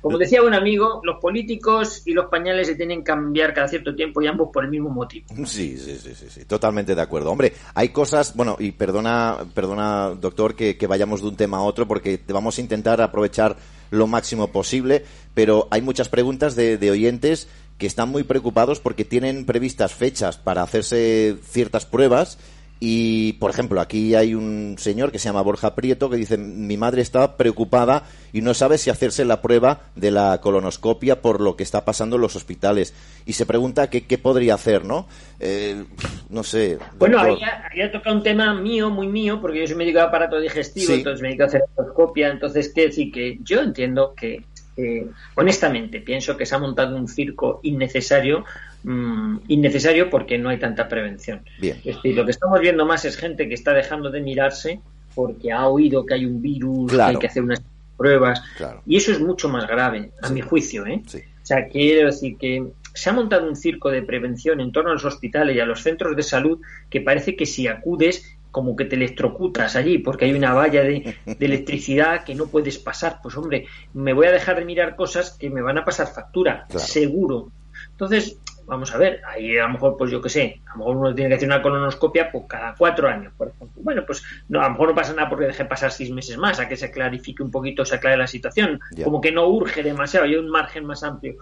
como 0.00 0.16
decía 0.16 0.42
un 0.42 0.54
amigo, 0.54 1.00
los 1.04 1.18
políticos 1.20 2.02
y 2.04 2.12
los 2.12 2.26
pañales 2.26 2.68
se 2.68 2.76
tienen 2.76 2.98
que 2.98 3.04
cambiar 3.04 3.52
cada 3.52 3.68
cierto 3.68 3.94
tiempo 3.94 4.22
y 4.22 4.26
ambos 4.26 4.50
por 4.52 4.64
el 4.64 4.70
mismo 4.70 4.90
motivo. 4.90 5.26
Sí, 5.48 5.76
sí, 5.76 5.98
sí, 5.98 6.14
sí, 6.14 6.26
sí, 6.28 6.44
totalmente 6.44 6.94
de 6.94 7.00
acuerdo. 7.00 7.30
Hombre, 7.30 7.52
hay 7.74 7.88
cosas, 7.88 8.34
bueno, 8.36 8.56
y 8.58 8.72
perdona, 8.72 9.38
perdona, 9.54 10.10
doctor, 10.10 10.54
que, 10.54 10.76
que 10.76 10.86
vayamos 10.86 11.22
de 11.22 11.28
un 11.28 11.36
tema 11.36 11.58
a 11.58 11.62
otro, 11.62 11.88
porque 11.88 12.20
vamos 12.28 12.58
a 12.58 12.60
intentar 12.60 13.00
aprovechar 13.00 13.56
lo 13.90 14.06
máximo 14.06 14.48
posible, 14.48 15.04
pero 15.34 15.66
hay 15.70 15.80
muchas 15.80 16.08
preguntas 16.08 16.54
de, 16.54 16.76
de 16.76 16.90
oyentes 16.90 17.48
que 17.78 17.86
están 17.86 18.10
muy 18.10 18.24
preocupados 18.24 18.80
porque 18.80 19.04
tienen 19.04 19.46
previstas 19.46 19.94
fechas 19.94 20.36
para 20.36 20.62
hacerse 20.62 21.36
ciertas 21.44 21.86
pruebas 21.86 22.38
y, 22.80 23.32
por 23.34 23.50
ejemplo, 23.50 23.80
aquí 23.80 24.14
hay 24.14 24.34
un 24.34 24.76
señor 24.78 25.10
que 25.10 25.18
se 25.18 25.28
llama 25.28 25.42
Borja 25.42 25.74
Prieto 25.74 26.08
que 26.08 26.16
dice, 26.16 26.38
mi 26.38 26.76
madre 26.76 27.02
está 27.02 27.36
preocupada 27.36 28.04
y 28.32 28.40
no 28.40 28.54
sabe 28.54 28.78
si 28.78 28.88
hacerse 28.88 29.24
la 29.24 29.42
prueba 29.42 29.80
de 29.96 30.12
la 30.12 30.40
colonoscopia 30.40 31.20
por 31.20 31.40
lo 31.40 31.56
que 31.56 31.64
está 31.64 31.84
pasando 31.84 32.16
en 32.16 32.22
los 32.22 32.36
hospitales. 32.36 32.94
Y 33.26 33.32
se 33.32 33.46
pregunta 33.46 33.90
qué, 33.90 34.06
qué 34.06 34.16
podría 34.16 34.54
hacer, 34.54 34.84
¿no? 34.84 35.08
Eh, 35.40 35.84
no 36.30 36.44
sé. 36.44 36.78
Bueno, 36.98 37.18
ahí 37.18 37.40
ha, 37.82 37.90
tocado 37.90 38.14
un 38.14 38.22
tema 38.22 38.54
mío, 38.54 38.90
muy 38.90 39.08
mío, 39.08 39.40
porque 39.40 39.60
yo 39.60 39.66
soy 39.66 39.76
médico 39.76 39.98
de 39.98 40.04
aparato 40.04 40.40
digestivo, 40.40 40.92
entonces 40.92 41.20
me 41.20 41.28
dedico 41.28 41.44
a 41.44 41.46
hacer 41.46 41.64
colonoscopia. 41.74 42.28
Entonces, 42.28 42.72
¿qué 42.72 42.82
decir? 42.82 43.10
Que 43.10 43.38
yo 43.42 43.60
entiendo 43.60 44.14
que 44.14 44.44
honestamente, 45.34 46.00
pienso 46.00 46.36
que 46.36 46.46
se 46.46 46.54
ha 46.54 46.58
montado 46.58 46.96
un 46.96 47.08
circo 47.08 47.60
innecesario, 47.62 48.44
mm, 48.82 49.38
innecesario 49.48 50.10
porque 50.10 50.38
no 50.38 50.48
hay 50.48 50.58
tanta 50.58 50.88
prevención. 50.88 51.42
Es 51.60 51.84
decir, 51.84 52.16
lo 52.16 52.24
que 52.24 52.30
estamos 52.30 52.60
viendo 52.60 52.86
más 52.86 53.04
es 53.04 53.16
gente 53.16 53.48
que 53.48 53.54
está 53.54 53.72
dejando 53.72 54.10
de 54.10 54.20
mirarse 54.20 54.80
porque 55.14 55.52
ha 55.52 55.66
oído 55.66 56.06
que 56.06 56.14
hay 56.14 56.24
un 56.24 56.40
virus, 56.40 56.92
que 56.92 57.02
hay 57.02 57.16
que 57.16 57.26
hacer 57.26 57.42
unas 57.42 57.62
pruebas, 57.96 58.40
y 58.86 58.96
eso 58.96 59.10
es 59.10 59.20
mucho 59.20 59.48
más 59.48 59.66
grave, 59.66 60.12
a 60.22 60.30
mi 60.30 60.40
juicio. 60.40 60.86
¿eh? 60.86 61.02
O 61.04 61.46
sea, 61.46 61.66
quiero 61.66 62.06
decir 62.06 62.36
que 62.36 62.64
se 62.94 63.10
ha 63.10 63.12
montado 63.12 63.48
un 63.48 63.56
circo 63.56 63.90
de 63.90 64.02
prevención 64.02 64.60
en 64.60 64.72
torno 64.72 64.90
a 64.90 64.94
los 64.94 65.04
hospitales 65.04 65.56
y 65.56 65.60
a 65.60 65.66
los 65.66 65.82
centros 65.82 66.16
de 66.16 66.22
salud 66.22 66.60
que 66.90 67.00
parece 67.00 67.36
que 67.36 67.46
si 67.46 67.66
acudes 67.66 68.38
como 68.50 68.76
que 68.76 68.86
te 68.86 68.96
electrocutas 68.96 69.76
allí 69.76 69.98
porque 69.98 70.24
hay 70.24 70.32
una 70.32 70.52
valla 70.54 70.82
de, 70.82 71.16
electricidad 71.26 72.24
que 72.24 72.34
no 72.34 72.46
puedes 72.46 72.78
pasar. 72.78 73.20
Pues 73.22 73.36
hombre, 73.36 73.66
me 73.94 74.12
voy 74.12 74.26
a 74.26 74.32
dejar 74.32 74.58
de 74.58 74.64
mirar 74.64 74.96
cosas 74.96 75.30
que 75.30 75.50
me 75.50 75.62
van 75.62 75.78
a 75.78 75.84
pasar 75.84 76.08
factura, 76.08 76.66
seguro. 76.76 77.50
Entonces, 77.90 78.38
vamos 78.68 78.94
a 78.94 78.98
ver, 78.98 79.22
ahí 79.26 79.56
a 79.56 79.62
lo 79.62 79.70
mejor, 79.70 79.96
pues 79.96 80.10
yo 80.10 80.20
qué 80.20 80.28
sé, 80.28 80.60
a 80.66 80.72
lo 80.72 80.78
mejor 80.78 80.96
uno 80.96 81.14
tiene 81.14 81.30
que 81.30 81.36
hacer 81.36 81.48
una 81.48 81.62
colonoscopia 81.62 82.30
pues, 82.30 82.44
cada 82.46 82.74
cuatro 82.76 83.08
años, 83.08 83.32
por 83.36 83.48
ejemplo. 83.48 83.82
Bueno, 83.82 84.04
pues 84.06 84.22
no, 84.48 84.60
a 84.60 84.64
lo 84.64 84.70
mejor 84.70 84.88
no 84.88 84.94
pasa 84.94 85.14
nada 85.14 85.28
porque 85.28 85.46
deje 85.46 85.64
pasar 85.64 85.90
seis 85.90 86.10
meses 86.10 86.36
más, 86.36 86.60
a 86.60 86.68
que 86.68 86.76
se 86.76 86.90
clarifique 86.90 87.42
un 87.42 87.50
poquito, 87.50 87.84
se 87.84 87.96
aclare 87.96 88.18
la 88.18 88.26
situación. 88.26 88.78
Como 89.02 89.20
que 89.20 89.32
no 89.32 89.48
urge 89.48 89.82
demasiado, 89.82 90.26
hay 90.26 90.36
un 90.36 90.48
margen 90.50 90.84
más 90.84 91.02
amplio. 91.02 91.36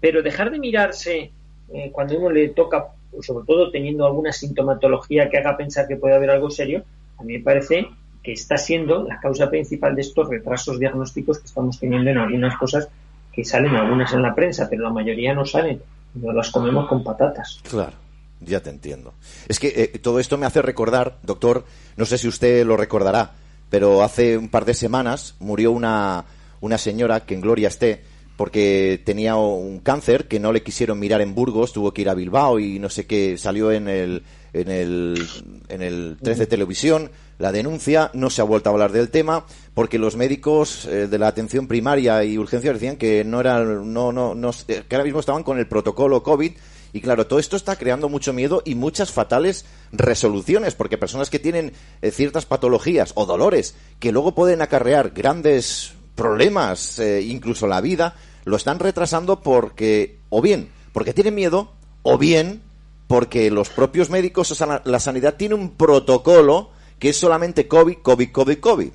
Pero 0.00 0.22
dejar 0.22 0.50
de 0.50 0.58
mirarse 0.60 1.32
eh, 1.74 1.90
cuando 1.92 2.16
uno 2.16 2.30
le 2.30 2.48
toca 2.50 2.86
sobre 3.20 3.46
todo 3.46 3.70
teniendo 3.70 4.06
alguna 4.06 4.32
sintomatología 4.32 5.28
que 5.28 5.38
haga 5.38 5.56
pensar 5.56 5.88
que 5.88 5.96
puede 5.96 6.14
haber 6.14 6.30
algo 6.30 6.50
serio, 6.50 6.84
a 7.18 7.24
mí 7.24 7.38
me 7.38 7.44
parece 7.44 7.88
que 8.22 8.32
está 8.32 8.56
siendo 8.56 9.04
la 9.04 9.18
causa 9.20 9.50
principal 9.50 9.94
de 9.94 10.02
estos 10.02 10.28
retrasos 10.28 10.78
diagnósticos 10.78 11.38
que 11.38 11.46
estamos 11.46 11.78
teniendo 11.80 12.10
en 12.10 12.18
algunas 12.18 12.56
cosas 12.56 12.88
que 13.32 13.44
salen 13.44 13.74
algunas 13.74 14.12
en 14.12 14.22
la 14.22 14.34
prensa, 14.34 14.68
pero 14.68 14.82
la 14.82 14.90
mayoría 14.90 15.34
no 15.34 15.44
salen, 15.44 15.80
no 16.14 16.32
las 16.32 16.50
comemos 16.50 16.88
con 16.88 17.02
patatas. 17.04 17.60
Claro. 17.68 17.96
Ya 18.40 18.60
te 18.60 18.70
entiendo. 18.70 19.14
Es 19.48 19.58
que 19.58 19.68
eh, 19.68 19.98
todo 19.98 20.20
esto 20.20 20.38
me 20.38 20.46
hace 20.46 20.62
recordar, 20.62 21.18
doctor, 21.22 21.64
no 21.96 22.04
sé 22.04 22.18
si 22.18 22.28
usted 22.28 22.64
lo 22.64 22.76
recordará, 22.76 23.32
pero 23.68 24.02
hace 24.02 24.38
un 24.38 24.48
par 24.48 24.64
de 24.64 24.74
semanas 24.74 25.34
murió 25.40 25.72
una, 25.72 26.24
una 26.60 26.78
señora 26.78 27.20
que 27.20 27.34
en 27.34 27.40
gloria 27.40 27.68
esté, 27.68 28.04
porque 28.36 29.02
tenía 29.04 29.34
un 29.34 29.80
cáncer 29.80 30.28
que 30.28 30.38
no 30.38 30.52
le 30.52 30.62
quisieron 30.62 31.00
mirar 31.00 31.20
en 31.20 31.34
Burgos, 31.34 31.72
tuvo 31.72 31.92
que 31.92 32.02
ir 32.02 32.08
a 32.08 32.14
Bilbao 32.14 32.60
y 32.60 32.78
no 32.78 32.88
sé 32.88 33.06
qué, 33.06 33.36
salió 33.36 33.72
en 33.72 33.88
el, 33.88 34.22
en 34.52 34.70
el, 34.70 35.26
en 35.68 35.82
el 35.82 36.16
13 36.22 36.40
de 36.40 36.46
televisión 36.46 37.10
la 37.38 37.52
denuncia, 37.52 38.10
no 38.14 38.30
se 38.30 38.40
ha 38.40 38.44
vuelto 38.44 38.68
a 38.68 38.72
hablar 38.72 38.92
del 38.92 39.10
tema, 39.10 39.46
porque 39.74 39.98
los 39.98 40.16
médicos 40.16 40.86
eh, 40.86 41.06
de 41.06 41.18
la 41.18 41.28
atención 41.28 41.68
primaria 41.68 42.24
y 42.24 42.36
urgencia 42.36 42.72
decían 42.72 42.96
que 42.96 43.24
no 43.24 43.40
eran, 43.40 43.92
no, 43.92 44.12
no, 44.12 44.34
no, 44.34 44.50
que 44.66 44.84
ahora 44.94 45.04
mismo 45.04 45.20
estaban 45.20 45.44
con 45.44 45.58
el 45.58 45.68
protocolo 45.68 46.22
COVID. 46.22 46.52
Y 46.92 47.00
claro, 47.00 47.26
todo 47.26 47.38
esto 47.38 47.56
está 47.56 47.76
creando 47.76 48.08
mucho 48.08 48.32
miedo 48.32 48.62
y 48.64 48.74
muchas 48.74 49.12
fatales 49.12 49.66
resoluciones, 49.92 50.74
porque 50.74 50.98
personas 50.98 51.30
que 51.30 51.38
tienen 51.38 51.72
eh, 52.00 52.10
ciertas 52.10 52.46
patologías 52.46 53.12
o 53.14 53.26
dolores 53.26 53.74
que 54.00 54.10
luego 54.10 54.34
pueden 54.34 54.62
acarrear 54.62 55.10
grandes 55.10 55.92
problemas, 56.14 56.98
eh, 56.98 57.20
incluso 57.22 57.66
la 57.66 57.80
vida, 57.80 58.16
lo 58.44 58.56
están 58.56 58.78
retrasando 58.78 59.40
porque, 59.40 60.18
o 60.30 60.40
bien, 60.40 60.70
porque 60.92 61.12
tienen 61.12 61.34
miedo, 61.34 61.72
o 62.02 62.18
bien 62.18 62.62
porque 63.06 63.50
los 63.50 63.68
propios 63.70 64.10
médicos, 64.10 64.50
o 64.50 64.54
sea, 64.54 64.82
la, 64.84 65.00
sanidad 65.00 65.36
tiene 65.36 65.54
un 65.54 65.70
protocolo 65.70 66.70
que 66.98 67.10
es 67.10 67.16
solamente 67.16 67.68
COVID, 67.68 67.98
COVID, 68.02 68.30
COVID, 68.30 68.58
COVID. 68.58 68.88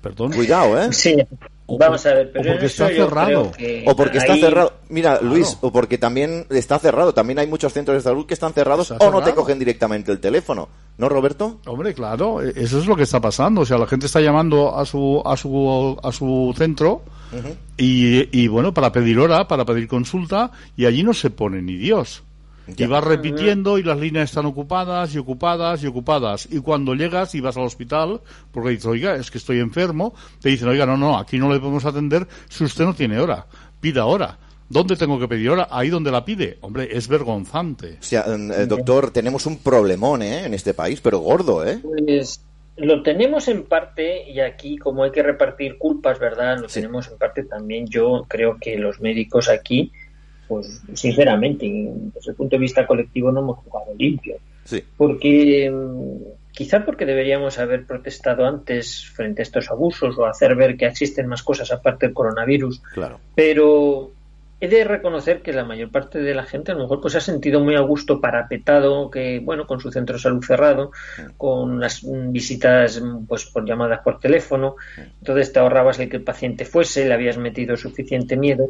perdón. 0.00 0.32
Cuidado, 0.32 0.80
¿eh? 0.80 0.92
Sí. 0.92 1.16
Vamos 1.78 2.04
a 2.06 2.14
ver, 2.14 2.32
pero 2.32 2.50
o 2.50 2.52
porque 2.52 2.66
está 2.66 2.88
cerrado. 2.88 3.52
O 3.86 3.96
porque 3.96 4.18
está 4.18 4.36
cerrado. 4.36 4.74
Mira, 4.88 5.20
Luis, 5.20 5.56
o 5.60 5.72
porque 5.72 5.96
también 5.96 6.46
está 6.50 6.78
cerrado. 6.78 7.14
También 7.14 7.38
hay 7.38 7.46
muchos 7.46 7.72
centros 7.72 7.96
de 7.96 8.02
salud 8.02 8.26
que 8.26 8.34
están 8.34 8.52
cerrados 8.52 8.90
o 8.90 9.10
no 9.10 9.22
te 9.22 9.32
cogen 9.32 9.58
directamente 9.58 10.12
el 10.12 10.20
teléfono. 10.20 10.68
¿No, 10.98 11.08
Roberto? 11.08 11.60
Hombre, 11.66 11.94
claro, 11.94 12.42
e, 12.42 12.52
eso 12.56 12.78
es 12.78 12.86
lo 12.86 12.96
que 12.96 13.04
está 13.04 13.20
pasando. 13.20 13.62
O 13.62 13.64
sea, 13.64 13.78
la 13.78 13.86
gente 13.86 14.06
está 14.06 14.20
llamando 14.20 14.76
a 14.76 14.84
su, 14.84 15.22
a 15.24 15.36
su, 15.36 15.98
a 16.02 16.12
su 16.12 16.52
centro 16.56 17.02
y, 17.78 18.38
y, 18.38 18.48
bueno, 18.48 18.74
para 18.74 18.92
pedir 18.92 19.18
hora, 19.18 19.48
para 19.48 19.64
pedir 19.64 19.88
consulta, 19.88 20.50
y 20.76 20.84
allí 20.84 21.02
no 21.02 21.14
se 21.14 21.30
pone 21.30 21.62
ni 21.62 21.76
Dios. 21.76 22.22
Y 22.76 22.86
vas 22.86 23.04
repitiendo 23.04 23.78
y 23.78 23.82
las 23.82 23.98
líneas 23.98 24.30
están 24.30 24.46
ocupadas 24.46 25.14
y 25.14 25.18
ocupadas 25.18 25.82
y 25.82 25.86
ocupadas. 25.86 26.48
Y 26.50 26.60
cuando 26.60 26.94
llegas 26.94 27.34
y 27.34 27.40
vas 27.40 27.56
al 27.56 27.64
hospital, 27.64 28.20
porque 28.50 28.70
dices, 28.70 28.86
oiga, 28.86 29.16
es 29.16 29.30
que 29.30 29.38
estoy 29.38 29.58
enfermo, 29.58 30.14
te 30.40 30.48
dicen, 30.48 30.68
oiga, 30.68 30.86
no, 30.86 30.96
no, 30.96 31.18
aquí 31.18 31.38
no 31.38 31.52
le 31.52 31.58
podemos 31.58 31.84
atender 31.84 32.26
si 32.48 32.64
usted 32.64 32.84
no 32.84 32.94
tiene 32.94 33.18
hora. 33.18 33.46
Pida 33.80 34.04
hora. 34.04 34.38
¿Dónde 34.68 34.96
tengo 34.96 35.18
que 35.18 35.28
pedir 35.28 35.50
hora? 35.50 35.68
Ahí 35.70 35.90
donde 35.90 36.10
la 36.10 36.24
pide. 36.24 36.56
Hombre, 36.62 36.88
es 36.90 37.06
vergonzante. 37.06 37.98
O 38.00 38.02
sea, 38.02 38.24
eh, 38.26 38.66
doctor, 38.66 39.10
tenemos 39.10 39.44
un 39.44 39.58
problemón 39.58 40.22
¿eh? 40.22 40.46
en 40.46 40.54
este 40.54 40.72
país, 40.72 41.00
pero 41.02 41.18
gordo, 41.18 41.66
¿eh? 41.66 41.80
Pues 41.82 42.40
lo 42.76 43.02
tenemos 43.02 43.48
en 43.48 43.64
parte, 43.64 44.30
y 44.30 44.40
aquí 44.40 44.78
como 44.78 45.04
hay 45.04 45.10
que 45.10 45.22
repartir 45.22 45.76
culpas, 45.76 46.18
¿verdad? 46.18 46.58
Lo 46.58 46.68
tenemos 46.68 47.06
en 47.08 47.18
parte 47.18 47.44
también. 47.44 47.86
Yo 47.86 48.24
creo 48.28 48.56
que 48.58 48.78
los 48.78 49.00
médicos 49.00 49.50
aquí 49.50 49.92
pues 50.52 50.82
sinceramente, 50.92 51.66
desde 52.14 52.32
el 52.32 52.36
punto 52.36 52.56
de 52.56 52.60
vista 52.60 52.86
colectivo 52.86 53.32
no 53.32 53.40
hemos 53.40 53.58
jugado 53.60 53.94
limpio. 53.98 54.36
Porque 54.98 55.70
mm, 55.70 56.52
quizá 56.52 56.84
porque 56.84 57.06
deberíamos 57.06 57.58
haber 57.58 57.86
protestado 57.86 58.44
antes 58.44 59.06
frente 59.06 59.40
a 59.40 59.44
estos 59.44 59.70
abusos 59.70 60.18
o 60.18 60.26
hacer 60.26 60.54
ver 60.54 60.76
que 60.76 60.84
existen 60.84 61.26
más 61.26 61.42
cosas 61.42 61.72
aparte 61.72 62.04
del 62.04 62.14
coronavirus. 62.14 62.82
Claro. 62.92 63.18
Pero 63.34 64.12
he 64.60 64.68
de 64.68 64.84
reconocer 64.84 65.40
que 65.40 65.54
la 65.54 65.64
mayor 65.64 65.90
parte 65.90 66.20
de 66.20 66.34
la 66.34 66.44
gente 66.44 66.70
a 66.70 66.74
lo 66.74 66.82
mejor 66.82 67.00
pues 67.00 67.16
ha 67.16 67.20
sentido 67.20 67.58
muy 67.58 67.74
a 67.74 67.80
gusto 67.80 68.20
parapetado 68.20 69.10
que 69.10 69.40
bueno 69.40 69.66
con 69.66 69.80
su 69.80 69.90
centro 69.90 70.14
de 70.14 70.22
salud 70.22 70.44
cerrado 70.44 70.92
con 71.36 71.80
las 71.80 72.06
visitas 72.30 73.02
pues 73.26 73.46
por 73.46 73.66
llamadas 73.66 74.02
por 74.04 74.20
teléfono 74.20 74.76
entonces 74.96 75.52
te 75.52 75.58
ahorrabas 75.58 75.98
el 75.98 76.08
que 76.08 76.18
el 76.18 76.22
paciente 76.22 76.64
fuese 76.64 77.04
le 77.04 77.12
habías 77.12 77.38
metido 77.38 77.76
suficiente 77.76 78.36
miedo 78.36 78.68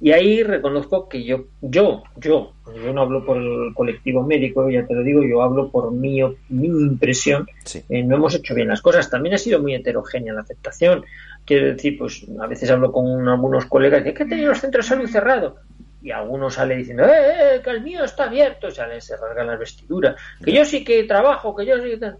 y 0.00 0.12
ahí 0.12 0.42
reconozco 0.42 1.08
que 1.08 1.24
yo, 1.24 1.44
yo, 1.60 2.02
yo, 2.16 2.52
yo 2.74 2.92
no 2.92 3.02
hablo 3.02 3.24
por 3.24 3.36
el 3.36 3.74
colectivo 3.74 4.22
médico, 4.22 4.70
ya 4.70 4.86
te 4.86 4.94
lo 4.94 5.02
digo, 5.02 5.22
yo 5.22 5.42
hablo 5.42 5.70
por 5.70 5.92
mi, 5.92 6.20
mi 6.48 6.66
impresión, 6.66 7.46
eh, 7.88 8.02
no 8.02 8.16
hemos 8.16 8.34
hecho 8.34 8.54
bien 8.54 8.68
las 8.68 8.80
cosas. 8.80 9.10
También 9.10 9.34
ha 9.34 9.38
sido 9.38 9.60
muy 9.60 9.74
heterogénea 9.74 10.32
la 10.32 10.40
aceptación. 10.40 11.04
Quiero 11.44 11.66
decir, 11.66 11.98
pues 11.98 12.26
a 12.40 12.46
veces 12.46 12.70
hablo 12.70 12.92
con 12.92 13.28
algunos 13.28 13.66
colegas 13.66 14.02
que 14.02 14.12
tenido 14.12 14.48
los 14.48 14.60
centros 14.60 14.86
de 14.86 14.88
salud 14.88 15.08
cerrados 15.08 15.54
y 16.02 16.10
algunos 16.10 16.54
sale 16.54 16.76
diciendo, 16.76 17.04
eh, 17.04 17.56
eh, 17.56 17.60
que 17.62 17.70
el 17.70 17.82
mío 17.82 18.04
está 18.04 18.24
abierto, 18.24 18.68
o 18.68 18.70
sea, 18.70 18.88
se 19.00 19.16
rasgan 19.16 19.46
las 19.46 19.58
vestiduras, 19.58 20.16
que 20.42 20.52
yo 20.52 20.64
sí 20.64 20.82
que 20.82 21.04
trabajo, 21.04 21.54
que 21.54 21.66
yo 21.66 21.76
sí 21.78 21.98
que... 21.98 22.12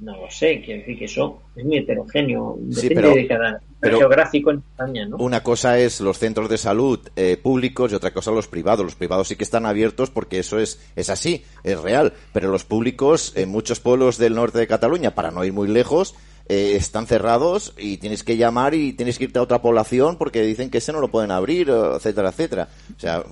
No 0.00 0.16
lo 0.16 0.30
sé, 0.30 0.62
quiero 0.64 0.80
decir 0.80 0.98
que 0.98 1.04
eso 1.04 1.42
es 1.54 1.64
muy 1.64 1.76
heterogéneo, 1.78 2.56
depende 2.58 3.14
de 3.14 3.26
cada 3.26 3.60
geográfico 3.82 4.50
en 4.50 4.58
España, 4.58 5.06
¿no? 5.06 5.16
Una 5.18 5.42
cosa 5.42 5.78
es 5.78 6.00
los 6.00 6.18
centros 6.18 6.48
de 6.48 6.56
salud 6.56 7.00
eh, 7.16 7.36
públicos 7.36 7.92
y 7.92 7.96
otra 7.96 8.12
cosa 8.12 8.30
los 8.30 8.48
privados. 8.48 8.84
Los 8.84 8.94
privados 8.94 9.28
sí 9.28 9.36
que 9.36 9.44
están 9.44 9.66
abiertos 9.66 10.10
porque 10.10 10.38
eso 10.38 10.58
es, 10.58 10.80
es 10.96 11.10
así, 11.10 11.44
es 11.64 11.78
real. 11.80 12.14
Pero 12.32 12.50
los 12.50 12.64
públicos 12.64 13.34
en 13.36 13.50
muchos 13.50 13.80
pueblos 13.80 14.16
del 14.16 14.34
norte 14.34 14.58
de 14.58 14.66
Cataluña, 14.66 15.14
para 15.14 15.30
no 15.30 15.44
ir 15.44 15.52
muy 15.52 15.68
lejos, 15.68 16.14
eh, 16.48 16.76
están 16.76 17.06
cerrados 17.06 17.74
y 17.76 17.98
tienes 17.98 18.24
que 18.24 18.38
llamar 18.38 18.74
y 18.74 18.94
tienes 18.94 19.18
que 19.18 19.24
irte 19.24 19.38
a 19.38 19.42
otra 19.42 19.60
población 19.60 20.16
porque 20.16 20.42
dicen 20.42 20.70
que 20.70 20.78
ese 20.78 20.92
no 20.92 21.00
lo 21.00 21.08
pueden 21.08 21.30
abrir, 21.30 21.68
etcétera, 21.68 22.30
etcétera. 22.30 22.68
O 22.96 22.98
sea, 22.98 23.22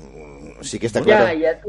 sí 0.61 0.79
que 0.79 0.87
está 0.87 1.01
claro. 1.01 1.25
Ya, 1.33 1.35
ya 1.35 1.61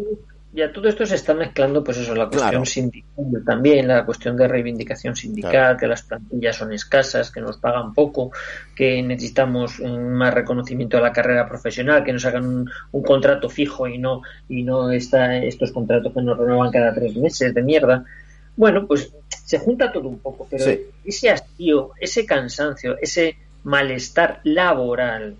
todo 0.73 0.89
esto 0.89 1.05
se 1.05 1.15
está 1.15 1.35
mezclando, 1.35 1.83
pues 1.83 1.97
eso, 1.97 2.15
la 2.15 2.27
cuestión 2.27 2.65
sindical 2.65 3.43
también, 3.45 3.87
la 3.87 4.03
cuestión 4.03 4.35
de 4.35 4.47
reivindicación 4.47 5.15
sindical, 5.15 5.77
que 5.77 5.85
las 5.85 6.01
plantillas 6.01 6.55
son 6.55 6.73
escasas, 6.73 7.29
que 7.29 7.39
nos 7.39 7.57
pagan 7.57 7.93
poco, 7.93 8.31
que 8.75 9.01
necesitamos 9.03 9.79
más 9.79 10.33
reconocimiento 10.33 10.97
de 10.97 11.03
la 11.03 11.13
carrera 11.13 11.47
profesional, 11.47 12.03
que 12.03 12.13
nos 12.13 12.25
hagan 12.25 12.67
un, 12.91 13.03
contrato 13.03 13.47
fijo 13.49 13.87
y 13.87 13.99
no 13.99 14.23
y 14.47 14.63
no 14.63 14.91
está 14.91 15.37
estos 15.37 15.71
contratos 15.71 16.13
que 16.13 16.21
nos 16.21 16.37
renuevan 16.37 16.71
cada 16.71 16.93
tres 16.93 17.15
meses 17.15 17.53
de 17.53 17.61
mierda. 17.61 18.03
Bueno, 18.55 18.87
pues 18.87 19.13
se 19.29 19.59
junta 19.59 19.91
todo 19.91 20.09
un 20.09 20.19
poco, 20.19 20.47
pero 20.49 20.65
ese 21.05 21.29
hastío, 21.29 21.91
ese 21.99 22.25
cansancio, 22.25 22.97
ese 22.99 23.37
malestar 23.63 24.41
laboral 24.43 25.35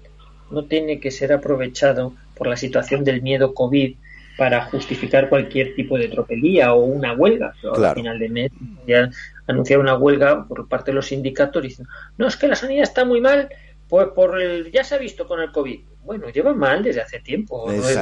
no 0.51 0.65
tiene 0.65 0.99
que 0.99 1.09
ser 1.09 1.33
aprovechado 1.33 2.13
por 2.35 2.47
la 2.47 2.55
situación 2.55 3.03
del 3.03 3.21
miedo 3.21 3.53
COVID 3.53 3.95
para 4.39 4.61
justificar 4.67 5.27
cualquier 5.27 5.75
tipo 5.75 5.97
de 5.97 6.07
tropelía 6.07 6.73
o 6.73 6.79
una 6.79 7.13
huelga. 7.13 7.53
Al 7.75 7.93
final 7.93 8.17
de 8.17 8.29
mes 8.29 8.51
ya 8.87 9.11
anunciado 9.47 9.81
una 9.81 9.97
huelga 9.97 10.47
por 10.47 10.69
parte 10.69 10.91
de 10.91 10.95
los 10.95 11.07
sindicatos 11.07 11.61
diciendo, 11.61 11.93
no, 12.17 12.25
es 12.25 12.37
que 12.37 12.47
la 12.47 12.55
sanidad 12.55 12.83
está 12.83 13.03
muy 13.03 13.19
mal, 13.19 13.49
pues 13.89 14.07
por 14.15 14.41
el, 14.41 14.71
ya 14.71 14.85
se 14.85 14.95
ha 14.95 14.97
visto 14.97 15.27
con 15.27 15.41
el 15.41 15.51
COVID. 15.51 15.81
Bueno, 16.05 16.29
lleva 16.29 16.53
mal 16.53 16.81
desde 16.81 17.01
hace 17.01 17.19
tiempo, 17.19 17.65
no 17.69 17.73
es, 17.73 17.97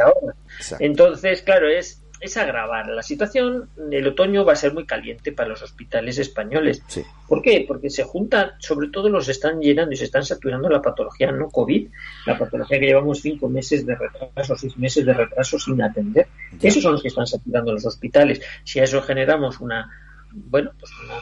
ahora. 0.00 0.34
Entonces, 0.80 1.42
claro, 1.42 1.68
es 1.68 2.02
es 2.20 2.36
agravar 2.36 2.88
la 2.88 3.02
situación. 3.02 3.68
El 3.90 4.06
otoño 4.06 4.44
va 4.44 4.52
a 4.52 4.56
ser 4.56 4.72
muy 4.72 4.86
caliente 4.86 5.32
para 5.32 5.50
los 5.50 5.62
hospitales 5.62 6.18
españoles. 6.18 6.82
¿Por 7.28 7.42
qué? 7.42 7.64
Porque 7.66 7.90
se 7.90 8.04
junta, 8.04 8.56
sobre 8.58 8.88
todo 8.88 9.08
los 9.08 9.28
están 9.28 9.60
llenando 9.60 9.92
y 9.92 9.96
se 9.96 10.04
están 10.04 10.24
saturando 10.24 10.68
la 10.68 10.82
patología 10.82 11.30
no 11.32 11.50
COVID, 11.50 11.88
la 12.26 12.38
patología 12.38 12.80
que 12.80 12.86
llevamos 12.86 13.20
cinco 13.20 13.48
meses 13.48 13.84
de 13.86 13.94
retraso, 13.94 14.56
seis 14.56 14.76
meses 14.76 15.04
de 15.04 15.14
retraso 15.14 15.58
sin 15.58 15.82
atender. 15.82 16.28
Esos 16.60 16.82
son 16.82 16.92
los 16.92 17.02
que 17.02 17.08
están 17.08 17.26
saturando 17.26 17.72
los 17.72 17.86
hospitales. 17.86 18.40
Si 18.64 18.80
a 18.80 18.84
eso 18.84 19.02
generamos 19.02 19.60
una 19.60 19.90
bueno, 20.32 20.70
pues 20.78 20.92
una 21.02 21.14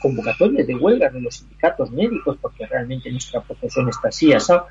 convocatoria 0.00 0.64
de 0.64 0.74
huelga 0.76 1.10
de 1.10 1.20
los 1.20 1.36
sindicatos 1.36 1.90
médicos, 1.90 2.38
porque 2.40 2.66
realmente 2.66 3.10
nuestra 3.10 3.40
profesión 3.40 3.88
está 3.88 4.08
así, 4.08 4.32
asado, 4.32 4.68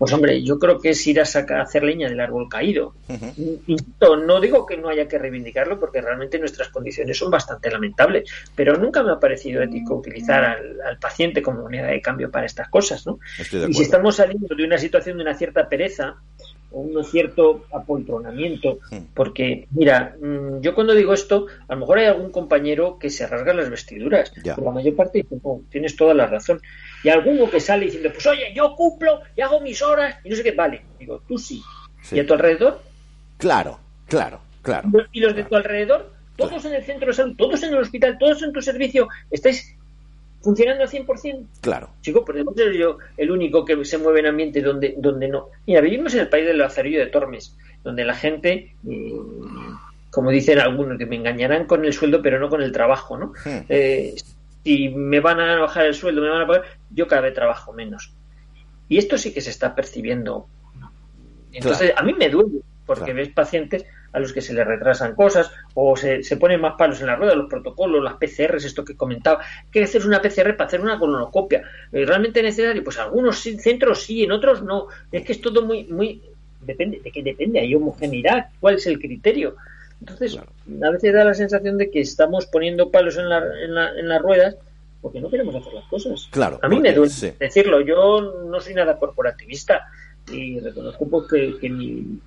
pues 0.00 0.14
hombre, 0.14 0.42
yo 0.42 0.58
creo 0.58 0.80
que 0.80 0.88
es 0.88 1.06
ir 1.06 1.20
a, 1.20 1.26
sacar, 1.26 1.60
hacer 1.60 1.82
leña 1.82 2.08
del 2.08 2.20
árbol 2.20 2.48
caído. 2.48 2.94
no 4.00 4.40
digo 4.40 4.64
que 4.64 4.78
no 4.78 4.88
haya 4.88 5.06
que 5.06 5.18
reivindicarlo 5.18 5.78
porque 5.78 6.00
realmente 6.00 6.38
nuestras 6.38 6.70
condiciones 6.70 7.18
son 7.18 7.30
bastante 7.30 7.70
lamentables, 7.70 8.30
pero 8.54 8.78
nunca 8.78 9.02
me 9.02 9.12
ha 9.12 9.20
parecido 9.20 9.62
ético 9.62 9.96
utilizar 9.96 10.42
al, 10.86 10.98
paciente 10.98 11.42
como 11.42 11.60
moneda 11.60 11.88
de 11.88 12.00
cambio 12.00 12.30
para 12.30 12.46
estas 12.46 12.70
cosas, 12.70 13.06
¿no? 13.06 13.18
Y 13.68 13.74
si 13.74 13.82
estamos 13.82 14.16
saliendo 14.16 14.54
de 14.54 14.64
una 14.64 14.78
situación 14.78 15.18
de 15.18 15.22
una 15.22 15.34
cierta 15.34 15.68
pereza 15.68 16.16
o 16.72 16.80
un 16.80 17.04
cierto 17.04 17.64
apoltronamiento, 17.72 18.78
porque 19.14 19.66
mira, 19.72 20.16
mm, 20.20 20.60
yo 20.60 20.74
cuando 20.74 20.94
digo 20.94 21.12
esto, 21.12 21.46
a 21.68 21.74
lo 21.74 21.80
mejor 21.80 21.98
hay 21.98 22.06
algún 22.06 22.30
compañero 22.30 22.98
que 22.98 23.10
se 23.10 23.26
rasga 23.26 23.54
las 23.54 23.70
vestiduras, 23.70 24.32
por 24.54 24.64
la 24.64 24.70
mayor 24.70 24.94
parte 24.94 25.26
oh, 25.42 25.62
tienes 25.70 25.96
toda 25.96 26.14
la 26.14 26.26
razón 26.26 26.60
y 27.02 27.08
alguno 27.08 27.50
que 27.50 27.60
sale 27.60 27.86
diciendo, 27.86 28.10
pues 28.12 28.26
oye, 28.26 28.52
yo 28.54 28.74
cumplo 28.76 29.20
y 29.36 29.40
hago 29.40 29.60
mis 29.60 29.82
horas 29.82 30.16
y 30.24 30.30
no 30.30 30.36
sé 30.36 30.42
qué, 30.42 30.52
vale. 30.52 30.82
Digo, 30.98 31.22
tú 31.26 31.38
sí. 31.38 31.62
¿Y 32.12 32.20
a 32.20 32.26
tu 32.26 32.34
alrededor? 32.34 32.82
Claro, 33.38 33.78
claro, 34.06 34.40
claro. 34.62 34.88
¿Y 35.12 35.20
los 35.20 35.34
de 35.34 35.44
tu 35.44 35.56
alrededor? 35.56 36.12
Todos 36.36 36.64
en 36.64 36.74
el 36.74 36.84
centro 36.84 37.08
de 37.08 37.12
salud, 37.12 37.36
todos 37.36 37.62
en 37.62 37.74
el 37.74 37.80
hospital, 37.80 38.16
todos 38.18 38.42
en 38.42 38.52
tu 38.52 38.62
servicio, 38.62 39.08
¿estáis 39.30 39.76
funcionando 40.42 40.84
al 40.84 40.90
100%? 40.90 41.46
Claro. 41.60 41.90
Chico, 42.00 42.24
pues 42.24 42.44
no 42.44 42.52
ser 42.54 42.72
yo 42.72 42.98
el 43.16 43.30
único 43.30 43.64
que 43.64 43.84
se 43.84 43.98
mueve 43.98 44.20
en 44.20 44.26
ambientes 44.26 44.64
donde, 44.64 44.94
donde 44.96 45.28
no. 45.28 45.48
Mira, 45.66 45.80
vivimos 45.80 46.14
en 46.14 46.20
el 46.20 46.28
país 46.28 46.46
del 46.46 46.58
lazarillo 46.58 47.00
de 47.00 47.06
Tormes, 47.06 47.56
donde 47.82 48.04
la 48.04 48.14
gente... 48.14 48.74
Mm, 48.82 49.90
como 50.10 50.30
dicen 50.30 50.58
algunos, 50.58 50.98
que 50.98 51.06
me 51.06 51.16
engañarán 51.16 51.66
con 51.66 51.84
el 51.84 51.92
sueldo, 51.92 52.20
pero 52.20 52.40
no 52.40 52.48
con 52.48 52.62
el 52.62 52.72
trabajo, 52.72 53.16
¿no? 53.16 53.32
Hmm. 53.44 53.64
Eh, 53.68 54.14
si 54.64 54.88
me 54.88 55.20
van 55.20 55.40
a 55.40 55.60
bajar 55.60 55.86
el 55.86 55.94
sueldo, 55.94 56.20
me 56.20 56.28
van 56.28 56.42
a 56.42 56.46
pagar, 56.46 56.64
yo 56.90 57.06
cada 57.06 57.22
vez 57.22 57.34
trabajo 57.34 57.72
menos. 57.72 58.12
Y 58.88 58.98
esto 58.98 59.16
sí 59.16 59.32
que 59.32 59.40
se 59.40 59.50
está 59.50 59.74
percibiendo. 59.74 60.48
Entonces, 61.52 61.92
a 61.96 62.02
mí 62.02 62.12
me 62.12 62.28
duele, 62.28 62.60
porque 62.86 63.12
ves 63.12 63.28
pacientes 63.28 63.84
a 64.12 64.20
los 64.20 64.32
que 64.32 64.40
se 64.40 64.54
les 64.54 64.66
retrasan 64.66 65.14
cosas 65.14 65.50
o 65.74 65.96
se, 65.96 66.22
se 66.22 66.36
ponen 66.36 66.60
más 66.60 66.74
palos 66.76 67.00
en 67.00 67.06
la 67.06 67.16
rueda, 67.16 67.34
los 67.34 67.48
protocolos, 67.48 68.02
las 68.02 68.14
PCRs, 68.14 68.64
esto 68.64 68.84
que 68.84 68.96
comentaba. 68.96 69.42
que 69.70 69.82
hacer 69.82 70.04
una 70.06 70.20
PCR 70.20 70.56
para 70.56 70.66
hacer 70.66 70.80
una 70.80 70.98
colonoscopia? 70.98 71.62
Eh, 71.92 72.04
¿Realmente 72.04 72.42
necesario? 72.42 72.82
Pues 72.82 72.98
algunos 72.98 73.38
centros 73.38 74.02
sí, 74.02 74.24
en 74.24 74.32
otros 74.32 74.62
no. 74.62 74.88
Es 75.12 75.24
que 75.24 75.32
es 75.32 75.40
todo 75.40 75.62
muy, 75.62 75.84
muy, 75.84 76.22
depende, 76.60 77.00
de 77.00 77.10
que 77.10 77.22
depende, 77.22 77.60
hay 77.60 77.74
homogeneidad, 77.74 78.48
¿cuál 78.60 78.76
es 78.76 78.86
el 78.86 78.98
criterio? 78.98 79.56
Entonces, 80.00 80.38
a 80.38 80.90
veces 80.90 81.12
da 81.12 81.24
la 81.24 81.34
sensación 81.34 81.76
de 81.76 81.90
que 81.90 82.00
estamos 82.00 82.46
poniendo 82.46 82.90
palos 82.90 83.18
en, 83.18 83.28
la, 83.28 83.42
en, 83.62 84.08
las 84.08 84.22
ruedas 84.22 84.56
porque 85.02 85.20
no 85.20 85.30
queremos 85.30 85.54
hacer 85.54 85.72
las 85.74 85.84
cosas. 85.88 86.28
Claro. 86.30 86.58
A 86.62 86.68
mí 86.68 86.80
me 86.80 86.92
duele 86.92 87.34
decirlo. 87.38 87.80
Yo 87.82 88.46
no 88.46 88.60
soy 88.60 88.74
nada 88.74 88.98
corporativista 88.98 89.88
y 90.30 90.58
reconozco 90.60 91.06
pues, 91.08 91.56
que, 91.60 91.68
mi, 91.68 92.18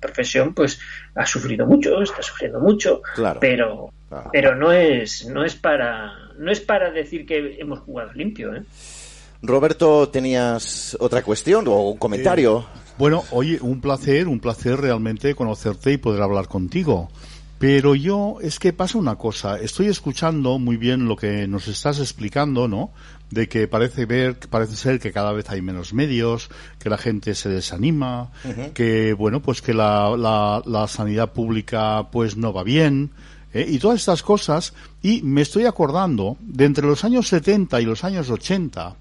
profesión 0.00 0.54
pues 0.54 0.78
ha 1.14 1.26
sufrido 1.26 1.66
mucho, 1.66 2.02
está 2.02 2.22
sufriendo 2.22 2.60
mucho, 2.60 3.02
pero 3.40 3.92
pero 4.32 4.54
no 4.54 4.72
es 4.72 5.26
no 5.26 5.44
es 5.44 5.54
para 5.54 6.12
no 6.38 6.50
es 6.50 6.60
para 6.60 6.90
decir 6.90 7.26
que 7.26 7.56
hemos 7.58 7.80
jugado 7.80 8.12
limpio, 8.12 8.54
¿eh? 8.54 8.62
Roberto, 9.42 10.08
¿tenías 10.08 10.96
otra 10.98 11.22
cuestión 11.22 11.68
o 11.68 11.90
un 11.90 11.98
comentario? 11.98 12.60
Eh, 12.60 12.78
bueno, 12.98 13.24
oye, 13.30 13.58
un 13.60 13.80
placer, 13.80 14.26
un 14.26 14.40
placer 14.40 14.80
realmente 14.80 15.34
conocerte 15.34 15.92
y 15.92 15.98
poder 15.98 16.22
hablar 16.22 16.48
contigo. 16.48 17.10
Pero 17.58 17.94
yo, 17.94 18.36
es 18.42 18.58
que 18.58 18.74
pasa 18.74 18.98
una 18.98 19.16
cosa, 19.16 19.58
estoy 19.58 19.86
escuchando 19.86 20.58
muy 20.58 20.76
bien 20.76 21.06
lo 21.06 21.16
que 21.16 21.46
nos 21.46 21.68
estás 21.68 21.98
explicando, 22.00 22.68
¿no? 22.68 22.90
De 23.30 23.48
que 23.48 23.66
parece 23.66 24.06
ver, 24.06 24.38
parece 24.38 24.76
ser 24.76 25.00
que 25.00 25.12
cada 25.12 25.32
vez 25.32 25.50
hay 25.50 25.60
menos 25.60 25.92
medios, 25.92 26.48
que 26.78 26.88
la 26.88 26.96
gente 26.96 27.34
se 27.34 27.48
desanima, 27.48 28.30
que, 28.72 29.14
bueno, 29.14 29.42
pues 29.42 29.62
que 29.62 29.74
la, 29.74 30.16
la, 30.16 30.62
la, 30.64 30.86
sanidad 30.86 31.32
pública 31.32 32.08
pues 32.12 32.36
no 32.36 32.52
va 32.52 32.62
bien, 32.62 33.10
¿eh? 33.52 33.66
y 33.68 33.78
todas 33.78 33.98
estas 33.98 34.22
cosas, 34.22 34.74
y 35.02 35.22
me 35.22 35.42
estoy 35.42 35.64
acordando 35.64 36.36
de 36.40 36.66
entre 36.66 36.86
los 36.86 37.02
años 37.04 37.26
70 37.26 37.80
y 37.80 37.84
los 37.84 38.04
años 38.04 38.30
80, 38.30 38.94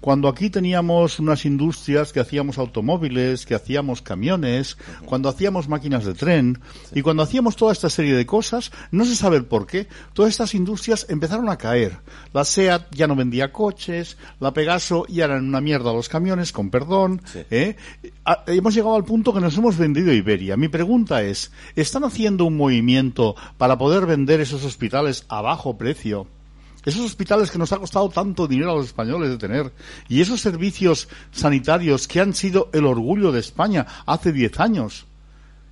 cuando 0.00 0.28
aquí 0.28 0.50
teníamos 0.50 1.18
unas 1.18 1.44
industrias 1.44 2.12
que 2.12 2.20
hacíamos 2.20 2.58
automóviles, 2.58 3.46
que 3.46 3.54
hacíamos 3.54 4.02
camiones, 4.02 4.76
cuando 5.06 5.28
hacíamos 5.28 5.68
máquinas 5.68 6.04
de 6.04 6.14
tren 6.14 6.60
y 6.94 7.02
cuando 7.02 7.22
hacíamos 7.22 7.56
toda 7.56 7.72
esta 7.72 7.90
serie 7.90 8.14
de 8.14 8.26
cosas, 8.26 8.70
no 8.90 9.04
se 9.04 9.16
sabe 9.16 9.36
el 9.36 9.46
por 9.46 9.66
qué, 9.66 9.88
todas 10.12 10.30
estas 10.30 10.54
industrias 10.54 11.06
empezaron 11.08 11.48
a 11.48 11.58
caer. 11.58 11.98
La 12.32 12.44
SEAT 12.44 12.94
ya 12.94 13.06
no 13.06 13.16
vendía 13.16 13.52
coches, 13.52 14.18
la 14.40 14.52
Pegaso 14.52 15.06
ya 15.08 15.24
eran 15.24 15.46
una 15.46 15.60
mierda 15.60 15.92
los 15.92 16.08
camiones, 16.08 16.52
con 16.52 16.70
perdón. 16.70 17.22
¿eh? 17.50 17.76
Hemos 18.46 18.74
llegado 18.74 18.96
al 18.96 19.04
punto 19.04 19.32
que 19.32 19.40
nos 19.40 19.56
hemos 19.56 19.76
vendido 19.76 20.12
Iberia. 20.12 20.56
Mi 20.56 20.68
pregunta 20.68 21.22
es, 21.22 21.52
¿están 21.76 22.04
haciendo 22.04 22.44
un 22.44 22.56
movimiento 22.56 23.36
para 23.56 23.78
poder 23.78 24.06
vender 24.06 24.40
esos 24.40 24.64
hospitales 24.64 25.24
a 25.28 25.40
bajo 25.42 25.76
precio? 25.76 26.26
Esos 26.84 27.04
hospitales 27.04 27.50
que 27.50 27.58
nos 27.58 27.72
ha 27.72 27.78
costado 27.78 28.08
tanto 28.08 28.46
dinero 28.46 28.72
a 28.72 28.76
los 28.76 28.86
españoles 28.86 29.30
de 29.30 29.38
tener 29.38 29.72
y 30.08 30.20
esos 30.20 30.40
servicios 30.40 31.08
sanitarios 31.30 32.08
que 32.08 32.20
han 32.20 32.34
sido 32.34 32.68
el 32.72 32.84
orgullo 32.86 33.32
de 33.32 33.40
España 33.40 33.86
hace 34.06 34.32
10 34.32 34.60
años. 34.60 35.06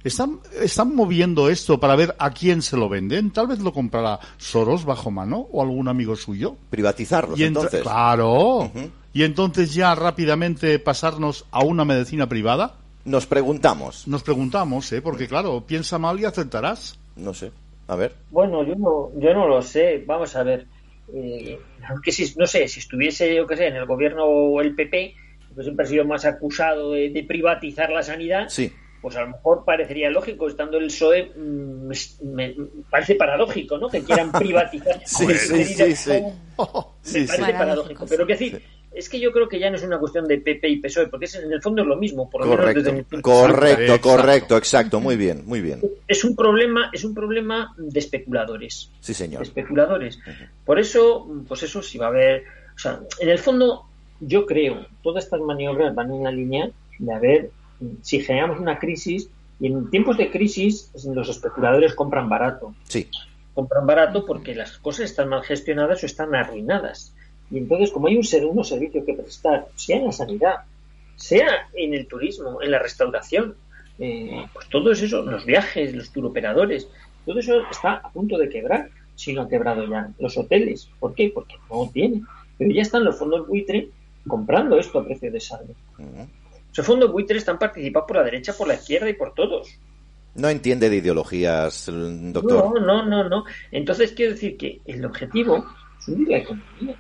¿Están, 0.05 0.41
¿Están 0.61 0.97
moviendo 0.97 1.49
esto 1.49 1.79
para 1.79 1.95
ver 1.95 2.17
a 2.19 2.31
quién 2.31 2.61
se 2.61 2.77
lo 2.77 2.89
venden? 2.89 3.31
Tal 3.31 3.47
vez 3.47 3.61
lo 3.61 3.73
comprará 3.73 4.19
Soros 4.37 4.85
bajo 4.85 5.13
mano 5.13 5.47
o 5.53 5.63
algún 5.63 5.87
amigo 5.87 6.17
suyo. 6.17 6.57
Privatizarlos, 6.71 7.39
entonces. 7.39 7.83
Claro. 7.83 8.71
Y 9.13 9.23
entonces 9.23 9.73
ya 9.75 9.95
rápidamente 9.95 10.79
pasarnos 10.81 11.45
a 11.53 11.63
una 11.63 11.85
medicina 11.85 12.29
privada. 12.29 12.75
Nos 13.05 13.27
preguntamos. 13.27 14.09
Nos 14.09 14.25
preguntamos, 14.25 14.91
¿eh? 14.93 15.03
Porque 15.03 15.29
claro, 15.29 15.63
piensa 15.65 15.99
mal 15.99 16.19
y 16.19 16.25
aceptarás. 16.25 16.99
No 17.15 17.33
sé. 17.33 17.53
A 17.87 17.95
ver. 17.95 18.17
Bueno, 18.31 18.65
yo 18.65 18.75
no, 18.75 19.11
yo 19.21 19.35
no 19.35 19.47
lo 19.47 19.63
sé. 19.63 20.03
Vamos 20.07 20.35
a 20.35 20.43
ver 20.43 20.67
eh, 21.15 21.59
aunque 21.89 22.13
si, 22.13 22.35
no 22.37 22.47
sé, 22.47 22.69
si 22.69 22.81
estuviese, 22.81 23.35
yo 23.35 23.47
que 23.47 23.57
sé, 23.57 23.67
en 23.67 23.77
el 23.77 23.87
gobierno 23.87 24.25
o 24.25 24.61
el 24.61 24.75
PP, 24.75 25.15
pues 25.55 25.67
siempre 25.67 25.85
ha 25.85 25.89
sido 25.89 26.05
más 26.05 26.25
acusado 26.25 26.93
de, 26.93 27.25
privatizar 27.27 27.91
la 27.91 28.03
sanidad, 28.03 28.49
sí. 28.49 28.73
pues 29.01 29.17
a 29.17 29.23
lo 29.23 29.29
mejor 29.29 29.65
parecería 29.65 30.11
lógico, 30.11 30.49
estando 30.49 30.79
el 30.79 30.87
PSOE, 30.87 31.33
mm, 31.37 31.91
me, 32.35 32.55
parece 32.91 33.15
paradójico, 33.17 33.79
¿no? 33.79 33.89
Que 33.89 34.03
quieran 34.03 34.33
privatizar. 34.39 35.01
sí, 35.05 35.27
sí, 35.35 35.65
sí, 35.95 36.11
me 36.11 37.27
parece 37.27 37.53
paradójico, 37.53 38.07
pero 38.07 38.27
que 38.27 38.33
decir 38.33 38.63
es 38.95 39.09
que 39.09 39.21
yo 39.21 39.33
creo 39.33 39.49
que 39.49 39.59
ya 39.59 39.71
no 39.71 39.77
es 39.77 39.83
una 39.83 39.99
cuestión 39.99 40.27
de 40.27 40.39
PP 40.39 40.69
y 40.69 40.77
PSOE, 40.81 41.09
porque 41.09 41.27
es, 41.27 41.35
en 41.35 41.53
el 41.53 41.63
fondo 41.63 41.83
es 41.83 41.89
lo 41.89 41.97
mismo, 41.97 42.29
por 42.29 42.45
lo 42.45 42.51
correcto, 42.57 42.93
menos 42.93 43.07
desde 43.09 43.23
Correcto, 43.23 44.01
correcto, 44.01 44.57
exacto, 44.57 45.01
muy 45.01 45.17
bien, 45.17 45.43
muy 45.47 45.61
bien. 45.61 45.81
Es 46.07 46.25
un 46.25 46.37
problema, 46.37 46.91
es 46.93 47.05
un 47.05 47.15
problema 47.15 47.75
de 47.77 47.99
especuladores. 47.99 48.91
Sí, 49.01 49.15
señor. 49.15 49.41
De 49.41 49.49
especuladores. 49.49 50.19
Por 50.65 50.79
eso, 50.79 51.27
pues 51.49 51.63
eso 51.63 51.83
sí 51.83 51.99
va 51.99 52.07
a 52.07 52.09
haber, 52.11 52.45
o 52.75 52.79
sea, 52.79 53.01
en 53.21 53.29
el 53.29 53.39
fondo 53.39 53.87
yo 54.21 54.47
creo, 54.47 54.87
todas 55.03 55.25
estas 55.25 55.41
maniobras 55.41 55.95
van 55.95 56.13
en 56.13 56.25
la 56.25 56.31
línea 56.31 56.71
de 56.99 57.13
haber, 57.13 57.51
si 58.03 58.21
generamos 58.21 58.61
una 58.61 58.79
crisis, 58.79 59.29
y 59.59 59.67
en 59.67 59.91
tiempos 59.91 60.17
de 60.17 60.31
crisis 60.31 60.91
los 61.05 61.29
especuladores 61.29 61.95
compran 61.95 62.29
barato. 62.29 62.75
Sí. 62.89 63.09
Compran 63.55 63.87
barato 63.87 64.25
porque 64.25 64.55
las 64.55 64.79
cosas 64.79 65.07
están 65.11 65.29
mal 65.29 65.43
gestionadas 65.43 66.03
o 66.03 66.07
están 66.07 66.35
arruinadas. 66.35 67.15
Y 67.51 67.59
entonces, 67.59 67.91
como 67.91 68.09
hay 68.09 68.17
un, 68.17 68.25
ser, 68.25 68.47
unos 68.47 68.69
servicios 68.69 69.05
que 69.05 69.15
prestar, 69.15 69.69
sea 69.75 69.99
en 69.99 70.07
la 70.07 70.13
sanidad, 70.13 70.55
sea 71.17 71.69
en 71.75 71.95
el 71.95 72.07
turismo, 72.07 72.63
en 72.63 72.71
la 72.71 72.79
restauración, 72.79 73.55
eh, 73.99 74.47
pues 74.53 74.69
todo 74.69 74.91
eso, 74.91 75.23
los 75.23 75.45
viajes, 75.45 75.95
los 75.95 76.11
turoperadores, 76.11 76.89
todo 77.25 77.39
eso 77.39 77.61
está 77.71 77.95
a 77.95 78.11
punto 78.11 78.39
de 78.39 78.49
quebrar, 78.49 78.91
si 79.15 79.33
no 79.33 79.43
ha 79.43 79.49
quebrado 79.49 79.87
ya. 79.89 80.11
Los 80.19 80.37
hoteles, 80.37 80.89
¿por 80.99 81.15
qué? 81.15 81.31
Porque 81.33 81.57
no 81.71 81.89
tiene. 81.93 82.23
Pero 82.59 82.73
ya 82.73 82.83
están 82.83 83.05
los 83.05 83.19
fondos 83.19 83.47
buitre 83.47 83.89
comprando 84.27 84.79
esto 84.79 85.01
a 85.01 85.05
precio 85.05 85.31
de 85.31 85.41
saldo. 85.41 85.75
Esos 86.73 86.87
fondos 86.87 87.13
buitres 87.13 87.39
están 87.39 87.59
participados 87.59 88.09
por 88.09 88.17
la 88.17 88.25
derecha, 88.25 88.55
por 88.55 88.67
la 88.67 88.75
izquierda 88.75 89.09
y 89.11 89.15
por 89.15 89.35
todos. 89.35 89.69
No 90.35 90.49
entiende 90.49 90.89
de 90.89 90.97
ideologías, 90.97 91.87
doctor. 91.89 92.81
No, 92.81 93.05
no, 93.05 93.05
no, 93.05 93.29
no. 93.29 93.45
Entonces 93.71 94.13
quiero 94.13 94.33
decir 94.33 94.57
que 94.57 94.81
el 94.87 95.05
objetivo 95.05 95.67
es 96.01 96.09
hundir 96.09 96.29
la 96.29 96.39
economía. 96.39 96.97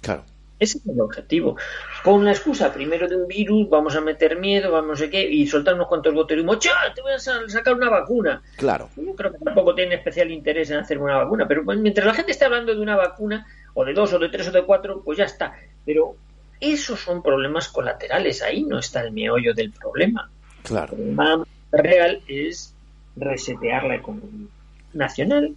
Claro. 0.00 0.24
Ese 0.58 0.76
es 0.76 0.86
el 0.86 1.00
objetivo. 1.00 1.56
Con 2.04 2.22
la 2.24 2.32
excusa 2.32 2.72
primero 2.72 3.08
de 3.08 3.16
un 3.16 3.26
virus, 3.26 3.68
vamos 3.70 3.96
a 3.96 4.02
meter 4.02 4.38
miedo, 4.38 4.70
vamos 4.70 5.00
a 5.00 5.08
qué, 5.08 5.26
y 5.26 5.46
soltar 5.46 5.74
unos 5.74 5.88
cuantos 5.88 6.12
botes 6.12 6.36
de 6.36 6.42
humo. 6.42 6.58
Te 6.58 6.68
voy 7.00 7.12
a 7.12 7.18
sacar 7.18 7.74
una 7.74 7.88
vacuna. 7.88 8.42
Claro. 8.56 8.90
Yo 8.94 9.14
creo 9.16 9.32
que 9.32 9.38
tampoco 9.38 9.74
tiene 9.74 9.94
especial 9.94 10.30
interés 10.30 10.70
en 10.70 10.76
hacer 10.76 10.98
una 10.98 11.16
vacuna, 11.16 11.48
pero 11.48 11.64
pues, 11.64 11.78
mientras 11.78 12.06
la 12.06 12.12
gente 12.12 12.32
esté 12.32 12.44
hablando 12.44 12.74
de 12.74 12.80
una 12.82 12.94
vacuna, 12.94 13.46
o 13.72 13.86
de 13.86 13.94
dos, 13.94 14.12
o 14.12 14.18
de 14.18 14.28
tres, 14.28 14.48
o 14.48 14.52
de 14.52 14.64
cuatro, 14.64 15.02
pues 15.02 15.16
ya 15.16 15.24
está. 15.24 15.54
Pero 15.86 16.16
esos 16.60 17.00
son 17.00 17.22
problemas 17.22 17.68
colaterales, 17.68 18.42
ahí 18.42 18.62
no 18.62 18.78
está 18.78 19.00
el 19.00 19.12
meollo 19.12 19.54
del 19.54 19.72
problema. 19.72 20.30
Claro. 20.62 20.92
El 20.92 21.14
problema 21.14 21.46
real 21.72 22.20
es 22.28 22.74
resetear 23.16 23.84
la 23.84 23.96
economía 23.96 24.48
nacional 24.92 25.56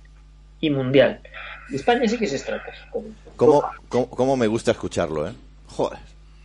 y 0.62 0.70
mundial. 0.70 1.20
España 1.74 2.08
sí 2.08 2.18
que 2.18 2.26
es 2.26 2.34
estratégico. 2.34 3.04
¿Cómo, 3.36 3.64
cómo, 3.90 4.38
me 4.38 4.48
gusta 4.48 4.72
escucharlo, 4.72 5.28
eh? 5.28 5.34
Joder. 5.68 6.00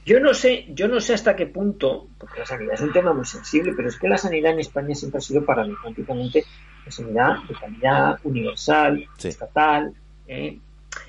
Yo 0.06 0.20
no 0.20 0.32
sé, 0.32 0.66
yo 0.70 0.88
no 0.88 1.00
sé 1.00 1.14
hasta 1.14 1.36
qué 1.36 1.46
punto, 1.46 2.06
porque 2.18 2.40
la 2.40 2.46
sanidad 2.46 2.74
es 2.74 2.80
un 2.80 2.92
tema 2.92 3.12
muy 3.12 3.26
sensible, 3.26 3.74
pero 3.76 3.88
es 3.88 3.98
que 3.98 4.08
la 4.08 4.16
sanidad 4.16 4.52
en 4.52 4.60
España 4.60 4.94
siempre 4.94 5.18
ha 5.18 5.20
sido 5.20 5.44
prácticamente 5.44 6.44
la 6.86 6.90
sanidad 6.90 7.36
de 7.46 7.54
calidad 7.54 8.18
universal, 8.24 9.06
estatal. 9.22 9.92
¿eh? 10.26 10.58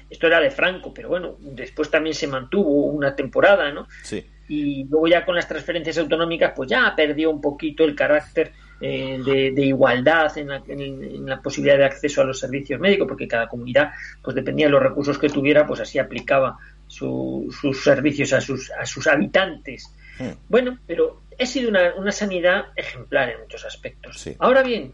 Esto 0.10 0.28
era 0.28 0.42
de 0.42 0.52
Franco, 0.52 0.94
pero 0.94 1.10
bueno, 1.10 1.36
después 1.40 1.90
también 1.90 2.14
se 2.14 2.28
mantuvo 2.28 2.88
una 2.88 3.16
temporada, 3.16 3.72
¿no? 3.72 3.88
Sí. 4.04 4.26
Y 4.50 4.84
luego 4.86 5.08
ya 5.08 5.26
con 5.26 5.36
las 5.36 5.48
transferencias 5.48 5.98
autonómicas, 6.00 6.54
pues 6.56 6.70
ya 6.70 6.94
perdió 6.96 7.30
un 7.30 7.40
poquito 7.40 7.86
el 7.86 7.96
carácter 7.96 8.52
eh, 8.82 9.22
de, 9.54 9.66
igualdad 9.66 10.38
en 10.38 11.26
la, 11.26 11.42
posibilidad 11.42 11.78
de 11.78 11.86
acceso 11.86 12.22
a 12.22 12.26
los 12.26 12.40
servicios 12.40 12.80
médicos, 12.80 13.08
porque 13.08 13.28
cada 13.28 13.48
comunidad, 13.48 13.92
pues 14.22 14.36
dependía 14.36 14.68
de 14.68 14.72
los 14.72 14.82
recursos 14.82 15.18
que 15.18 15.30
tuviera, 15.30 15.68
pues 15.68 15.82
así 15.82 16.00
aplicaba 16.00 16.58
sus 16.88 17.84
servicios 17.84 18.34
a 18.34 18.42
sus, 18.42 18.72
a 18.72 18.86
sus 18.86 19.06
habitantes. 19.08 19.94
Hmm. 20.18 20.32
Bueno, 20.48 20.80
pero 20.88 21.22
ha 21.40 21.46
sido 21.46 21.70
una, 21.70 22.12
sanidad 22.12 22.68
ejemplar 22.76 23.30
en 23.30 23.42
muchos 23.42 23.66
aspectos. 23.66 24.30
Ahora 24.40 24.64
bien, 24.64 24.94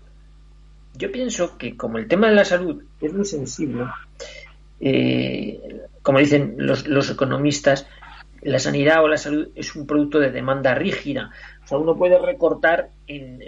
yo 0.95 1.11
pienso 1.11 1.57
que 1.57 1.77
como 1.77 1.97
el 1.97 2.07
tema 2.07 2.29
de 2.29 2.35
la 2.35 2.45
salud 2.45 2.83
es 3.01 3.13
muy 3.13 3.25
sensible, 3.25 3.85
eh, 4.79 5.59
como 6.01 6.19
dicen 6.19 6.55
los, 6.57 6.87
los 6.87 7.09
economistas, 7.09 7.87
la 8.45 8.59
sanidad 8.59 9.03
o 9.03 9.07
la 9.07 9.17
salud 9.17 9.49
es 9.55 9.75
un 9.75 9.87
producto 9.87 10.19
de 10.19 10.31
demanda 10.31 10.75
rígida. 10.75 11.31
O 11.65 11.67
sea, 11.67 11.77
uno 11.79 11.97
puede 11.97 12.19
recortar 12.19 12.91
en, 13.07 13.39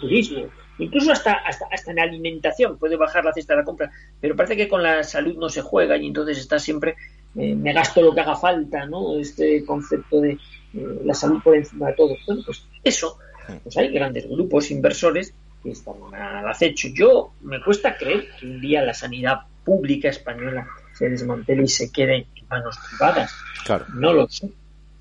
turismo, 0.00 0.46
incluso 0.78 1.10
hasta, 1.10 1.32
hasta, 1.32 1.66
hasta 1.72 1.90
en 1.90 1.98
alimentación, 1.98 2.78
puede 2.78 2.96
bajar 2.96 3.24
la 3.24 3.32
cesta 3.32 3.54
de 3.54 3.60
la 3.60 3.64
compra, 3.64 3.90
pero 4.20 4.36
parece 4.36 4.56
que 4.56 4.68
con 4.68 4.84
la 4.84 5.02
salud 5.02 5.36
no 5.36 5.48
se 5.48 5.62
juega 5.62 5.96
y 5.96 6.06
entonces 6.06 6.38
está 6.38 6.60
siempre, 6.60 6.94
eh, 7.34 7.56
me 7.56 7.72
gasto 7.72 8.02
lo 8.02 8.14
que 8.14 8.20
haga 8.20 8.36
falta, 8.36 8.86
¿no? 8.86 9.18
Este 9.18 9.64
concepto 9.64 10.20
de 10.20 10.38
eh, 10.74 11.00
la 11.04 11.12
salud 11.12 11.40
por 11.42 11.56
encima 11.56 11.88
de 11.88 11.94
todo. 11.94 12.14
Bueno, 12.24 12.42
pues 12.46 12.64
eso, 12.84 13.18
pues 13.64 13.76
hay 13.76 13.88
grandes 13.88 14.28
grupos 14.28 14.70
inversores 14.70 15.34
que 15.62 15.70
están 15.70 15.94
al 16.14 16.48
acecho. 16.48 16.86
Yo 16.94 17.32
me 17.42 17.60
cuesta 17.60 17.96
creer 17.96 18.28
que 18.38 18.46
un 18.46 18.60
día 18.60 18.82
la 18.82 18.94
sanidad 18.94 19.40
pública 19.64 20.08
española 20.08 20.68
se 20.94 21.08
desmantele 21.08 21.64
y 21.64 21.68
se 21.68 21.90
quede 21.90 22.16
en 22.16 22.26
manos 22.48 22.78
privadas. 22.88 23.34
Claro. 23.64 23.86
No 23.94 24.12
lo 24.12 24.28
sé. 24.28 24.48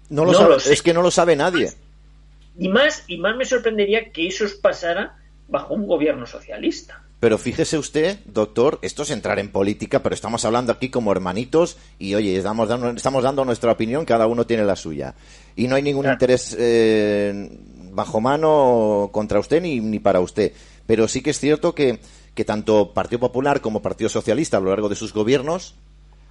No 0.09 0.25
lo, 0.25 0.57
Es 0.57 0.81
que 0.81 0.93
no 0.93 1.01
lo 1.01 1.11
sabe 1.11 1.35
nadie. 1.35 1.71
Y 2.57 2.69
más, 2.69 3.03
y 3.07 3.17
más 3.17 3.35
me 3.35 3.45
sorprendería 3.45 4.11
que 4.11 4.27
eso 4.27 4.45
pasara 4.61 5.17
bajo 5.47 5.73
un 5.73 5.87
gobierno 5.87 6.25
socialista. 6.25 7.01
Pero 7.19 7.37
fíjese 7.37 7.77
usted, 7.77 8.19
doctor, 8.25 8.77
esto 8.81 9.03
es 9.03 9.09
entrar 9.09 9.39
en 9.39 9.51
política, 9.51 10.03
pero 10.03 10.13
estamos 10.13 10.45
hablando 10.45 10.71
aquí 10.71 10.89
como 10.89 11.11
hermanitos 11.11 11.77
y 11.97 12.13
oye, 12.13 12.37
estamos 12.37 12.67
dando, 12.69 12.89
estamos 12.91 13.23
dando 13.23 13.45
nuestra 13.45 13.71
opinión, 13.71 14.05
cada 14.05 14.27
uno 14.27 14.45
tiene 14.45 14.63
la 14.63 14.75
suya. 14.75 15.15
Y 15.55 15.67
no 15.67 15.75
hay 15.75 15.81
ningún 15.81 16.05
interés 16.05 16.55
eh, 16.59 17.49
bajo 17.91 18.21
mano 18.21 19.09
contra 19.11 19.39
usted 19.39 19.61
ni, 19.61 19.79
ni 19.79 19.99
para 19.99 20.19
usted. 20.19 20.53
Pero 20.85 21.07
sí 21.07 21.21
que 21.21 21.31
es 21.31 21.39
cierto 21.39 21.73
que, 21.73 21.99
que 22.35 22.45
tanto 22.45 22.93
Partido 22.93 23.19
Popular 23.21 23.61
como 23.61 23.81
Partido 23.81 24.09
Socialista 24.09 24.57
a 24.57 24.59
lo 24.59 24.69
largo 24.69 24.89
de 24.89 24.95
sus 24.95 25.13
gobiernos 25.13 25.75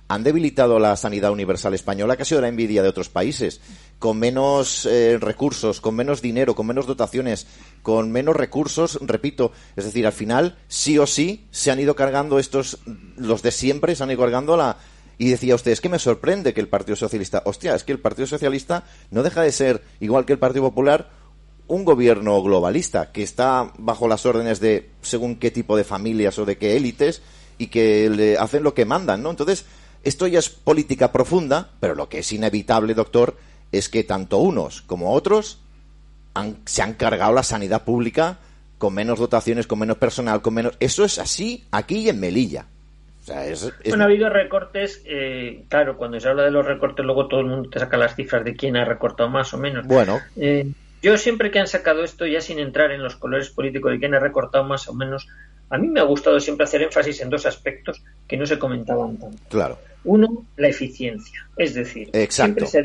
han 0.09 0.23
debilitado 0.23 0.79
la 0.79 0.97
sanidad 0.97 1.33
universal 1.33 1.75
española, 1.75 2.17
que 2.17 2.23
ha 2.23 2.27
sido 2.27 2.41
la 2.41 2.49
envidia 2.49 2.83
de 2.83 2.89
otros 2.89 3.09
países, 3.09 3.61
con 3.99 4.19
menos 4.19 4.87
eh, 4.87 5.19
recursos, 5.19 5.81
con 5.81 5.95
menos 5.95 6.21
dinero, 6.21 6.55
con 6.55 6.67
menos 6.67 6.87
dotaciones, 6.87 7.47
con 7.83 8.13
menos 8.13 8.37
recursos, 8.37 8.99
repito, 9.01 9.53
es 9.77 9.85
decir, 9.85 10.07
al 10.07 10.13
final, 10.13 10.59
sí 10.69 10.99
o 10.99 11.07
sí, 11.07 11.47
se 11.51 11.71
han 11.71 11.81
ido 11.81 11.97
cargando 11.97 12.39
estos, 12.39 12.79
los 13.17 13.43
de 13.43 13.51
siempre, 13.51 13.95
se 13.95 14.03
han 14.03 14.11
ido 14.11 14.21
cargando 14.21 14.57
la... 14.57 14.77
Y 15.17 15.31
decía 15.31 15.55
usted, 15.55 15.71
es 15.71 15.81
que 15.81 15.89
me 15.89 16.01
sorprende 16.01 16.53
que 16.53 16.61
el 16.61 16.69
Partido 16.69 16.97
Socialista, 16.97 17.43
hostia, 17.47 17.75
es 17.75 17.85
que 17.85 17.93
el 17.93 18.01
Partido 18.01 18.27
Socialista 18.27 18.85
no 19.11 19.23
deja 19.23 19.43
de 19.43 19.53
ser, 19.53 19.83
igual 20.01 20.25
que 20.25 20.33
el 20.33 20.41
Partido 20.41 20.65
Popular, 20.65 21.09
un 21.67 21.85
gobierno 21.85 22.43
globalista, 22.43 23.13
que 23.13 23.23
está 23.23 23.73
bajo 23.79 24.09
las 24.09 24.27
órdenes 24.27 24.61
de 24.61 24.91
según 25.03 25.37
qué 25.37 25.51
tipo 25.51 25.77
de 25.77 25.85
familias 25.85 26.39
o 26.39 26.45
de 26.45 26.59
qué 26.59 26.77
élites, 26.77 27.23
y 27.59 27.69
que 27.69 28.11
le 28.11 28.37
hacen 28.37 28.65
lo 28.65 28.75
que 28.75 28.85
mandan, 28.85 29.23
¿no? 29.23 29.31
Entonces, 29.31 29.65
esto 30.05 30.27
ya 30.27 30.39
es 30.39 30.49
política 30.49 31.13
profunda, 31.13 31.71
pero 31.81 31.95
lo 31.95 32.09
que 32.09 32.19
es 32.19 32.33
inevitable, 32.33 32.95
doctor, 32.95 33.37
es 33.73 33.89
que 33.89 34.05
tanto 34.05 34.39
unos 34.39 34.83
como 34.83 35.13
otros 35.13 35.61
se 36.65 36.83
han 36.83 36.95
cargado 36.95 37.33
la 37.33 37.43
sanidad 37.43 37.85
pública 37.85 38.39
con 38.79 38.95
menos 38.95 39.19
dotaciones, 39.19 39.67
con 39.67 39.79
menos 39.79 39.97
personal, 39.97 40.43
con 40.43 40.55
menos... 40.55 40.75
Eso 40.81 41.05
es 41.05 41.19
así 41.19 41.65
aquí 41.71 42.01
y 42.01 42.09
en 42.09 42.21
Melilla. 42.21 42.67
Bueno, 43.87 44.05
ha 44.05 44.07
habido 44.07 44.29
recortes, 44.29 45.03
eh, 45.07 45.65
claro, 45.69 45.97
cuando 45.97 46.21
se 46.21 46.29
habla 46.29 46.43
de 46.43 46.51
los 46.51 46.67
recortes, 46.67 47.05
luego 47.05 47.27
todo 47.27 47.41
el 47.41 47.47
mundo 47.47 47.71
te 47.71 47.79
saca 47.79 47.97
las 47.97 48.15
cifras 48.15 48.45
de 48.45 48.55
quién 48.55 48.77
ha 48.77 48.85
recortado 48.85 49.31
más 49.31 49.55
o 49.55 49.59
menos. 49.59 49.87
Bueno. 49.87 50.21
Eh, 50.37 50.71
yo 51.03 51.17
siempre 51.17 51.51
que 51.51 51.59
han 51.59 51.67
sacado 51.67 52.05
esto, 52.05 52.27
ya 52.27 52.41
sin 52.41 52.59
entrar 52.59 52.91
en 52.91 53.03
los 53.03 53.17
colores 53.17 53.49
políticos 53.49 53.93
de 53.93 53.99
quién 53.99 54.15
ha 54.15 54.19
recortado 54.19 54.65
más 54.65 54.89
o 54.89 54.95
menos, 54.95 55.29
a 55.71 55.79
mí 55.79 55.89
me 55.89 56.01
ha 56.01 56.05
gustado 56.05 56.39
siempre 56.41 56.65
hacer 56.65 56.83
énfasis 56.83 57.21
en 57.23 57.31
dos 57.31 57.47
aspectos 57.47 58.03
que 58.29 58.37
no 58.37 58.45
se 58.45 58.59
comentaban 58.59 59.17
tanto. 59.17 59.39
Claro. 59.49 59.79
Uno, 60.05 60.47
la 60.57 60.69
eficiencia. 60.69 61.47
Es 61.57 61.75
decir, 61.75 62.11
siempre 62.29 62.67
se, 62.67 62.81
ha, 62.81 62.83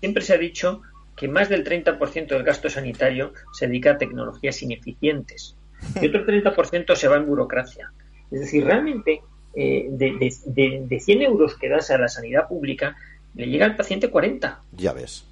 siempre 0.00 0.22
se, 0.22 0.34
ha, 0.34 0.38
dicho 0.38 0.82
que 1.16 1.28
más 1.28 1.48
del 1.48 1.64
30% 1.64 2.26
del 2.26 2.42
gasto 2.42 2.68
sanitario 2.68 3.32
se 3.52 3.66
dedica 3.66 3.92
a 3.92 3.98
tecnologías 3.98 4.62
ineficientes 4.62 5.56
y 6.00 6.06
otro 6.06 6.26
30% 6.26 6.94
se 6.94 7.08
va 7.08 7.16
en 7.16 7.26
burocracia. 7.26 7.92
Es 8.30 8.40
decir, 8.40 8.64
realmente 8.64 9.22
eh, 9.54 9.86
de, 9.88 10.34
de, 10.46 10.82
de, 10.88 11.00
100 11.00 11.22
euros 11.22 11.56
que 11.56 11.68
das 11.68 11.90
a 11.90 11.98
la 11.98 12.08
sanidad 12.08 12.48
pública, 12.48 12.96
le 13.34 13.46
llega 13.46 13.66
al 13.66 13.76
paciente 13.76 14.10
40. 14.10 14.60
Ya 14.72 14.92
ves. 14.92 15.24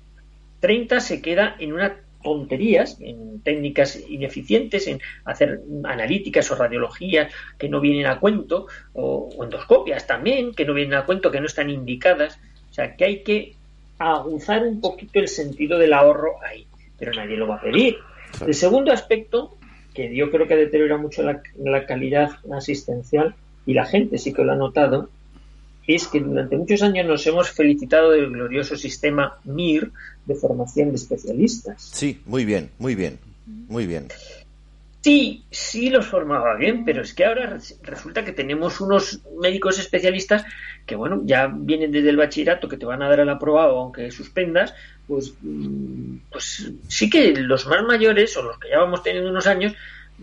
30 0.61 1.01
se 1.01 1.21
queda 1.21 1.57
en 1.59 1.73
una 1.73 1.97
tonterías, 2.23 2.99
en 3.01 3.40
técnicas 3.40 3.99
ineficientes, 4.09 4.86
en 4.86 5.01
hacer 5.24 5.61
analíticas 5.85 6.51
o 6.51 6.55
radiologías 6.55 7.32
que 7.59 7.69
no 7.69 7.81
vienen 7.81 8.07
a 8.07 8.20
cuento, 8.20 8.66
o, 8.94 9.31
endoscopias 9.43 10.07
también, 10.07 10.55
que 10.55 10.65
no 10.65 10.74
vienen 10.74 10.94
a 10.94 11.05
cuento, 11.05 11.31
que 11.31 11.40
no 11.40 11.47
están 11.47 11.70
indicadas. 11.70 12.39
O 12.70 12.74
sea, 12.74 12.97
que 12.97 13.05
hay 13.05 13.23
que 13.23 13.55
aguzar 13.99 14.62
un 14.65 14.81
poquito 14.81 15.19
el 15.19 15.28
sentido 15.28 15.78
del 15.78 15.93
ahorro 15.93 16.36
ahí, 16.43 16.66
pero 16.99 17.12
nadie 17.12 17.36
lo 17.36 17.47
va 17.47 17.57
a 17.57 17.61
pedir. 17.61 17.99
El 18.47 18.55
segundo 18.55 18.93
aspecto, 18.93 19.57
que 19.94 20.15
yo 20.15 20.31
creo 20.31 20.49
que 20.49 20.57
deteriora 20.57 20.97
mucho 20.97 21.23
la, 21.23 21.43
la 21.57 21.86
calidad 21.86 22.31
asistencial, 22.51 23.35
y 23.66 23.74
la 23.74 23.86
gente 23.86 24.19
sí 24.19 24.32
que 24.32 24.44
lo 24.44 24.53
ha 24.53 24.57
notado, 24.57 25.09
es 25.87 26.07
que 26.07 26.21
durante 26.21 26.57
muchos 26.57 26.83
años 26.83 27.07
nos 27.07 27.27
hemos 27.27 27.51
felicitado 27.51 28.11
del 28.11 28.31
glorioso 28.31 28.77
sistema 28.77 29.39
MIR 29.45 29.91
de 30.27 30.35
formación 30.35 30.91
de 30.91 30.97
especialistas. 30.97 31.83
Sí, 31.83 32.21
muy 32.27 32.45
bien, 32.45 32.71
muy 32.79 32.95
bien, 32.95 33.19
muy 33.47 33.87
bien. 33.87 34.09
Sí, 35.03 35.45
sí 35.51 35.91
los 35.91 36.07
formaba 36.07 36.55
bien, 36.55 36.85
pero 36.85 37.03
es 37.03 37.13
que 37.13 37.25
ahora 37.25 37.59
resulta 37.83 38.25
que 38.25 38.31
tenemos 38.31 38.81
unos 38.81 39.21
médicos 39.41 39.81
especialistas 39.81 40.45
que, 40.87 40.95
bueno, 40.95 41.23
ya 41.25 41.49
vienen 41.53 41.91
desde 41.91 42.11
el 42.11 42.17
bachillerato, 42.17 42.69
que 42.69 42.77
te 42.77 42.87
van 42.87 43.03
a 43.03 43.09
dar 43.09 43.19
el 43.19 43.29
aprobado 43.29 43.81
aunque 43.81 44.13
suspendas, 44.13 44.75
pues, 45.09 45.35
mm, 45.43 46.19
pues 46.31 46.71
sí 46.87 47.11
que 47.11 47.33
los 47.33 47.67
más 47.67 47.83
mayores 47.83 48.37
o 48.37 48.43
los 48.43 48.61
que 48.61 48.69
ya 48.69 48.79
vamos 48.79 49.03
teniendo 49.03 49.31
unos 49.31 49.49
años, 49.49 49.75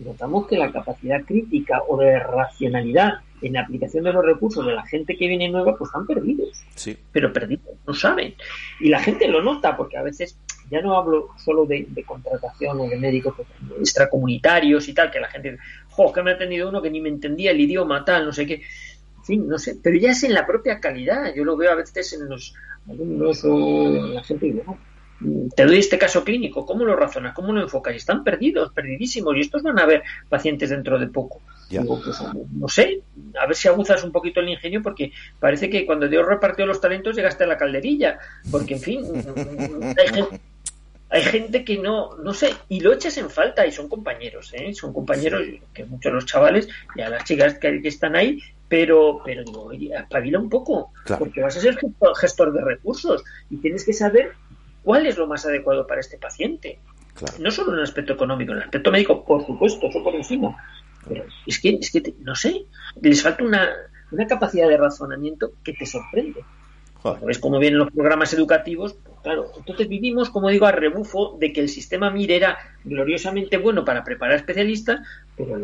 notamos 0.04 0.46
que 0.46 0.56
la 0.56 0.72
capacidad 0.72 1.22
crítica 1.24 1.82
o 1.88 1.98
de 1.98 2.18
racionalidad 2.18 3.20
en 3.42 3.54
la 3.54 3.62
aplicación 3.62 4.04
de 4.04 4.12
los 4.12 4.24
recursos 4.24 4.66
de 4.66 4.74
la 4.74 4.84
gente 4.86 5.16
que 5.16 5.26
viene 5.26 5.48
nueva, 5.48 5.76
pues 5.76 5.88
están 5.88 6.06
perdidos. 6.06 6.62
Sí. 6.74 6.96
Pero 7.12 7.32
perdidos, 7.32 7.76
no 7.86 7.94
saben. 7.94 8.34
Y 8.80 8.88
la 8.88 9.00
gente 9.00 9.28
lo 9.28 9.42
nota, 9.42 9.76
porque 9.76 9.96
a 9.96 10.02
veces 10.02 10.36
ya 10.70 10.80
no 10.80 10.96
hablo 10.96 11.30
solo 11.36 11.66
de, 11.66 11.86
contratación 12.06 12.80
o 12.80 12.88
de 12.88 12.96
médicos 12.96 13.34
extracomunitarios 13.78 14.88
y 14.88 14.94
tal, 14.94 15.10
que 15.10 15.20
la 15.20 15.28
gente, 15.28 15.58
jo, 15.88 16.12
que 16.12 16.22
me 16.22 16.32
ha 16.32 16.34
atendido 16.34 16.68
uno 16.68 16.82
que 16.82 16.90
ni 16.90 17.00
me 17.00 17.08
entendía 17.08 17.50
el 17.50 17.60
idioma, 17.60 18.04
tal, 18.04 18.26
no 18.26 18.32
sé 18.32 18.46
qué. 18.46 18.62
fin, 19.24 19.48
no 19.48 19.58
sé, 19.58 19.76
pero 19.82 19.96
ya 19.96 20.10
es 20.10 20.22
en 20.22 20.34
la 20.34 20.46
propia 20.46 20.80
calidad. 20.80 21.34
Yo 21.34 21.44
lo 21.44 21.56
veo 21.56 21.72
a 21.72 21.76
veces 21.76 22.12
en 22.12 22.28
los 22.28 22.54
alumnos 22.88 23.42
o 23.44 23.90
la 24.14 24.22
gente 24.22 24.46
y 24.46 24.52
digo, 24.52 24.78
te 25.54 25.66
doy 25.66 25.78
este 25.78 25.98
caso 25.98 26.24
clínico, 26.24 26.64
¿cómo 26.64 26.84
lo 26.84 26.96
razonas? 26.96 27.34
¿Cómo 27.34 27.52
lo 27.52 27.60
enfocas? 27.60 27.94
Y 27.94 27.98
están 27.98 28.24
perdidos, 28.24 28.72
perdidísimos, 28.72 29.36
y 29.36 29.40
estos 29.40 29.62
van 29.62 29.78
a 29.78 29.86
ver 29.86 30.02
pacientes 30.28 30.70
dentro 30.70 30.98
de 30.98 31.08
poco. 31.08 31.40
Digo, 31.68 32.00
pues, 32.02 32.18
no 32.52 32.68
sé, 32.68 33.02
a 33.40 33.46
ver 33.46 33.54
si 33.54 33.68
aguzas 33.68 34.02
un 34.02 34.12
poquito 34.12 34.40
el 34.40 34.48
ingenio, 34.48 34.82
porque 34.82 35.12
parece 35.38 35.68
que 35.68 35.86
cuando 35.86 36.08
Dios 36.08 36.26
repartió 36.26 36.66
los 36.66 36.80
talentos 36.80 37.14
llegaste 37.14 37.44
a 37.44 37.46
la 37.46 37.58
calderilla, 37.58 38.18
porque 38.50 38.74
en 38.74 38.80
fin, 38.80 39.04
hay 41.10 41.22
gente, 41.22 41.64
que 41.64 41.78
no, 41.78 42.16
no 42.16 42.32
sé, 42.32 42.54
y 42.68 42.80
lo 42.80 42.92
echas 42.92 43.18
en 43.18 43.28
falta, 43.28 43.66
y 43.66 43.72
son 43.72 43.88
compañeros, 43.88 44.52
¿eh? 44.54 44.72
son 44.74 44.92
compañeros, 44.92 45.42
que 45.74 45.84
muchos 45.84 46.12
los 46.12 46.24
chavales 46.24 46.68
y 46.96 47.02
a 47.02 47.10
las 47.10 47.24
chicas 47.24 47.58
que, 47.58 47.80
están 47.84 48.16
ahí, 48.16 48.40
pero, 48.68 49.20
pero 49.24 49.44
digo, 49.44 49.64
oye, 49.64 49.92
espabila 49.94 50.38
un 50.38 50.48
poco, 50.48 50.92
porque 51.18 51.42
vas 51.42 51.56
a 51.56 51.60
ser 51.60 51.78
gestor 52.16 52.52
de 52.52 52.64
recursos 52.64 53.22
y 53.50 53.58
tienes 53.58 53.84
que 53.84 53.92
saber 53.92 54.32
cuál 54.82 55.06
es 55.06 55.16
lo 55.16 55.26
más 55.26 55.44
adecuado 55.46 55.86
para 55.86 56.00
este 56.00 56.18
paciente. 56.18 56.78
No 57.38 57.50
solo 57.50 57.72
en 57.72 57.78
el 57.78 57.84
aspecto 57.84 58.14
económico, 58.14 58.52
en 58.52 58.58
el 58.58 58.64
aspecto 58.64 58.90
médico, 58.90 59.24
por 59.24 59.44
supuesto, 59.44 59.86
eso 59.88 60.02
por 60.02 60.14
encima. 60.14 60.56
Pero 61.06 61.24
es 61.46 61.58
que, 61.58 61.70
es 61.70 61.90
que 61.90 62.14
no 62.20 62.34
sé, 62.34 62.66
les 63.00 63.22
falta 63.22 63.44
una, 63.44 63.68
una 64.10 64.26
capacidad 64.26 64.68
de 64.68 64.76
razonamiento 64.76 65.52
que 65.62 65.72
te 65.72 65.86
sorprende. 65.86 66.44
¿Ves 67.22 67.38
cómo 67.38 67.58
vienen 67.58 67.78
los 67.78 67.90
programas 67.90 68.32
educativos? 68.34 68.92
Pues 68.92 69.16
claro, 69.22 69.50
entonces 69.56 69.88
vivimos, 69.88 70.28
como 70.28 70.50
digo, 70.50 70.66
a 70.66 70.72
rebufo 70.72 71.36
de 71.40 71.50
que 71.52 71.60
el 71.60 71.70
sistema 71.70 72.10
MIR 72.10 72.32
era 72.32 72.58
gloriosamente 72.84 73.56
bueno 73.56 73.86
para 73.86 74.04
preparar 74.04 74.36
especialistas, 74.36 75.00
pero 75.34 75.58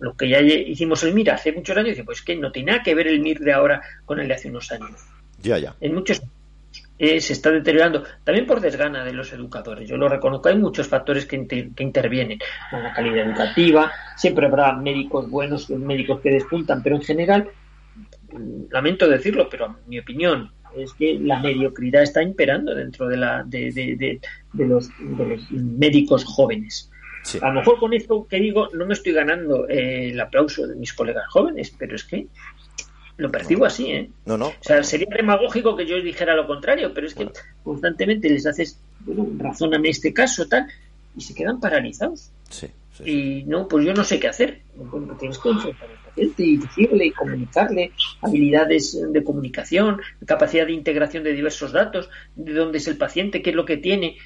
lo, 0.00 0.16
que 0.16 0.28
ya 0.28 0.40
hicimos 0.40 1.04
el 1.04 1.14
MIR 1.14 1.30
hace 1.30 1.52
muchos 1.52 1.76
años, 1.76 1.96
pues 2.04 2.22
que 2.22 2.34
no 2.34 2.50
tiene 2.50 2.72
nada 2.72 2.82
que 2.82 2.96
ver 2.96 3.06
el 3.06 3.20
MIR 3.20 3.38
de 3.38 3.52
ahora 3.52 3.82
con 4.04 4.18
el 4.18 4.26
de 4.26 4.34
hace 4.34 4.48
unos 4.48 4.72
años. 4.72 5.00
Ya, 5.40 5.58
ya. 5.58 5.76
En 5.80 5.94
muchos 5.94 6.22
eh, 7.02 7.18
se 7.18 7.32
está 7.32 7.50
deteriorando, 7.50 8.04
también 8.24 8.46
por 8.46 8.60
desgana 8.60 9.02
de 9.02 9.14
los 9.14 9.32
educadores. 9.32 9.88
Yo 9.88 9.96
lo 9.96 10.06
reconozco, 10.06 10.50
hay 10.50 10.58
muchos 10.58 10.86
factores 10.86 11.24
que, 11.24 11.34
intervienen. 11.78 12.38
La 12.70 12.92
calidad 12.92 13.26
educativa, 13.26 13.90
siempre 14.18 14.44
habrá 14.44 14.74
médicos 14.74 15.30
buenos, 15.30 15.70
médicos 15.70 16.20
que 16.20 16.28
despuntan, 16.28 16.82
pero 16.82 16.96
en 16.96 17.02
general, 17.02 17.48
mm, 18.32 18.64
lamento 18.70 19.08
decirlo, 19.08 19.48
pero 19.48 19.78
mi 19.86 19.98
opinión, 19.98 20.52
es 20.76 20.92
que 20.92 21.18
la 21.18 21.40
mediocridad 21.40 22.02
está 22.02 22.22
imperando 22.22 22.74
dentro 22.74 23.08
de, 23.08 23.16
la, 23.16 23.44
de, 23.44 24.20
los, 24.52 24.90
médicos 25.50 26.22
jóvenes. 26.24 26.90
A 27.40 27.48
lo 27.48 27.60
mejor 27.60 27.78
con 27.78 27.94
esto 27.94 28.26
que 28.28 28.36
digo 28.36 28.68
no 28.74 28.86
me 28.86 28.94
estoy 28.94 29.12
ganando 29.12 29.68
eh, 29.68 30.10
el 30.10 30.20
aplauso 30.20 30.66
de 30.66 30.74
mis 30.76 30.92
colegas 30.92 31.24
jóvenes, 31.30 31.74
pero 31.78 31.96
es 31.96 32.04
que 32.04 32.26
lo 33.20 33.30
percibo 33.30 33.66
así, 33.66 33.92
¿eh? 33.92 34.10
No, 34.24 34.36
no. 34.36 34.48
O 34.48 34.54
sea, 34.62 34.82
sería 34.82 35.08
demagógico 35.14 35.76
que 35.76 35.86
yo 35.86 36.00
dijera 36.00 36.34
lo 36.34 36.46
contrario, 36.46 36.92
pero 36.94 37.06
es 37.06 37.14
que 37.14 37.28
constantemente 37.62 38.28
les 38.28 38.46
haces, 38.46 38.78
bueno, 39.00 39.28
razóname 39.38 39.90
este 39.90 40.12
caso, 40.12 40.48
tal, 40.48 40.66
y 41.16 41.20
se 41.20 41.34
quedan 41.34 41.60
paralizados. 41.60 42.30
Sí, 42.48 42.68
Y 43.04 43.44
no, 43.44 43.68
pues 43.68 43.84
yo 43.84 43.92
no 43.94 44.04
sé 44.04 44.18
qué 44.18 44.28
hacer. 44.28 44.62
tienes 45.18 45.38
que 45.38 45.50
enfrentar 45.50 45.88
al 45.90 45.98
paciente 46.06 46.42
y 46.42 46.56
decirle 46.56 47.06
y 47.06 47.10
comunicarle 47.12 47.92
habilidades 48.22 48.98
de 49.12 49.24
comunicación, 49.24 50.00
capacidad 50.24 50.66
de 50.66 50.72
integración 50.72 51.22
de 51.22 51.32
diversos 51.32 51.72
datos, 51.72 52.08
de 52.36 52.54
dónde 52.54 52.78
es 52.78 52.88
el 52.88 52.96
paciente, 52.96 53.42
qué 53.42 53.50
es 53.50 53.56
lo 53.56 53.66
que 53.66 53.76
tiene. 53.76 54.16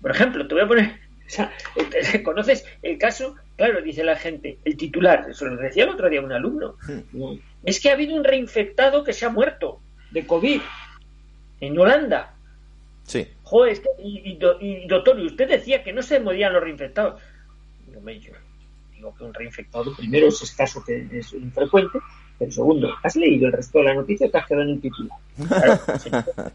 Por 0.00 0.10
ejemplo, 0.10 0.46
te 0.46 0.54
voy 0.54 0.64
a 0.64 0.68
poner 0.68 1.10
o 1.30 1.32
sea, 1.32 1.52
¿conoces 2.24 2.64
el 2.82 2.98
caso? 2.98 3.36
Claro, 3.56 3.80
dice 3.82 4.02
la 4.02 4.16
gente, 4.16 4.58
el 4.64 4.76
titular, 4.76 5.28
eso 5.30 5.46
lo 5.46 5.56
decía 5.62 5.84
el 5.84 5.90
otro 5.90 6.10
día 6.10 6.20
un 6.20 6.32
alumno, 6.32 6.74
hmm. 6.88 7.38
Es 7.64 7.80
que 7.80 7.90
ha 7.90 7.94
habido 7.94 8.16
un 8.16 8.24
reinfectado 8.24 9.04
que 9.04 9.12
se 9.12 9.26
ha 9.26 9.30
muerto 9.30 9.80
de 10.10 10.26
COVID 10.26 10.60
en 11.60 11.78
Holanda. 11.78 12.34
Sí. 13.04 13.26
Joder, 13.42 13.72
es 13.72 13.80
que, 13.80 13.88
y, 13.98 14.38
doctor, 14.86 15.18
y 15.18 15.26
usted 15.26 15.48
decía 15.48 15.82
que 15.82 15.92
no 15.92 16.02
se 16.02 16.20
morían 16.20 16.52
los 16.52 16.62
reinfectados. 16.62 17.20
Digo, 17.86 18.00
yo 18.10 18.32
digo 18.94 19.14
que 19.16 19.24
un 19.24 19.34
reinfectado, 19.34 19.94
primero, 19.96 20.28
es 20.28 20.42
escaso, 20.42 20.84
que 20.84 21.06
es 21.12 21.32
infrecuente, 21.32 21.98
pero 22.38 22.52
segundo, 22.52 22.94
¿has 23.02 23.16
leído 23.16 23.46
el 23.46 23.52
resto 23.52 23.78
de 23.78 23.84
la 23.84 23.94
noticia 23.94 24.26
o 24.26 24.30
te 24.30 24.38
has 24.38 24.46
quedado 24.46 24.62
en 24.62 24.70
el 24.70 24.80
titular? 24.80 25.18
Claro. 25.48 25.80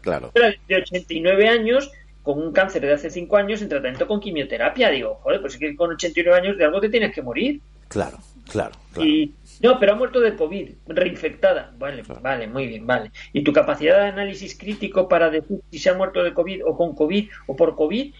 claro. 0.00 0.32
De 0.66 0.76
89 0.76 1.48
años, 1.48 1.90
con 2.22 2.42
un 2.42 2.52
cáncer 2.52 2.82
de 2.82 2.92
hace 2.92 3.08
5 3.08 3.36
años 3.36 3.62
en 3.62 3.68
tratamiento 3.68 4.08
con 4.08 4.18
quimioterapia. 4.18 4.90
Digo, 4.90 5.20
joder, 5.22 5.40
pues 5.40 5.54
es 5.54 5.60
que 5.60 5.76
con 5.76 5.92
89 5.92 6.38
años 6.38 6.58
de 6.58 6.64
algo 6.64 6.80
te 6.80 6.88
tienes 6.88 7.14
que 7.14 7.22
morir. 7.22 7.60
Claro, 7.86 8.18
claro, 8.50 8.74
Y, 8.98 9.34
no, 9.60 9.78
pero 9.78 9.92
ha 9.92 9.96
muerto 9.96 10.20
de 10.20 10.36
COVID, 10.36 10.70
reinfectada. 10.86 11.74
Vale, 11.78 12.02
vale, 12.22 12.46
muy 12.46 12.66
bien, 12.66 12.86
vale. 12.86 13.10
¿Y 13.32 13.42
tu 13.42 13.52
capacidad 13.52 13.98
de 13.98 14.08
análisis 14.08 14.56
crítico 14.56 15.08
para 15.08 15.30
decir 15.30 15.60
si 15.70 15.78
se 15.78 15.90
ha 15.90 15.94
muerto 15.94 16.22
de 16.22 16.34
COVID 16.34 16.66
o 16.66 16.76
con 16.76 16.94
COVID 16.94 17.28
o 17.46 17.56
por 17.56 17.74
COVID, 17.74 18.14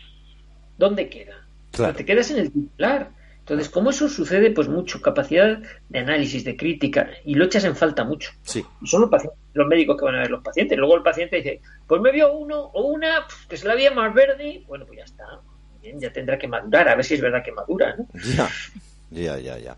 dónde 0.79 1.09
queda? 1.09 1.47
Claro. 1.73 1.95
te 1.95 2.05
quedas 2.05 2.31
en 2.31 2.39
el 2.39 2.53
titular. 2.53 3.11
Entonces, 3.41 3.69
como 3.69 3.91
eso 3.91 4.09
sucede, 4.09 4.51
pues 4.51 4.67
mucho, 4.67 5.01
capacidad 5.01 5.61
de 5.89 5.99
análisis, 6.01 6.43
de 6.43 6.57
crítica, 6.57 7.11
y 7.25 7.37
lo 7.37 7.45
echas 7.45 7.63
en 7.65 7.77
falta 7.77 8.03
mucho. 8.03 8.33
Sí. 8.43 8.65
Y 8.83 8.87
son 8.89 9.03
los, 9.03 9.11
pacientes, 9.11 9.39
los 9.55 9.69
médicos 9.69 9.97
que 9.97 10.05
van 10.05 10.17
a 10.17 10.23
ver 10.23 10.31
los 10.33 10.43
pacientes. 10.43 10.77
Luego 10.77 10.97
el 10.97 11.05
paciente 11.05 11.37
dice, 11.37 11.61
pues 11.87 12.01
me 12.01 12.11
vio 12.11 12.33
uno 12.33 12.59
o 12.59 12.87
una 12.89 13.25
que 13.49 13.57
se 13.57 13.69
la 13.69 13.77
veía 13.77 13.93
más 13.93 14.13
verde, 14.13 14.65
bueno, 14.67 14.85
pues 14.85 14.99
ya 14.99 15.05
está. 15.05 15.25
Bien, 15.81 16.01
ya 16.01 16.13
tendrá 16.13 16.37
que 16.37 16.49
madurar, 16.49 16.89
a 16.89 16.97
ver 16.97 17.05
si 17.05 17.15
es 17.15 17.21
verdad 17.21 17.45
que 17.45 17.53
madura, 17.53 17.95
¿no? 17.97 18.09
Ya. 18.37 18.49
Ya, 19.11 19.39
ya, 19.39 19.59
ya. 19.59 19.77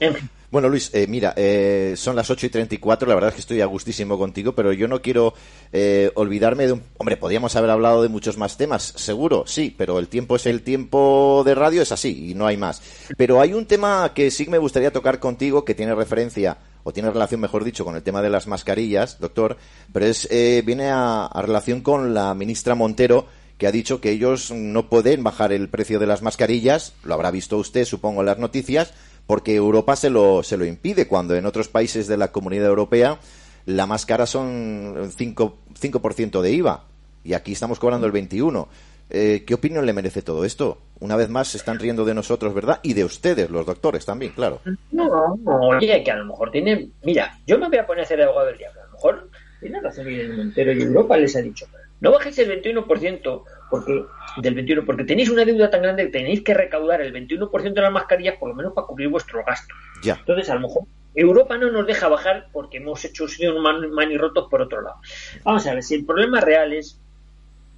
Bueno, 0.51 0.71
Luis, 0.71 0.91
eh, 0.95 1.07
mira, 1.07 1.35
eh, 1.37 1.93
son 1.95 2.17
las 2.17 2.31
8 2.31 2.47
y 2.47 2.49
34, 2.49 3.07
la 3.07 3.15
verdad 3.15 3.29
es 3.29 3.35
que 3.35 3.43
estoy 3.43 3.61
a 3.61 3.67
gustísimo 3.67 4.17
contigo, 4.17 4.55
pero 4.55 4.73
yo 4.73 4.89
no 4.89 5.03
quiero 5.03 5.35
eh, 5.73 6.11
olvidarme 6.15 6.67
de 6.67 6.73
un... 6.73 6.83
Hombre, 6.97 7.19
podríamos 7.19 7.55
haber 7.55 7.69
hablado 7.69 8.03
de 8.03 8.09
muchos 8.09 8.39
más 8.39 8.57
temas, 8.57 8.95
seguro, 8.97 9.45
sí, 9.47 9.75
pero 9.77 9.99
el 9.99 10.09
tiempo 10.09 10.37
es 10.37 10.47
el 10.47 10.63
tiempo 10.63 11.43
de 11.45 11.55
radio, 11.55 11.83
es 11.83 11.93
así, 11.93 12.31
y 12.31 12.35
no 12.35 12.47
hay 12.47 12.57
más. 12.57 12.81
Pero 13.19 13.43
hay 13.43 13.53
un 13.53 13.67
tema 13.67 14.13
que 14.15 14.31
sí 14.31 14.47
me 14.47 14.57
gustaría 14.57 14.91
tocar 14.91 15.21
contigo, 15.21 15.67
que 15.67 15.75
tiene 15.75 15.95
referencia, 15.95 16.57
o 16.83 16.95
tiene 16.95 17.11
relación, 17.11 17.43
mejor 17.43 17.63
dicho, 17.63 17.85
con 17.85 17.95
el 17.95 18.03
tema 18.03 18.23
de 18.23 18.31
las 18.31 18.47
mascarillas, 18.47 19.21
doctor, 19.21 19.59
pero 19.93 20.07
es 20.07 20.27
viene 20.65 20.89
a 20.91 21.29
relación 21.43 21.83
con 21.83 22.15
la 22.15 22.33
ministra 22.33 22.75
Montero, 22.75 23.27
que 23.59 23.67
ha 23.67 23.73
dicho 23.73 24.01
que 24.01 24.13
ellos 24.13 24.53
no 24.53 24.89
pueden 24.89 25.23
bajar 25.25 25.53
el 25.53 25.69
precio 25.69 25.99
de 25.99 26.07
las 26.07 26.23
mascarillas, 26.23 26.95
lo 27.03 27.15
habrá 27.15 27.31
visto 27.31 27.59
usted, 27.59 27.85
supongo, 27.85 28.21
en 28.21 28.27
las 28.27 28.39
noticias, 28.39 28.95
porque 29.29 29.55
Europa 29.55 29.95
se 29.95 30.09
lo, 30.09 30.43
se 30.43 30.57
lo 30.57 30.65
impide, 30.65 31.07
cuando 31.07 31.37
en 31.37 31.45
otros 31.45 31.69
países 31.69 32.09
de 32.09 32.17
la 32.17 32.33
Comunidad 32.33 32.67
Europea 32.67 33.19
la 33.67 33.87
más 33.87 34.07
cara 34.07 34.25
son 34.25 34.95
5%, 34.97 36.41
de 36.41 36.53
IVA 36.53 36.85
y 37.23 37.35
aquí 37.35 37.53
estamos 37.53 37.79
cobrando 37.79 38.07
el 38.07 38.13
21%. 38.15 38.67
Eh, 39.11 39.45
¿Qué 39.47 39.53
opinión 39.53 39.85
le 39.85 39.93
merece 39.93 40.23
todo 40.23 40.47
esto? 40.47 40.79
Una 41.01 41.15
vez 41.17 41.29
más 41.29 41.49
se 41.49 41.59
están 41.59 41.79
riendo 41.79 42.07
de 42.07 42.15
nosotros, 42.15 42.55
¿verdad? 42.55 42.81
Y 42.83 42.95
de 42.95 43.05
ustedes, 43.05 43.51
los 43.51 43.67
doctores 43.67 44.07
también, 44.07 44.33
claro. 44.33 44.63
No, 44.93 45.37
no, 45.43 45.61
oye, 45.69 46.03
que 46.03 46.11
a 46.11 46.17
lo 46.17 46.25
mejor 46.25 46.51
tiene... 46.51 46.89
Mira, 47.05 47.39
yo 47.47 47.59
me 47.59 47.69
voy 47.69 47.79
a 47.79 47.87
poner 47.87 48.01
a 48.01 48.05
hacer 48.05 48.23
abogado 48.23 48.47
del 48.47 48.59
diablo. 48.59 48.81
A 48.81 48.87
lo 48.87 48.93
mejor 48.93 49.31
tiene 49.61 49.81
razón 49.81 50.09
el 50.09 50.37
Montero 50.37 50.73
y 50.73 50.83
Europa 50.83 51.19
les 51.19 51.37
ha 51.37 51.43
dicho, 51.43 51.67
no 52.01 52.13
bajéis 52.13 52.39
el 52.39 52.63
21% 52.63 53.43
porque, 53.71 54.05
del 54.39 54.55
21%, 54.55 54.87
porque 54.87 55.05
tenéis 55.05 55.31
una 55.31 55.45
deuda 55.45 55.71
tan 55.71 55.83
grande 55.83 56.05
que 56.07 56.11
tenéis 56.11 56.43
que 56.43 56.55
recaudar 56.55 57.01
el 57.01 57.13
21% 57.13 57.73
de 57.73 57.81
las 57.81 57.93
mascarillas 57.93 58.37
por 58.39 58.49
lo 58.49 58.55
menos 58.55 58.73
para 58.73 58.87
cubrir 58.87 59.09
vuestro 59.09 59.45
gasto. 59.45 59.75
Ya. 60.03 60.15
Entonces, 60.15 60.49
a 60.51 60.55
lo 60.55 60.61
mejor 60.61 60.85
Europa 61.15 61.59
no 61.59 61.71
nos 61.71 61.87
deja 61.87 62.09
bajar 62.09 62.49
porque 62.53 62.79
hemos 62.79 63.05
hecho 63.05 63.25
un 63.25 63.63
man, 63.63 64.19
rotos 64.19 64.49
por 64.49 64.63
otro 64.63 64.83
lado. 64.83 64.97
Vamos 65.43 65.67
a 65.67 65.75
ver, 65.75 65.83
si 65.83 65.97
el 65.97 66.05
problema 66.05 66.41
real 66.41 66.73
es, 66.73 67.01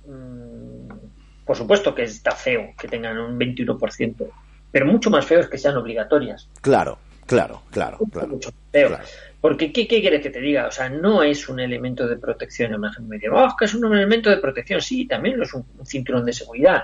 mm, 0.07 0.89
por 1.47 1.57
supuesto 1.57 1.95
que 1.95 2.03
está 2.03 2.33
feo 2.33 2.75
que 2.79 2.89
tengan 2.89 3.19
un 3.19 3.39
21%, 3.39 4.31
pero 4.71 4.87
mucho 4.87 5.11
más 5.11 5.25
feo 5.25 5.41
es 5.41 5.49
que 5.49 5.59
sean 5.59 5.77
obligatorias. 5.77 6.49
Claro, 6.61 6.99
claro, 7.27 7.63
claro. 7.71 7.99
claro, 8.13 8.29
mucho 8.29 8.51
feo. 8.71 8.89
claro. 8.89 9.05
Porque, 9.41 9.73
¿qué, 9.73 9.87
quieres 9.87 10.21
que 10.21 10.31
te 10.31 10.41
diga? 10.41 10.67
O 10.67 10.71
sea, 10.71 10.91
no 10.91 11.23
es 11.23 11.49
un 11.49 11.61
elemento 11.61 12.07
de 12.07 12.17
protección. 12.17 12.75
Imagínate, 12.75 13.09
me 13.09 13.17
dice, 13.17 13.31
oh, 13.31 13.57
que 13.59 13.65
es 13.65 13.75
un 13.75 13.93
elemento 13.93 14.29
de 14.29 14.37
protección. 14.37 14.81
Sí, 14.81 15.07
también 15.07 15.39
lo 15.39 15.45
es 15.45 15.55
un, 15.55 15.65
cinturón 15.85 16.25
de 16.25 16.33
seguridad. 16.33 16.83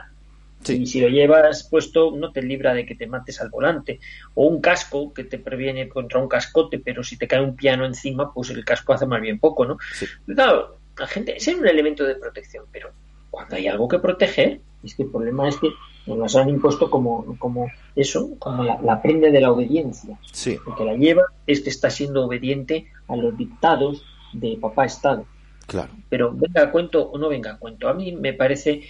Y 0.67 0.87
si 0.87 1.01
lo 1.01 1.09
llevas 1.09 1.69
puesto, 1.71 2.11
no 2.17 2.33
te 2.33 2.43
libra 2.43 2.75
de 2.75 2.87
que 2.87 2.95
te 2.95 3.07
mates 3.07 3.41
al 3.41 3.51
volante. 3.51 4.01
O 4.35 4.47
un 4.47 4.61
casco 4.61 5.13
que 5.13 5.25
te 5.25 5.39
previene 5.39 5.89
contra 5.89 6.19
un 6.19 6.29
cascote, 6.29 6.79
pero 6.79 7.05
si 7.05 7.19
te 7.19 7.29
cae 7.29 7.41
un 7.41 7.55
piano 7.55 7.85
encima, 7.85 8.33
pues 8.33 8.51
el 8.51 8.65
casco 8.65 8.95
hace 8.95 9.07
más 9.07 9.21
bien 9.21 9.39
poco, 9.39 9.67
¿no? 9.67 9.79
Claro, 10.27 10.79
la 10.99 11.07
gente, 11.07 11.37
es 11.37 11.47
un 11.49 11.67
elemento 11.69 12.05
de 12.05 12.17
protección, 12.17 12.65
pero 12.73 12.91
cuando 13.31 13.55
hay 13.57 13.69
algo 13.69 13.87
que 13.87 13.99
proteger, 13.99 14.61
es 14.87 14.95
que 14.95 15.03
el 15.05 15.11
problema 15.11 15.49
es 15.49 15.57
que 15.57 15.71
nos 16.07 16.19
las 16.19 16.37
han 16.37 16.49
impuesto 16.49 16.89
como, 16.91 17.37
como 17.39 17.71
eso, 17.95 18.31
como 18.39 18.65
la, 18.65 19.03
prenda 19.03 19.29
de 19.31 19.41
la 19.41 19.51
obediencia. 19.51 20.19
Sí. 20.33 20.59
Lo 20.65 20.75
que 20.77 20.85
la 20.85 20.95
lleva 20.95 21.25
es 21.47 21.61
que 21.61 21.71
está 21.71 21.91
siendo 21.91 22.25
obediente 22.25 22.87
a 23.09 23.17
los 23.17 23.37
dictados 23.37 24.05
de 24.33 24.57
papá 24.61 24.85
Estado. 24.85 25.27
Claro. 25.67 25.91
Pero 26.09 26.33
venga 26.33 26.63
a 26.63 26.71
cuento 26.71 27.11
o 27.11 27.19
no 27.19 27.29
venga 27.29 27.53
a 27.53 27.59
cuento. 27.59 27.89
A 27.89 27.95
mí 27.95 28.13
me 28.13 28.33
parece, 28.33 28.83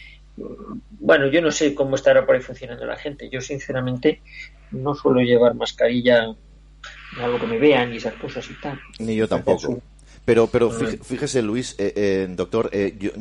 bueno, 1.01 1.27
yo 1.29 1.41
no 1.41 1.51
sé 1.51 1.75
cómo 1.75 1.97
estará 1.97 2.27
por 2.27 2.35
ahí 2.35 2.43
funcionando 2.43 2.85
la 2.85 2.97
gente. 2.97 3.31
Yo 3.31 3.41
sinceramente 3.41 4.21
no 4.71 4.95
suelo 4.95 5.21
llevar 5.21 5.55
mascarilla 5.55 6.35
algo 7.21 7.41
que 7.41 7.47
me 7.47 7.59
vean 7.59 7.95
y 7.95 7.97
esas 7.97 8.15
cosas 8.15 8.49
y 8.51 8.61
tal. 8.61 8.79
Ni 8.99 9.17
yo 9.17 9.27
tampoco. 9.27 9.81
Pero, 10.27 10.49
pero 10.49 10.73
fíjese, 10.73 11.41
Luis, 11.41 11.77
eh, 11.79 11.93
eh, 11.95 12.27
doctor, 12.29 12.69
eh, 12.73 12.97
yo, 12.99 13.13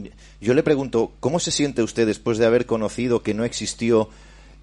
yo, 0.41 0.53
le 0.55 0.63
pregunto, 0.63 1.11
¿cómo 1.19 1.39
se 1.39 1.51
siente 1.51 1.83
usted 1.83 2.07
después 2.07 2.39
de 2.39 2.47
haber 2.47 2.65
conocido 2.65 3.21
que 3.21 3.35
no 3.35 3.45
existió 3.45 4.09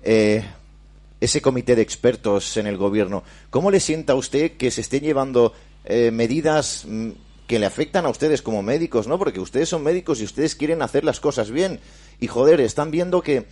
ese 0.02 1.40
comité 1.40 1.76
de 1.76 1.82
expertos 1.82 2.56
en 2.56 2.66
el 2.66 2.76
gobierno? 2.76 3.22
¿Cómo 3.50 3.70
le 3.70 3.78
sienta 3.78 4.14
a 4.14 4.16
usted 4.16 4.56
que 4.56 4.72
se 4.72 4.80
estén 4.80 5.04
llevando 5.04 5.54
medidas 5.84 6.84
mm, 6.84 7.10
que 7.46 7.60
le 7.60 7.66
afectan 7.66 8.06
a 8.06 8.10
ustedes 8.10 8.42
como 8.42 8.60
médicos, 8.60 9.06
¿no? 9.06 9.20
Porque 9.20 9.38
ustedes 9.38 9.68
son 9.68 9.84
médicos 9.84 10.20
y 10.20 10.24
ustedes 10.24 10.56
quieren 10.56 10.82
hacer 10.82 11.04
las 11.04 11.20
cosas 11.20 11.52
bien. 11.52 11.78
Y 12.18 12.26
joder, 12.26 12.60
están 12.60 12.90
viendo 12.90 13.22
que, 13.22 13.46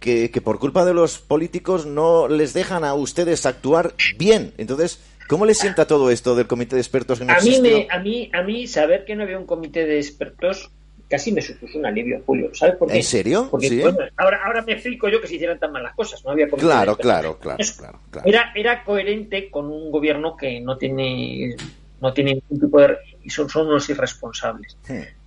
que, 0.00 0.30
que 0.30 0.40
por 0.40 0.58
culpa 0.58 0.86
de 0.86 0.94
los 0.94 1.18
políticos 1.18 1.84
no 1.84 2.28
les 2.28 2.54
dejan 2.54 2.82
a 2.82 2.94
ustedes 2.94 3.44
actuar 3.44 3.94
bien. 4.16 4.54
Entonces, 4.56 5.00
¿Cómo 5.32 5.46
le 5.46 5.54
sienta 5.54 5.86
todo 5.86 6.10
esto 6.10 6.36
del 6.36 6.46
comité 6.46 6.76
de 6.76 6.82
expertos 6.82 7.22
a 7.22 7.24
mí, 7.40 7.58
me, 7.60 7.88
a 7.90 7.98
mí 8.00 8.30
A 8.34 8.42
mí 8.42 8.66
saber 8.66 9.06
que 9.06 9.16
no 9.16 9.22
había 9.22 9.38
un 9.38 9.46
comité 9.46 9.86
de 9.86 9.96
expertos 9.96 10.70
casi 11.08 11.32
me 11.32 11.42
supuso 11.42 11.78
un 11.78 11.84
alivio, 11.84 12.22
Julio. 12.24 12.50
¿Sabes 12.54 12.76
por 12.76 12.88
qué? 12.88 12.96
¿En 12.96 13.02
serio? 13.02 13.48
Porque 13.50 13.82
ahora, 14.16 14.40
ahora 14.44 14.62
me 14.62 14.72
explico 14.72 15.08
yo 15.08 15.20
que 15.20 15.26
se 15.26 15.34
hicieran 15.34 15.58
tan 15.58 15.70
mal 15.70 15.82
las 15.82 15.94
cosas. 15.94 16.24
No 16.24 16.30
había 16.30 16.48
claro, 16.48 16.96
claro, 16.96 17.38
claro, 17.38 17.58
claro, 17.76 18.00
Era, 18.24 18.52
era 18.54 18.84
coherente 18.84 19.50
con 19.50 19.66
un 19.66 19.90
gobierno 19.90 20.36
que 20.36 20.60
no 20.60 20.78
tiene 20.78 21.54
no 22.00 22.12
tiene 22.12 22.34
ningún 22.34 22.60
tipo 22.60 22.80
de 22.80 22.96
y 23.22 23.30
son, 23.30 23.48
son 23.48 23.68
unos 23.68 23.88
irresponsables. 23.88 24.76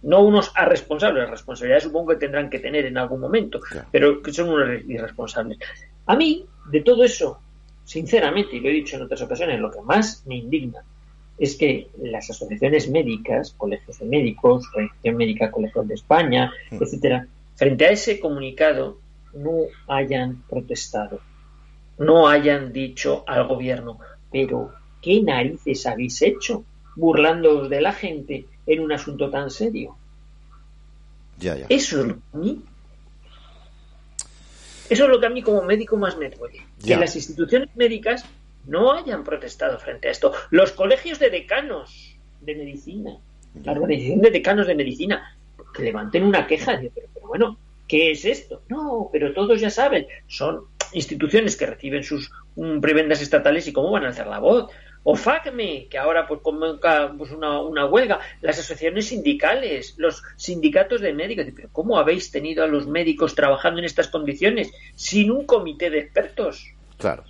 No 0.03 0.21
unos 0.21 0.51
irresponsables, 0.61 1.29
responsabilidades 1.29 1.83
supongo 1.83 2.09
que 2.09 2.17
tendrán 2.17 2.49
que 2.49 2.59
tener 2.59 2.85
en 2.85 2.97
algún 2.97 3.21
momento, 3.21 3.59
pero 3.91 4.21
que 4.21 4.33
son 4.33 4.49
unos 4.49 4.81
irresponsables. 4.87 5.57
A 6.05 6.15
mí, 6.15 6.45
de 6.69 6.81
todo 6.81 7.03
eso, 7.03 7.39
sinceramente, 7.85 8.57
y 8.57 8.59
lo 8.59 8.69
he 8.69 8.73
dicho 8.73 8.97
en 8.97 9.03
otras 9.03 9.21
ocasiones, 9.21 9.59
lo 9.59 9.71
que 9.71 9.81
más 9.81 10.23
me 10.25 10.35
indigna 10.35 10.83
es 11.37 11.55
que 11.55 11.89
las 12.01 12.29
asociaciones 12.29 12.89
médicas, 12.89 13.53
colegios 13.57 13.99
de 13.99 14.05
médicos, 14.05 14.67
Asociación 14.67 15.17
Médica 15.17 15.51
Colegios 15.51 15.87
de 15.87 15.93
España, 15.93 16.51
mm. 16.71 16.81
etcétera, 16.81 17.27
frente 17.55 17.85
a 17.85 17.91
ese 17.91 18.19
comunicado 18.19 18.97
no 19.33 19.65
hayan 19.87 20.43
protestado, 20.49 21.19
no 21.97 22.27
hayan 22.27 22.71
dicho 22.71 23.23
al 23.27 23.47
gobierno, 23.47 23.99
pero 24.31 24.71
¿qué 25.01 25.21
narices 25.21 25.85
habéis 25.85 26.21
hecho 26.21 26.63
burlándoos 26.95 27.69
de 27.69 27.81
la 27.81 27.91
gente 27.91 28.45
en 28.65 28.79
un 28.79 28.93
asunto 28.93 29.29
tan 29.29 29.49
serio? 29.51 29.95
Ya, 31.37 31.57
ya. 31.57 31.65
Eso 31.67 32.05
es 32.05 32.13
a 32.33 32.37
mí 32.37 32.63
eso 34.89 35.05
es 35.05 35.09
lo 35.09 35.19
que 35.19 35.25
a 35.25 35.29
mí 35.29 35.41
como 35.41 35.61
médico 35.63 35.97
más 35.97 36.17
me 36.17 36.29
duele. 36.29 36.61
Que 36.83 36.95
las 36.95 37.15
instituciones 37.15 37.69
médicas 37.75 38.25
no 38.65 38.93
hayan 38.93 39.23
protestado 39.23 39.79
frente 39.79 40.07
a 40.07 40.11
esto. 40.11 40.33
Los 40.49 40.71
colegios 40.71 41.19
de 41.19 41.29
decanos 41.29 42.17
de 42.41 42.55
medicina, 42.55 43.17
la 43.63 43.71
organización 43.71 44.21
de 44.21 44.31
decanos 44.31 44.67
de 44.67 44.75
medicina, 44.75 45.37
que 45.73 45.83
levanten 45.83 46.23
una 46.23 46.47
queja. 46.47 46.77
De, 46.77 46.91
pero, 46.93 47.07
pero 47.13 47.27
bueno, 47.27 47.57
¿qué 47.87 48.11
es 48.11 48.25
esto? 48.25 48.63
No, 48.69 49.09
pero 49.11 49.33
todos 49.33 49.59
ya 49.59 49.69
saben, 49.69 50.07
son 50.27 50.65
instituciones 50.93 51.55
que 51.55 51.65
reciben 51.65 52.03
sus 52.03 52.31
prebendas 52.81 53.21
estatales 53.21 53.67
y 53.67 53.73
cómo 53.73 53.91
van 53.91 54.05
a 54.05 54.09
hacer 54.09 54.27
la 54.27 54.39
voz 54.39 54.71
o 55.07 55.15
FACME, 55.15 55.85
que 55.87 55.99
ahora 55.99 56.27
pues 56.27 56.41
convoca 56.41 57.13
pues, 57.15 57.31
una, 57.31 57.61
una, 57.61 57.85
huelga, 57.85 58.19
las 58.41 58.57
asociaciones 58.57 59.05
sindicales, 59.05 59.93
los 59.97 60.23
sindicatos 60.35 60.99
de 60.99 61.13
médicos. 61.13 61.45
Pero 61.55 61.69
¿cómo 61.71 61.99
habéis 61.99 62.31
tenido 62.31 62.63
a 62.63 62.67
los 62.67 62.87
médicos 62.87 63.35
trabajando 63.35 63.79
en 63.79 63.85
estas 63.85 64.07
condiciones 64.07 64.73
sin 64.95 65.29
un 65.29 65.45
comité 65.45 65.91
de 65.91 65.99
expertos? 65.99 66.73
Claro. 66.97 67.23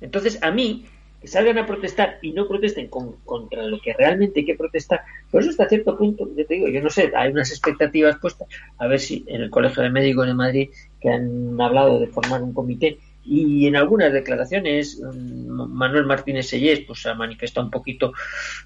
Entonces, 0.00 0.38
a 0.42 0.50
mí, 0.50 0.86
que 1.20 1.28
salgan 1.28 1.58
a 1.58 1.66
protestar 1.66 2.18
y 2.22 2.32
no 2.32 2.48
protesten 2.48 2.88
contra 2.88 3.62
lo 3.64 3.78
que 3.78 3.92
realmente 3.92 4.40
hay 4.40 4.46
que 4.46 4.54
protestar, 4.54 5.02
por 5.30 5.42
eso 5.42 5.50
hasta 5.50 5.68
cierto 5.68 5.94
punto, 5.98 6.26
yo 6.34 6.46
te 6.46 6.54
digo, 6.54 6.68
yo 6.68 6.80
no 6.80 6.88
sé, 6.88 7.12
hay 7.14 7.32
unas 7.32 7.50
expectativas 7.50 8.16
puestas, 8.16 8.48
a 8.78 8.86
ver 8.86 8.98
si 8.98 9.24
en 9.26 9.42
el 9.42 9.50
Colegio 9.50 9.82
de 9.82 9.90
Médicos 9.90 10.26
de 10.26 10.34
Madrid, 10.34 10.70
que 11.02 11.10
han 11.10 11.60
hablado 11.60 12.00
de 12.00 12.06
formar 12.06 12.42
un 12.42 12.54
comité, 12.54 12.98
y 13.26 13.66
en 13.66 13.76
algunas 13.76 14.12
declaraciones 14.12 15.00
mm, 15.00 15.72
Manuel 15.72 16.04
Martínez 16.04 16.48
Sellés 16.48 16.80
pues 16.80 17.02
se 17.02 17.08
ha 17.08 17.14
manifestado 17.14 17.64
un 17.66 17.70
poquito 17.70 18.12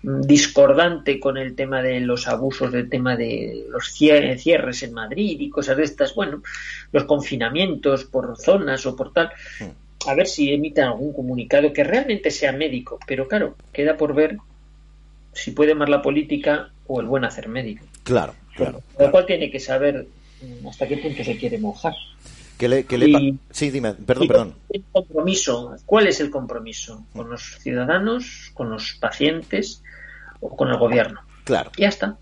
mm, 0.03 0.23
discordante 0.23 1.21
con 1.21 1.37
el 1.37 1.55
tema 1.55 1.83
de 1.83 2.01
los 2.01 2.27
abusos 2.27 2.73
del 2.73 2.89
tema 2.89 3.17
de 3.17 3.67
los 3.71 3.93
cierres 3.93 4.83
en 4.83 4.93
Madrid 4.93 5.41
y 5.41 5.51
cosas 5.51 5.77
de 5.77 5.85
estas 5.85 6.15
bueno 6.15 6.43
los 6.93 7.05
confinamientos 7.05 8.05
por 8.05 8.37
zonas 8.37 8.85
o 8.87 8.97
por 8.97 9.13
tal. 9.13 9.31
A 10.07 10.15
ver 10.15 10.27
si 10.27 10.53
emiten 10.53 10.85
algún 10.85 11.13
comunicado 11.13 11.73
que 11.73 11.85
realmente 11.85 12.31
sea 12.31 12.53
médico 12.53 12.99
pero 13.07 13.29
claro 13.29 13.57
queda 13.73 13.97
por 13.97 14.15
ver 14.15 14.39
si 15.33 15.53
puede 15.53 15.75
más 15.75 15.89
la 15.89 16.03
política 16.03 16.71
o 16.87 17.01
el 17.01 17.07
buen 17.07 17.25
hacer 17.25 17.49
médico. 17.49 17.85
Claro 18.03 18.35
claro, 18.57 18.83
lo 18.99 19.11
cual 19.13 19.27
tiene 19.27 19.51
que 19.51 19.61
saber 19.61 20.07
mm, 20.43 20.67
hasta 20.67 20.89
qué 20.89 20.97
punto 20.97 21.23
se 21.23 21.37
quiere 21.37 21.59
mojar 21.59 21.95
sí, 23.51 23.71
dime, 23.71 23.95
perdón, 23.95 24.29
perdón. 24.29 24.55
El 24.71 24.85
compromiso, 24.93 25.77
¿cuál 25.87 26.09
es 26.09 26.21
el 26.21 26.31
compromiso? 26.31 27.05
¿Con 27.13 27.31
los 27.31 27.59
ciudadanos, 27.61 28.51
con 28.55 28.71
los 28.71 28.95
pacientes 28.95 29.83
o 30.41 30.57
con 30.57 30.69
el 30.69 30.79
gobierno? 30.79 31.21
Claro. 31.45 31.71
Ya 31.77 31.89
está. 31.89 32.19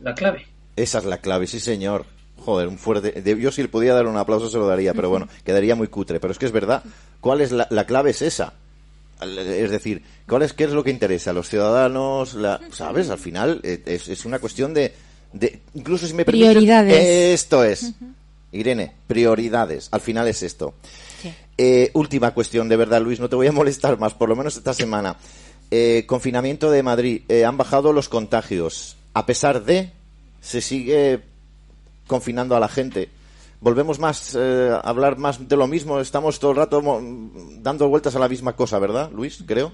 La 0.00 0.14
clave. 0.14 0.46
Esa 0.76 0.98
es 0.98 1.04
la 1.04 1.18
clave, 1.18 1.46
sí, 1.46 1.60
señor. 1.60 2.06
Joder, 2.44 2.68
un 2.68 2.78
fuerte. 2.78 3.22
Yo 3.38 3.52
si 3.52 3.62
le 3.62 3.68
podía 3.68 3.94
dar 3.94 4.06
un 4.06 4.16
aplauso 4.16 4.48
se 4.48 4.58
lo 4.58 4.66
daría, 4.66 4.94
pero 4.94 5.08
bueno, 5.08 5.28
quedaría 5.44 5.74
muy 5.74 5.88
cutre. 5.88 6.18
Pero 6.20 6.32
es 6.32 6.38
que 6.38 6.46
es 6.46 6.52
verdad. 6.52 6.82
¿Cuál 7.20 7.40
es 7.40 7.52
la, 7.52 7.84
clave? 7.86 8.10
Es 8.10 8.22
esa. 8.22 8.54
Es 9.20 9.70
decir, 9.70 10.02
¿cuál 10.26 10.42
es, 10.42 10.52
¿qué 10.52 10.64
es 10.64 10.70
lo 10.70 10.82
que 10.82 10.90
interesa? 10.90 11.30
a 11.30 11.34
los 11.34 11.48
ciudadanos? 11.48 12.34
La, 12.34 12.60
¿Sabes? 12.72 13.10
Al 13.10 13.18
final 13.18 13.60
eh, 13.62 13.80
es, 13.86 14.24
una 14.24 14.40
cuestión 14.40 14.74
de, 14.74 14.92
de. 15.32 15.60
Incluso 15.74 16.06
si 16.06 16.14
me 16.14 16.24
Prioridades. 16.24 17.40
Esto 17.40 17.62
es. 17.62 17.94
Irene, 18.52 18.92
prioridades. 19.06 19.88
Al 19.90 20.00
final 20.00 20.28
es 20.28 20.42
esto. 20.42 20.74
Eh, 21.58 21.90
última 21.94 22.32
cuestión, 22.32 22.68
de 22.68 22.76
verdad, 22.76 23.00
Luis, 23.00 23.20
no 23.20 23.28
te 23.28 23.36
voy 23.36 23.46
a 23.46 23.52
molestar 23.60 23.98
más, 23.98 24.14
por 24.14 24.28
lo 24.28 24.36
menos 24.36 24.56
esta 24.56 24.74
semana. 24.74 25.16
Eh, 25.70 26.04
confinamiento 26.06 26.70
de 26.70 26.82
Madrid. 26.82 27.22
Eh, 27.28 27.44
han 27.44 27.56
bajado 27.56 27.92
los 27.92 28.08
contagios. 28.08 28.96
A 29.14 29.26
pesar 29.26 29.64
de, 29.64 29.90
se 30.40 30.60
sigue 30.60 31.20
confinando 32.06 32.56
a 32.56 32.60
la 32.60 32.68
gente. 32.68 33.08
Volvemos 33.60 33.98
más 33.98 34.34
a 34.34 34.80
hablar 34.80 35.18
más 35.18 35.48
de 35.48 35.56
lo 35.56 35.66
mismo. 35.66 36.00
Estamos 36.00 36.40
todo 36.40 36.50
el 36.50 36.56
rato 36.56 36.82
dando 37.58 37.88
vueltas 37.88 38.16
a 38.16 38.18
la 38.18 38.28
misma 38.28 38.54
cosa, 38.54 38.78
¿verdad, 38.78 39.10
Luis? 39.12 39.44
Creo. 39.46 39.72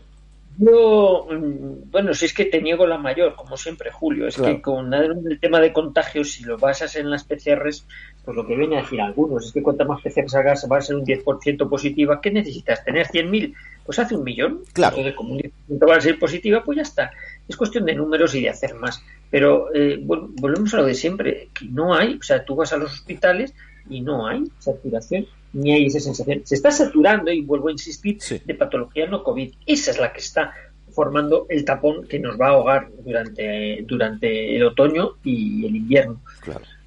Yo, 0.59 1.29
mm, 1.31 1.91
bueno, 1.91 2.13
si 2.15 2.25
es 2.25 2.35
que 2.35 2.47
te 2.47 2.61
niego 2.61 2.85
la 2.85 2.99
mayor, 2.99 3.37
como 3.37 3.57
siempre, 3.57 3.93
Julio. 3.93 4.27
Es 4.27 4.37
que 4.37 4.61
con 4.61 4.93
el 4.93 5.39
tema 5.41 5.61
de 5.61 5.73
contagios, 5.73 6.33
si 6.33 6.43
lo 6.43 6.59
basas 6.59 6.97
en 6.97 7.11
las 7.11 7.23
PCRs, 7.23 7.87
pues 8.29 8.37
lo 8.37 8.47
que 8.47 8.57
viene 8.57 8.77
a 8.77 8.83
decir 8.83 9.01
algunos 9.01 9.47
es 9.47 9.53
que 9.53 9.63
cuanto 9.63 9.87
más 9.87 10.03
PCRs 10.03 10.35
hagas, 10.35 10.69
va 10.71 10.77
a 10.77 10.83
ser 10.83 10.97
un 10.97 11.07
10% 11.07 11.67
positiva. 11.67 12.21
¿Qué 12.21 12.31
necesitas? 12.31 12.85
¿Tener 12.85 13.07
100.000? 13.07 13.55
Pues 13.87 13.99
hace 13.99 14.17
un 14.17 14.23
millón. 14.23 14.65
Claro. 14.75 14.99
Entonces, 14.99 15.17
como 15.17 15.33
un 15.33 15.39
10% 15.39 15.89
va 15.89 15.97
a 15.97 16.01
ser 16.03 16.19
positiva, 16.19 16.63
pues 16.63 16.77
ya 16.77 16.83
está. 16.83 17.11
Es 17.49 17.57
cuestión 17.57 17.87
de 17.87 17.95
números 17.95 18.35
y 18.35 18.43
de 18.43 18.51
hacer 18.51 18.75
más. 18.75 19.03
Pero 19.31 19.75
eh, 19.75 19.99
volvemos 20.03 20.75
a 20.75 20.77
lo 20.77 20.85
de 20.85 20.93
siempre, 20.93 21.49
que 21.59 21.65
no 21.71 21.95
hay, 21.95 22.17
o 22.17 22.23
sea, 22.23 22.45
tú 22.45 22.55
vas 22.55 22.71
a 22.75 22.77
los 22.77 22.93
hospitales 22.93 23.55
y 23.89 24.03
no 24.03 24.27
hay 24.27 24.45
saturación 24.59 25.27
ni 25.55 25.73
hay 25.73 25.87
esa 25.87 26.01
sensación. 26.01 26.43
Se 26.45 26.57
está 26.57 26.71
saturando, 26.71 27.33
y 27.33 27.41
vuelvo 27.41 27.69
a 27.69 27.73
insistir, 27.73 28.19
de 28.45 28.55
patología 28.55 29.07
no 29.07 29.25
COVID. 29.25 29.55
Esa 29.65 29.91
es 29.91 29.99
la 29.99 30.13
que 30.13 30.21
está 30.21 30.53
formando 30.91 31.47
el 31.49 31.65
tapón 31.65 32.07
que 32.07 32.19
nos 32.19 32.39
va 32.39 32.49
a 32.49 32.51
ahogar 32.51 32.91
durante, 33.03 33.83
durante 33.87 34.55
el 34.55 34.65
otoño 34.65 35.13
y 35.25 35.65
el 35.65 35.77
invierno. 35.77 36.21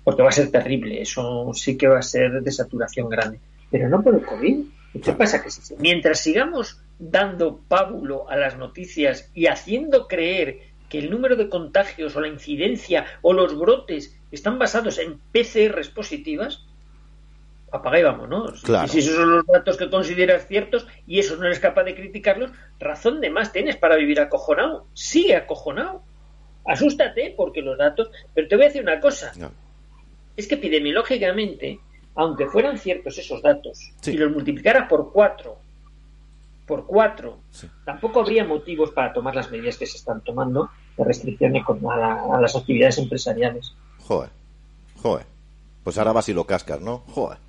Porque 0.04 0.24
va 0.24 0.30
a 0.30 0.34
ser 0.34 0.50
terrible, 0.52 1.02
eso 1.02 1.52
sí 1.54 1.78
que 1.78 1.88
va 1.88 2.00
a 2.00 2.04
ser 2.04 2.42
de 2.42 2.52
saturación 2.52 3.10
grande. 3.10 3.40
Pero 3.70 3.88
no 3.88 4.02
por 4.02 4.16
el 4.16 4.26
COVID. 4.26 4.66
¿Qué 5.04 5.14
pasa? 5.14 5.42
Que 5.42 5.50
mientras 5.78 6.20
sigamos 6.20 6.80
dando 7.00 7.62
pábulo 7.68 8.30
a 8.30 8.36
las 8.36 8.58
noticias 8.58 9.30
y 9.34 9.48
haciendo 9.48 10.08
creer 10.08 10.60
que 10.90 11.00
el 11.00 11.10
número 11.10 11.38
de 11.38 11.48
contagios 11.48 12.16
o 12.16 12.22
la 12.22 12.28
incidencia 12.28 13.06
o 13.22 13.32
los 13.32 13.58
brotes 13.58 14.18
están 14.32 14.60
basados 14.60 15.00
en 15.00 15.20
PCRs 15.32 15.88
positivas, 15.90 16.66
apaga 17.72 18.00
y 18.00 18.04
vámonos. 18.04 18.64
Y 18.86 18.88
si 18.90 19.00
esos 19.00 19.16
son 19.16 19.32
los 19.32 19.46
datos 19.46 19.78
que 19.78 19.90
consideras 19.90 20.48
ciertos 20.48 20.86
y 21.08 21.20
eso 21.20 21.38
no 21.38 21.46
eres 21.46 21.60
capaz 21.60 21.84
de 21.84 21.96
criticarlos, 21.96 22.52
razón 22.80 23.22
de 23.22 23.30
más 23.30 23.54
tienes 23.54 23.78
para 23.78 23.96
vivir 23.96 24.20
acojonado. 24.20 24.86
Sigue 24.94 25.36
acojonado. 25.36 26.04
Asústate 26.66 27.34
porque 27.36 27.62
los 27.62 27.78
datos. 27.78 28.12
Pero 28.34 28.50
te 28.50 28.56
voy 28.56 28.66
a 28.66 28.68
decir 28.68 28.84
una 28.84 29.00
cosa. 29.00 29.32
Es 30.38 30.48
que 30.48 30.56
epidemiológicamente, 30.56 31.80
aunque 32.16 32.48
fueran 32.48 32.78
ciertos 32.78 33.18
esos 33.18 33.42
datos 33.42 33.92
y 34.06 34.14
los 34.14 34.32
multiplicaras 34.32 34.88
por 34.88 35.12
cuatro, 35.12 35.58
por 36.66 36.86
cuatro, 36.86 37.40
tampoco 37.86 38.22
habría 38.22 38.46
motivos 38.46 38.92
para 38.92 39.14
tomar 39.14 39.36
las 39.36 39.52
medidas 39.52 39.78
que 39.78 39.86
se 39.86 39.98
están 39.98 40.22
tomando 40.22 40.70
de 40.98 41.04
restricciones 41.04 41.64
a, 41.68 42.38
a 42.38 42.42
las 42.42 42.56
actividades 42.56 42.98
empresariales. 42.98 43.74
Joder, 44.00 44.30
joder. 45.02 45.26
Pues 45.84 45.98
ahora 45.98 46.12
vas 46.12 46.30
y 46.30 46.34
lo 46.34 46.46
cascas, 46.46 46.80
¿no? 46.80 47.00
Joder. 47.08 47.40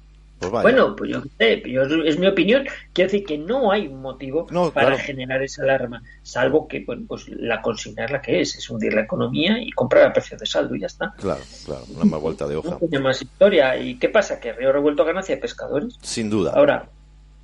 Pues 0.42 0.52
vaya. 0.52 0.62
Bueno, 0.62 0.96
pues 0.96 1.10
yo 1.10 1.22
qué 1.22 1.28
sé, 1.62 1.70
yo- 1.70 1.82
es 2.04 2.18
mi 2.18 2.26
opinión. 2.26 2.64
Quiero 2.92 3.10
decir 3.10 3.24
que 3.26 3.38
no 3.38 3.70
hay 3.70 3.86
un 3.86 4.02
motivo 4.02 4.46
No, 4.50 4.70
para 4.72 4.88
claro. 4.88 5.02
generar 5.04 5.42
esa 5.42 5.62
alarma, 5.62 6.02
salvo 6.22 6.66
que 6.66 6.80
bueno, 6.84 7.04
pues 7.06 7.28
la 7.28 7.62
consigna 7.62 8.04
es 8.06 8.10
la 8.10 8.20
que 8.20 8.40
es, 8.40 8.56
es 8.56 8.68
hundir 8.68 8.92
la 8.94 9.02
economía 9.02 9.56
y 9.62 9.70
comprar 9.70 10.04
a 10.06 10.12
precio 10.12 10.36
de 10.36 10.44
saldo 10.46 10.74
y 10.74 10.80
ya 10.80 10.86
está. 10.88 11.12
Claro, 11.16 11.40
claro, 11.64 11.82
una 11.94 12.04
más 12.04 12.20
vuelta 12.20 12.46
de 12.48 12.56
hoja. 12.56 12.70
No 12.70 12.78
tiene 12.78 12.98
más 12.98 13.22
historia. 13.22 13.76
¿Y 13.76 13.98
qué 13.98 14.08
pasa? 14.08 14.40
Que 14.40 14.52
Río 14.52 14.72
Revuelto 14.72 15.04
ganancia 15.04 15.34
de 15.36 15.40
pescadores. 15.40 15.96
Sin 16.02 16.28
duda. 16.28 16.52
Ahora, 16.56 16.88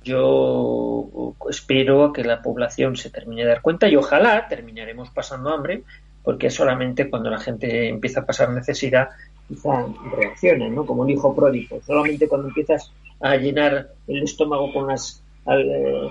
yo 0.03 1.33
espero 1.49 2.11
que 2.13 2.23
la 2.23 2.41
población 2.41 2.95
se 2.95 3.09
termine 3.09 3.43
de 3.43 3.47
dar 3.49 3.61
cuenta 3.61 3.87
y 3.87 3.95
ojalá 3.95 4.47
terminaremos 4.47 5.09
pasando 5.11 5.49
hambre, 5.51 5.83
porque 6.23 6.49
solamente 6.49 7.09
cuando 7.09 7.29
la 7.29 7.39
gente 7.39 7.87
empieza 7.89 8.21
a 8.21 8.25
pasar 8.25 8.49
necesidad, 8.51 9.09
quizá 9.49 9.85
reaccionan, 10.15 10.73
¿no? 10.73 10.85
Como 10.85 11.03
el 11.05 11.11
hijo 11.11 11.35
pródigo. 11.35 11.81
Solamente 11.85 12.27
cuando 12.29 12.47
empiezas 12.47 12.91
a 13.19 13.35
llenar 13.35 13.89
el 14.07 14.23
estómago 14.23 14.71
con 14.71 14.87
las 14.87 15.21
al- 15.45 15.69
eh, 15.69 16.09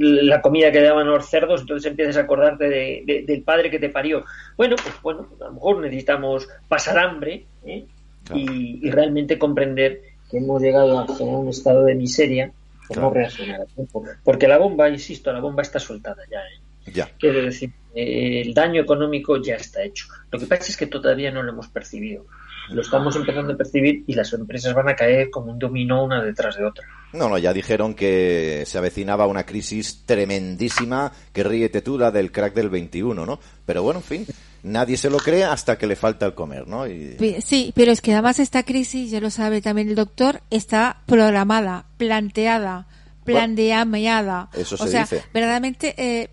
la 0.00 0.42
comida 0.42 0.70
que 0.70 0.82
daban 0.82 1.06
los 1.06 1.26
cerdos, 1.26 1.62
entonces 1.62 1.90
empiezas 1.90 2.16
a 2.18 2.20
acordarte 2.20 2.68
de- 2.68 3.02
de- 3.06 3.22
del 3.22 3.42
padre 3.42 3.70
que 3.70 3.78
te 3.78 3.88
parió. 3.88 4.24
Bueno, 4.56 4.76
pues 4.76 4.94
bueno, 5.02 5.26
pues 5.28 5.40
a 5.40 5.46
lo 5.46 5.52
mejor 5.54 5.78
necesitamos 5.80 6.46
pasar 6.68 6.98
hambre 6.98 7.46
¿eh? 7.64 7.84
Claro. 8.24 8.40
y, 8.40 8.80
y 8.86 8.90
realmente 8.90 9.38
comprender 9.38 10.02
que 10.30 10.38
hemos 10.38 10.60
llegado 10.60 10.98
a 10.98 11.04
un 11.22 11.48
estado 11.48 11.84
de 11.84 11.94
miseria 11.94 12.52
por 12.86 12.96
Claro. 12.96 13.08
no 13.08 13.14
reaccionar 13.14 13.60
a 13.62 13.64
tiempo. 13.64 14.04
Porque 14.24 14.46
la 14.48 14.58
bomba, 14.58 14.88
insisto, 14.90 15.32
la 15.32 15.40
bomba 15.40 15.62
está 15.62 15.78
soltada 15.78 16.22
ya. 16.30 16.38
¿eh? 16.40 16.60
Ya. 16.92 17.10
Quiero 17.18 17.42
decir, 17.42 17.72
el 17.94 18.54
daño 18.54 18.82
económico 18.82 19.40
ya 19.42 19.54
está 19.54 19.82
hecho. 19.82 20.06
Lo 20.30 20.38
que 20.38 20.46
pasa 20.46 20.64
es 20.68 20.76
que 20.76 20.86
todavía 20.86 21.30
no 21.30 21.42
lo 21.42 21.52
hemos 21.52 21.68
percibido. 21.68 22.26
Lo 22.70 22.82
estamos 22.82 23.16
empezando 23.16 23.54
a 23.54 23.56
percibir 23.56 24.04
y 24.06 24.14
las 24.14 24.32
empresas 24.34 24.74
van 24.74 24.88
a 24.90 24.94
caer 24.94 25.30
como 25.30 25.50
un 25.50 25.58
dominó 25.58 26.04
una 26.04 26.22
detrás 26.22 26.56
de 26.56 26.66
otra. 26.66 26.84
No, 27.14 27.28
no, 27.28 27.38
ya 27.38 27.54
dijeron 27.54 27.94
que 27.94 28.64
se 28.66 28.76
avecinaba 28.76 29.26
una 29.26 29.46
crisis 29.46 30.02
tremendísima, 30.04 31.10
que 31.32 31.42
ríete 31.42 31.80
tú 31.80 31.98
la 31.98 32.10
del 32.10 32.30
crack 32.30 32.54
del 32.54 32.68
21, 32.68 33.24
¿no? 33.24 33.40
Pero 33.64 33.82
bueno, 33.82 34.00
en 34.00 34.04
fin, 34.04 34.26
nadie 34.62 34.98
se 34.98 35.08
lo 35.08 35.16
cree 35.16 35.44
hasta 35.44 35.78
que 35.78 35.86
le 35.86 35.96
falta 35.96 36.26
el 36.26 36.34
comer, 36.34 36.68
¿no? 36.68 36.86
Y... 36.86 37.16
Sí, 37.42 37.72
pero 37.74 37.90
es 37.90 38.02
que 38.02 38.12
además 38.12 38.38
esta 38.38 38.62
crisis, 38.62 39.10
ya 39.10 39.20
lo 39.20 39.30
sabe 39.30 39.62
también 39.62 39.88
el 39.88 39.94
doctor, 39.94 40.42
está 40.50 41.02
programada, 41.06 41.86
planteada, 41.96 42.86
planeada. 43.24 44.50
Eso 44.52 44.74
o 44.74 44.78
se 44.78 44.88
sea, 44.88 45.02
dice. 45.02 45.22
verdaderamente 45.32 45.94
eh, 45.96 46.28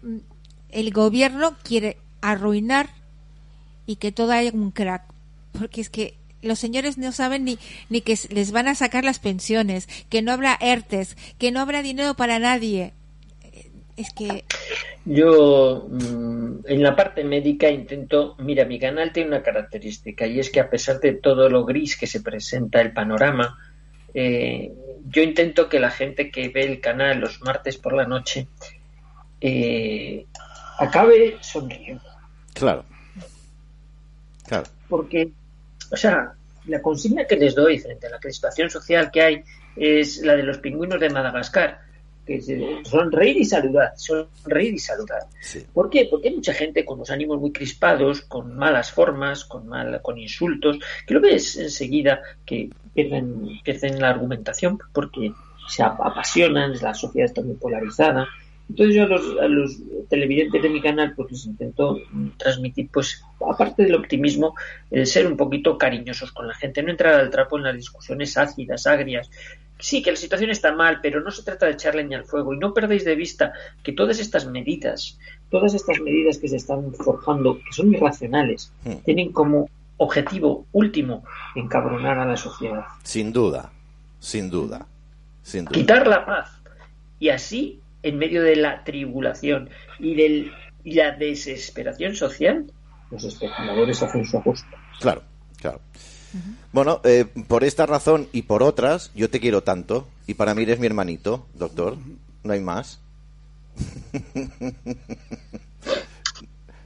el 0.76 0.92
gobierno 0.92 1.56
quiere 1.64 1.98
arruinar 2.22 2.90
y 3.86 3.96
que 3.96 4.12
todo 4.12 4.34
haya 4.34 4.52
un 4.54 4.72
crack. 4.72 5.04
Porque 5.58 5.80
es 5.80 5.90
que 5.90 6.16
los 6.42 6.60
señores 6.60 6.98
no 6.98 7.12
saben 7.14 7.46
ni, 7.46 7.58
ni 7.90 8.02
que 8.02 8.20
les 8.30 8.52
van 8.52 8.68
a 8.68 8.76
sacar 8.76 9.06
las 9.06 9.20
pensiones, 9.20 9.88
que 10.10 10.22
no 10.22 10.34
habrá 10.34 10.58
ERTES, 10.60 11.16
que 11.40 11.52
no 11.52 11.62
habrá 11.62 11.82
dinero 11.82 12.14
para 12.16 12.40
nadie. 12.40 12.94
Eh, 13.42 13.72
Es 13.96 14.14
que 14.14 14.44
Yo 15.06 15.88
mm, 15.90 16.66
en 16.66 16.84
la 16.84 16.94
parte 16.94 17.24
médica 17.24 17.70
intento, 17.70 18.36
mira, 18.40 18.66
mi 18.66 18.78
canal 18.78 19.14
tiene 19.14 19.30
una 19.30 19.44
característica 19.44 20.28
y 20.28 20.40
es 20.40 20.50
que 20.50 20.60
a 20.60 20.70
pesar 20.70 21.00
de 21.00 21.14
todo 21.14 21.50
lo 21.50 21.64
gris 21.64 21.96
que 21.96 22.06
se 22.06 22.20
presenta 22.20 22.82
el 22.82 22.92
panorama, 22.92 23.58
eh, 24.14 24.74
yo 25.08 25.24
intento 25.24 25.70
que 25.70 25.80
la 25.80 25.92
gente 25.92 26.30
que 26.32 26.50
ve 26.50 26.66
el 26.66 26.82
canal 26.82 27.20
los 27.20 27.42
martes 27.42 27.78
por 27.78 27.94
la 27.94 28.06
noche 28.06 28.48
eh, 29.42 30.26
acabe 30.80 31.38
sonriendo. 31.42 32.04
Claro. 32.54 32.84
Claro. 34.48 34.66
porque, 34.88 35.32
o 35.92 35.98
sea, 35.98 36.34
la 36.68 36.82
consigna 36.82 37.26
que 37.26 37.36
les 37.36 37.56
doy 37.56 37.80
frente 37.80 38.06
a 38.08 38.12
la 38.12 38.20
crispación 38.20 38.70
social 38.70 39.10
que 39.12 39.22
hay 39.22 39.44
es 39.76 40.20
la 40.20 40.36
de 40.36 40.44
los 40.44 40.60
pingüinos 40.60 41.00
de 41.00 41.10
Madagascar, 41.10 41.80
que 42.26 42.36
es, 42.36 42.50
eh, 42.50 42.78
sonreír 42.84 43.38
y 43.38 43.46
saludar, 43.46 43.94
sonreír 43.98 44.76
y 44.76 44.80
saludar. 44.80 45.24
Sí. 45.42 45.66
¿Por 45.74 45.90
qué? 45.90 46.08
Porque 46.10 46.30
hay 46.30 46.36
mucha 46.36 46.54
gente 46.54 46.86
con 46.86 47.00
los 47.00 47.10
ánimos 47.10 47.40
muy 47.40 47.52
crispados, 47.52 48.22
con 48.22 48.56
malas 48.56 48.92
formas, 48.92 49.46
con 49.46 49.68
mal, 49.68 50.00
con 50.04 50.18
insultos, 50.20 50.78
que 51.08 51.14
lo 51.16 51.22
ves 51.22 51.58
enseguida 51.58 52.22
que 52.46 52.70
pierden, 52.94 53.48
pierden 53.64 54.00
la 54.00 54.10
argumentación 54.12 54.78
porque 54.94 55.32
se 55.68 55.82
ap- 55.82 56.02
apasionan, 56.02 56.74
la 56.80 56.94
sociedad 56.94 57.26
está 57.26 57.42
muy 57.42 57.56
polarizada. 57.56 58.28
Entonces 58.70 58.96
yo 58.96 59.04
a 59.04 59.08
los, 59.08 59.40
a 59.40 59.48
los 59.48 59.78
televidentes 60.10 60.62
de 60.62 60.70
mi 60.70 60.82
canal 60.82 61.14
pues 61.16 61.32
les 61.32 61.46
intento 61.46 62.00
transmitir 62.38 62.90
pues 62.92 63.24
aparte 63.48 63.84
del 63.84 63.96
optimismo 63.96 64.56
el 64.92 65.06
ser 65.06 65.28
un 65.28 65.38
poquito 65.38 65.78
cariñosos 65.78 66.32
con 66.32 66.48
la 66.48 66.56
gente, 66.56 66.82
no 66.82 66.90
entrar 66.92 67.14
al 67.20 67.30
trapo 67.30 67.58
en 67.58 67.64
las 67.64 67.76
discusiones 67.76 68.38
ácidas, 68.38 68.88
agrias. 68.88 69.30
Sí, 69.78 70.02
que 70.02 70.10
la 70.12 70.18
situación 70.18 70.50
está 70.50 70.74
mal, 70.74 71.00
pero 71.02 71.20
no 71.22 71.32
se 71.32 71.44
trata 71.44 71.66
de 71.66 71.74
echar 71.74 71.96
leña 71.96 72.18
al 72.18 72.24
fuego 72.26 72.54
y 72.54 72.58
no 72.58 72.74
perdéis 72.74 73.04
de 73.06 73.16
vista 73.16 73.52
que 73.84 73.92
todas 73.92 74.20
estas 74.20 74.48
medidas, 74.48 75.20
todas 75.52 75.74
estas 75.74 76.00
medidas 76.00 76.38
que 76.38 76.48
se 76.48 76.56
están 76.56 76.94
forjando, 76.94 77.58
que 77.60 77.72
son 77.74 77.94
irracionales, 77.94 78.72
Hmm. 78.84 78.96
tienen 79.04 79.32
como 79.32 79.70
objetivo 79.98 80.66
último 80.72 81.24
encabronar 81.56 82.18
a 82.20 82.26
la 82.26 82.38
sociedad, 82.38 82.86
Sin 83.04 83.32
duda. 83.32 83.72
Sin 84.20 84.50
duda. 84.50 84.86
Sin 85.44 85.66
duda. 85.66 85.74
quitar 85.74 86.08
la 86.08 86.26
paz 86.26 86.50
y 87.20 87.30
así 87.30 87.80
en 88.07 88.18
medio 88.18 88.41
de 88.44 88.56
la 88.56 88.84
tribulación 88.84 89.69
y 89.99 90.15
del 90.15 90.52
y 90.84 90.94
la 90.94 91.11
desesperación 91.11 92.15
social 92.15 92.72
los 93.11 93.23
especuladores 93.23 94.02
hacen 94.03 94.23
su 94.26 94.38
ajuste. 94.38 94.68
Claro, 94.99 95.23
claro. 95.60 95.80
Bueno, 96.72 97.02
eh, 97.06 97.26
por 97.48 97.64
esta 97.64 97.86
razón 97.86 98.27
y 98.34 98.44
por 98.44 98.61
otras, 98.61 99.11
yo 99.15 99.30
te 99.30 99.40
quiero 99.40 99.64
tanto. 99.64 100.07
Y 100.27 100.34
para 100.34 100.53
mí 100.53 100.64
eres 100.64 100.80
mi 100.80 100.86
hermanito, 100.88 101.45
doctor. 101.53 101.98
No 102.44 102.53
hay 102.53 102.60
más. 102.61 102.99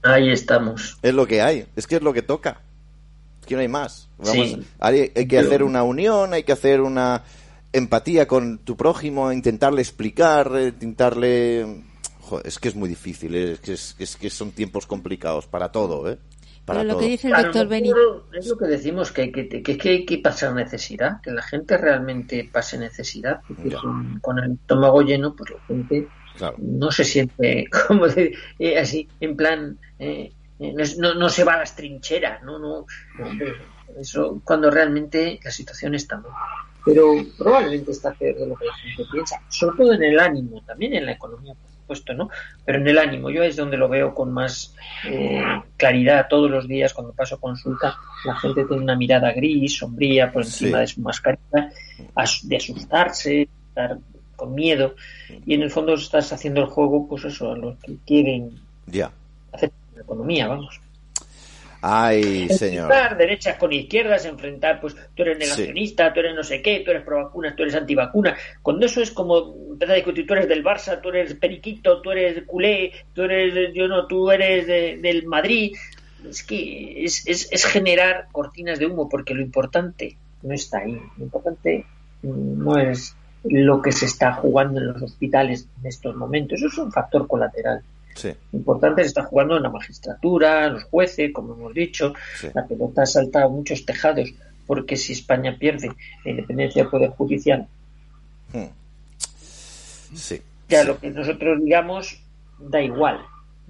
Ahí 0.04 0.32
estamos. 0.32 0.98
Es 1.02 1.14
lo 1.14 1.28
que 1.28 1.42
hay. 1.42 1.66
Es 1.76 1.88
que 1.88 1.96
es 1.98 2.02
lo 2.02 2.14
que 2.14 2.22
toca. 2.22 2.62
Es 3.42 3.48
que 3.48 3.56
no 3.56 3.62
hay 3.62 3.68
más. 3.68 4.08
Vamos, 4.18 4.34
Sí. 4.34 4.60
hay, 4.80 5.00
hay 5.00 5.10
que 5.14 5.26
Pero- 5.38 5.48
hacer 5.48 5.64
una 5.64 5.84
unión, 5.84 6.34
hay 6.34 6.44
que 6.44 6.52
hacer 6.54 6.82
una 6.82 7.24
empatía 7.74 8.28
con 8.28 8.60
tu 8.60 8.76
prójimo, 8.76 9.32
intentarle 9.32 9.82
explicar, 9.82 10.52
intentarle... 10.60 11.84
Joder, 12.22 12.46
es 12.48 12.60
que 12.60 12.68
es 12.70 12.76
muy 12.76 12.90
difícil, 12.90 13.34
eh, 13.36 13.52
es, 13.54 13.60
que 13.60 13.74
es, 13.74 13.96
es 14.00 14.16
que 14.16 14.30
son 14.30 14.52
tiempos 14.52 14.86
complicados 14.86 15.48
para 15.48 15.72
todo, 15.72 16.10
¿eh? 16.12 16.18
Para 16.66 16.82
pero 16.82 16.88
lo 16.90 16.94
todo. 16.94 17.00
que 17.04 17.10
dice 17.10 17.28
el 17.30 17.34
doctor 17.44 17.68
mejor 17.68 18.26
Es 18.34 18.46
lo 18.48 18.58
que 18.58 18.66
decimos, 18.66 19.12
que 19.12 19.22
hay 19.24 19.32
que, 19.32 19.48
que, 19.50 19.78
que 19.78 19.90
hay 19.90 20.06
que 20.06 20.18
pasar 20.20 20.54
necesidad, 20.54 21.20
que 21.22 21.32
la 21.32 21.42
gente 21.42 21.76
realmente 21.78 22.48
pase 22.52 22.78
necesidad, 22.78 23.42
porque 23.48 23.72
con, 23.76 24.20
con 24.20 24.38
el 24.38 24.52
estómago 24.52 25.02
lleno, 25.02 25.36
pues 25.36 25.50
la 25.52 25.60
gente 25.68 26.08
Claro. 26.38 26.56
no 26.60 26.90
se 26.92 27.04
siente 27.04 27.68
como 27.88 28.08
de- 28.08 28.34
eh, 28.60 28.78
así, 28.78 29.10
en 29.20 29.36
plan, 29.36 29.78
eh, 29.98 30.32
eh, 30.60 30.74
no, 31.00 31.16
no, 31.16 31.30
se 31.30 31.44
va 31.44 31.54
a 31.56 31.58
las 31.58 31.76
trincheras, 31.76 32.44
no, 32.44 32.60
no, 32.60 32.86
eso 34.00 34.40
cuando 34.44 34.70
realmente 34.70 35.40
la 35.44 35.52
situación 35.52 35.96
está 35.96 36.18
mal. 36.18 36.32
Pero 36.86 37.14
probablemente 37.38 37.92
está 37.92 38.14
peor 38.14 38.38
de 38.38 38.48
lo 38.48 38.56
que 38.56 38.66
la 38.66 38.74
gente 38.76 39.04
piensa, 39.12 39.42
sobre 39.50 39.78
todo 39.78 39.94
en 39.94 40.04
el 40.04 40.20
ánimo, 40.20 40.62
también 40.62 40.94
en 40.96 41.06
la 41.06 41.12
economía, 41.14 41.54
por 41.54 41.70
supuesto, 41.72 42.14
¿no? 42.14 42.30
Pero 42.66 42.80
en 42.80 42.88
el 42.88 42.98
ánimo, 42.98 43.30
yo 43.30 43.44
es 43.44 43.56
donde 43.58 43.78
lo 43.78 43.90
veo 43.90 44.14
con 44.16 44.32
más 44.32 44.76
eh, 45.06 45.42
claridad 45.78 46.28
todos 46.30 46.50
los 46.50 46.68
días 46.68 46.94
cuando 46.94 47.14
paso 47.14 47.40
consulta, 47.40 47.96
la 48.26 48.36
gente 48.36 48.64
tiene 48.66 48.82
una 48.84 48.96
mirada 48.96 49.32
gris, 49.34 49.78
sombría, 49.78 50.32
por 50.32 50.44
encima 50.44 50.78
Sí. 50.78 50.82
de 50.82 50.88
su 50.88 51.02
mascarilla, 51.02 51.70
as- 52.16 52.48
de 52.48 52.56
asustarse, 52.58 53.50
estar 53.70 53.98
con 54.36 54.56
miedo, 54.56 54.96
y 55.46 55.54
en 55.56 55.64
el 55.64 55.70
fondo 55.72 55.94
estás 55.96 56.32
haciendo 56.32 56.62
el 56.62 56.68
juego, 56.68 57.08
pues 57.10 57.26
eso, 57.26 57.52
a 57.52 57.58
los 57.58 57.78
que 57.80 57.98
quieren 58.08 58.52
hacer 59.52 59.72
la 59.96 60.02
economía, 60.04 60.48
vamos. 60.48 60.80
Ay, 61.82 62.50
señor. 62.50 62.86
Enfrentar 62.92 63.18
derechas 63.18 63.56
con 63.58 63.72
izquierdas, 63.72 64.26
enfrentar, 64.26 64.82
pues 64.82 64.96
tú 65.16 65.24
eres 65.24 65.38
Sí. 65.38 65.44
negacionista, 65.46 66.14
tú 66.14 66.20
eres 66.20 66.36
no 66.36 66.44
sé 66.44 66.62
qué, 66.62 66.82
tú 66.84 66.92
eres 66.92 67.04
pro 67.04 67.24
vacunas, 67.24 67.56
tú 67.56 67.64
eres 67.64 67.76
antivacuna. 67.76 68.36
Cuando 68.62 68.86
eso 68.86 69.02
es 69.02 69.12
como 69.12 69.56
empezar 69.72 69.94
a 69.94 69.96
discutir, 69.98 70.28
tú 70.28 70.34
eres 70.34 70.48
del 70.50 70.64
Barça, 70.64 71.00
tú 71.02 71.10
eres 71.10 71.34
periquito, 71.36 72.02
tú 72.02 72.12
eres 72.12 72.44
culé, 72.46 72.92
tú 73.14 73.24
eres, 73.24 73.74
yo 73.74 73.88
no, 73.88 74.08
tú 74.08 74.30
eres 74.32 74.68
de- 74.68 74.98
del 74.98 75.26
Madrid. 75.26 75.74
Es 76.30 76.44
que 76.44 77.06
es, 77.06 77.26
es, 77.28 77.48
es 77.50 77.66
generar 77.66 78.28
cortinas 78.34 78.78
de 78.78 78.86
humo, 78.88 79.08
porque 79.08 79.34
lo 79.34 79.42
importante 79.42 80.18
no 80.44 80.54
está 80.54 80.80
ahí. 80.80 81.00
Lo 81.18 81.24
importante 81.24 81.86
no 82.24 82.78
es 82.78 83.16
lo 83.46 83.82
que 83.82 83.94
se 83.94 84.06
está 84.06 84.34
jugando 84.34 84.82
en 84.82 84.88
los 84.88 85.02
hospitales 85.02 85.66
en 85.80 85.88
estos 85.88 86.14
momentos. 86.18 86.60
Eso 86.60 86.68
es 86.68 86.78
un 86.78 86.92
factor 86.92 87.26
colateral. 87.26 87.82
Sí, 88.20 88.34
importante 88.54 89.02
está 89.02 89.24
jugando 89.24 89.56
en 89.58 89.64
la 89.64 89.70
magistratura, 89.70 90.68
los 90.70 90.84
jueces, 90.86 91.32
como 91.34 91.54
hemos 91.54 91.74
dicho. 91.74 92.14
sí. 92.36 92.48
La 92.54 92.66
pelota 92.66 93.06
salta 93.06 93.44
a 93.44 93.48
muchos 93.50 93.86
tejados, 93.86 94.30
porque 94.68 94.98
si 94.98 95.14
España 95.14 95.56
pierde 95.58 95.92
la 96.26 96.32
independencia 96.32 96.82
del 96.84 96.92
Poder 96.92 97.10
Judicial, 97.12 97.68
Hmm. 98.52 98.66
Sí. 100.16 100.42
ya 100.68 100.84
lo 100.84 101.00
que 101.00 101.12
nosotros 101.12 101.64
digamos 101.64 102.20
da 102.58 102.82
igual. 102.82 103.20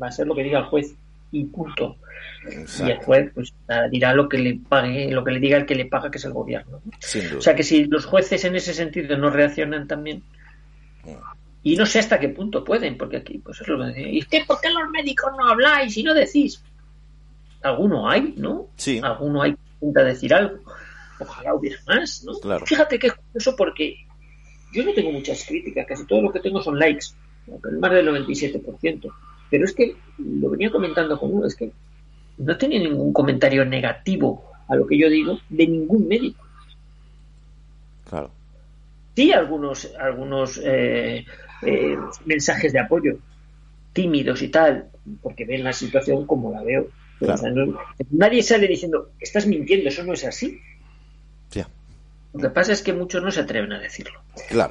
Va 0.01 0.07
a 0.07 0.11
ser 0.11 0.25
lo 0.25 0.33
que 0.35 0.43
diga 0.43 0.59
el 0.59 0.65
juez. 0.65 0.95
y 1.31 1.43
punto. 1.45 1.97
Y 2.79 2.89
el 2.89 2.97
juez 2.99 3.29
pues 3.35 3.53
dirá 3.91 4.13
lo 4.15 4.27
que 4.29 4.37
le 4.39 4.59
pague, 4.67 5.11
lo 5.11 5.23
que 5.23 5.31
le 5.31 5.39
diga 5.39 5.57
el 5.57 5.65
que 5.67 5.75
le 5.75 5.85
paga, 5.85 6.09
que 6.09 6.17
es 6.17 6.25
el 6.25 6.31
gobierno. 6.33 6.81
O 7.37 7.41
sea 7.41 7.53
que 7.55 7.61
si 7.63 7.83
los 7.85 8.05
jueces 8.05 8.45
en 8.45 8.55
ese 8.55 8.73
sentido 8.73 9.15
no 9.17 9.29
reaccionan 9.29 9.85
también, 9.87 10.23
y 11.61 11.75
no 11.75 11.85
sé 11.85 11.99
hasta 11.99 12.19
qué 12.19 12.29
punto 12.29 12.63
pueden, 12.63 12.97
porque 12.97 13.17
aquí 13.17 13.37
pues 13.39 13.61
es 13.61 13.67
lo 13.67 13.77
que 13.93 14.11
¿Y 14.11 14.19
usted 14.19 14.45
por 14.47 14.61
qué 14.61 14.69
los 14.69 14.89
médicos 14.89 15.31
no 15.37 15.49
habláis 15.49 15.95
y 15.97 16.03
no 16.03 16.13
decís? 16.13 16.63
Alguno 17.61 18.09
hay, 18.09 18.33
¿no? 18.37 18.67
Sí. 18.77 19.01
Alguno 19.03 19.41
hay 19.41 19.55
que 19.81 20.03
decir 20.03 20.33
algo. 20.33 20.59
Ojalá 21.19 21.53
hubiera 21.53 21.77
más, 21.85 22.23
¿no? 22.23 22.33
Fíjate 22.65 22.97
que 22.97 23.07
es 23.07 23.13
curioso 23.13 23.55
porque 23.57 23.97
yo 24.71 24.85
no 24.85 24.93
tengo 24.93 25.11
muchas 25.11 25.45
críticas, 25.45 25.85
casi 25.85 26.05
todo 26.05 26.21
lo 26.21 26.31
que 26.31 26.39
tengo 26.39 26.61
son 26.61 26.79
likes, 26.79 27.07
más 27.79 27.91
del 27.91 28.07
97%. 28.07 29.11
Pero 29.49 29.65
es 29.65 29.73
que 29.73 29.97
lo 30.17 30.51
venía 30.51 30.71
comentando 30.71 31.19
con 31.19 31.33
uno, 31.33 31.47
es 31.47 31.55
que 31.55 31.71
no 32.37 32.57
tenía 32.57 32.79
ningún 32.79 33.11
comentario 33.11 33.65
negativo 33.65 34.45
a 34.69 34.75
lo 34.75 34.87
que 34.87 34.97
yo 34.97 35.09
digo 35.09 35.39
de 35.49 35.67
ningún 35.67 36.07
médico. 36.07 36.45
Claro. 38.07 38.31
Sí, 39.19 39.33
algunos, 39.33 39.93
algunos 39.99 40.61
eh, 40.63 41.25
eh, 41.63 41.97
mensajes 42.23 42.71
de 42.71 42.79
apoyo 42.79 43.17
tímidos 43.91 44.41
y 44.41 44.47
tal, 44.47 44.87
porque 45.21 45.43
ven 45.43 45.65
la 45.65 45.73
situación 45.73 46.25
como 46.25 46.53
la 46.53 46.63
veo. 46.63 46.87
nadie 48.11 48.41
sale 48.41 48.65
diciendo, 48.65 49.09
estás 49.19 49.45
mintiendo, 49.45 49.89
eso 49.89 50.05
no 50.05 50.13
es 50.13 50.23
así. 50.23 50.61
Lo 52.31 52.39
que 52.39 52.49
pasa 52.49 52.71
es 52.71 52.81
que 52.81 52.93
muchos 52.93 53.21
no 53.21 53.29
se 53.29 53.41
atreven 53.41 53.73
a 53.73 53.79
decirlo. 53.81 54.21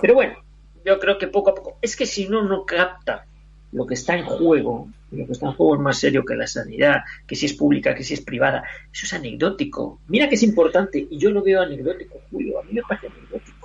Pero 0.01 0.15
bueno, 0.15 0.39
yo 0.83 0.99
creo 0.99 1.19
que 1.19 1.27
poco 1.27 1.51
a 1.51 1.55
poco, 1.55 1.77
es 1.83 1.95
que 1.95 2.07
si 2.07 2.27
no, 2.27 2.43
no 2.43 2.65
capta 2.65 3.27
lo 3.73 3.87
que 3.87 3.93
está 3.93 4.17
en 4.17 4.25
juego, 4.25 4.89
lo 5.11 5.27
que 5.27 5.33
está 5.33 5.45
en 5.45 5.53
juego 5.53 5.75
es 5.75 5.81
más 5.83 5.99
serio 5.99 6.25
que 6.25 6.37
la 6.37 6.47
sanidad, 6.47 7.03
que 7.27 7.37
si 7.37 7.45
es 7.45 7.53
pública, 7.53 7.95
que 7.95 8.03
si 8.03 8.15
es 8.15 8.23
privada, 8.23 8.65
eso 8.91 9.05
es 9.05 9.13
anecdótico. 9.13 10.01
Mira 10.09 10.27
que 10.27 10.37
es 10.37 10.43
importante, 10.43 11.07
y 11.11 11.19
yo 11.19 11.31
lo 11.31 11.43
veo 11.43 11.61
anecdótico, 11.61 12.19
Julio, 12.31 12.61
a 12.61 12.63
mí 12.63 12.73
me 12.73 12.83
parece 12.89 13.09
anecdótico. 13.09 13.58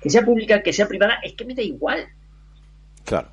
Que 0.00 0.10
sea 0.10 0.22
pública, 0.24 0.62
que 0.62 0.72
sea 0.72 0.88
privada, 0.88 1.18
es 1.22 1.34
que 1.34 1.44
me 1.44 1.54
da 1.54 1.62
igual. 1.62 2.06
Claro. 3.04 3.28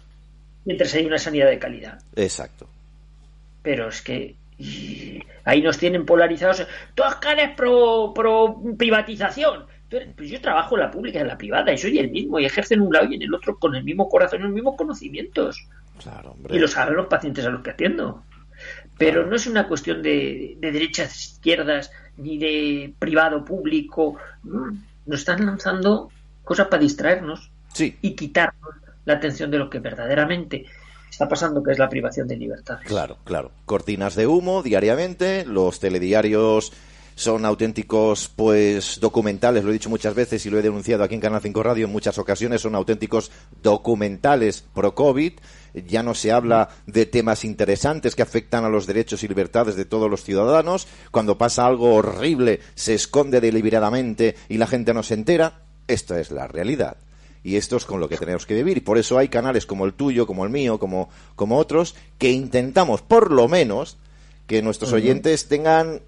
Mientras 0.65 0.93
hay 0.93 1.05
una 1.05 1.17
sanidad 1.17 1.47
de 1.47 1.59
calidad. 1.59 2.01
Exacto. 2.15 2.67
Pero 3.61 3.89
es 3.89 4.01
que 4.01 4.35
ahí 5.45 5.61
nos 5.61 5.77
tienen 5.77 6.05
polarizados. 6.05 6.65
Tú 6.93 7.03
eres 7.31 7.49
pro, 7.55 8.13
pro 8.13 8.61
privatización. 8.77 9.65
Pues 9.89 10.29
yo 10.29 10.39
trabajo 10.39 10.75
en 10.75 10.81
la 10.81 10.91
pública 10.91 11.17
y 11.17 11.21
en 11.21 11.27
la 11.27 11.37
privada 11.37 11.73
y 11.73 11.77
soy 11.77 11.97
el 11.97 12.11
mismo 12.11 12.39
y 12.39 12.45
ejerce 12.45 12.75
en 12.75 12.81
un 12.81 12.93
lado 12.93 13.07
y 13.09 13.15
en 13.15 13.23
el 13.23 13.33
otro 13.33 13.57
con 13.57 13.75
el 13.75 13.83
mismo 13.83 14.07
corazón 14.07 14.41
y 14.41 14.43
los 14.43 14.51
mismos 14.51 14.75
conocimientos. 14.75 15.67
Y 16.49 16.59
lo 16.59 16.67
saben 16.67 16.95
los 16.95 17.07
pacientes 17.07 17.45
a 17.45 17.49
los 17.49 17.63
que 17.63 17.71
atiendo. 17.71 18.23
Pero 18.97 19.25
no 19.25 19.35
es 19.35 19.47
una 19.47 19.67
cuestión 19.67 20.03
de, 20.03 20.55
de 20.59 20.71
derechas, 20.71 21.33
izquierdas, 21.33 21.91
ni 22.17 22.37
de 22.37 22.93
privado, 22.99 23.43
público. 23.43 24.17
Nos 24.43 25.19
están 25.19 25.45
lanzando 25.45 26.11
cosas 26.49 26.67
para 26.67 26.81
distraernos 26.81 27.51
y 27.77 28.15
quitarnos 28.15 28.73
la 29.05 29.13
atención 29.13 29.51
de 29.51 29.59
lo 29.59 29.69
que 29.69 29.77
verdaderamente 29.77 30.65
está 31.07 31.29
pasando, 31.29 31.61
que 31.61 31.73
es 31.73 31.77
la 31.77 31.87
privación 31.87 32.27
de 32.27 32.37
libertad. 32.37 32.79
Claro, 32.85 33.17
claro. 33.23 33.51
Cortinas 33.65 34.15
de 34.15 34.25
humo 34.25 34.63
diariamente, 34.63 35.45
los 35.45 35.79
telediarios 35.79 36.73
son 37.13 37.45
auténticos 37.45 38.31
pues 38.35 38.99
documentales, 38.99 39.63
lo 39.63 39.69
he 39.69 39.73
dicho 39.73 39.91
muchas 39.91 40.15
veces 40.15 40.43
y 40.43 40.49
lo 40.49 40.57
he 40.57 40.63
denunciado 40.63 41.03
aquí 41.03 41.13
en 41.13 41.21
Canal 41.21 41.39
5 41.39 41.61
Radio 41.61 41.85
en 41.85 41.91
muchas 41.91 42.17
ocasiones, 42.17 42.61
son 42.61 42.73
auténticos 42.73 43.29
documentales 43.61 44.63
pro 44.73 44.95
COVID. 44.95 45.33
Ya 45.87 46.01
no 46.01 46.15
se 46.15 46.31
habla 46.31 46.69
de 46.87 47.05
temas 47.05 47.45
interesantes 47.45 48.15
que 48.15 48.23
afectan 48.23 48.65
a 48.65 48.69
los 48.69 48.87
derechos 48.87 49.21
y 49.21 49.27
libertades 49.27 49.75
de 49.75 49.85
todos 49.85 50.09
los 50.09 50.23
ciudadanos. 50.23 50.87
Cuando 51.11 51.37
pasa 51.37 51.67
algo 51.67 51.93
horrible, 51.93 52.59
se 52.73 52.95
esconde 52.95 53.39
deliberadamente 53.39 54.35
y 54.47 54.57
la 54.57 54.65
gente 54.65 54.95
no 54.95 55.03
se 55.03 55.13
entera. 55.13 55.68
Esta 55.89 56.19
es 56.19 56.31
la 56.31 56.47
realidad 56.47 56.97
y 57.43 57.55
esto 57.55 57.77
es 57.77 57.85
con 57.85 57.99
lo 57.99 58.07
que 58.07 58.17
tenemos 58.17 58.45
que 58.45 58.53
vivir. 58.53 58.83
Por 58.83 58.97
eso 58.97 59.17
hay 59.17 59.27
canales 59.27 59.65
como 59.65 59.85
el 59.85 59.93
tuyo, 59.93 60.27
como 60.27 60.43
el 60.43 60.49
mío, 60.49 60.79
como, 60.79 61.09
como 61.35 61.57
otros, 61.57 61.95
que 62.17 62.31
intentamos 62.31 63.01
por 63.01 63.31
lo 63.31 63.47
menos 63.47 63.97
que 64.47 64.61
nuestros 64.61 64.93
oyentes 64.93 65.47
tengan 65.47 66.01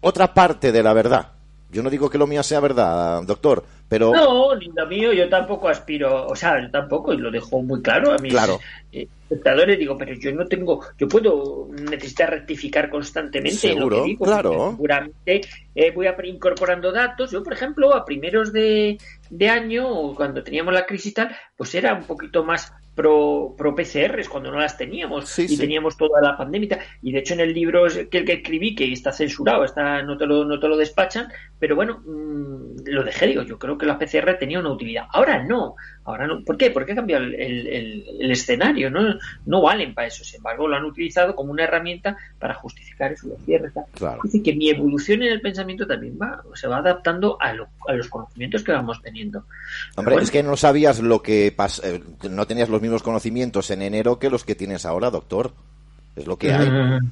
otra 0.00 0.34
parte 0.34 0.72
de 0.72 0.82
la 0.82 0.92
verdad. 0.92 1.32
Yo 1.72 1.82
no 1.82 1.90
digo 1.90 2.10
que 2.10 2.18
lo 2.18 2.26
mío 2.26 2.42
sea 2.42 2.60
verdad, 2.60 3.22
doctor, 3.22 3.64
pero... 3.88 4.12
No, 4.12 4.56
ni 4.56 4.66
lo 4.74 4.86
mío, 4.86 5.12
yo 5.12 5.28
tampoco 5.28 5.68
aspiro, 5.68 6.26
o 6.26 6.34
sea, 6.34 6.60
yo 6.60 6.70
tampoco, 6.70 7.12
y 7.12 7.18
lo 7.18 7.30
dejo 7.30 7.62
muy 7.62 7.80
claro 7.80 8.12
a 8.12 8.18
mis 8.18 8.32
claro. 8.32 8.58
Eh, 8.90 9.06
espectadores, 9.22 9.78
digo, 9.78 9.96
pero 9.96 10.14
yo 10.14 10.32
no 10.32 10.46
tengo, 10.46 10.84
yo 10.98 11.06
puedo 11.06 11.68
necesitar 11.70 12.30
rectificar 12.30 12.90
constantemente 12.90 13.56
Seguro, 13.56 13.98
lo 13.98 14.02
que 14.02 14.08
digo, 14.08 14.24
claro. 14.24 14.70
seguramente 14.72 15.40
eh, 15.74 15.92
voy 15.92 16.08
a 16.08 16.16
incorporando 16.24 16.90
datos. 16.90 17.30
Yo, 17.30 17.42
por 17.44 17.52
ejemplo, 17.52 17.94
a 17.94 18.04
primeros 18.04 18.52
de, 18.52 18.98
de 19.30 19.48
año, 19.48 20.14
cuando 20.14 20.42
teníamos 20.42 20.74
la 20.74 20.86
crisis 20.86 21.12
y 21.12 21.14
tal, 21.14 21.36
pues 21.56 21.72
era 21.76 21.94
un 21.94 22.04
poquito 22.04 22.42
más 22.42 22.72
pro, 22.94 23.54
pro 23.56 23.74
PCRs 23.74 24.28
cuando 24.28 24.50
no 24.50 24.58
las 24.58 24.76
teníamos 24.76 25.38
y 25.38 25.56
teníamos 25.56 25.96
toda 25.96 26.20
la 26.20 26.36
pandemia. 26.36 26.80
Y 27.02 27.12
de 27.12 27.18
hecho 27.20 27.34
en 27.34 27.40
el 27.40 27.52
libro 27.52 27.84
que 28.10 28.18
el 28.18 28.24
que 28.24 28.32
escribí, 28.34 28.74
que 28.74 28.92
está 28.92 29.12
censurado, 29.12 29.64
está, 29.64 30.02
no, 30.02 30.16
te 30.16 30.26
lo, 30.26 30.44
no 30.44 30.58
te 30.58 30.68
lo 30.68 30.76
despachan, 30.76 31.28
pero 31.58 31.76
bueno, 31.76 32.02
mm, 32.04 32.84
lo 32.86 33.04
dejé, 33.04 33.28
digo, 33.28 33.42
yo 33.42 33.58
creo 33.58 33.78
que 33.78 33.86
la 33.86 33.98
PCR 33.98 34.38
tenía 34.38 34.60
una 34.60 34.72
utilidad. 34.72 35.06
Ahora 35.10 35.42
no, 35.44 35.76
ahora 36.10 36.26
no. 36.26 36.44
¿Por 36.44 36.56
qué? 36.56 36.70
Porque 36.70 36.92
ha 36.92 36.94
cambiado 36.96 37.24
el, 37.24 37.34
el, 37.34 38.30
escenario, 38.30 38.90
¿no? 38.90 39.16
no 39.46 39.62
valen 39.62 39.94
para 39.94 40.08
eso. 40.08 40.24
Sin 40.24 40.36
embargo, 40.36 40.68
lo 40.68 40.76
han 40.76 40.84
utilizado 40.84 41.34
como 41.34 41.52
una 41.52 41.64
herramienta 41.64 42.16
para 42.38 42.54
justificar 42.54 43.12
eso, 43.12 43.28
los 43.28 43.42
cierres. 43.44 43.72
Claro. 43.92 44.20
Dice 44.24 44.42
que 44.42 44.54
mi 44.54 44.70
evolución 44.70 45.22
en 45.22 45.32
el 45.32 45.40
pensamiento 45.40 45.86
también 45.86 46.18
va, 46.20 46.42
se 46.54 46.68
va 46.68 46.78
adaptando 46.78 47.38
a, 47.40 47.50
a 47.88 47.92
los 47.92 48.08
conocimientos 48.08 48.62
que 48.62 48.72
vamos 48.72 49.00
teniendo. 49.02 49.44
Hombre, 49.96 50.16
es 50.16 50.30
que 50.30 50.42
no 50.42 50.56
sabías 50.56 51.00
lo 51.00 51.22
que 51.22 51.52
pasa, 51.56 51.82
eh, 51.88 52.02
no 52.28 52.46
tenías 52.46 52.68
los 52.68 52.82
mismos 52.82 53.02
conocimientos 53.02 53.70
en 53.70 53.82
enero 53.82 54.18
que 54.18 54.30
los 54.30 54.44
que 54.44 54.54
tienes 54.54 54.86
ahora, 54.86 55.10
doctor. 55.10 55.52
Es 56.16 56.26
lo 56.26 56.36
que 56.36 56.52
hay. 56.52 56.68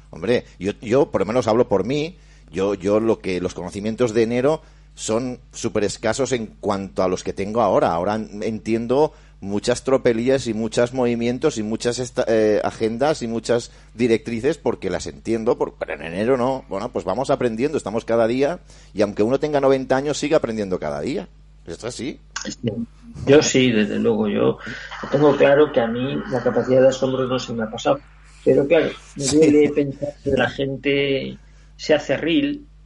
Hombre, 0.09 0.45
yo, 0.59 0.73
yo 0.81 1.09
por 1.09 1.21
lo 1.21 1.25
menos 1.25 1.47
hablo 1.47 1.67
por 1.67 1.85
mí. 1.85 2.17
Yo, 2.51 2.73
yo 2.73 2.99
lo 2.99 3.19
que 3.19 3.39
los 3.41 3.53
conocimientos 3.53 4.13
de 4.13 4.23
enero 4.23 4.61
son 4.99 5.39
súper 5.53 5.85
escasos 5.85 6.33
en 6.33 6.47
cuanto 6.59 7.03
a 7.03 7.07
los 7.07 7.23
que 7.23 7.31
tengo 7.31 7.61
ahora. 7.61 7.93
Ahora 7.93 8.15
entiendo 8.15 9.13
muchas 9.39 9.85
tropelías 9.85 10.45
y 10.47 10.53
muchos 10.53 10.93
movimientos 10.93 11.57
y 11.57 11.63
muchas 11.63 12.13
eh, 12.27 12.59
agendas 12.65 13.21
y 13.21 13.27
muchas 13.27 13.71
directrices 13.93 14.57
porque 14.57 14.89
las 14.89 15.07
entiendo, 15.07 15.57
pero 15.57 15.93
en 15.93 16.01
enero 16.01 16.35
no. 16.35 16.65
Bueno, 16.67 16.91
pues 16.91 17.05
vamos 17.05 17.29
aprendiendo, 17.29 17.77
estamos 17.77 18.03
cada 18.03 18.27
día 18.27 18.59
y 18.93 19.01
aunque 19.01 19.23
uno 19.23 19.39
tenga 19.39 19.61
90 19.61 19.95
años 19.95 20.17
sigue 20.17 20.35
aprendiendo 20.35 20.79
cada 20.79 20.99
día. 20.99 21.29
¿Esto 21.65 21.87
así? 21.87 22.19
Yo 23.25 23.41
sí, 23.41 23.71
desde 23.71 23.99
luego. 23.99 24.27
Yo 24.27 24.57
tengo 25.09 25.33
claro 25.37 25.71
que 25.71 25.79
a 25.79 25.87
mí 25.87 26.21
la 26.29 26.43
capacidad 26.43 26.81
de 26.81 26.89
asombro 26.89 27.25
no 27.25 27.39
se 27.39 27.53
me 27.53 27.63
ha 27.63 27.71
pasado. 27.71 28.01
Pero 28.43 28.67
claro, 28.67 28.89
me 29.15 29.25
duele 29.25 29.69
pensar 29.69 30.09
que 30.21 30.31
la 30.31 30.49
gente 30.49 31.37
se 31.77 31.93
hace 31.93 32.17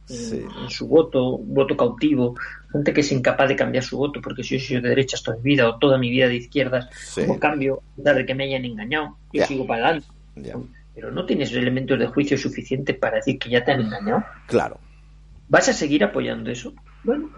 en, 0.08 0.70
su 0.70 0.86
voto, 0.86 1.38
voto 1.38 1.76
cautivo, 1.76 2.34
gente 2.72 2.92
que 2.92 3.00
es 3.00 3.12
incapaz 3.12 3.48
de 3.48 3.56
cambiar 3.56 3.84
su 3.84 3.96
voto 3.96 4.20
porque 4.20 4.42
si 4.42 4.58
yo 4.58 4.64
soy 4.64 4.80
de 4.80 4.88
derechas 4.90 5.22
toda 5.22 5.36
mi 5.38 5.42
vida 5.42 5.68
o 5.68 5.78
toda 5.78 5.98
mi 5.98 6.10
vida 6.10 6.28
de 6.28 6.36
izquierdas, 6.36 6.88
como 7.14 7.38
cambio, 7.38 7.82
de 7.96 8.26
que 8.26 8.34
me 8.34 8.44
hayan 8.44 8.64
engañado, 8.64 9.16
yo 9.32 9.46
sigo 9.46 9.66
para 9.66 9.88
adelante. 9.88 10.08
Pero 10.94 11.10
no 11.10 11.26
tienes 11.26 11.52
elementos 11.52 11.98
de 11.98 12.06
juicio 12.06 12.38
suficiente 12.38 12.94
para 12.94 13.16
decir 13.16 13.38
que 13.38 13.50
ya 13.50 13.64
te 13.64 13.72
han 13.72 13.80
engañado. 13.80 14.24
Claro. 14.46 14.78
¿Vas 15.48 15.68
a 15.68 15.72
seguir 15.72 16.04
apoyando 16.04 16.50
eso? 16.50 16.72
Bueno, 17.02 17.30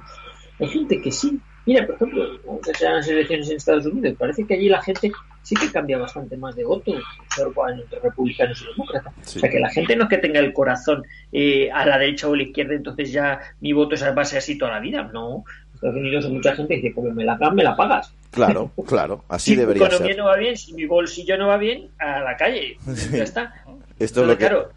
hay 0.59 0.69
gente 0.69 1.01
que 1.01 1.11
sí. 1.11 1.41
Mira, 1.67 1.85
por 1.85 1.97
ejemplo, 1.97 2.39
las 2.81 3.09
elecciones 3.09 3.51
en 3.51 3.57
Estados 3.57 3.87
Unidos, 3.87 4.17
parece 4.19 4.47
que 4.47 4.55
allí 4.55 4.69
la 4.69 4.81
gente 4.81 5.11
sí 5.43 5.55
que 5.57 5.71
cambia 5.71 5.99
bastante 5.99 6.37
más 6.37 6.55
de 6.55 6.65
voto 6.65 6.95
entre 6.95 8.01
republicanos 8.01 8.63
y 8.63 8.67
demócratas. 8.67 9.13
O 9.19 9.39
sea, 9.41 9.51
que 9.51 9.59
la 9.59 9.71
gente 9.71 9.97
no 9.97 10.05
es 10.05 10.11
que 10.11 10.19
tenga 10.19 10.39
el 10.39 10.53
corazón 10.53 11.05
eh, 11.33 11.71
a 11.73 11.85
la 11.85 11.99
derecha 11.99 12.29
o 12.29 12.35
a 12.35 12.37
la 12.37 12.45
izquierda, 12.45 12.75
entonces 12.75 13.13
ya 13.13 13.41
mi 13.61 13.73
voto 13.73 13.97
va 14.17 14.23
a 14.23 14.25
ser 14.25 14.39
así 14.39 14.57
toda 14.57 14.73
la 14.73 14.81
vida. 14.81 15.11
No. 15.13 15.45
Estados 15.75 15.97
Unidos 15.97 16.25
hay 16.25 16.33
mucha 16.33 16.55
gente 16.55 16.75
que 16.75 16.81
dice, 16.81 16.95
como 16.95 17.11
me 17.11 17.25
la 17.25 17.37
me 17.51 17.65
la 17.65 17.77
pagas. 17.77 18.15
Claro, 18.31 18.71
claro, 18.87 19.25
así 19.29 19.57
debería 19.57 19.83
ser. 19.91 19.99
Si 19.99 20.03
mi 20.03 20.11
economía 20.11 20.23
no 20.23 20.29
va 20.31 20.37
bien, 20.37 20.57
si 20.57 20.73
mi 20.73 20.87
bolsillo 20.87 21.37
no 21.37 21.49
va 21.49 21.59
bien, 21.59 21.89
a 21.99 22.21
la 22.21 22.37
calle. 22.37 22.79
ya 23.13 23.25
está. 23.25 23.55
Esto 23.99 24.23
es 24.23 24.27
lo 24.27 24.39
que... 24.39 24.47
Claro, 24.47 24.71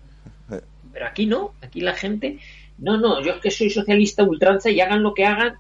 pero 0.92 1.06
aquí 1.06 1.28
no, 1.28 1.54
aquí 1.62 1.82
la 1.82 1.94
gente 1.94 2.40
no, 2.80 2.98
no, 2.98 3.22
yo 3.22 3.34
es 3.34 3.42
que 3.42 3.52
soy 3.52 3.70
socialista 3.70 4.24
ultranza 4.24 4.70
y 4.70 4.80
hagan 4.80 5.04
lo 5.04 5.14
que 5.14 5.26
hagan, 5.26 5.56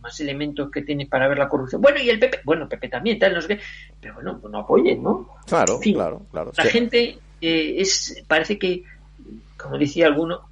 más 0.00 0.18
elementos 0.20 0.70
que 0.70 0.82
tienes 0.82 1.08
para 1.08 1.28
ver 1.28 1.38
la 1.38 1.48
corrupción. 1.48 1.80
Bueno, 1.80 2.00
y 2.00 2.10
el 2.10 2.18
PP, 2.18 2.40
bueno, 2.44 2.68
PP 2.68 2.88
también, 2.88 3.18
tal, 3.18 3.34
no 3.34 3.42
sé 3.42 3.48
qué, 3.48 3.60
pero 4.00 4.14
bueno, 4.14 4.38
pues 4.40 4.52
no 4.52 4.58
apoyen, 4.58 5.02
¿no? 5.02 5.36
Claro, 5.46 5.78
claro, 5.80 6.22
claro. 6.30 6.52
La 6.56 6.64
gente 6.64 7.18
eh, 7.40 7.74
es, 7.78 8.22
parece 8.26 8.58
que, 8.58 8.84
como 9.56 9.78
decía 9.78 10.06
alguno, 10.06 10.48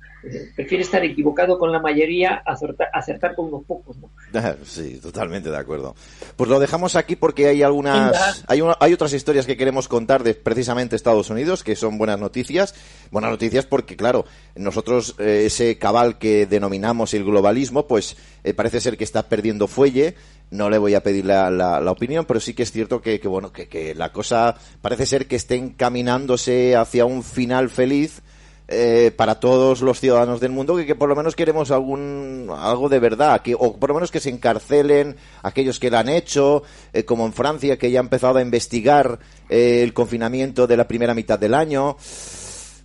Prefiere 0.57 0.83
estar 0.83 1.05
equivocado 1.05 1.59
con 1.59 1.71
la 1.71 1.81
mayoría, 1.81 2.43
acertar, 2.47 2.89
acertar 2.93 3.35
con 3.35 3.47
unos 3.47 3.65
pocos. 3.65 3.97
¿no? 3.99 4.11
Sí, 4.65 4.99
totalmente 5.01 5.51
de 5.51 5.57
acuerdo. 5.57 5.95
Pues 6.37 6.49
lo 6.49 6.59
dejamos 6.59 6.97
aquí 6.97 7.17
porque 7.17 7.49
hay 7.49 7.63
algunas, 7.63 8.45
hay, 8.49 8.63
hay 8.81 8.93
otras 8.93 9.13
historias 9.13 9.47
que 9.47 9.57
queremos 9.57 9.89
contar 9.89 10.23
de 10.23 10.35
precisamente 10.35 10.97
Estados 10.97 11.31
Unidos 11.31 11.63
que 11.63 11.77
son 11.77 11.99
buenas 11.99 12.19
noticias. 12.19 12.75
Buenas 13.11 13.31
noticias 13.31 13.67
porque, 13.67 13.97
claro, 13.97 14.25
nosotros 14.55 15.15
eh, 15.19 15.45
ese 15.47 15.79
cabal 15.79 16.19
que 16.19 16.47
denominamos 16.47 17.15
el 17.15 17.25
globalismo, 17.25 17.87
pues 17.87 18.17
eh, 18.45 18.55
parece 18.55 18.81
ser 18.81 18.97
que 18.97 19.05
está 19.05 19.29
perdiendo 19.29 19.67
fuelle. 19.69 20.15
No 20.51 20.71
le 20.71 20.79
voy 20.79 20.95
a 20.95 21.03
pedir 21.03 21.25
la, 21.25 21.51
la, 21.51 21.91
opinión, 21.91 22.27
pero 22.27 22.39
sí 22.39 22.55
que 22.55 22.63
es 22.63 22.73
cierto 22.73 23.01
que, 23.01 23.19
que 23.19 23.29
bueno, 23.29 23.53
que, 23.53 23.67
que 23.67 23.95
la 23.95 24.13
cosa 24.13 24.57
parece 24.81 25.07
ser 25.07 25.27
que 25.27 25.37
esté 25.37 25.57
encaminándose 25.57 26.77
hacia 26.77 27.07
un 27.07 27.23
final 27.23 27.71
feliz 27.71 28.23
eh, 28.67 29.13
para 29.15 29.41
todos 29.41 29.83
los 29.83 30.01
ciudadanos 30.01 30.41
del 30.41 30.51
mundo 30.51 30.75
que, 30.77 30.95
por 30.95 31.11
lo 31.11 31.15
menos 31.15 31.37
queremos 31.37 31.71
algún 31.71 32.51
algo 32.57 32.89
de 32.89 32.99
verdad 32.99 33.43
que 33.43 33.55
o 33.55 33.77
por 33.77 33.91
lo 33.91 33.95
menos 33.95 34.11
que 34.11 34.21
se 34.21 34.31
encarcelen 34.31 35.17
aquellos 35.43 35.79
que 35.79 35.91
lo 35.91 35.99
han 35.99 36.09
hecho 36.09 36.63
eh, 36.95 37.05
como 37.05 37.27
en 37.27 37.35
Francia 37.35 37.77
que 37.77 37.91
ya 37.91 38.01
ha 38.01 38.03
empezado 38.03 38.39
a 38.39 38.43
investigar 38.43 39.19
eh, 39.51 39.83
el 39.83 39.93
confinamiento 39.93 40.67
de 40.67 40.79
la 40.79 40.89
primera 40.89 41.13
mitad 41.13 41.39
del 41.39 41.53
año. 41.53 41.99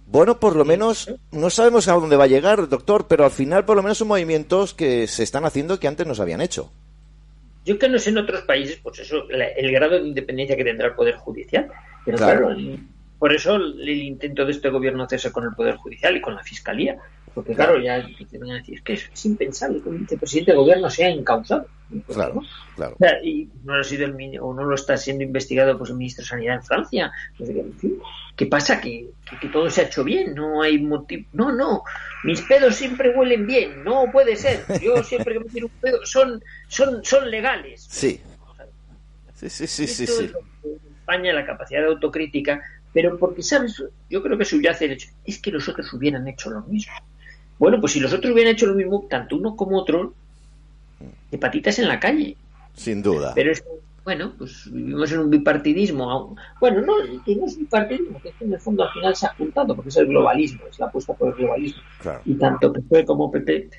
Bueno 0.06 0.38
por 0.38 0.58
lo 0.58 0.66
menos 0.66 1.16
no 1.32 1.50
sabemos 1.50 1.88
a 1.88 1.94
dónde 1.94 2.18
va 2.18 2.26
a 2.26 2.28
llegar 2.28 2.68
doctor 2.68 3.08
pero 3.08 3.24
al 3.24 3.32
final 3.32 3.64
por 3.64 3.78
lo 3.78 3.84
menos 3.84 4.00
son 4.00 4.10
movimientos 4.10 4.74
que 4.74 5.08
se 5.08 5.24
están 5.24 5.46
haciendo 5.46 5.80
que 5.80 5.88
antes 5.88 6.06
no 6.06 6.14
se 6.14 6.22
habían 6.22 6.42
hecho. 6.42 6.74
Yo 7.64 7.80
que 7.80 7.88
no 7.88 8.00
sé 8.00 8.10
en 8.10 8.18
otros 8.18 8.42
países 8.42 8.82
pues 8.84 9.00
eso 9.00 9.30
el 9.30 9.72
grado 9.72 9.98
de 9.98 10.10
independencia 10.10 10.58
que 10.58 10.66
tendrá 10.66 10.88
el 10.88 10.96
poder 10.96 11.16
judicial. 11.16 11.72
Pero 12.04 12.18
claro 12.18 12.50
por 13.20 13.34
eso 13.34 13.58
el 13.58 13.90
intento 13.90 14.46
de 14.46 14.52
este 14.52 14.70
gobierno 14.70 15.04
hacerse 15.04 15.32
con 15.32 15.44
el 15.44 15.54
Poder 15.54 15.76
Judicial 15.76 16.16
y 16.16 16.22
con 16.22 16.36
la 16.36 16.44
Fiscalía. 16.44 16.98
Porque, 17.34 17.54
claro, 17.54 17.80
ya 17.80 18.04
te 18.30 18.38
van 18.38 18.52
a 18.52 18.56
decir 18.56 18.82
que 18.82 18.94
es, 18.94 19.26
impensable 19.26 19.82
que 19.82 19.90
un 19.90 20.00
vicepresidente 20.00 20.52
de 20.52 20.58
gobierno 20.58 20.90
sea 20.90 21.10
encausado. 21.10 21.68
Claro, 22.08 22.42
claro. 22.76 22.96
y 23.24 23.50
no 23.64 23.76
lo, 23.76 23.82
ha 23.82 23.84
sido 23.84 24.06
el, 24.06 24.40
o 24.40 24.54
no 24.54 24.64
lo 24.64 24.76
está 24.76 24.96
siendo 24.96 25.24
investigado 25.24 25.78
pues, 25.78 25.90
el 25.90 25.98
ministro 25.98 26.24
de 26.24 26.30
Sanidad 26.30 26.56
en 26.56 26.64
Francia. 26.64 27.12
¿Qué 28.36 28.46
pasa? 28.46 28.80
Que, 28.80 29.10
que, 29.42 29.50
todo 29.50 29.70
se 29.70 29.82
ha 29.82 29.84
hecho 29.86 30.04
bien, 30.04 30.34
no 30.34 30.62
hay 30.62 30.80
motivo. 30.80 31.26
No, 31.34 31.52
no, 31.52 31.84
mis 32.24 32.42
pedos 32.42 32.76
siempre 32.76 33.16
huelen 33.16 33.46
bien, 33.46 33.84
no 33.84 34.06
puede 34.12 34.36
ser. 34.36 34.66
Yo 34.82 35.04
siempre 35.04 35.34
que 35.34 35.40
me 35.42 35.46
tiro 35.46 35.68
un 35.68 35.82
pedo 35.82 36.06
son, 36.06 36.44
son, 36.68 37.04
son 37.04 37.30
legales. 37.30 37.86
Sí. 37.90 38.22
Sí, 39.34 39.50
sí, 39.50 39.68
sí, 39.68 39.88
sí. 39.88 40.08
sí. 40.08 40.32
España 41.00 41.34
la 41.34 41.46
capacidad 41.46 41.82
de 41.82 41.88
autocrítica 41.88 42.62
pero 42.94 43.18
porque, 43.18 43.44
¿sabes? 43.44 43.84
Yo 44.10 44.24
creo 44.24 44.38
que 44.38 44.46
subyace 44.46 44.86
el 44.86 44.92
hecho, 44.92 45.10
es 45.26 45.40
que 45.40 45.52
los 45.52 45.68
otros 45.70 45.92
hubieran 45.94 46.28
hecho 46.28 46.50
lo 46.50 46.62
mismo. 46.62 46.94
Bueno, 47.58 47.80
pues 47.80 47.94
si 47.94 48.00
los 48.00 48.14
otros 48.14 48.34
hubieran 48.34 48.54
hecho 48.54 48.66
lo 48.68 48.76
mismo, 48.76 49.06
tanto 49.10 49.36
uno 49.36 49.56
como 49.56 49.78
otro, 49.78 50.14
hepatitas 51.32 51.80
en 51.80 51.88
la 51.88 52.00
calle. 52.00 52.38
Sin 52.74 53.02
duda. 53.02 53.34
Pero 53.36 53.52
es 53.52 53.64
bueno, 54.10 54.34
pues 54.40 54.68
vivimos 54.72 55.12
en 55.12 55.20
un 55.20 55.30
bipartidismo. 55.30 56.36
Bueno, 56.60 56.82
no, 56.82 56.96
que 57.24 57.36
no 57.36 57.46
es 57.46 57.60
bipartidismo, 57.60 58.20
que 58.20 58.34
en 58.40 58.54
el 58.54 58.60
fondo 58.60 58.84
al 58.84 58.92
final 58.92 59.16
se 59.16 59.28
ha 59.28 59.36
juntado, 59.36 59.76
porque 59.76 59.90
es 59.90 59.98
el 59.98 60.08
globalismo, 60.08 60.62
es 60.68 60.80
la 60.80 60.88
apuesta 60.88 61.14
por 61.14 61.28
el 61.28 61.36
globalismo. 61.36 61.84
Y 62.26 62.34
tanto 62.34 62.74
PP 62.74 63.06
como 63.06 63.30
PP 63.30 63.70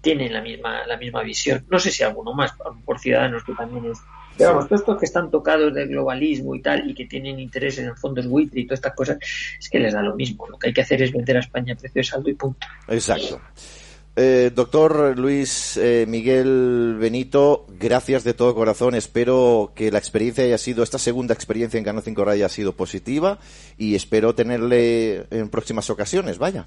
tienen 0.00 0.32
la 0.32 0.40
misma, 0.40 0.84
la 0.86 0.96
misma 0.96 1.22
visión. 1.22 1.64
No 1.70 1.78
sé 1.78 1.92
si 1.92 2.02
alguno 2.02 2.34
más, 2.34 2.52
por 2.84 2.98
Ciudadanos, 2.98 3.44
que 3.44 3.52
también 3.52 3.84
es 3.84 3.98
pero 4.36 4.50
vamos, 4.50 4.68
todos 4.68 4.80
estos 4.80 4.98
que 4.98 5.04
están 5.06 5.30
tocados 5.30 5.72
del 5.74 5.88
globalismo 5.88 6.54
y 6.54 6.60
tal, 6.60 6.88
y 6.88 6.94
que 6.94 7.06
tienen 7.06 7.38
interés 7.38 7.78
en 7.78 7.96
fondos 7.96 8.26
buitre 8.26 8.60
y 8.60 8.66
todas 8.66 8.78
estas 8.78 8.94
cosas, 8.94 9.18
es 9.58 9.68
que 9.68 9.78
les 9.78 9.92
da 9.92 10.02
lo 10.02 10.14
mismo. 10.14 10.46
Lo 10.48 10.58
que 10.58 10.68
hay 10.68 10.74
que 10.74 10.82
hacer 10.82 11.02
es 11.02 11.12
vender 11.12 11.36
a 11.36 11.40
España 11.40 11.74
a 11.74 11.76
precio 11.76 12.00
de 12.00 12.04
saldo 12.04 12.30
y 12.30 12.34
punto. 12.34 12.66
Exacto. 12.88 13.40
Eh, 14.14 14.50
doctor 14.54 15.18
Luis 15.18 15.78
eh, 15.78 16.04
Miguel 16.06 16.96
Benito, 17.00 17.64
gracias 17.78 18.24
de 18.24 18.34
todo 18.34 18.54
corazón. 18.54 18.94
Espero 18.94 19.72
que 19.74 19.90
la 19.90 19.98
experiencia 19.98 20.44
haya 20.44 20.58
sido, 20.58 20.82
esta 20.82 20.98
segunda 20.98 21.32
experiencia 21.32 21.78
en 21.78 21.84
Canal 21.84 22.02
5 22.02 22.22
Radio 22.22 22.44
haya 22.44 22.48
sido 22.50 22.72
positiva 22.72 23.38
y 23.78 23.94
espero 23.94 24.34
tenerle 24.34 25.24
en 25.30 25.48
próximas 25.48 25.88
ocasiones. 25.88 26.38
Vaya. 26.38 26.66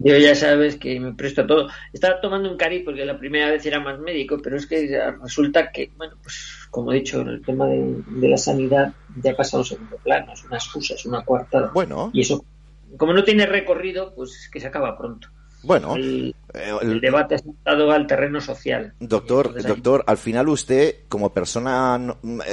Yo 0.00 0.16
ya 0.18 0.34
sabes 0.34 0.76
que 0.76 0.98
me 0.98 1.12
presto 1.12 1.42
a 1.42 1.46
todo. 1.46 1.68
Estaba 1.92 2.20
tomando 2.20 2.50
un 2.50 2.56
cari 2.56 2.80
porque 2.80 3.04
la 3.04 3.16
primera 3.16 3.48
vez 3.50 3.64
era 3.64 3.78
más 3.78 4.00
médico, 4.00 4.38
pero 4.42 4.56
es 4.56 4.66
que 4.66 5.00
resulta 5.22 5.70
que, 5.70 5.92
bueno, 5.96 6.16
pues 6.20 6.61
como 6.72 6.90
he 6.90 6.96
dicho, 6.96 7.20
el 7.20 7.42
tema 7.44 7.66
de, 7.66 8.02
la 8.28 8.38
sanidad 8.38 8.94
ya 9.22 9.32
ha 9.32 9.36
pasado 9.36 9.58
a 9.58 9.60
un 9.60 9.66
segundo 9.66 9.96
plano, 9.98 10.32
es 10.32 10.42
una 10.42 10.56
excusa, 10.56 10.94
es 10.94 11.04
una 11.04 11.22
cuartada. 11.22 11.70
Bueno. 11.74 12.10
Y 12.14 12.22
eso, 12.22 12.46
como 12.96 13.12
no 13.12 13.22
tiene 13.24 13.44
recorrido, 13.44 14.14
pues 14.14 14.48
que 14.50 14.58
se 14.58 14.68
acaba 14.68 14.96
pronto. 14.96 15.28
Bueno, 15.64 15.94
el, 15.96 16.34
eh, 16.54 16.98
debate 17.00 17.34
ha 17.34 17.36
estado 17.36 17.92
al 17.92 18.06
terreno 18.06 18.40
social. 18.40 18.94
Doctor, 18.98 19.62
doctor, 19.62 20.02
al 20.06 20.16
final 20.16 20.48
usted, 20.48 21.00
como 21.10 21.34
persona 21.34 22.00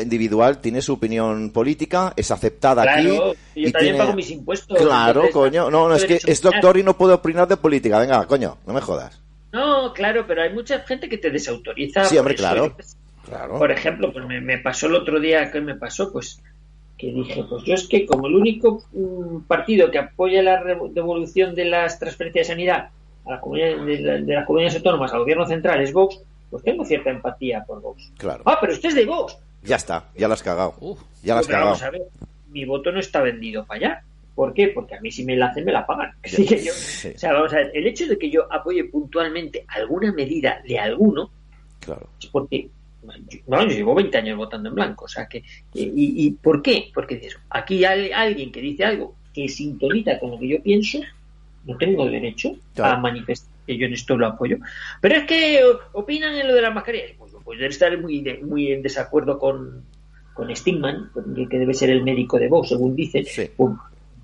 individual, 0.01 0.59
tiene 0.59 0.81
su 0.81 0.93
opinión 0.95 1.51
política, 1.51 2.11
es 2.17 2.29
aceptada 2.29 2.83
aquí. 2.83 3.07
Yo 3.07 3.33
y 3.55 3.71
también 3.71 3.97
pago 3.97 4.13
mis 4.13 4.31
impuestos. 4.31 4.77
Claro, 4.77 5.29
coño. 5.31 5.71
No, 5.71 5.87
no, 5.87 5.95
es 5.95 6.03
que 6.03 6.19
es 6.23 6.41
doctor 6.41 6.77
y 6.77 6.83
no 6.83 6.97
puedo 6.97 7.15
opinar 7.15 7.47
de 7.47 7.55
política. 7.55 7.99
Venga, 7.99 8.27
coño, 8.27 8.57
no 8.67 8.73
me 8.73 8.81
jodas. 8.81 9.23
No, 9.53 9.93
claro, 9.93 10.25
pero 10.27 10.43
hay 10.43 10.53
mucha 10.53 10.81
gente 10.81 11.07
que 11.07 11.17
te 11.17 11.31
desautoriza. 11.31 12.03
Sí, 12.03 12.17
hombre, 12.17 12.35
claro. 12.35 12.75
Por 13.57 13.71
ejemplo, 13.71 14.11
pues 14.11 14.25
me, 14.25 14.57
pasó 14.57 14.87
el 14.87 14.95
otro 14.95 15.19
día, 15.19 15.51
¿qué 15.51 15.61
me 15.61 15.75
pasó? 15.75 16.11
Pues 16.11 16.41
que 16.97 17.13
dije, 17.13 17.45
pues 17.49 17.63
yo 17.63 17.73
es 17.75 17.87
que 17.87 18.05
como 18.05 18.27
el 18.27 18.35
único 18.35 18.83
mm, 18.91 19.43
partido 19.47 19.89
que 19.89 19.99
apoya 19.99 20.43
la 20.43 20.61
devolución 20.91 21.55
de 21.55 21.65
las 21.65 21.97
transferencias 21.97 22.47
de 22.47 22.53
sanidad 22.53 22.89
a 23.25 23.31
la 23.31 23.41
de, 23.85 24.21
las 24.25 24.45
comunidades 24.45 24.77
autónomas 24.77 25.13
al 25.13 25.19
gobierno 25.19 25.45
central 25.47 25.81
es 25.81 25.93
Vox, 25.93 26.19
pues 26.49 26.63
tengo 26.63 26.83
cierta 26.83 27.09
empatía 27.09 27.63
por 27.65 27.81
Vox. 27.81 28.11
Claro. 28.17 28.43
Ah, 28.45 28.57
pero 28.59 28.73
usted 28.73 28.89
es 28.89 28.95
de 28.95 29.05
Vox. 29.05 29.37
Ya 29.63 29.75
está, 29.75 30.05
ya 30.15 30.27
lo 30.27 30.33
has 30.33 30.43
cagado. 30.43 30.75
ya 31.23 31.35
lo 31.35 31.39
has 31.39 31.47
cagado. 31.47 31.65
Vamos 31.67 31.83
a 31.83 31.89
ver, 31.91 32.01
mi 32.49 32.65
voto 32.65 32.91
no 32.91 32.99
está 32.99 33.21
vendido 33.21 33.65
para 33.65 33.77
allá. 33.77 34.03
¿Por 34.35 34.53
qué? 34.53 34.69
Porque 34.69 34.95
a 34.95 35.01
mí 35.01 35.11
si 35.11 35.25
me 35.25 35.35
la 35.35 35.47
hacen 35.47 35.65
me 35.65 35.71
la 35.71 35.85
pagan. 35.85 36.13
Así 36.23 36.45
que 36.45 36.63
yo, 36.63 36.71
O 36.71 37.17
sea, 37.17 37.33
vamos 37.33 37.53
a 37.53 37.57
ver, 37.57 37.71
el 37.73 37.87
hecho 37.87 38.07
de 38.07 38.17
que 38.17 38.29
yo 38.29 38.51
apoye 38.51 38.85
puntualmente 38.85 39.65
alguna 39.67 40.11
medida 40.11 40.61
de 40.67 40.79
alguno, 40.79 41.29
claro. 41.79 42.09
es 42.19 42.27
porque 42.27 42.69
no, 43.47 43.63
yo 43.63 43.69
llevo 43.69 43.95
20 43.95 44.17
años 44.17 44.37
votando 44.37 44.69
en 44.69 44.75
blanco, 44.75 45.05
o 45.05 45.07
sea 45.07 45.27
que, 45.27 45.43
y, 45.73 46.25
y, 46.25 46.31
¿por 46.31 46.61
qué? 46.61 46.89
Porque 46.93 47.29
aquí 47.49 47.85
hay 47.85 48.11
alguien 48.11 48.51
que 48.51 48.61
dice 48.61 48.85
algo 48.85 49.15
que 49.33 49.47
sintoniza 49.47 50.19
con 50.19 50.31
lo 50.31 50.39
que 50.39 50.47
yo 50.47 50.61
pienso, 50.61 50.99
no 51.65 51.77
tengo 51.77 52.09
derecho 52.09 52.55
a 52.77 52.97
manifestar 52.97 53.49
que 53.69 53.77
yo 53.77 53.85
en 53.85 53.93
esto 53.93 54.17
lo 54.17 54.25
apoyo. 54.25 54.57
Pero 54.99 55.15
es 55.15 55.23
que 55.25 55.61
opinan 55.93 56.33
en 56.35 56.47
lo 56.47 56.55
de 56.55 56.61
las 56.61 56.73
mascarillas, 56.73 57.11
pues, 57.17 57.31
pues 57.43 57.59
debe 57.59 57.69
estar 57.69 57.95
muy, 57.99 58.23
muy 58.41 58.71
en 58.71 58.81
desacuerdo 58.81 59.37
con, 59.37 59.83
con 60.33 60.55
Stigman, 60.55 61.11
que 61.49 61.59
debe 61.59 61.73
ser 61.75 61.91
el 61.91 62.03
médico 62.03 62.39
de 62.39 62.47
vos, 62.47 62.67
según 62.67 62.95
dicen, 62.95 63.25
pues, 63.55 63.71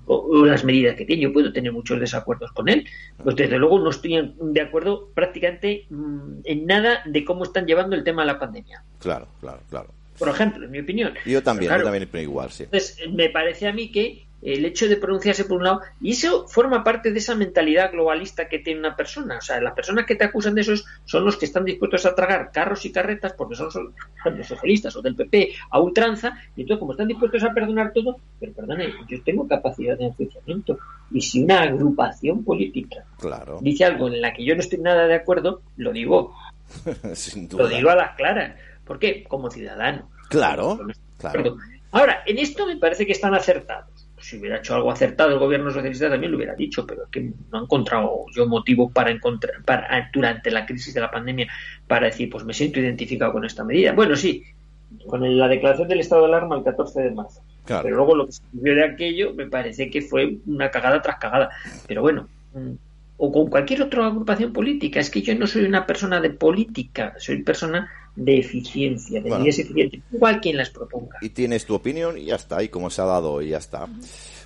o, 0.06 0.44
las 0.46 0.64
medidas 0.64 0.96
que 0.96 1.04
tiene. 1.04 1.22
Yo 1.22 1.32
puedo 1.32 1.52
tener 1.52 1.72
muchos 1.72 2.00
desacuerdos 2.00 2.52
con 2.52 2.68
él. 2.68 2.86
Pues 3.22 3.36
desde 3.36 3.58
luego 3.58 3.78
no 3.78 3.90
estoy 3.90 4.34
de 4.38 4.60
acuerdo 4.60 5.10
prácticamente 5.14 5.86
mm, 5.90 6.40
en 6.44 6.66
nada 6.66 7.02
de 7.04 7.24
cómo 7.24 7.44
están 7.44 7.66
llevando 7.66 7.96
el 7.96 8.04
tema 8.04 8.22
de 8.22 8.26
la 8.26 8.38
pandemia. 8.38 8.82
Claro, 8.98 9.26
claro, 9.40 9.60
claro. 9.68 9.88
Por 10.18 10.28
ejemplo, 10.28 10.64
en 10.64 10.70
mi 10.70 10.80
opinión. 10.80 11.14
Yo 11.26 11.42
también, 11.42 11.70
yo 11.70 11.82
también 11.82 12.08
igual, 12.14 12.50
sí. 12.50 12.64
Entonces, 12.64 12.98
me 13.12 13.28
parece 13.28 13.68
a 13.68 13.72
mí 13.72 13.92
que 13.92 14.25
el 14.42 14.64
hecho 14.64 14.88
de 14.88 14.96
pronunciarse 14.96 15.44
por 15.44 15.58
un 15.58 15.64
lado, 15.64 15.80
y 16.00 16.12
eso 16.12 16.46
forma 16.46 16.84
parte 16.84 17.10
de 17.10 17.18
esa 17.18 17.34
mentalidad 17.34 17.90
globalista 17.90 18.48
que 18.48 18.58
tiene 18.58 18.80
una 18.80 18.94
persona. 18.94 19.38
O 19.38 19.40
sea, 19.40 19.60
las 19.60 19.74
personas 19.74 20.06
que 20.06 20.14
te 20.14 20.24
acusan 20.24 20.54
de 20.54 20.60
eso 20.60 20.74
son 21.04 21.24
los 21.24 21.36
que 21.36 21.46
están 21.46 21.64
dispuestos 21.64 22.06
a 22.06 22.14
tragar 22.14 22.50
carros 22.52 22.84
y 22.84 22.92
carretas 22.92 23.32
porque 23.32 23.56
son, 23.56 23.70
los 24.36 24.46
socialistas 24.46 24.94
o 24.96 25.02
del 25.02 25.16
PP 25.16 25.52
a 25.70 25.80
ultranza, 25.80 26.38
y 26.54 26.62
entonces 26.62 26.80
como 26.80 26.92
están 26.92 27.08
dispuestos 27.08 27.42
a 27.42 27.52
perdonar 27.52 27.92
todo, 27.92 28.18
pero 28.38 28.52
perdone, 28.52 28.92
yo 29.08 29.22
tengo 29.22 29.48
capacidad 29.48 29.96
de 29.98 30.06
enjuiciamiento. 30.06 30.78
Y 31.10 31.20
si 31.20 31.42
una 31.42 31.62
agrupación 31.62 32.44
política 32.44 33.04
claro. 33.18 33.58
dice 33.60 33.84
algo 33.84 34.08
en 34.08 34.20
la 34.20 34.32
que 34.32 34.44
yo 34.44 34.54
no 34.54 34.60
estoy 34.60 34.78
nada 34.78 35.06
de 35.06 35.14
acuerdo, 35.14 35.62
lo 35.76 35.92
digo. 35.92 36.34
Lo 37.56 37.68
digo 37.68 37.90
a 37.90 37.94
las 37.94 38.16
claras. 38.16 38.56
¿Por 38.84 38.98
qué? 38.98 39.22
Como 39.22 39.50
ciudadano. 39.50 40.10
Claro, 40.28 40.80
claro. 41.16 41.58
Ahora, 41.92 42.24
en 42.26 42.38
esto 42.38 42.66
me 42.66 42.76
parece 42.76 43.06
que 43.06 43.12
están 43.12 43.34
acertados 43.34 44.05
si 44.26 44.38
hubiera 44.38 44.58
hecho 44.58 44.74
algo 44.74 44.90
acertado 44.90 45.30
el 45.30 45.38
gobierno 45.38 45.70
socialista 45.70 46.10
también 46.10 46.32
lo 46.32 46.36
hubiera 46.36 46.56
dicho, 46.56 46.84
pero 46.84 47.04
es 47.04 47.10
que 47.10 47.30
no 47.52 47.60
he 47.60 47.62
encontrado 47.62 48.26
yo 48.34 48.48
motivo 48.48 48.90
para 48.90 49.12
encontrar 49.12 49.62
para 49.64 50.10
durante 50.12 50.50
la 50.50 50.66
crisis 50.66 50.92
de 50.94 51.00
la 51.00 51.12
pandemia 51.12 51.46
para 51.86 52.06
decir, 52.06 52.28
pues 52.28 52.44
me 52.44 52.52
siento 52.52 52.80
identificado 52.80 53.32
con 53.32 53.44
esta 53.44 53.62
medida. 53.62 53.92
Bueno, 53.92 54.16
sí, 54.16 54.42
con 55.06 55.38
la 55.38 55.46
declaración 55.46 55.86
del 55.86 56.00
estado 56.00 56.22
de 56.22 56.28
alarma 56.28 56.56
el 56.56 56.64
14 56.64 57.02
de 57.02 57.10
marzo. 57.12 57.40
Pero 57.66 57.96
luego 57.96 58.16
lo 58.16 58.26
que 58.26 58.32
se 58.32 58.42
vio 58.50 58.74
de 58.74 58.84
aquello 58.84 59.32
me 59.32 59.46
parece 59.46 59.90
que 59.90 60.02
fue 60.02 60.38
una 60.46 60.72
cagada 60.72 61.00
tras 61.02 61.18
cagada. 61.18 61.50
Pero 61.86 62.02
bueno, 62.02 62.28
mm, 62.52 62.72
o 63.18 63.32
con 63.32 63.48
cualquier 63.48 63.82
otra 63.82 64.06
agrupación 64.06 64.52
política. 64.52 64.98
Es 64.98 65.08
que 65.10 65.22
yo 65.22 65.36
no 65.36 65.46
soy 65.46 65.66
una 65.66 65.86
persona 65.86 66.20
de 66.20 66.30
política, 66.30 67.14
soy 67.18 67.44
persona 67.44 67.88
de 68.16 68.38
eficiencia, 68.38 69.20
de 69.20 69.30
medidas 69.30 69.58
eficientes, 69.60 70.00
igual 70.12 70.40
quien 70.40 70.56
las 70.56 70.70
proponga. 70.70 71.16
Y 71.20 71.28
tienes 71.30 71.64
tu 71.66 71.74
opinión 71.74 72.18
y 72.18 72.24
ya 72.26 72.36
está, 72.36 72.62
y 72.62 72.68
como 72.68 72.90
se 72.90 73.02
ha 73.02 73.04
dado 73.04 73.40
y 73.42 73.50
ya 73.50 73.58
está. 73.58 73.86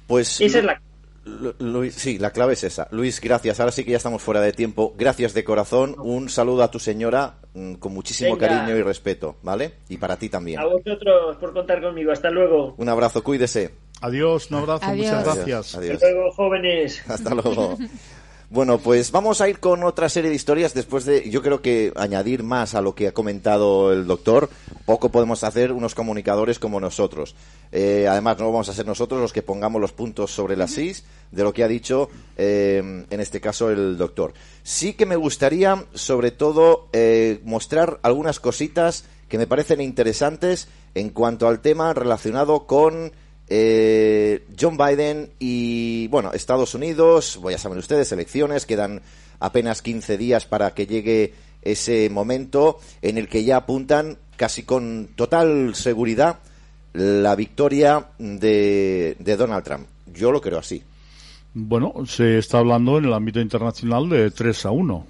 Pues 0.07 0.41
esa 0.41 0.59
es 0.59 0.65
la 0.65 0.83
Lu- 1.25 1.55
Luis, 1.59 1.95
sí, 1.95 2.19
la 2.19 2.31
clave 2.33 2.55
es 2.55 2.65
esa. 2.65 2.89
Luis, 2.91 3.21
gracias. 3.21 3.61
Ahora 3.61 3.71
sí 3.73 3.85
que 3.85 3.91
ya 3.93 3.99
estamos 3.99 4.23
fuera 4.23 4.41
de 4.41 4.53
tiempo. 4.53 4.95
Gracias 4.97 5.35
de 5.35 5.45
corazón. 5.45 5.95
Un 5.99 6.31
saludo 6.31 6.63
a 6.63 6.71
tu 6.71 6.79
señora 6.79 7.37
mm, 7.55 7.75
con 7.75 7.93
muchísimo 7.93 8.35
Venga. 8.37 8.49
cariño 8.49 8.77
y 8.77 8.83
respeto, 8.83 9.37
¿vale? 9.43 9.75
Y 9.91 9.99
para 9.99 10.17
ti 10.17 10.31
también. 10.31 10.59
A 10.59 10.65
vosotros 10.65 11.37
por 11.37 11.53
contar 11.53 11.83
conmigo. 11.83 12.11
Hasta 12.11 12.31
luego. 12.31 12.75
Un 12.79 12.89
abrazo, 12.89 13.23
cuídese. 13.23 13.71
Adiós, 14.01 14.51
un 14.51 14.57
abrazo, 14.57 14.87
Adiós. 14.87 15.07
muchas 15.09 15.25
gracias. 15.25 15.75
Adiós. 15.75 15.95
Hasta 15.97 16.11
luego, 16.11 16.31
jóvenes. 16.33 17.03
Hasta 17.09 17.35
luego. 17.35 17.77
Bueno, 18.53 18.79
pues 18.79 19.13
vamos 19.13 19.41
a 19.41 19.49
ir 19.49 19.61
con 19.61 19.85
otra 19.85 20.09
serie 20.09 20.29
de 20.29 20.35
historias 20.35 20.75
después 20.75 21.05
de, 21.05 21.31
yo 21.31 21.41
creo 21.41 21.63
que 21.63 21.93
añadir 21.95 22.43
más 22.43 22.75
a 22.75 22.81
lo 22.81 22.97
que 22.97 23.07
ha 23.07 23.13
comentado 23.13 23.93
el 23.93 24.09
doctor. 24.09 24.51
Poco 24.87 25.11
podemos 25.11 25.45
hacer 25.45 25.71
unos 25.71 25.95
comunicadores 25.95 26.59
como 26.59 26.81
nosotros. 26.81 27.37
Eh, 27.71 28.09
además, 28.11 28.41
no 28.41 28.47
vamos 28.47 28.69
a 28.69 28.73
ser 28.75 28.87
nosotros 28.87 29.21
los 29.21 29.33
que 29.33 29.43
pongamos 29.43 29.81
los 29.81 29.93
puntos 29.93 30.33
sobre 30.33 30.57
las 30.57 30.77
is 30.79 31.05
de 31.31 31.45
lo 31.45 31.53
que 31.53 31.63
ha 31.63 31.69
dicho, 31.69 32.11
eh, 32.37 33.05
en 33.09 33.21
este 33.21 33.41
caso, 33.41 33.71
el 33.71 33.97
doctor. 33.97 34.33
Sí 34.65 34.95
que 34.95 35.07
me 35.07 35.15
gustaría, 35.15 35.85
sobre 35.95 36.33
todo, 36.33 36.89
eh, 36.93 37.39
mostrar 37.45 38.01
algunas 38.03 38.41
cositas 38.41 39.05
que 39.29 39.39
me 39.39 39.47
parecen 39.47 39.81
interesantes 39.81 40.67
en 40.97 41.11
cuanto 41.11 41.47
al 41.47 41.61
tema 41.61 41.95
relacionado 41.95 42.67
con 42.67 43.13
eh, 43.51 44.47
John 44.59 44.79
Biden 44.79 45.31
y, 45.41 46.07
bueno, 46.09 46.33
Estados 46.33 46.75
Unidos, 46.75 47.39
ya 47.51 47.59
saben 47.59 47.79
ustedes, 47.79 48.13
elecciones, 48.13 48.65
quedan 48.65 49.03
apenas 49.41 49.83
15 49.83 50.17
días 50.17 50.47
para 50.47 50.73
que 50.73 50.87
llegue 50.87 51.35
ese 51.63 52.09
momento 52.11 52.79
en 53.03 53.19
el 53.19 53.29
que 53.29 53.45
ya 53.45 53.57
apuntan 53.57 54.19
casi 54.37 54.63
con 54.63 55.09
total 55.17 55.75
seguridad 55.75 56.39
la 56.93 57.35
victoria 57.35 58.07
de, 58.19 59.17
de 59.19 59.37
Donald 59.37 59.65
Trump. 59.65 59.87
Yo 60.15 60.31
lo 60.31 60.41
creo 60.41 60.61
así. 60.61 60.83
Bueno, 61.53 62.07
se 62.07 62.39
está 62.39 62.59
hablando 62.59 62.99
en 62.99 63.07
el 63.07 63.13
ámbito 63.13 63.41
internacional 63.41 64.09
de 64.09 64.31
3 64.31 64.67
a 64.67 64.71
1, 64.71 65.07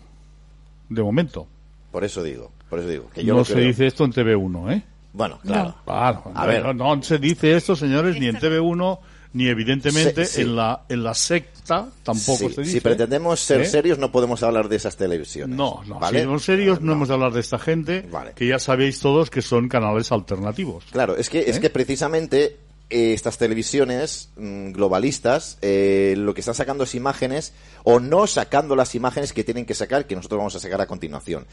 de 0.89 1.03
momento. 1.03 1.47
Por 1.93 2.05
eso 2.05 2.23
digo, 2.23 2.51
por 2.71 2.79
eso 2.79 2.89
digo. 2.89 3.11
Que 3.15 3.23
yo 3.23 3.35
no 3.35 3.41
lo 3.41 3.45
se 3.45 3.61
dice 3.61 3.87
esto 3.87 4.05
en 4.05 4.12
TV1, 4.12 4.73
¿eh? 4.73 4.83
Bueno, 5.12 5.39
claro. 5.45 5.74
Claro, 5.85 6.32
A 6.35 6.47
ver. 6.47 6.62
no, 6.74 6.97
no 6.97 7.03
se 7.03 7.19
dice 7.19 7.57
esto, 7.57 7.74
señores, 7.74 8.19
ni 8.19 8.28
en 8.28 8.37
TV1, 8.37 8.99
ni 9.32 9.49
evidentemente 9.49 10.24
Sí, 10.24 10.37
sí. 10.37 10.41
en 10.43 10.57
la 10.57 10.82
en 10.89 11.03
la 11.05 11.15
secta 11.15 11.89
tampoco 12.03 12.49
Sí, 12.49 12.55
se 12.55 12.61
dice. 12.62 12.73
si 12.74 12.81
pretendemos 12.81 13.41
ser 13.41 13.61
¿eh? 13.62 13.66
serios, 13.66 13.99
no 13.99 14.11
podemos 14.12 14.43
hablar 14.43 14.69
de 14.69 14.77
esas 14.77 14.97
televisiones. 14.97 15.57
No, 15.57 15.82
no, 15.87 15.99
¿vale? 16.01 16.19
si 16.20 16.24
somos 16.24 16.45
serios 16.45 16.81
no, 16.81 16.93
hemos 16.93 17.09
de 17.09 17.15
hablar 17.15 17.32
de 17.32 17.41
esta 17.41 17.59
gente, 17.59 18.03
Vale. 18.11 18.32
que 18.35 18.47
ya 18.47 18.59
sabéis 18.59 19.01
todos 19.01 19.31
que 19.31 19.43
son 19.43 19.69
canales 19.69 20.11
alternativos. 20.12 20.85
Claro, 20.91 21.16
es 21.16 21.28
que, 21.28 21.41
es 21.41 21.57
¿Eh? 21.57 21.61
que 21.61 21.70
precisamente 21.70 22.57
eh, 22.89 23.12
estas 23.12 23.39
televisiones 23.39 24.31
mm, 24.37 24.73
globalistas 24.73 25.59
eh, 25.62 26.15
lo 26.19 26.35
que 26.35 26.41
están 26.41 26.55
sacando 26.57 26.82
es 26.85 26.95
imágenes 26.97 27.53
o 27.85 28.01
no 28.01 28.27
sacando 28.27 28.74
las 28.74 28.97
imágenes 28.97 29.32
que 29.32 29.45
tienen 29.45 29.65
que 29.65 29.74
sacar, 29.74 30.07
que 30.09 30.16
nosotros 30.16 30.39
vamos 30.39 30.57
a 30.57 30.61
sacar 30.61 30.81
a 30.81 30.87
continuación. 30.89 31.47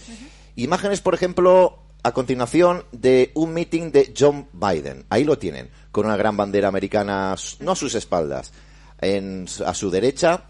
Imágenes, 0.55 1.01
por 1.01 1.13
ejemplo, 1.13 1.77
a 2.07 2.13
continuación 2.13 2.85
de 2.93 3.31
un 3.33 3.53
meeting 3.53 3.91
de 3.91 4.13
John 4.17 4.47
Biden. 4.53 5.03
Ahí 5.09 5.25
lo 5.25 5.37
tienen, 5.37 5.69
con 5.91 6.05
una 6.05 6.15
gran 6.15 6.37
bandera 6.37 6.69
americana, 6.69 7.35
no 7.59 7.71
a 7.73 7.75
sus 7.75 7.95
espaldas, 7.95 8.53
en, 9.01 9.45
a 9.65 9.73
su 9.73 9.91
derecha. 9.91 10.45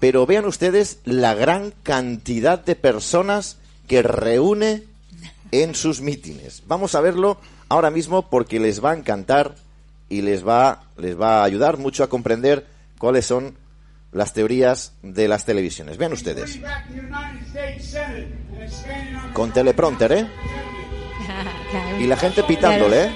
Pero 0.00 0.24
vean 0.24 0.46
ustedes 0.46 1.00
la 1.04 1.34
gran 1.34 1.74
cantidad 1.82 2.64
de 2.64 2.76
personas 2.76 3.58
que 3.86 4.02
reúne 4.02 4.84
en 5.50 5.74
sus 5.74 6.00
mítines. 6.00 6.62
Vamos 6.66 6.94
a 6.94 7.02
verlo 7.02 7.38
ahora 7.68 7.90
mismo 7.90 8.30
porque 8.30 8.58
les 8.58 8.82
va 8.82 8.92
a 8.92 8.96
encantar 8.96 9.54
y 10.08 10.22
les 10.22 10.48
va, 10.48 10.84
les 10.96 11.20
va 11.20 11.40
a 11.40 11.44
ayudar 11.44 11.76
mucho 11.76 12.04
a 12.04 12.08
comprender 12.08 12.66
cuáles 12.96 13.26
son 13.26 13.58
las 14.12 14.32
teorías 14.32 14.94
de 15.02 15.28
las 15.28 15.44
televisiones. 15.44 15.98
Vean 15.98 16.14
ustedes. 16.14 16.58
Con 19.34 19.52
teleprompter, 19.52 20.12
¿eh? 20.12 20.26
Claro. 21.72 22.00
Y 22.00 22.06
la 22.06 22.16
gente 22.16 22.42
pitándole, 22.44 23.04
¿eh? 23.06 23.10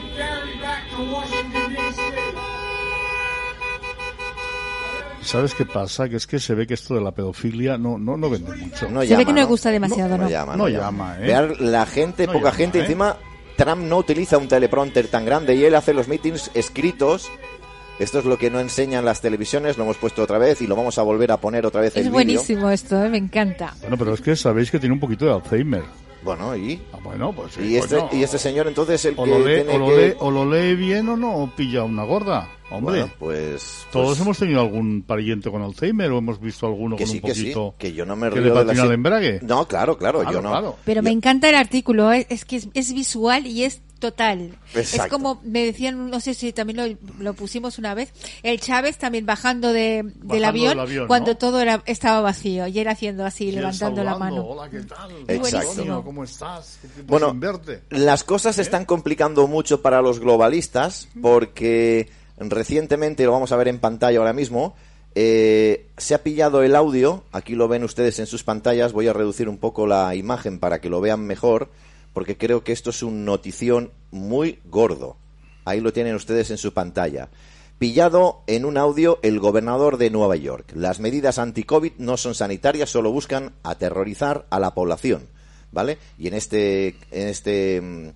¿Sabes 5.23 5.55
qué 5.55 5.65
pasa? 5.67 6.09
Que 6.09 6.17
es 6.17 6.27
que 6.27 6.39
se 6.39 6.55
ve 6.55 6.67
que 6.69 6.75
esto 6.75 6.95
de 6.95 7.01
la 7.01 7.11
pedofilia 7.11 7.77
no, 7.77 7.99
no, 7.99 8.17
no 8.17 8.31
vende 8.31 8.55
mucho. 8.57 8.89
No 8.89 9.01
Se 9.01 9.09
llama, 9.09 9.19
ve 9.19 9.25
que 9.25 9.33
no 9.33 9.37
le 9.37 9.43
¿no? 9.43 9.49
gusta 9.49 9.71
demasiado, 9.71 10.17
No 10.17 10.25
¿no? 10.25 10.31
llama, 10.31 10.57
No 10.57 10.69
llama, 10.69 11.17
¿eh? 11.19 11.27
Vean 11.27 11.55
la 11.59 11.85
gente, 11.85 12.27
No 12.27 12.33
poca 12.35 12.47
llama, 12.47 12.57
gente. 12.57 12.79
¿eh? 12.79 12.83
Encima, 12.83 13.17
Trump 13.57 13.83
no 13.83 13.97
utiliza 13.99 14.39
un 14.39 14.47
teleprompter 14.47 15.09
tan 15.09 15.25
grande 15.25 15.57
y 15.57 15.65
él 15.65 15.75
hace 15.75 15.93
los 15.95 16.07
meetings 16.07 16.51
escritos. 16.55 17.29
Esto 17.99 18.21
es 18.21 18.25
lo 18.25 18.39
que 18.39 18.51
no 18.51 18.61
enseñan 18.61 19.05
las 19.05 19.21
televisiones, 19.21 19.77
lo 19.79 19.85
hemos 19.85 19.97
puesto 19.97 20.23
otra 20.23 20.39
vez 20.39 20.61
y 20.63 20.67
lo 20.69 20.77
vamos 20.77 20.97
a 20.99 21.03
volver 21.03 21.33
a 21.33 21.39
poner 21.39 21.67
otra 21.67 21.81
vez 21.81 21.91
Es 21.93 21.97
el 21.97 22.03
vídeo. 22.05 22.13
buenísimo 22.13 22.71
esto, 22.71 23.03
¿eh? 23.05 23.09
me 23.09 23.17
encanta. 23.19 23.75
Bueno, 23.81 23.97
pero 23.99 24.15
es 24.15 24.21
que 24.21 24.37
sabéis 24.37 24.71
que 24.71 24.79
tiene 24.79 24.93
un 24.95 25.01
poquito 25.01 25.25
de 25.25 25.33
Alzheimer. 25.33 25.83
Bueno, 26.27 26.57
y, 26.57 26.83
Ah, 26.93 26.99
bueno, 27.05 27.33
pues 27.33 27.53
sí, 27.55 27.63
y, 27.63 27.77
este, 27.77 27.99
coño. 27.99 28.09
y 28.13 28.25
este 28.25 28.37
señor 28.39 28.67
entonces 28.67 29.05
el 29.05 29.15
o 29.17 29.23
que 29.23 29.31
lo, 29.31 29.39
lee, 29.47 29.55
tiene 29.63 29.75
o, 29.77 29.79
lo 29.79 29.87
que... 29.87 30.09
lee, 30.09 30.15
o 30.19 30.31
lo 30.33 30.45
lee 30.45 30.75
bien 30.75 31.09
o 31.09 31.17
no, 31.17 31.37
o 31.37 31.47
pilla 31.55 31.85
una 31.85 32.03
gorda. 32.03 32.49
Hombre, 32.71 33.01
Bueno, 33.01 33.13
pues... 33.19 33.87
todos 33.93 34.09
pues, 34.09 34.21
hemos 34.21 34.39
tenido 34.39 34.61
algún 34.61 35.03
pariente 35.03 35.51
con 35.51 35.63
Alzheimer 35.63 36.11
o 36.11 36.19
hemos 36.19 36.41
visto 36.41 36.67
alguno 36.67 36.97
que 36.97 37.05
con 37.05 37.13
sí, 37.13 37.21
un 37.23 37.29
que 37.29 37.35
sí, 37.35 37.43
poquito 37.43 37.75
que 37.79 37.93
yo 37.93 38.05
no 38.05 38.17
me 38.17 38.29
que 38.29 38.41
río 38.41 38.55
le 38.55 38.65
de 38.65 38.75
la 38.75 38.85
el 38.85 38.93
embrague. 38.93 39.41
No, 39.43 39.69
claro, 39.69 39.97
claro, 39.97 40.21
Claro, 40.21 40.33
yo 40.33 40.43
no. 40.43 40.51
claro. 40.51 40.77
Pero 40.85 41.03
me 41.03 41.11
encanta 41.11 41.49
el 41.49 41.55
artículo, 41.55 42.13
¿eh? 42.13 42.27
es 42.29 42.45
que 42.45 42.57
es, 42.57 42.69
es 42.75 42.93
visual 42.93 43.47
y 43.47 43.63
es 43.63 43.83
total. 43.99 44.59
Es 44.75 45.01
como 45.09 45.41
me 45.43 45.65
decían, 45.65 46.11
no 46.11 46.21
sé 46.21 46.35
si 46.35 46.53
también 46.53 46.77
lo, 46.77 46.99
lo 47.23 47.35
pusimos 47.35 47.79
una 47.79 47.95
vez, 47.95 48.13
el 48.43 48.61
Chávez 48.61 48.99
también 48.99 49.27
bajando 49.27 49.73
de, 49.73 50.03
del 50.17 50.45
avión, 50.45 50.71
del 50.71 50.81
avión, 50.81 51.07
cuando 51.07 51.33
¿no? 51.33 51.37
todo 51.39 51.61
era, 51.61 51.83
estaba 51.87 52.21
vacío 52.21 52.67
y 52.67 52.79
él 52.79 52.89
haciendo 52.89 53.25
así, 53.25 53.53
levantando 53.53 54.05
la 54.05 54.19
mano. 54.19 54.45
Hola, 54.45 54.69
¿qué 54.71 54.81
tal? 54.81 55.11
Exacto. 55.29 56.03
¿Cómo 56.05 56.25
estás? 56.25 56.79
¿Qué 56.83 56.89
tiempo 56.89 57.19
Bueno, 57.19 57.39
las 57.91 58.25
cosas 58.25 58.57
se 58.57 58.63
están 58.63 58.85
complicando 58.85 59.47
mucho 59.47 59.83
para 59.83 60.03
los 60.03 60.21
globalistas 60.21 61.09
porque 61.23 62.09
recientemente, 62.39 63.25
lo 63.25 63.33
vamos 63.33 63.53
a 63.53 63.57
ver 63.57 63.69
en 63.69 63.79
pantalla 63.79 64.19
ahora 64.19 64.33
mismo, 64.33 64.75
eh, 65.15 65.89
se 65.97 66.15
ha 66.15 66.23
pillado 66.23 66.63
el 66.63 66.77
audio, 66.77 67.25
aquí 67.33 67.55
lo 67.55 67.69
ven 67.69 67.85
ustedes 67.85 68.19
en 68.19 68.27
sus 68.27 68.45
pantallas, 68.45 68.93
voy 68.93 69.09
a 69.09 69.15
reducir 69.15 69.49
un 69.49 69.57
poco 69.57 69.87
la 69.87 70.15
imagen 70.15 70.59
para 70.59 70.81
que 70.81 70.91
lo 70.91 71.01
vean 71.01 71.27
mejor, 71.27 71.71
porque 72.13 72.37
creo 72.37 72.65
que 72.65 72.73
esto 72.73 72.91
es 72.91 73.03
un 73.03 73.25
notición 73.25 73.93
muy 74.11 74.59
gordo. 74.67 75.17
Ahí 75.65 75.81
lo 75.81 75.93
tienen 75.93 76.15
ustedes 76.15 76.51
en 76.51 76.59
su 76.59 76.75
pantalla. 76.75 77.31
Pillado 77.79 78.43
en 78.47 78.65
un 78.65 78.79
audio 78.79 79.19
el 79.23 79.39
gobernador 79.39 79.97
de 79.97 80.11
Nueva 80.11 80.37
York. 80.37 80.71
Las 80.75 81.01
medidas 81.01 81.39
anti-COVID 81.39 81.93
no 81.99 82.17
son 82.17 82.35
sanitarias, 82.35 82.91
solo 82.91 83.11
buscan 83.11 83.53
aterrorizar 83.63 84.47
a 84.51 84.61
la 84.61 84.75
población. 84.75 85.29
¿Vale? 85.73 85.99
Y 86.19 86.29
en 86.29 86.35
este, 86.35 86.89
en 87.11 87.29
este, 87.29 87.81
mm, 87.81 88.09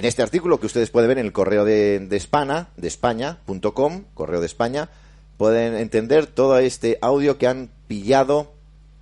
en 0.00 0.06
este 0.06 0.22
artículo 0.22 0.58
que 0.58 0.64
ustedes 0.64 0.88
pueden 0.88 1.08
ver 1.08 1.18
en 1.18 1.26
el 1.26 1.32
correo 1.32 1.66
de, 1.66 1.98
de 1.98 2.16
España, 2.16 2.68
de 2.78 2.88
España.com, 2.88 4.04
correo 4.14 4.40
de 4.40 4.46
España, 4.46 4.88
pueden 5.36 5.74
entender 5.74 6.26
todo 6.26 6.58
este 6.58 6.98
audio 7.02 7.36
que 7.36 7.46
han 7.46 7.68
pillado 7.86 8.50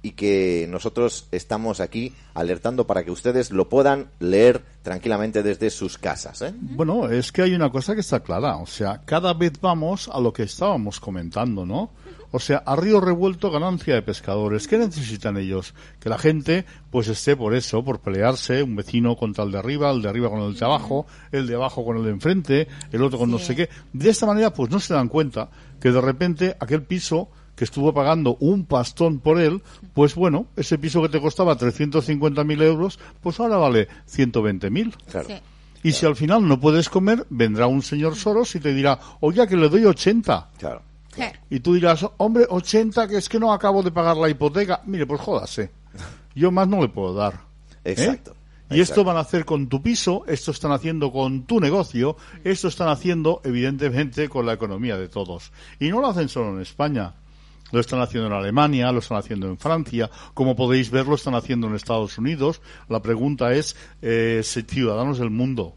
y 0.02 0.12
que 0.12 0.66
nosotros 0.68 1.28
estamos 1.30 1.78
aquí 1.78 2.14
alertando 2.34 2.88
para 2.88 3.04
que 3.04 3.12
ustedes 3.12 3.52
lo 3.52 3.68
puedan 3.68 4.08
leer 4.18 4.64
tranquilamente 4.82 5.44
desde 5.44 5.70
sus 5.70 5.98
casas. 5.98 6.42
¿eh? 6.42 6.52
Bueno, 6.52 7.08
es 7.08 7.30
que 7.30 7.42
hay 7.42 7.54
una 7.54 7.70
cosa 7.70 7.94
que 7.94 8.00
está 8.00 8.18
clara. 8.18 8.56
O 8.56 8.66
sea, 8.66 9.02
cada 9.04 9.34
vez 9.34 9.52
vamos 9.60 10.10
a 10.12 10.18
lo 10.18 10.32
que 10.32 10.42
estábamos 10.42 10.98
comentando, 10.98 11.64
¿no? 11.64 11.92
O 12.30 12.38
sea, 12.40 12.58
a 12.58 12.76
río 12.76 13.00
revuelto 13.00 13.50
ganancia 13.50 13.94
de 13.94 14.02
pescadores. 14.02 14.68
¿Qué 14.68 14.78
necesitan 14.78 15.36
ellos? 15.36 15.74
Que 15.98 16.08
la 16.08 16.18
gente 16.18 16.66
pues 16.90 17.08
esté 17.08 17.36
por 17.36 17.54
eso, 17.54 17.82
por 17.84 18.00
pelearse, 18.00 18.62
un 18.62 18.76
vecino 18.76 19.16
contra 19.16 19.44
el 19.44 19.52
de 19.52 19.58
arriba, 19.58 19.90
el 19.90 20.02
de 20.02 20.08
arriba 20.08 20.28
con 20.28 20.40
el 20.40 20.54
de 20.54 20.64
abajo, 20.64 21.06
el 21.32 21.46
de 21.46 21.54
abajo 21.54 21.84
con 21.84 21.96
el 21.96 22.04
de 22.04 22.10
enfrente, 22.10 22.68
el 22.92 23.02
otro 23.02 23.18
con 23.18 23.30
no 23.30 23.38
sé 23.38 23.56
qué. 23.56 23.68
De 23.92 24.10
esta 24.10 24.26
manera 24.26 24.52
pues 24.52 24.70
no 24.70 24.80
se 24.80 24.94
dan 24.94 25.08
cuenta 25.08 25.48
que 25.80 25.90
de 25.90 26.00
repente 26.00 26.56
aquel 26.60 26.82
piso 26.82 27.30
que 27.54 27.64
estuvo 27.64 27.92
pagando 27.92 28.36
un 28.38 28.66
pastón 28.66 29.18
por 29.18 29.40
él, 29.40 29.62
pues 29.92 30.14
bueno, 30.14 30.46
ese 30.54 30.78
piso 30.78 31.02
que 31.02 31.08
te 31.08 31.20
costaba 31.20 31.58
350.000 31.58 32.62
euros, 32.62 33.00
pues 33.20 33.40
ahora 33.40 33.56
vale 33.56 33.88
120.000. 34.08 34.94
Claro. 35.10 35.26
Sí. 35.28 35.34
Y 35.82 35.92
si 35.92 36.06
al 36.06 36.16
final 36.16 36.46
no 36.46 36.60
puedes 36.60 36.88
comer, 36.88 37.26
vendrá 37.30 37.66
un 37.66 37.82
señor 37.82 38.16
Soros 38.16 38.54
y 38.54 38.60
te 38.60 38.74
dirá, 38.74 38.98
oye, 39.20 39.46
que 39.46 39.56
le 39.56 39.68
doy 39.68 39.84
80. 39.84 40.50
Claro. 40.58 40.82
Sí. 41.18 41.24
Y 41.50 41.60
tú 41.60 41.74
dirás, 41.74 42.06
hombre, 42.16 42.46
80, 42.48 43.08
que 43.08 43.16
es 43.16 43.28
que 43.28 43.38
no 43.38 43.52
acabo 43.52 43.82
de 43.82 43.90
pagar 43.90 44.16
la 44.16 44.28
hipoteca. 44.28 44.82
Mire, 44.86 45.06
pues 45.06 45.20
jódase. 45.20 45.70
Yo 46.34 46.50
más 46.50 46.68
no 46.68 46.80
le 46.80 46.88
puedo 46.88 47.14
dar. 47.14 47.34
¿eh? 47.84 47.92
Exacto. 47.92 48.34
Y 48.70 48.80
esto 48.80 49.02
van 49.02 49.16
a 49.16 49.20
hacer 49.20 49.46
con 49.46 49.68
tu 49.68 49.82
piso, 49.82 50.24
esto 50.26 50.50
están 50.50 50.72
haciendo 50.72 51.10
con 51.10 51.44
tu 51.44 51.58
negocio, 51.58 52.16
esto 52.44 52.68
están 52.68 52.88
haciendo, 52.88 53.40
evidentemente, 53.42 54.28
con 54.28 54.44
la 54.44 54.52
economía 54.52 54.98
de 54.98 55.08
todos. 55.08 55.52
Y 55.80 55.88
no 55.88 56.00
lo 56.00 56.08
hacen 56.08 56.28
solo 56.28 56.54
en 56.54 56.60
España. 56.60 57.14
Lo 57.70 57.80
están 57.80 58.00
haciendo 58.00 58.28
en 58.28 58.34
Alemania, 58.34 58.92
lo 58.92 58.98
están 58.98 59.18
haciendo 59.18 59.46
en 59.46 59.58
Francia, 59.58 60.10
como 60.32 60.56
podéis 60.56 60.90
ver, 60.90 61.06
lo 61.06 61.14
están 61.14 61.34
haciendo 61.34 61.66
en 61.66 61.74
Estados 61.74 62.16
Unidos. 62.16 62.62
La 62.88 63.00
pregunta 63.00 63.52
es, 63.52 63.76
eh, 64.00 64.42
ciudadanos 64.42 65.18
del 65.18 65.30
mundo, 65.30 65.74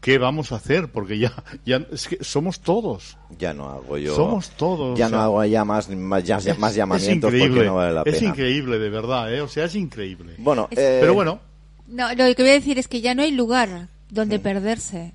¿qué 0.00 0.18
vamos 0.18 0.52
a 0.52 0.56
hacer? 0.56 0.90
Porque 0.90 1.18
ya, 1.18 1.32
ya 1.64 1.82
es 1.92 2.08
que 2.08 2.22
somos 2.24 2.60
todos. 2.60 3.16
Ya 3.38 3.52
no 3.54 3.68
hago 3.68 3.98
yo. 3.98 4.14
Somos 4.16 4.50
todos. 4.50 4.98
Ya 4.98 5.06
o 5.06 5.10
no 5.10 5.16
sea, 5.16 5.24
hago 5.24 5.44
ya 5.44 5.64
más, 5.64 5.88
más, 5.90 6.24
ya- 6.24 6.38
es- 6.38 6.58
más 6.58 6.74
llamamientos 6.74 7.30
porque 7.30 7.64
no 7.64 7.74
vale 7.76 7.92
la 7.92 8.04
pena. 8.04 8.16
Es 8.16 8.22
increíble, 8.22 8.78
de 8.78 8.88
verdad, 8.90 9.32
¿eh? 9.34 9.40
O 9.40 9.48
sea, 9.48 9.64
es 9.66 9.74
increíble. 9.74 10.34
Bueno, 10.38 10.68
Es- 10.70 10.78
eh, 10.78 10.98
Pero 11.00 11.14
bueno, 11.14 11.40
No, 11.86 12.08
lo 12.10 12.16
que 12.34 12.42
voy 12.42 12.50
a 12.50 12.54
decir 12.54 12.78
es 12.78 12.86
que 12.88 13.00
ya 13.00 13.14
no 13.14 13.22
hay 13.22 13.32
lugar 13.32 13.88
donde 14.10 14.38
perderse. 14.38 15.12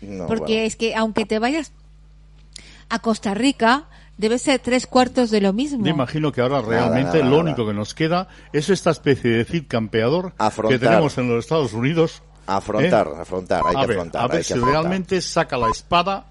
no, 0.00 0.26
porque 0.26 0.52
bueno. 0.54 0.66
es 0.66 0.76
que 0.76 0.94
aunque 0.94 1.24
te 1.26 1.38
vayas 1.38 1.72
a 2.88 2.98
Costa 2.98 3.34
Rica, 3.34 3.84
debe 4.18 4.38
ser 4.38 4.58
tres 4.58 4.86
cuartos 4.86 5.30
de 5.30 5.40
lo 5.40 5.52
mismo. 5.52 5.78
me 5.84 5.90
imagino 5.90 6.32
que 6.32 6.40
ahora 6.40 6.60
realmente 6.60 7.18
nada, 7.18 7.24
lo 7.24 7.30
nada. 7.38 7.42
único 7.42 7.66
que 7.66 7.72
nos 7.74 7.94
queda 7.94 8.28
es 8.52 8.68
esta 8.68 8.90
especie 8.90 9.30
de 9.30 9.44
Cid 9.44 9.64
campeador 9.68 10.32
Afrontar. 10.38 10.78
que 10.80 10.84
tenemos 10.86 11.16
en 11.18 11.28
los 11.28 11.44
Estados 11.44 11.72
Unidos. 11.72 12.22
Afrontar, 12.46 13.08
¿eh? 13.08 13.20
afrontar, 13.20 13.62
hay 13.66 13.76
a 13.76 13.80
que 13.80 13.86
ver, 13.86 13.96
afrontar. 13.96 14.22
A 14.22 14.26
ver 14.26 14.36
hay 14.36 14.42
que 14.42 14.44
si 14.44 14.52
afrontar. 14.54 14.80
realmente 14.82 15.20
saca 15.20 15.56
la 15.56 15.68
espada 15.70 16.26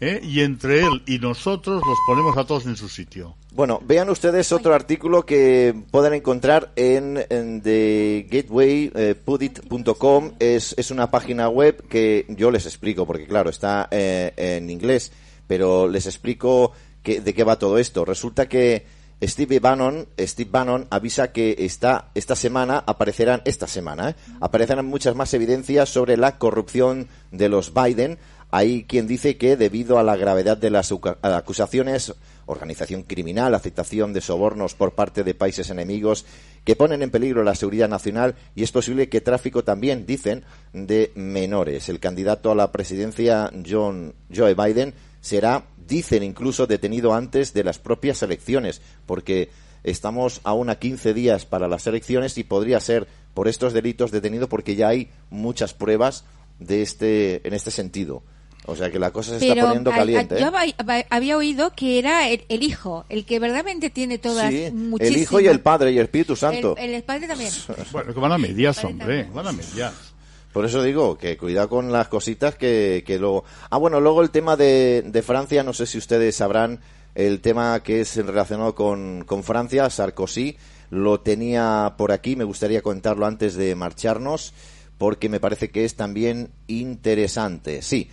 ¿eh? 0.00 0.20
y 0.22 0.40
entre 0.40 0.80
él 0.80 1.02
y 1.06 1.18
nosotros 1.18 1.82
los 1.86 1.98
ponemos 2.06 2.36
a 2.36 2.44
todos 2.44 2.66
en 2.66 2.76
su 2.76 2.88
sitio. 2.88 3.36
Bueno, 3.52 3.80
vean 3.84 4.08
ustedes 4.10 4.52
otro 4.52 4.74
artículo 4.74 5.26
que 5.26 5.74
pueden 5.90 6.14
encontrar 6.14 6.70
en, 6.76 7.24
en 7.30 7.62
thegatewaypudit.com. 7.62 10.32
Es, 10.38 10.74
es 10.78 10.90
una 10.90 11.10
página 11.10 11.48
web 11.48 11.86
que 11.88 12.26
yo 12.28 12.50
les 12.50 12.66
explico, 12.66 13.06
porque 13.06 13.26
claro, 13.26 13.50
está 13.50 13.88
eh, 13.90 14.32
en 14.36 14.70
inglés, 14.70 15.12
pero 15.46 15.88
les 15.88 16.06
explico 16.06 16.72
que, 17.02 17.20
de 17.20 17.34
qué 17.34 17.44
va 17.44 17.58
todo 17.58 17.78
esto. 17.78 18.04
Resulta 18.04 18.48
que 18.48 18.86
Steve 19.22 19.60
Bannon, 19.60 20.08
Steve 20.18 20.50
Bannon 20.50 20.86
avisa 20.90 21.30
que 21.32 21.56
está, 21.58 22.10
esta 22.14 22.34
semana 22.34 22.82
aparecerán, 22.86 23.42
esta 23.44 23.66
semana, 23.66 24.10
¿eh? 24.10 24.14
aparecerán 24.40 24.86
muchas 24.86 25.14
más 25.14 25.34
evidencias 25.34 25.90
sobre 25.90 26.16
la 26.16 26.38
corrupción 26.38 27.08
de 27.30 27.50
los 27.50 27.74
Biden. 27.74 28.18
Hay 28.50 28.84
quien 28.84 29.06
dice 29.06 29.36
que 29.36 29.56
debido 29.56 29.98
a 29.98 30.02
la 30.02 30.16
gravedad 30.16 30.56
de 30.56 30.70
las 30.70 30.92
acusaciones, 31.22 32.14
organización 32.46 33.04
criminal, 33.04 33.54
aceptación 33.54 34.12
de 34.12 34.20
sobornos 34.22 34.74
por 34.74 34.94
parte 34.94 35.22
de 35.22 35.34
países 35.34 35.70
enemigos 35.70 36.24
que 36.64 36.74
ponen 36.74 37.02
en 37.02 37.10
peligro 37.10 37.44
la 37.44 37.54
seguridad 37.54 37.88
nacional 37.88 38.34
y 38.56 38.62
es 38.62 38.72
posible 38.72 39.08
que 39.08 39.20
tráfico 39.20 39.62
también, 39.62 40.04
dicen, 40.04 40.44
de 40.72 41.12
menores. 41.14 41.88
El 41.88 42.00
candidato 42.00 42.50
a 42.50 42.56
la 42.56 42.72
presidencia, 42.72 43.52
John, 43.68 44.14
Joe 44.34 44.54
Biden, 44.54 44.94
será, 45.20 45.64
dicen 45.86 46.22
incluso, 46.22 46.66
detenido 46.66 47.14
antes 47.14 47.52
de 47.52 47.64
las 47.64 47.78
propias 47.78 48.22
elecciones, 48.22 48.80
porque 49.06 49.50
estamos 49.84 50.40
aún 50.44 50.70
a 50.70 50.78
15 50.78 51.14
días 51.14 51.46
para 51.46 51.68
las 51.68 51.86
elecciones 51.86 52.36
y 52.38 52.44
podría 52.44 52.80
ser 52.80 53.06
por 53.34 53.48
estos 53.48 53.72
delitos 53.72 54.10
detenido 54.10 54.48
porque 54.48 54.74
ya 54.76 54.88
hay 54.88 55.08
muchas 55.30 55.72
pruebas 55.74 56.24
de 56.58 56.82
este, 56.82 57.46
en 57.46 57.54
este 57.54 57.70
sentido. 57.70 58.22
O 58.66 58.76
sea 58.76 58.90
que 58.90 58.98
la 58.98 59.10
cosa 59.10 59.38
se 59.38 59.48
está 59.48 59.62
poniendo 59.62 59.90
a- 59.90 59.94
a- 59.94 59.96
caliente. 59.96 60.36
¿eh? 60.36 60.40
yo 60.40 60.52
hab- 60.52 61.06
había 61.08 61.36
oído 61.38 61.72
que 61.74 61.98
era 61.98 62.28
el, 62.28 62.44
el 62.50 62.62
hijo, 62.62 63.06
el 63.08 63.24
que 63.24 63.38
verdaderamente 63.38 63.88
tiene 63.88 64.18
todas 64.18 64.50
Sí, 64.50 64.64
el 64.64 64.74
muchísimas- 64.74 65.22
Hijo 65.22 65.40
y 65.40 65.46
el 65.46 65.60
Padre 65.60 65.92
y 65.92 65.96
el 65.98 66.04
Espíritu 66.04 66.36
Santo. 66.36 66.76
El, 66.76 66.92
el 66.92 67.02
padre 67.02 67.26
también. 67.26 67.50
Bueno, 67.90 68.12
que 68.12 68.20
van 68.20 68.32
a 68.32 68.38
medias, 68.38 68.84
hombre, 68.84 68.98
también. 69.06 69.34
van 69.34 69.46
a 69.46 69.52
medias. 69.52 69.94
Por 70.52 70.64
eso 70.64 70.82
digo 70.82 71.16
que 71.16 71.36
cuidado 71.36 71.68
con 71.68 71.92
las 71.92 72.08
cositas 72.08 72.56
que, 72.56 73.04
que 73.06 73.18
luego... 73.18 73.44
Ah, 73.70 73.78
bueno, 73.78 74.00
luego 74.00 74.22
el 74.22 74.30
tema 74.30 74.56
de, 74.56 75.02
de 75.06 75.22
Francia, 75.22 75.62
no 75.62 75.72
sé 75.72 75.86
si 75.86 75.98
ustedes 75.98 76.36
sabrán 76.36 76.80
el 77.14 77.40
tema 77.40 77.80
que 77.82 78.00
es 78.00 78.16
relacionado 78.16 78.74
con, 78.74 79.24
con 79.24 79.44
Francia, 79.44 79.88
Sarkozy, 79.90 80.56
lo 80.90 81.20
tenía 81.20 81.94
por 81.96 82.12
aquí, 82.12 82.36
me 82.36 82.44
gustaría 82.44 82.82
contarlo 82.82 83.26
antes 83.26 83.54
de 83.54 83.74
marcharnos, 83.74 84.52
porque 84.98 85.28
me 85.28 85.40
parece 85.40 85.70
que 85.70 85.84
es 85.84 85.96
también 85.96 86.50
interesante. 86.66 87.82
Sí, 87.82 88.10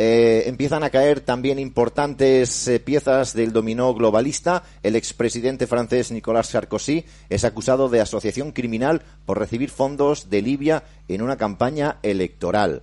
eh, 0.00 0.44
empiezan 0.46 0.84
a 0.84 0.90
caer 0.90 1.18
también 1.18 1.58
importantes 1.58 2.68
eh, 2.68 2.78
piezas 2.78 3.32
del 3.32 3.52
dominó 3.52 3.92
globalista. 3.94 4.62
El 4.84 4.94
expresidente 4.94 5.66
francés 5.66 6.12
Nicolas 6.12 6.46
Sarkozy 6.46 7.04
es 7.28 7.44
acusado 7.44 7.88
de 7.88 8.00
asociación 8.00 8.52
criminal 8.52 9.02
por 9.26 9.40
recibir 9.40 9.70
fondos 9.70 10.30
de 10.30 10.40
Libia 10.40 10.84
en 11.08 11.20
una 11.20 11.36
campaña 11.36 11.96
electoral. 12.04 12.82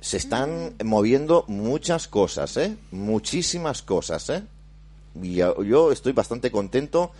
Se 0.00 0.16
están 0.16 0.74
moviendo 0.82 1.44
muchas 1.46 2.08
cosas, 2.08 2.56
¿eh? 2.56 2.76
Muchísimas 2.90 3.82
cosas, 3.82 4.28
¿eh? 4.30 4.42
Y 5.22 5.36
yo 5.36 5.92
estoy 5.92 6.12
bastante 6.12 6.50
contento 6.50 7.12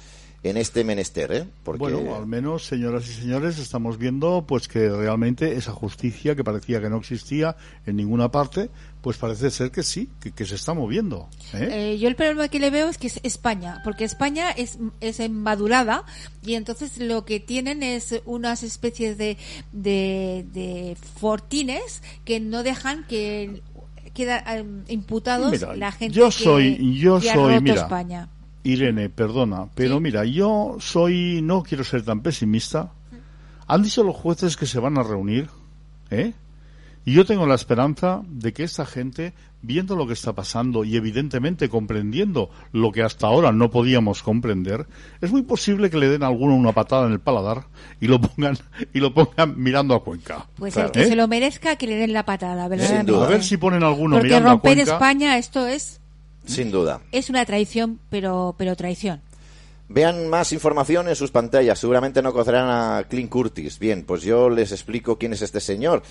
en 0.44 0.56
este 0.56 0.82
menester, 0.82 1.32
¿eh? 1.32 1.44
Porque... 1.62 1.78
Bueno, 1.78 2.16
al 2.16 2.26
menos, 2.26 2.64
señoras 2.66 3.08
y 3.08 3.12
señores, 3.12 3.58
estamos 3.58 3.96
viendo 3.96 4.44
pues 4.46 4.66
que 4.66 4.88
realmente 4.88 5.56
esa 5.56 5.70
justicia 5.72 6.34
que 6.34 6.42
parecía 6.42 6.80
que 6.80 6.90
no 6.90 6.96
existía 6.96 7.54
en 7.86 7.94
ninguna 7.96 8.30
parte, 8.32 8.68
pues 9.02 9.18
parece 9.18 9.50
ser 9.52 9.70
que 9.70 9.84
sí, 9.84 10.08
que, 10.20 10.32
que 10.32 10.44
se 10.44 10.56
está 10.56 10.74
moviendo. 10.74 11.28
¿eh? 11.54 11.92
Eh, 11.92 11.98
yo 12.00 12.08
el 12.08 12.16
problema 12.16 12.48
que 12.48 12.58
le 12.58 12.70
veo 12.70 12.88
es 12.88 12.98
que 12.98 13.06
es 13.06 13.20
España, 13.22 13.80
porque 13.84 14.02
España 14.04 14.50
es, 14.50 14.78
es 15.00 15.20
embadurada 15.20 16.04
y 16.44 16.54
entonces 16.54 16.98
lo 16.98 17.24
que 17.24 17.38
tienen 17.38 17.84
es 17.84 18.20
unas 18.24 18.64
especies 18.64 19.16
de, 19.18 19.36
de, 19.70 20.44
de 20.52 20.96
fortines 21.20 22.02
que 22.24 22.40
no 22.40 22.64
dejan 22.64 23.04
que 23.06 23.62
queda 24.12 24.42
eh, 24.48 24.64
imputados 24.88 25.52
Mira, 25.52 25.76
la 25.76 25.92
gente 25.92 26.14
yo 26.16 26.26
que- 26.26 26.32
soy, 26.32 26.98
yo 26.98 27.20
que 27.20 27.30
ha 27.30 27.34
soy, 27.34 27.52
roto 27.52 27.62
mira, 27.62 27.74
España. 27.82 28.28
Irene, 28.64 29.08
perdona, 29.08 29.66
pero 29.74 29.96
Sí. 29.96 30.02
mira, 30.02 30.24
yo 30.24 30.76
soy, 30.78 31.40
no 31.42 31.62
quiero 31.62 31.84
ser 31.84 32.02
tan 32.04 32.20
pesimista. 32.20 32.92
Han 33.66 33.82
dicho 33.82 34.02
los 34.04 34.14
jueces 34.16 34.56
que 34.56 34.66
se 34.66 34.78
van 34.80 34.98
a 34.98 35.02
reunir, 35.02 35.48
¿eh? 36.10 36.32
Y 37.04 37.14
yo 37.14 37.24
tengo 37.24 37.46
la 37.46 37.56
esperanza 37.56 38.22
de 38.28 38.52
que 38.52 38.62
esta 38.62 38.86
gente, 38.86 39.32
viendo 39.60 39.96
lo 39.96 40.06
que 40.06 40.12
está 40.12 40.34
pasando 40.34 40.84
y 40.84 40.94
evidentemente 40.96 41.68
comprendiendo 41.68 42.48
lo 42.70 42.92
que 42.92 43.02
hasta 43.02 43.26
ahora 43.26 43.50
no 43.50 43.70
podíamos 43.72 44.22
comprender, 44.22 44.86
es 45.20 45.32
muy 45.32 45.42
posible 45.42 45.90
que 45.90 45.96
le 45.98 46.08
den 46.08 46.22
a 46.22 46.28
alguno 46.28 46.54
una 46.54 46.70
patada 46.70 47.06
en 47.06 47.12
el 47.12 47.18
paladar 47.18 47.64
y 48.00 48.06
lo 48.06 48.20
pongan 48.20 48.56
y 48.94 49.00
lo 49.00 49.12
pongan 49.12 49.60
mirando 49.60 49.96
a 49.96 50.04
Cuenca. 50.04 50.46
Pues 50.54 50.74
Claro. 50.74 50.88
el 50.88 50.92
que 50.92 51.02
¿Eh? 51.02 51.06
se 51.08 51.16
lo 51.16 51.26
merezca 51.26 51.74
que 51.74 51.88
le 51.88 51.96
den 51.96 52.12
la 52.12 52.24
patada, 52.24 52.68
duda. 52.68 53.26
A 53.26 53.28
ver 53.28 53.42
si 53.42 53.56
ponen 53.56 53.82
alguno 53.82 54.16
Porque 54.16 54.28
mirando 54.28 54.48
a 54.50 54.52
romper 54.52 54.76
Cuenca. 54.76 54.92
España 54.92 55.38
esto 55.38 55.66
es 55.66 56.00
Sin 56.44 56.70
duda. 56.70 57.00
es 57.12 57.30
una 57.30 57.44
traición, 57.44 58.00
pero 58.10 58.54
pero 58.58 58.76
traición. 58.76 59.20
Vean 59.88 60.28
más 60.28 60.52
información 60.52 61.08
en 61.08 61.16
sus 61.16 61.30
pantallas. 61.30 61.78
Seguramente 61.78 62.22
no 62.22 62.32
conocerán 62.32 62.68
a 62.70 63.04
Clint 63.08 63.28
Curtis. 63.28 63.78
Bien, 63.78 64.04
pues 64.04 64.22
yo 64.22 64.48
les 64.48 64.72
explico 64.72 65.18
quién 65.18 65.34
es 65.34 65.42
este 65.42 65.60
señor. 65.60 66.02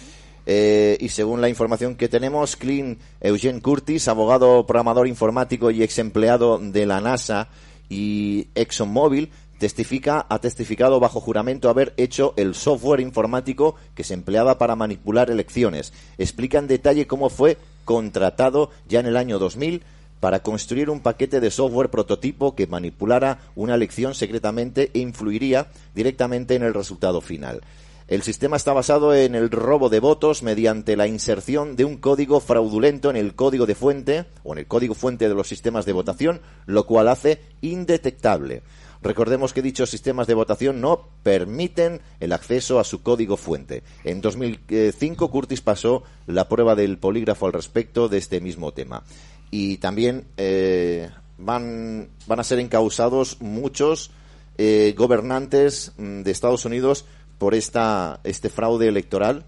Eh, 0.46 0.98
y 1.00 1.10
según 1.10 1.42
la 1.42 1.50
información 1.50 1.96
que 1.96 2.10
tenemos, 2.10 2.56
Clint 2.56 3.00
Eugene 3.22 3.62
Curtis, 3.62 4.08
abogado, 4.08 4.66
programador 4.66 5.08
informático 5.08 5.72
y 5.72 5.84
ex 5.84 5.98
empleado 6.00 6.60
de 6.60 6.86
la 6.86 7.02
NASA 7.02 7.48
y 7.90 8.48
ExxonMobil, 8.56 9.32
testifica, 9.60 10.26
ha 10.30 10.40
testificado 10.40 11.00
bajo 11.00 11.20
juramento 11.20 11.70
haber 11.70 11.94
hecho 11.98 12.34
el 12.38 12.56
software 12.56 13.00
informático 13.00 13.76
que 13.94 14.04
se 14.04 14.14
empleaba 14.14 14.58
para 14.58 14.76
manipular 14.76 15.30
elecciones. 15.30 15.94
Explica 16.18 16.58
en 16.58 16.68
detalle 16.68 17.08
cómo 17.08 17.30
fue 17.30 17.58
contratado 17.86 18.72
ya 18.88 19.00
en 19.00 19.08
el 19.08 19.18
año 19.18 19.38
2000 19.38 19.84
para 20.22 20.44
construir 20.44 20.90
un 20.90 21.02
paquete 21.02 21.42
de 21.42 21.52
software 21.52 21.90
prototipo 21.90 22.56
que 22.56 22.68
manipulara 22.68 23.40
una 23.56 23.76
elección 23.76 24.16
secretamente 24.16 24.92
e 24.94 25.00
influiría 25.00 25.68
directamente 25.94 26.56
en 26.56 26.64
el 26.64 26.74
resultado 26.74 27.20
final. 27.20 27.62
El 28.08 28.24
sistema 28.24 28.58
está 28.58 28.74
basado 28.74 29.16
en 29.16 29.36
el 29.36 29.50
robo 29.50 29.90
de 29.90 30.02
votos 30.02 30.44
mediante 30.44 30.98
la 30.98 31.08
inserción 31.08 31.76
de 31.76 31.86
un 31.86 31.98
código 31.98 32.40
fraudulento 32.42 33.10
en 33.10 33.16
el 33.16 33.36
código 33.36 33.66
de 33.66 33.74
fuente 33.74 34.26
o 34.44 34.54
en 34.54 34.60
el 34.60 34.68
código 34.68 34.96
fuente 34.96 35.30
de 35.30 35.34
los 35.34 35.48
sistemas 35.48 35.86
de 35.86 35.94
votación, 35.94 36.42
lo 36.66 36.86
cual 36.86 37.08
hace 37.08 37.42
indetectable. 37.62 38.64
Recordemos 39.02 39.52
que 39.54 39.64
dichos 39.64 39.90
sistemas 39.90 40.28
de 40.28 40.36
votación 40.36 40.80
no 40.80 41.08
permiten 41.24 42.02
el 42.20 42.34
acceso 42.34 42.80
a 42.80 42.84
su 42.84 43.02
código 43.02 43.36
fuente. 43.36 43.82
En 44.04 44.22
2005 44.22 45.32
Curtis 45.32 45.62
pasó 45.62 46.04
la 46.28 46.48
prueba 46.48 46.76
del 46.76 47.00
polígrafo 47.00 47.48
al 47.48 47.54
respecto 47.54 48.10
de 48.10 48.20
este 48.20 48.42
mismo 48.42 48.74
tema. 48.74 49.04
Y 49.52 49.78
también 49.78 50.26
eh, 50.38 51.10
van, 51.38 52.08
van 52.26 52.40
a 52.40 52.44
ser 52.44 52.60
encausados 52.60 53.42
muchos 53.42 54.12
eh, 54.58 54.94
gobernantes 54.98 55.92
mm, 55.98 56.22
de 56.22 56.32
Estados 56.32 56.66
Unidos 56.66 57.06
por 57.38 57.54
esta, 57.54 58.20
este 58.24 58.50
fraude 58.50 58.88
electoral 58.88 59.44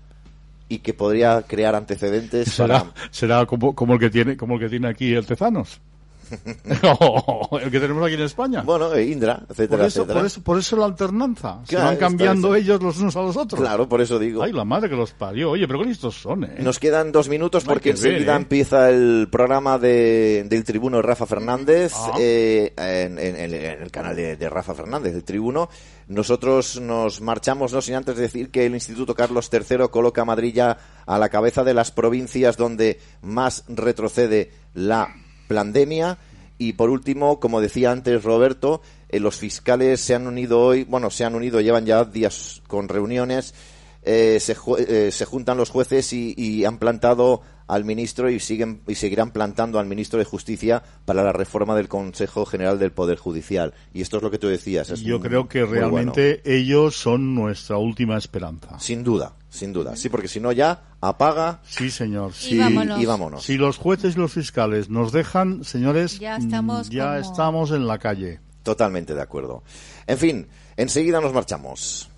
y 0.67 0.79
que 0.79 0.93
podría 0.93 1.43
crear 1.43 1.75
antecedentes 1.75 2.51
Será, 2.51 2.85
para... 2.85 2.93
será 3.11 3.45
como, 3.45 3.75
como 3.75 3.93
el 3.93 3.99
que 3.99 4.09
tiene 4.09 4.35
como 4.35 4.55
el 4.55 4.61
que 4.61 4.69
tiene 4.69 4.87
aquí 4.87 5.13
el 5.13 5.25
Tezanos. 5.25 5.79
el 7.61 7.71
que 7.71 7.79
tenemos 7.79 8.05
aquí 8.05 8.15
en 8.15 8.21
España. 8.21 8.61
Bueno, 8.61 8.93
eh, 8.93 9.05
Indra, 9.05 9.43
etcétera, 9.49 9.77
por 9.79 9.87
eso, 9.87 9.99
etcétera. 10.01 10.19
Por 10.19 10.25
eso, 10.27 10.41
por 10.43 10.59
eso 10.59 10.77
la 10.77 10.85
alternanza. 10.85 11.59
Se 11.63 11.69
Claro, 11.69 11.85
van 11.85 11.93
está 11.93 12.05
cambiando 12.07 12.55
ellos 12.55 12.81
los 12.81 12.97
unos 12.99 13.15
a 13.15 13.21
los 13.21 13.37
otros. 13.37 13.59
Claro, 13.61 13.87
por 13.87 14.01
eso 14.01 14.19
digo. 14.19 14.43
Ay, 14.43 14.51
la 14.53 14.65
madre 14.65 14.89
que 14.89 14.95
los 14.95 15.11
parió. 15.11 15.51
Oye, 15.51 15.67
pero 15.67 15.79
qué 15.79 15.85
listos 15.85 16.15
son, 16.15 16.43
¿eh? 16.45 16.55
Nos 16.59 16.79
quedan 16.79 17.11
dos 17.11 17.29
minutos 17.29 17.65
No 17.65 17.73
porque 17.73 17.91
enseguida 17.91 18.33
¿eh? 18.33 18.37
empieza 18.37 18.89
el 18.89 19.27
programa 19.31 19.77
de, 19.79 20.45
del 20.47 20.63
tribuno 20.63 21.01
Rafa 21.01 21.25
Fernández 21.25 21.93
Ah. 21.95 22.13
eh, 22.19 22.73
en, 22.77 23.17
en- 23.19 23.35
en- 23.35 23.53
en 23.53 23.81
el 23.81 23.91
canal 23.91 24.15
de, 24.15 24.35
de 24.35 24.49
Rafa 24.49 24.73
Fernández, 24.73 25.13
el 25.13 25.23
tribuno. 25.23 25.69
Nosotros 26.07 26.81
nos 26.81 27.21
marchamos, 27.21 27.71
no 27.71 27.81
sin 27.81 27.95
antes 27.95 28.17
decir 28.17 28.49
que 28.51 28.65
el 28.65 28.73
Instituto 28.73 29.15
Carlos 29.15 29.49
III 29.51 29.87
coloca 29.89 30.21
a 30.21 30.25
Madrid 30.25 30.53
ya 30.53 30.77
a 31.05 31.17
la 31.17 31.29
cabeza 31.29 31.63
de 31.63 31.73
las 31.73 31.91
provincias 31.91 32.57
donde 32.57 32.99
más 33.21 33.63
retrocede 33.69 34.51
la 34.73 35.15
pandemia. 35.53 36.17
Y 36.57 36.73
por 36.73 36.89
último, 36.89 37.39
como 37.39 37.61
decía 37.61 37.91
antes 37.91 38.23
Roberto, 38.23 38.81
eh, 39.09 39.19
los 39.19 39.37
fiscales 39.37 39.99
se 39.99 40.15
han 40.15 40.27
unido 40.27 40.61
hoy, 40.61 40.83
bueno, 40.83 41.09
se 41.09 41.25
han 41.25 41.35
unido, 41.35 41.61
llevan 41.61 41.85
ya 41.85 42.05
días 42.05 42.61
con 42.67 42.87
reuniones 42.87 43.53
eh, 44.05 44.39
se, 44.41 44.55
eh, 44.79 45.11
se 45.11 45.25
juntan 45.25 45.57
los 45.57 45.69
jueces 45.69 46.11
y 46.11 46.65
han 46.65 46.77
plantado 46.77 47.41
al 47.67 47.85
ministro 47.85 48.29
y 48.29 48.39
siguen 48.39 48.81
y 48.87 48.95
seguirán 48.95 49.31
plantando 49.31 49.79
al 49.79 49.85
ministro 49.85 50.19
de 50.19 50.25
Justicia 50.25 50.83
para 51.05 51.23
la 51.23 51.31
reforma 51.31 51.75
del 51.75 51.87
Consejo 51.87 52.45
General 52.45 52.77
del 52.79 52.91
Poder 52.91 53.17
Judicial. 53.17 53.73
Y 53.93 54.01
esto 54.01 54.17
es 54.17 54.23
lo 54.23 54.31
que 54.31 54.37
tú 54.37 54.47
decías. 54.47 54.89
es 54.89 55.01
Yo 55.01 55.19
creo 55.19 55.47
que 55.47 55.65
realmente 55.65 56.41
ellos 56.45 56.95
son 56.95 57.35
nuestra 57.35 57.77
última 57.77 58.17
esperanza. 58.17 58.79
Sin 58.79 59.03
duda, 59.03 59.35
sin 59.49 59.73
duda. 59.73 59.95
Sí, 59.95 60.09
porque 60.09 60.27
si 60.27 60.39
no 60.39 60.51
ya 60.51 60.83
apaga 61.01 61.61
Sí, 61.65 61.89
señor. 61.89 62.31
Y 62.31 62.33
Sí. 62.49 62.57
vámonos. 62.57 63.01
y 63.01 63.05
vámonos. 63.05 63.43
Si 63.43 63.57
los 63.57 63.77
jueces 63.77 64.15
y 64.15 64.19
los 64.19 64.33
fiscales 64.33 64.89
nos 64.89 65.11
dejan, 65.11 65.63
señores, 65.63 66.19
Ya 66.19 66.37
estamos 66.37 66.89
ya 66.89 67.05
como- 67.05 67.31
estamos 67.31 67.71
en 67.71 67.87
la 67.87 67.97
calle. 67.99 68.39
Totalmente 68.63 69.13
de 69.13 69.21
acuerdo. 69.21 69.63
En 70.07 70.17
fin, 70.17 70.47
enseguida 70.77 71.19
nos 71.19 71.33
marchamos. 71.33 72.09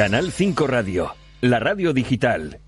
Canal 0.00 0.32
5 0.32 0.66
Radio, 0.66 1.14
la 1.42 1.58
radio 1.58 1.92
digital. 1.92 2.60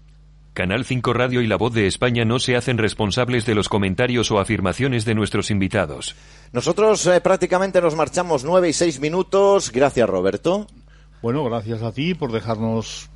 Canal 0.52 0.84
5 0.84 1.14
Radio 1.14 1.40
y 1.40 1.46
La 1.46 1.56
Voz 1.56 1.72
de 1.72 1.86
España 1.86 2.26
no 2.26 2.38
se 2.38 2.56
hacen 2.56 2.76
responsables 2.76 3.46
de 3.46 3.54
los 3.54 3.70
comentarios 3.70 4.30
o 4.30 4.38
afirmaciones 4.38 5.06
de 5.06 5.14
nuestros 5.14 5.50
invitados. 5.50 6.14
Nosotros 6.52 7.06
eh, 7.06 7.22
prácticamente 7.22 7.80
nos 7.80 7.94
marchamos 7.94 8.44
nueve 8.44 8.68
y 8.68 8.74
seis 8.74 9.00
minutos. 9.00 9.72
Gracias, 9.72 10.06
Roberto. 10.10 10.66
Bueno, 11.22 11.42
gracias 11.44 11.82
a 11.82 11.92
ti 11.92 12.12
por 12.12 12.32
dejarnos 12.32 13.08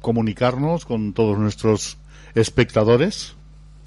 comunicarnos 0.00 0.84
con 0.84 1.12
todos 1.12 1.36
nuestros 1.36 1.98
espectadores. 2.36 3.34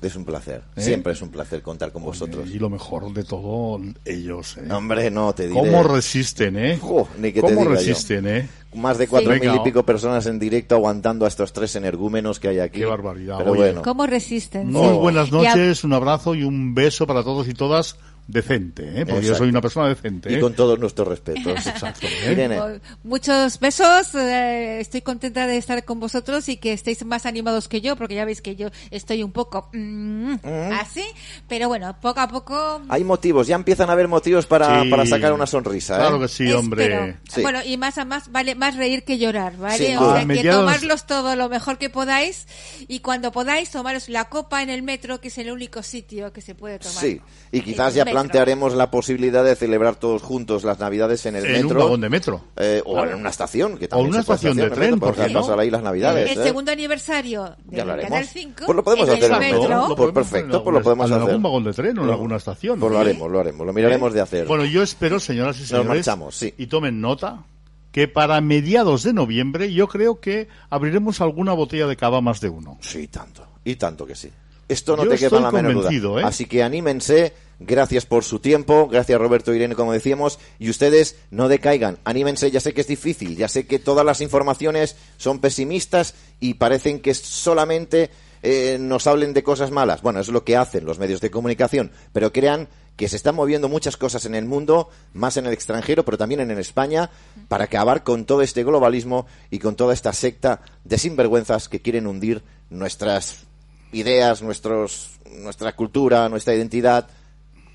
Es 0.02 0.16
un 0.16 0.24
placer. 0.26 0.62
¿Eh? 0.76 0.82
Siempre 0.82 1.14
es 1.14 1.22
un 1.22 1.30
placer 1.30 1.62
contar 1.62 1.92
con 1.92 2.04
vosotros. 2.04 2.50
Y 2.50 2.58
lo 2.60 2.70
mejor 2.70 3.12
de 3.14 3.24
todo, 3.24 3.80
ellos. 4.06 4.58
¿eh? 4.58 4.72
Hombre, 4.72 5.12
no 5.12 5.34
te 5.34 5.48
diré. 5.48 5.60
¿Cómo 5.60 5.84
resisten, 5.84 6.58
eh? 6.58 6.78
Jo, 6.82 7.08
ni 7.18 7.32
que 7.34 7.42
te 7.42 7.48
¿Cómo 7.48 7.64
yo. 7.66 7.70
resisten, 7.72 8.28
eh? 8.28 8.50
Más 8.76 8.98
de 8.98 9.08
cuatro 9.08 9.34
Sí. 9.34 9.40
mil 9.40 9.56
y 9.56 9.60
pico 9.60 9.84
personas 9.84 10.26
en 10.28 10.38
directo 10.40 10.76
aguantando 10.76 11.26
a 11.26 11.28
estos 11.28 11.52
tres 11.54 11.76
energúmenos 11.76 12.40
que 12.40 12.48
hay 12.50 12.60
aquí. 12.60 12.80
Qué 12.80 12.86
barbaridad, 12.86 13.40
Pero 13.40 13.52
oye. 13.52 13.62
bueno, 13.62 13.82
¿Cómo 13.82 14.06
resisten? 14.06 14.72
Muy 14.72 14.88
Sí. 14.88 14.94
buenas 14.96 15.32
noches, 15.32 15.84
un 15.84 15.94
abrazo 15.94 16.36
y 16.36 16.44
un 16.44 16.74
beso 16.76 17.06
para 17.08 17.24
todos 17.24 17.48
y 17.48 17.54
todas 17.54 17.98
decente, 18.32 18.84
¿eh? 18.84 19.06
Porque 19.06 19.12
yo 19.14 19.18
Exacto. 19.34 19.38
soy 19.40 19.50
una 19.50 19.62
persona 19.62 19.90
decente. 19.90 20.32
y 20.32 20.36
¿eh? 20.36 20.40
con 20.40 20.54
todos 20.54 20.78
nuestros 20.80 21.08
respetos. 21.08 21.46
Exacto. 21.68 22.06
¿eh? 22.08 22.30
Irene, 22.32 22.80
Muchos 23.04 23.60
besos. 23.60 24.14
eh, 24.16 24.80
estoy 24.80 25.02
contenta 25.02 25.48
de 25.48 25.58
estar 25.58 25.84
con 25.86 26.00
vosotros 26.00 26.48
y 26.50 26.58
que 26.58 26.74
estéis 26.74 27.04
más 27.06 27.26
animados 27.26 27.68
que 27.68 27.82
yo, 27.82 27.96
porque 27.96 28.16
ya 28.16 28.26
veis 28.26 28.42
que 28.42 28.56
yo 28.56 28.70
estoy 28.92 29.24
un 29.24 29.32
poco 29.32 29.70
mm, 29.74 30.36
así. 30.80 31.04
Pero 31.48 31.68
bueno, 31.68 31.96
poco 32.00 32.20
a 32.20 32.28
poco. 32.28 32.82
hay 32.90 33.04
motivos, 33.04 33.48
ya 33.48 33.56
empiezan 33.56 33.90
a 33.90 33.94
haber 33.94 34.08
motivos 34.08 34.46
para, 34.46 34.84
Sí. 34.84 34.90
para 34.90 35.06
sacar 35.06 35.34
una 35.34 35.48
sonrisa. 35.48 35.96
¿eh? 35.96 35.98
Claro 36.00 36.20
que 36.20 36.28
sí, 36.28 36.52
hombre. 36.52 37.18
Sí. 37.30 37.42
Bueno, 37.42 37.60
y 37.66 37.78
más 37.78 37.98
a 37.98 38.06
más, 38.06 38.32
vale 38.32 38.54
más 38.56 38.76
reír 38.76 39.04
que 39.04 39.18
llorar, 39.18 39.58
¿vale? 39.58 39.78
Sin 39.88 39.98
o 39.98 40.12
sea, 40.12 40.20
que 40.22 40.26
mediados- 40.28 40.60
tomarlos 40.62 41.06
todo 41.08 41.36
lo 41.36 41.50
mejor 41.50 41.78
que 41.78 41.90
podáis 41.90 42.48
y 42.88 43.00
cuando 43.00 43.32
podáis 43.32 43.72
tomaros 43.72 44.10
la 44.10 44.26
copa 44.30 44.62
en 44.62 44.70
el 44.70 44.84
metro, 44.84 45.20
que 45.20 45.30
es 45.30 45.38
el 45.40 45.52
único 45.52 45.82
sitio 45.84 46.32
que 46.32 46.42
se 46.42 46.54
puede 46.56 46.80
tomar. 46.80 46.96
Sí, 46.98 47.22
y 47.52 47.62
quizás 47.62 47.94
ya. 47.96 48.06
Plantearemos 48.22 48.74
la 48.76 48.92
posibilidad 48.92 49.44
de 49.44 49.56
celebrar 49.56 49.96
todos 49.96 50.22
juntos 50.22 50.64
las 50.64 50.80
Navidades 50.80 51.26
en 51.26 51.36
el 51.36 51.46
En 51.46 51.56
un 51.58 51.62
metro. 51.64 51.80
vagón 51.80 52.02
de 52.02 52.10
metro. 52.10 52.42
eh, 52.58 52.82
o 52.86 53.04
en 53.06 53.16
una 53.16 53.30
estación, 53.30 53.78
que 53.78 53.88
también 53.88 54.08
O 54.08 54.10
una 54.12 54.20
estación 54.22 54.58
de 54.58 54.64
en 54.64 54.70
tren, 54.72 54.92
metro, 54.92 55.00
¿por 55.08 55.16
porque 55.16 55.34
no? 55.34 55.42
pasar 55.42 55.60
ahí 55.60 55.70
las 55.70 55.82
Navidades. 55.84 56.32
el 56.32 56.40
¿eh? 56.40 56.44
segundo 56.44 56.72
aniversario 56.72 57.56
Ya 57.70 57.80
de 57.80 57.86
lo 57.86 57.94
haremos. 57.94 58.10
Canal 58.12 58.26
5 58.28 58.64
Pues 58.66 58.76
lo 58.76 58.84
podemos 58.84 59.08
en 59.10 59.14
hacer 59.16 59.26
el 59.26 59.32
en 59.34 59.40
metro. 59.40 59.62
metro. 59.62 59.96
Pues 59.96 60.12
perfecto, 60.14 60.64
pues 60.64 60.74
lo 60.74 60.82
podemos 60.82 61.08
en 61.08 61.14
hacer. 61.14 61.28
algún 61.28 61.44
vagón 61.44 61.64
de 61.64 61.74
tren 61.74 62.00
o 62.00 62.04
en 62.04 62.10
alguna 62.10 62.36
estación. 62.38 62.80
Pues 62.80 62.92
lo 62.92 62.98
¿eh? 62.98 63.02
haremos, 63.02 63.32
lo 63.32 63.40
haremos, 63.40 63.66
lo 63.68 63.74
miraremos 63.74 64.14
de 64.14 64.22
hacer. 64.22 64.46
Bueno, 64.48 64.66
yo 64.66 64.84
espero, 64.84 65.20
señoras 65.20 65.60
y 65.60 65.66
señores, 65.66 65.88
marchamos, 65.88 66.36
sí. 66.36 66.54
y 66.58 66.68
tomen 66.68 67.00
nota, 67.02 67.44
que 67.92 68.08
para 68.08 68.40
mediados 68.42 69.04
de 69.04 69.14
noviembre 69.14 69.74
yo 69.74 69.88
creo 69.88 70.20
que 70.20 70.48
abriremos 70.70 71.22
alguna 71.22 71.54
botella 71.54 71.88
de 71.88 71.96
cava 71.96 72.22
más 72.22 72.40
de 72.42 72.50
uno. 72.50 72.78
Sí, 72.82 73.08
tanto. 73.08 73.48
Y 73.64 73.76
tanto 73.76 74.06
que 74.06 74.16
sí. 74.16 74.30
Esto 74.70 74.96
no 74.96 75.04
Yo 75.04 75.10
te 75.10 75.18
quepa 75.18 75.40
la 75.42 75.52
menor 75.52 75.92
duda. 75.92 76.22
¿eh? 76.22 76.24
Así 76.24 76.46
que 76.46 76.64
anímense. 76.64 77.34
Gracias 77.60 78.06
por 78.06 78.24
su 78.24 78.40
tiempo. 78.40 78.88
Gracias 78.88 79.20
Roberto 79.20 79.52
e 79.52 79.58
Irene, 79.58 79.76
como 79.76 79.92
decíamos. 79.92 80.40
Y 80.60 80.70
ustedes 80.70 81.18
no 81.32 81.50
decaigan. 81.50 81.98
Anímense. 82.06 82.52
Ya 82.52 82.62
sé 82.62 82.74
que 82.74 82.82
es 82.82 82.88
difícil. 82.88 83.36
Ya 83.36 83.50
sé 83.50 83.66
que 83.66 83.80
todas 83.80 84.06
las 84.06 84.22
informaciones 84.22 84.96
son 85.18 85.40
pesimistas 85.40 86.14
y 86.40 86.54
parecen 86.54 87.02
que 87.02 87.14
solamente 87.16 88.12
eh, 88.44 88.78
nos 88.80 89.08
hablen 89.08 89.34
de 89.34 89.44
cosas 89.44 89.72
malas. 89.72 90.04
Bueno, 90.04 90.20
es 90.20 90.30
lo 90.30 90.46
que 90.46 90.56
hacen 90.56 90.86
los 90.86 91.00
medios 91.00 91.20
de 91.20 91.32
comunicación. 91.32 91.92
Pero 92.14 92.32
crean 92.32 92.70
que 92.96 93.10
se 93.10 93.16
están 93.16 93.36
moviendo 93.36 93.70
muchas 93.70 93.98
cosas 93.98 94.26
en 94.26 94.36
el 94.36 94.46
mundo, 94.46 94.90
más 95.14 95.38
en 95.38 95.46
el 95.46 95.54
extranjero, 95.54 96.06
pero 96.06 96.18
también 96.18 96.42
en 96.42 96.52
España, 96.52 97.10
para 97.48 97.64
acabar 97.64 98.04
con 98.04 98.26
todo 98.26 98.42
este 98.42 98.64
globalismo 98.64 99.26
y 99.50 99.60
con 99.60 99.76
toda 99.76 99.94
esta 99.94 100.12
secta 100.12 100.62
de 100.84 100.98
sinvergüenzas 100.98 101.70
que 101.70 101.82
quieren 101.82 102.08
hundir 102.08 102.44
nuestras 102.70 103.48
ideas, 103.92 104.42
nuestros, 104.42 105.12
nuestra 105.42 105.76
cultura, 105.76 106.30
nuestra 106.30 106.54
identidad, 106.54 107.08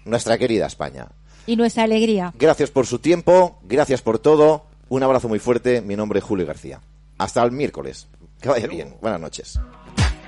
nuestra 0.04 0.38
querida 0.38 0.66
España. 0.66 1.08
Y 1.46 1.56
nuestra 1.56 1.84
alegría. 1.84 2.32
Gracias 2.38 2.70
por 2.70 2.86
su 2.86 2.98
tiempo, 2.98 3.58
gracias 3.62 4.02
por 4.02 4.18
todo. 4.18 4.66
Un 4.88 5.02
abrazo 5.02 5.28
muy 5.28 5.38
fuerte. 5.38 5.80
Mi 5.80 5.96
nombre 5.96 6.18
es 6.18 6.24
Julio 6.24 6.46
García. 6.46 6.80
Hasta 7.18 7.42
el 7.42 7.52
miércoles. 7.52 8.08
Que 8.40 8.48
vaya 8.48 8.66
bien. 8.66 8.96
Buenas 9.00 9.20
noches. 9.20 9.58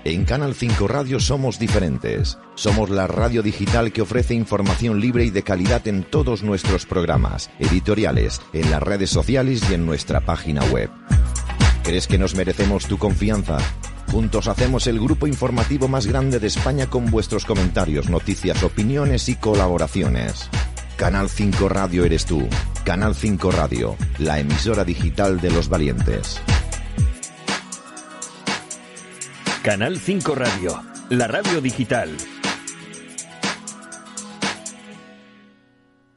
En 0.05 0.25
Canal 0.25 0.55
5 0.55 0.87
Radio 0.87 1.19
somos 1.19 1.59
diferentes. 1.59 2.39
Somos 2.55 2.91
la 2.91 3.09
radio 3.09 3.43
digital 3.43 3.93
que 3.93 4.03
ofrece 4.03 4.35
información 4.35 5.01
libre 5.01 5.25
y 5.25 5.31
de 5.31 5.43
calidad 5.43 5.87
en 5.89 6.05
todos 6.05 6.45
nuestros 6.45 6.87
programas, 6.87 7.51
editoriales, 7.59 8.41
en 8.53 8.71
las 8.71 8.83
redes 8.83 9.11
sociales 9.11 9.63
y 9.69 9.75
en 9.75 9.85
nuestra 9.85 10.21
página 10.21 10.65
web. 10.67 10.91
¿Crees 11.83 12.07
que 12.07 12.19
nos 12.19 12.37
merecemos 12.37 12.87
tu 12.87 12.99
confianza? 12.99 13.59
Juntos 14.11 14.49
hacemos 14.49 14.87
el 14.87 15.01
grupo 15.01 15.27
informativo 15.27 15.89
más 15.89 16.07
grande 16.07 16.39
de 16.39 16.47
España 16.47 16.87
con 16.87 17.11
vuestros 17.11 17.45
comentarios, 17.45 18.09
noticias, 18.09 18.63
opiniones 18.63 19.29
y 19.29 19.37
colaboraciones. 19.37 20.49
Canal 20.97 21.29
5 21.29 21.69
Radio 21.69 22.05
eres 22.05 22.25
tú. 22.25 22.49
Canal 22.85 23.15
5 23.15 23.51
Radio, 23.51 23.97
la 24.19 24.39
emisora 24.39 24.85
digital 24.85 25.41
de 25.41 25.51
los 25.51 25.69
valientes. 25.69 26.41
Canal 29.63 29.99
5 29.99 30.35
Radio, 30.35 30.83
la 31.11 31.27
radio 31.27 31.61
digital. 31.61 32.17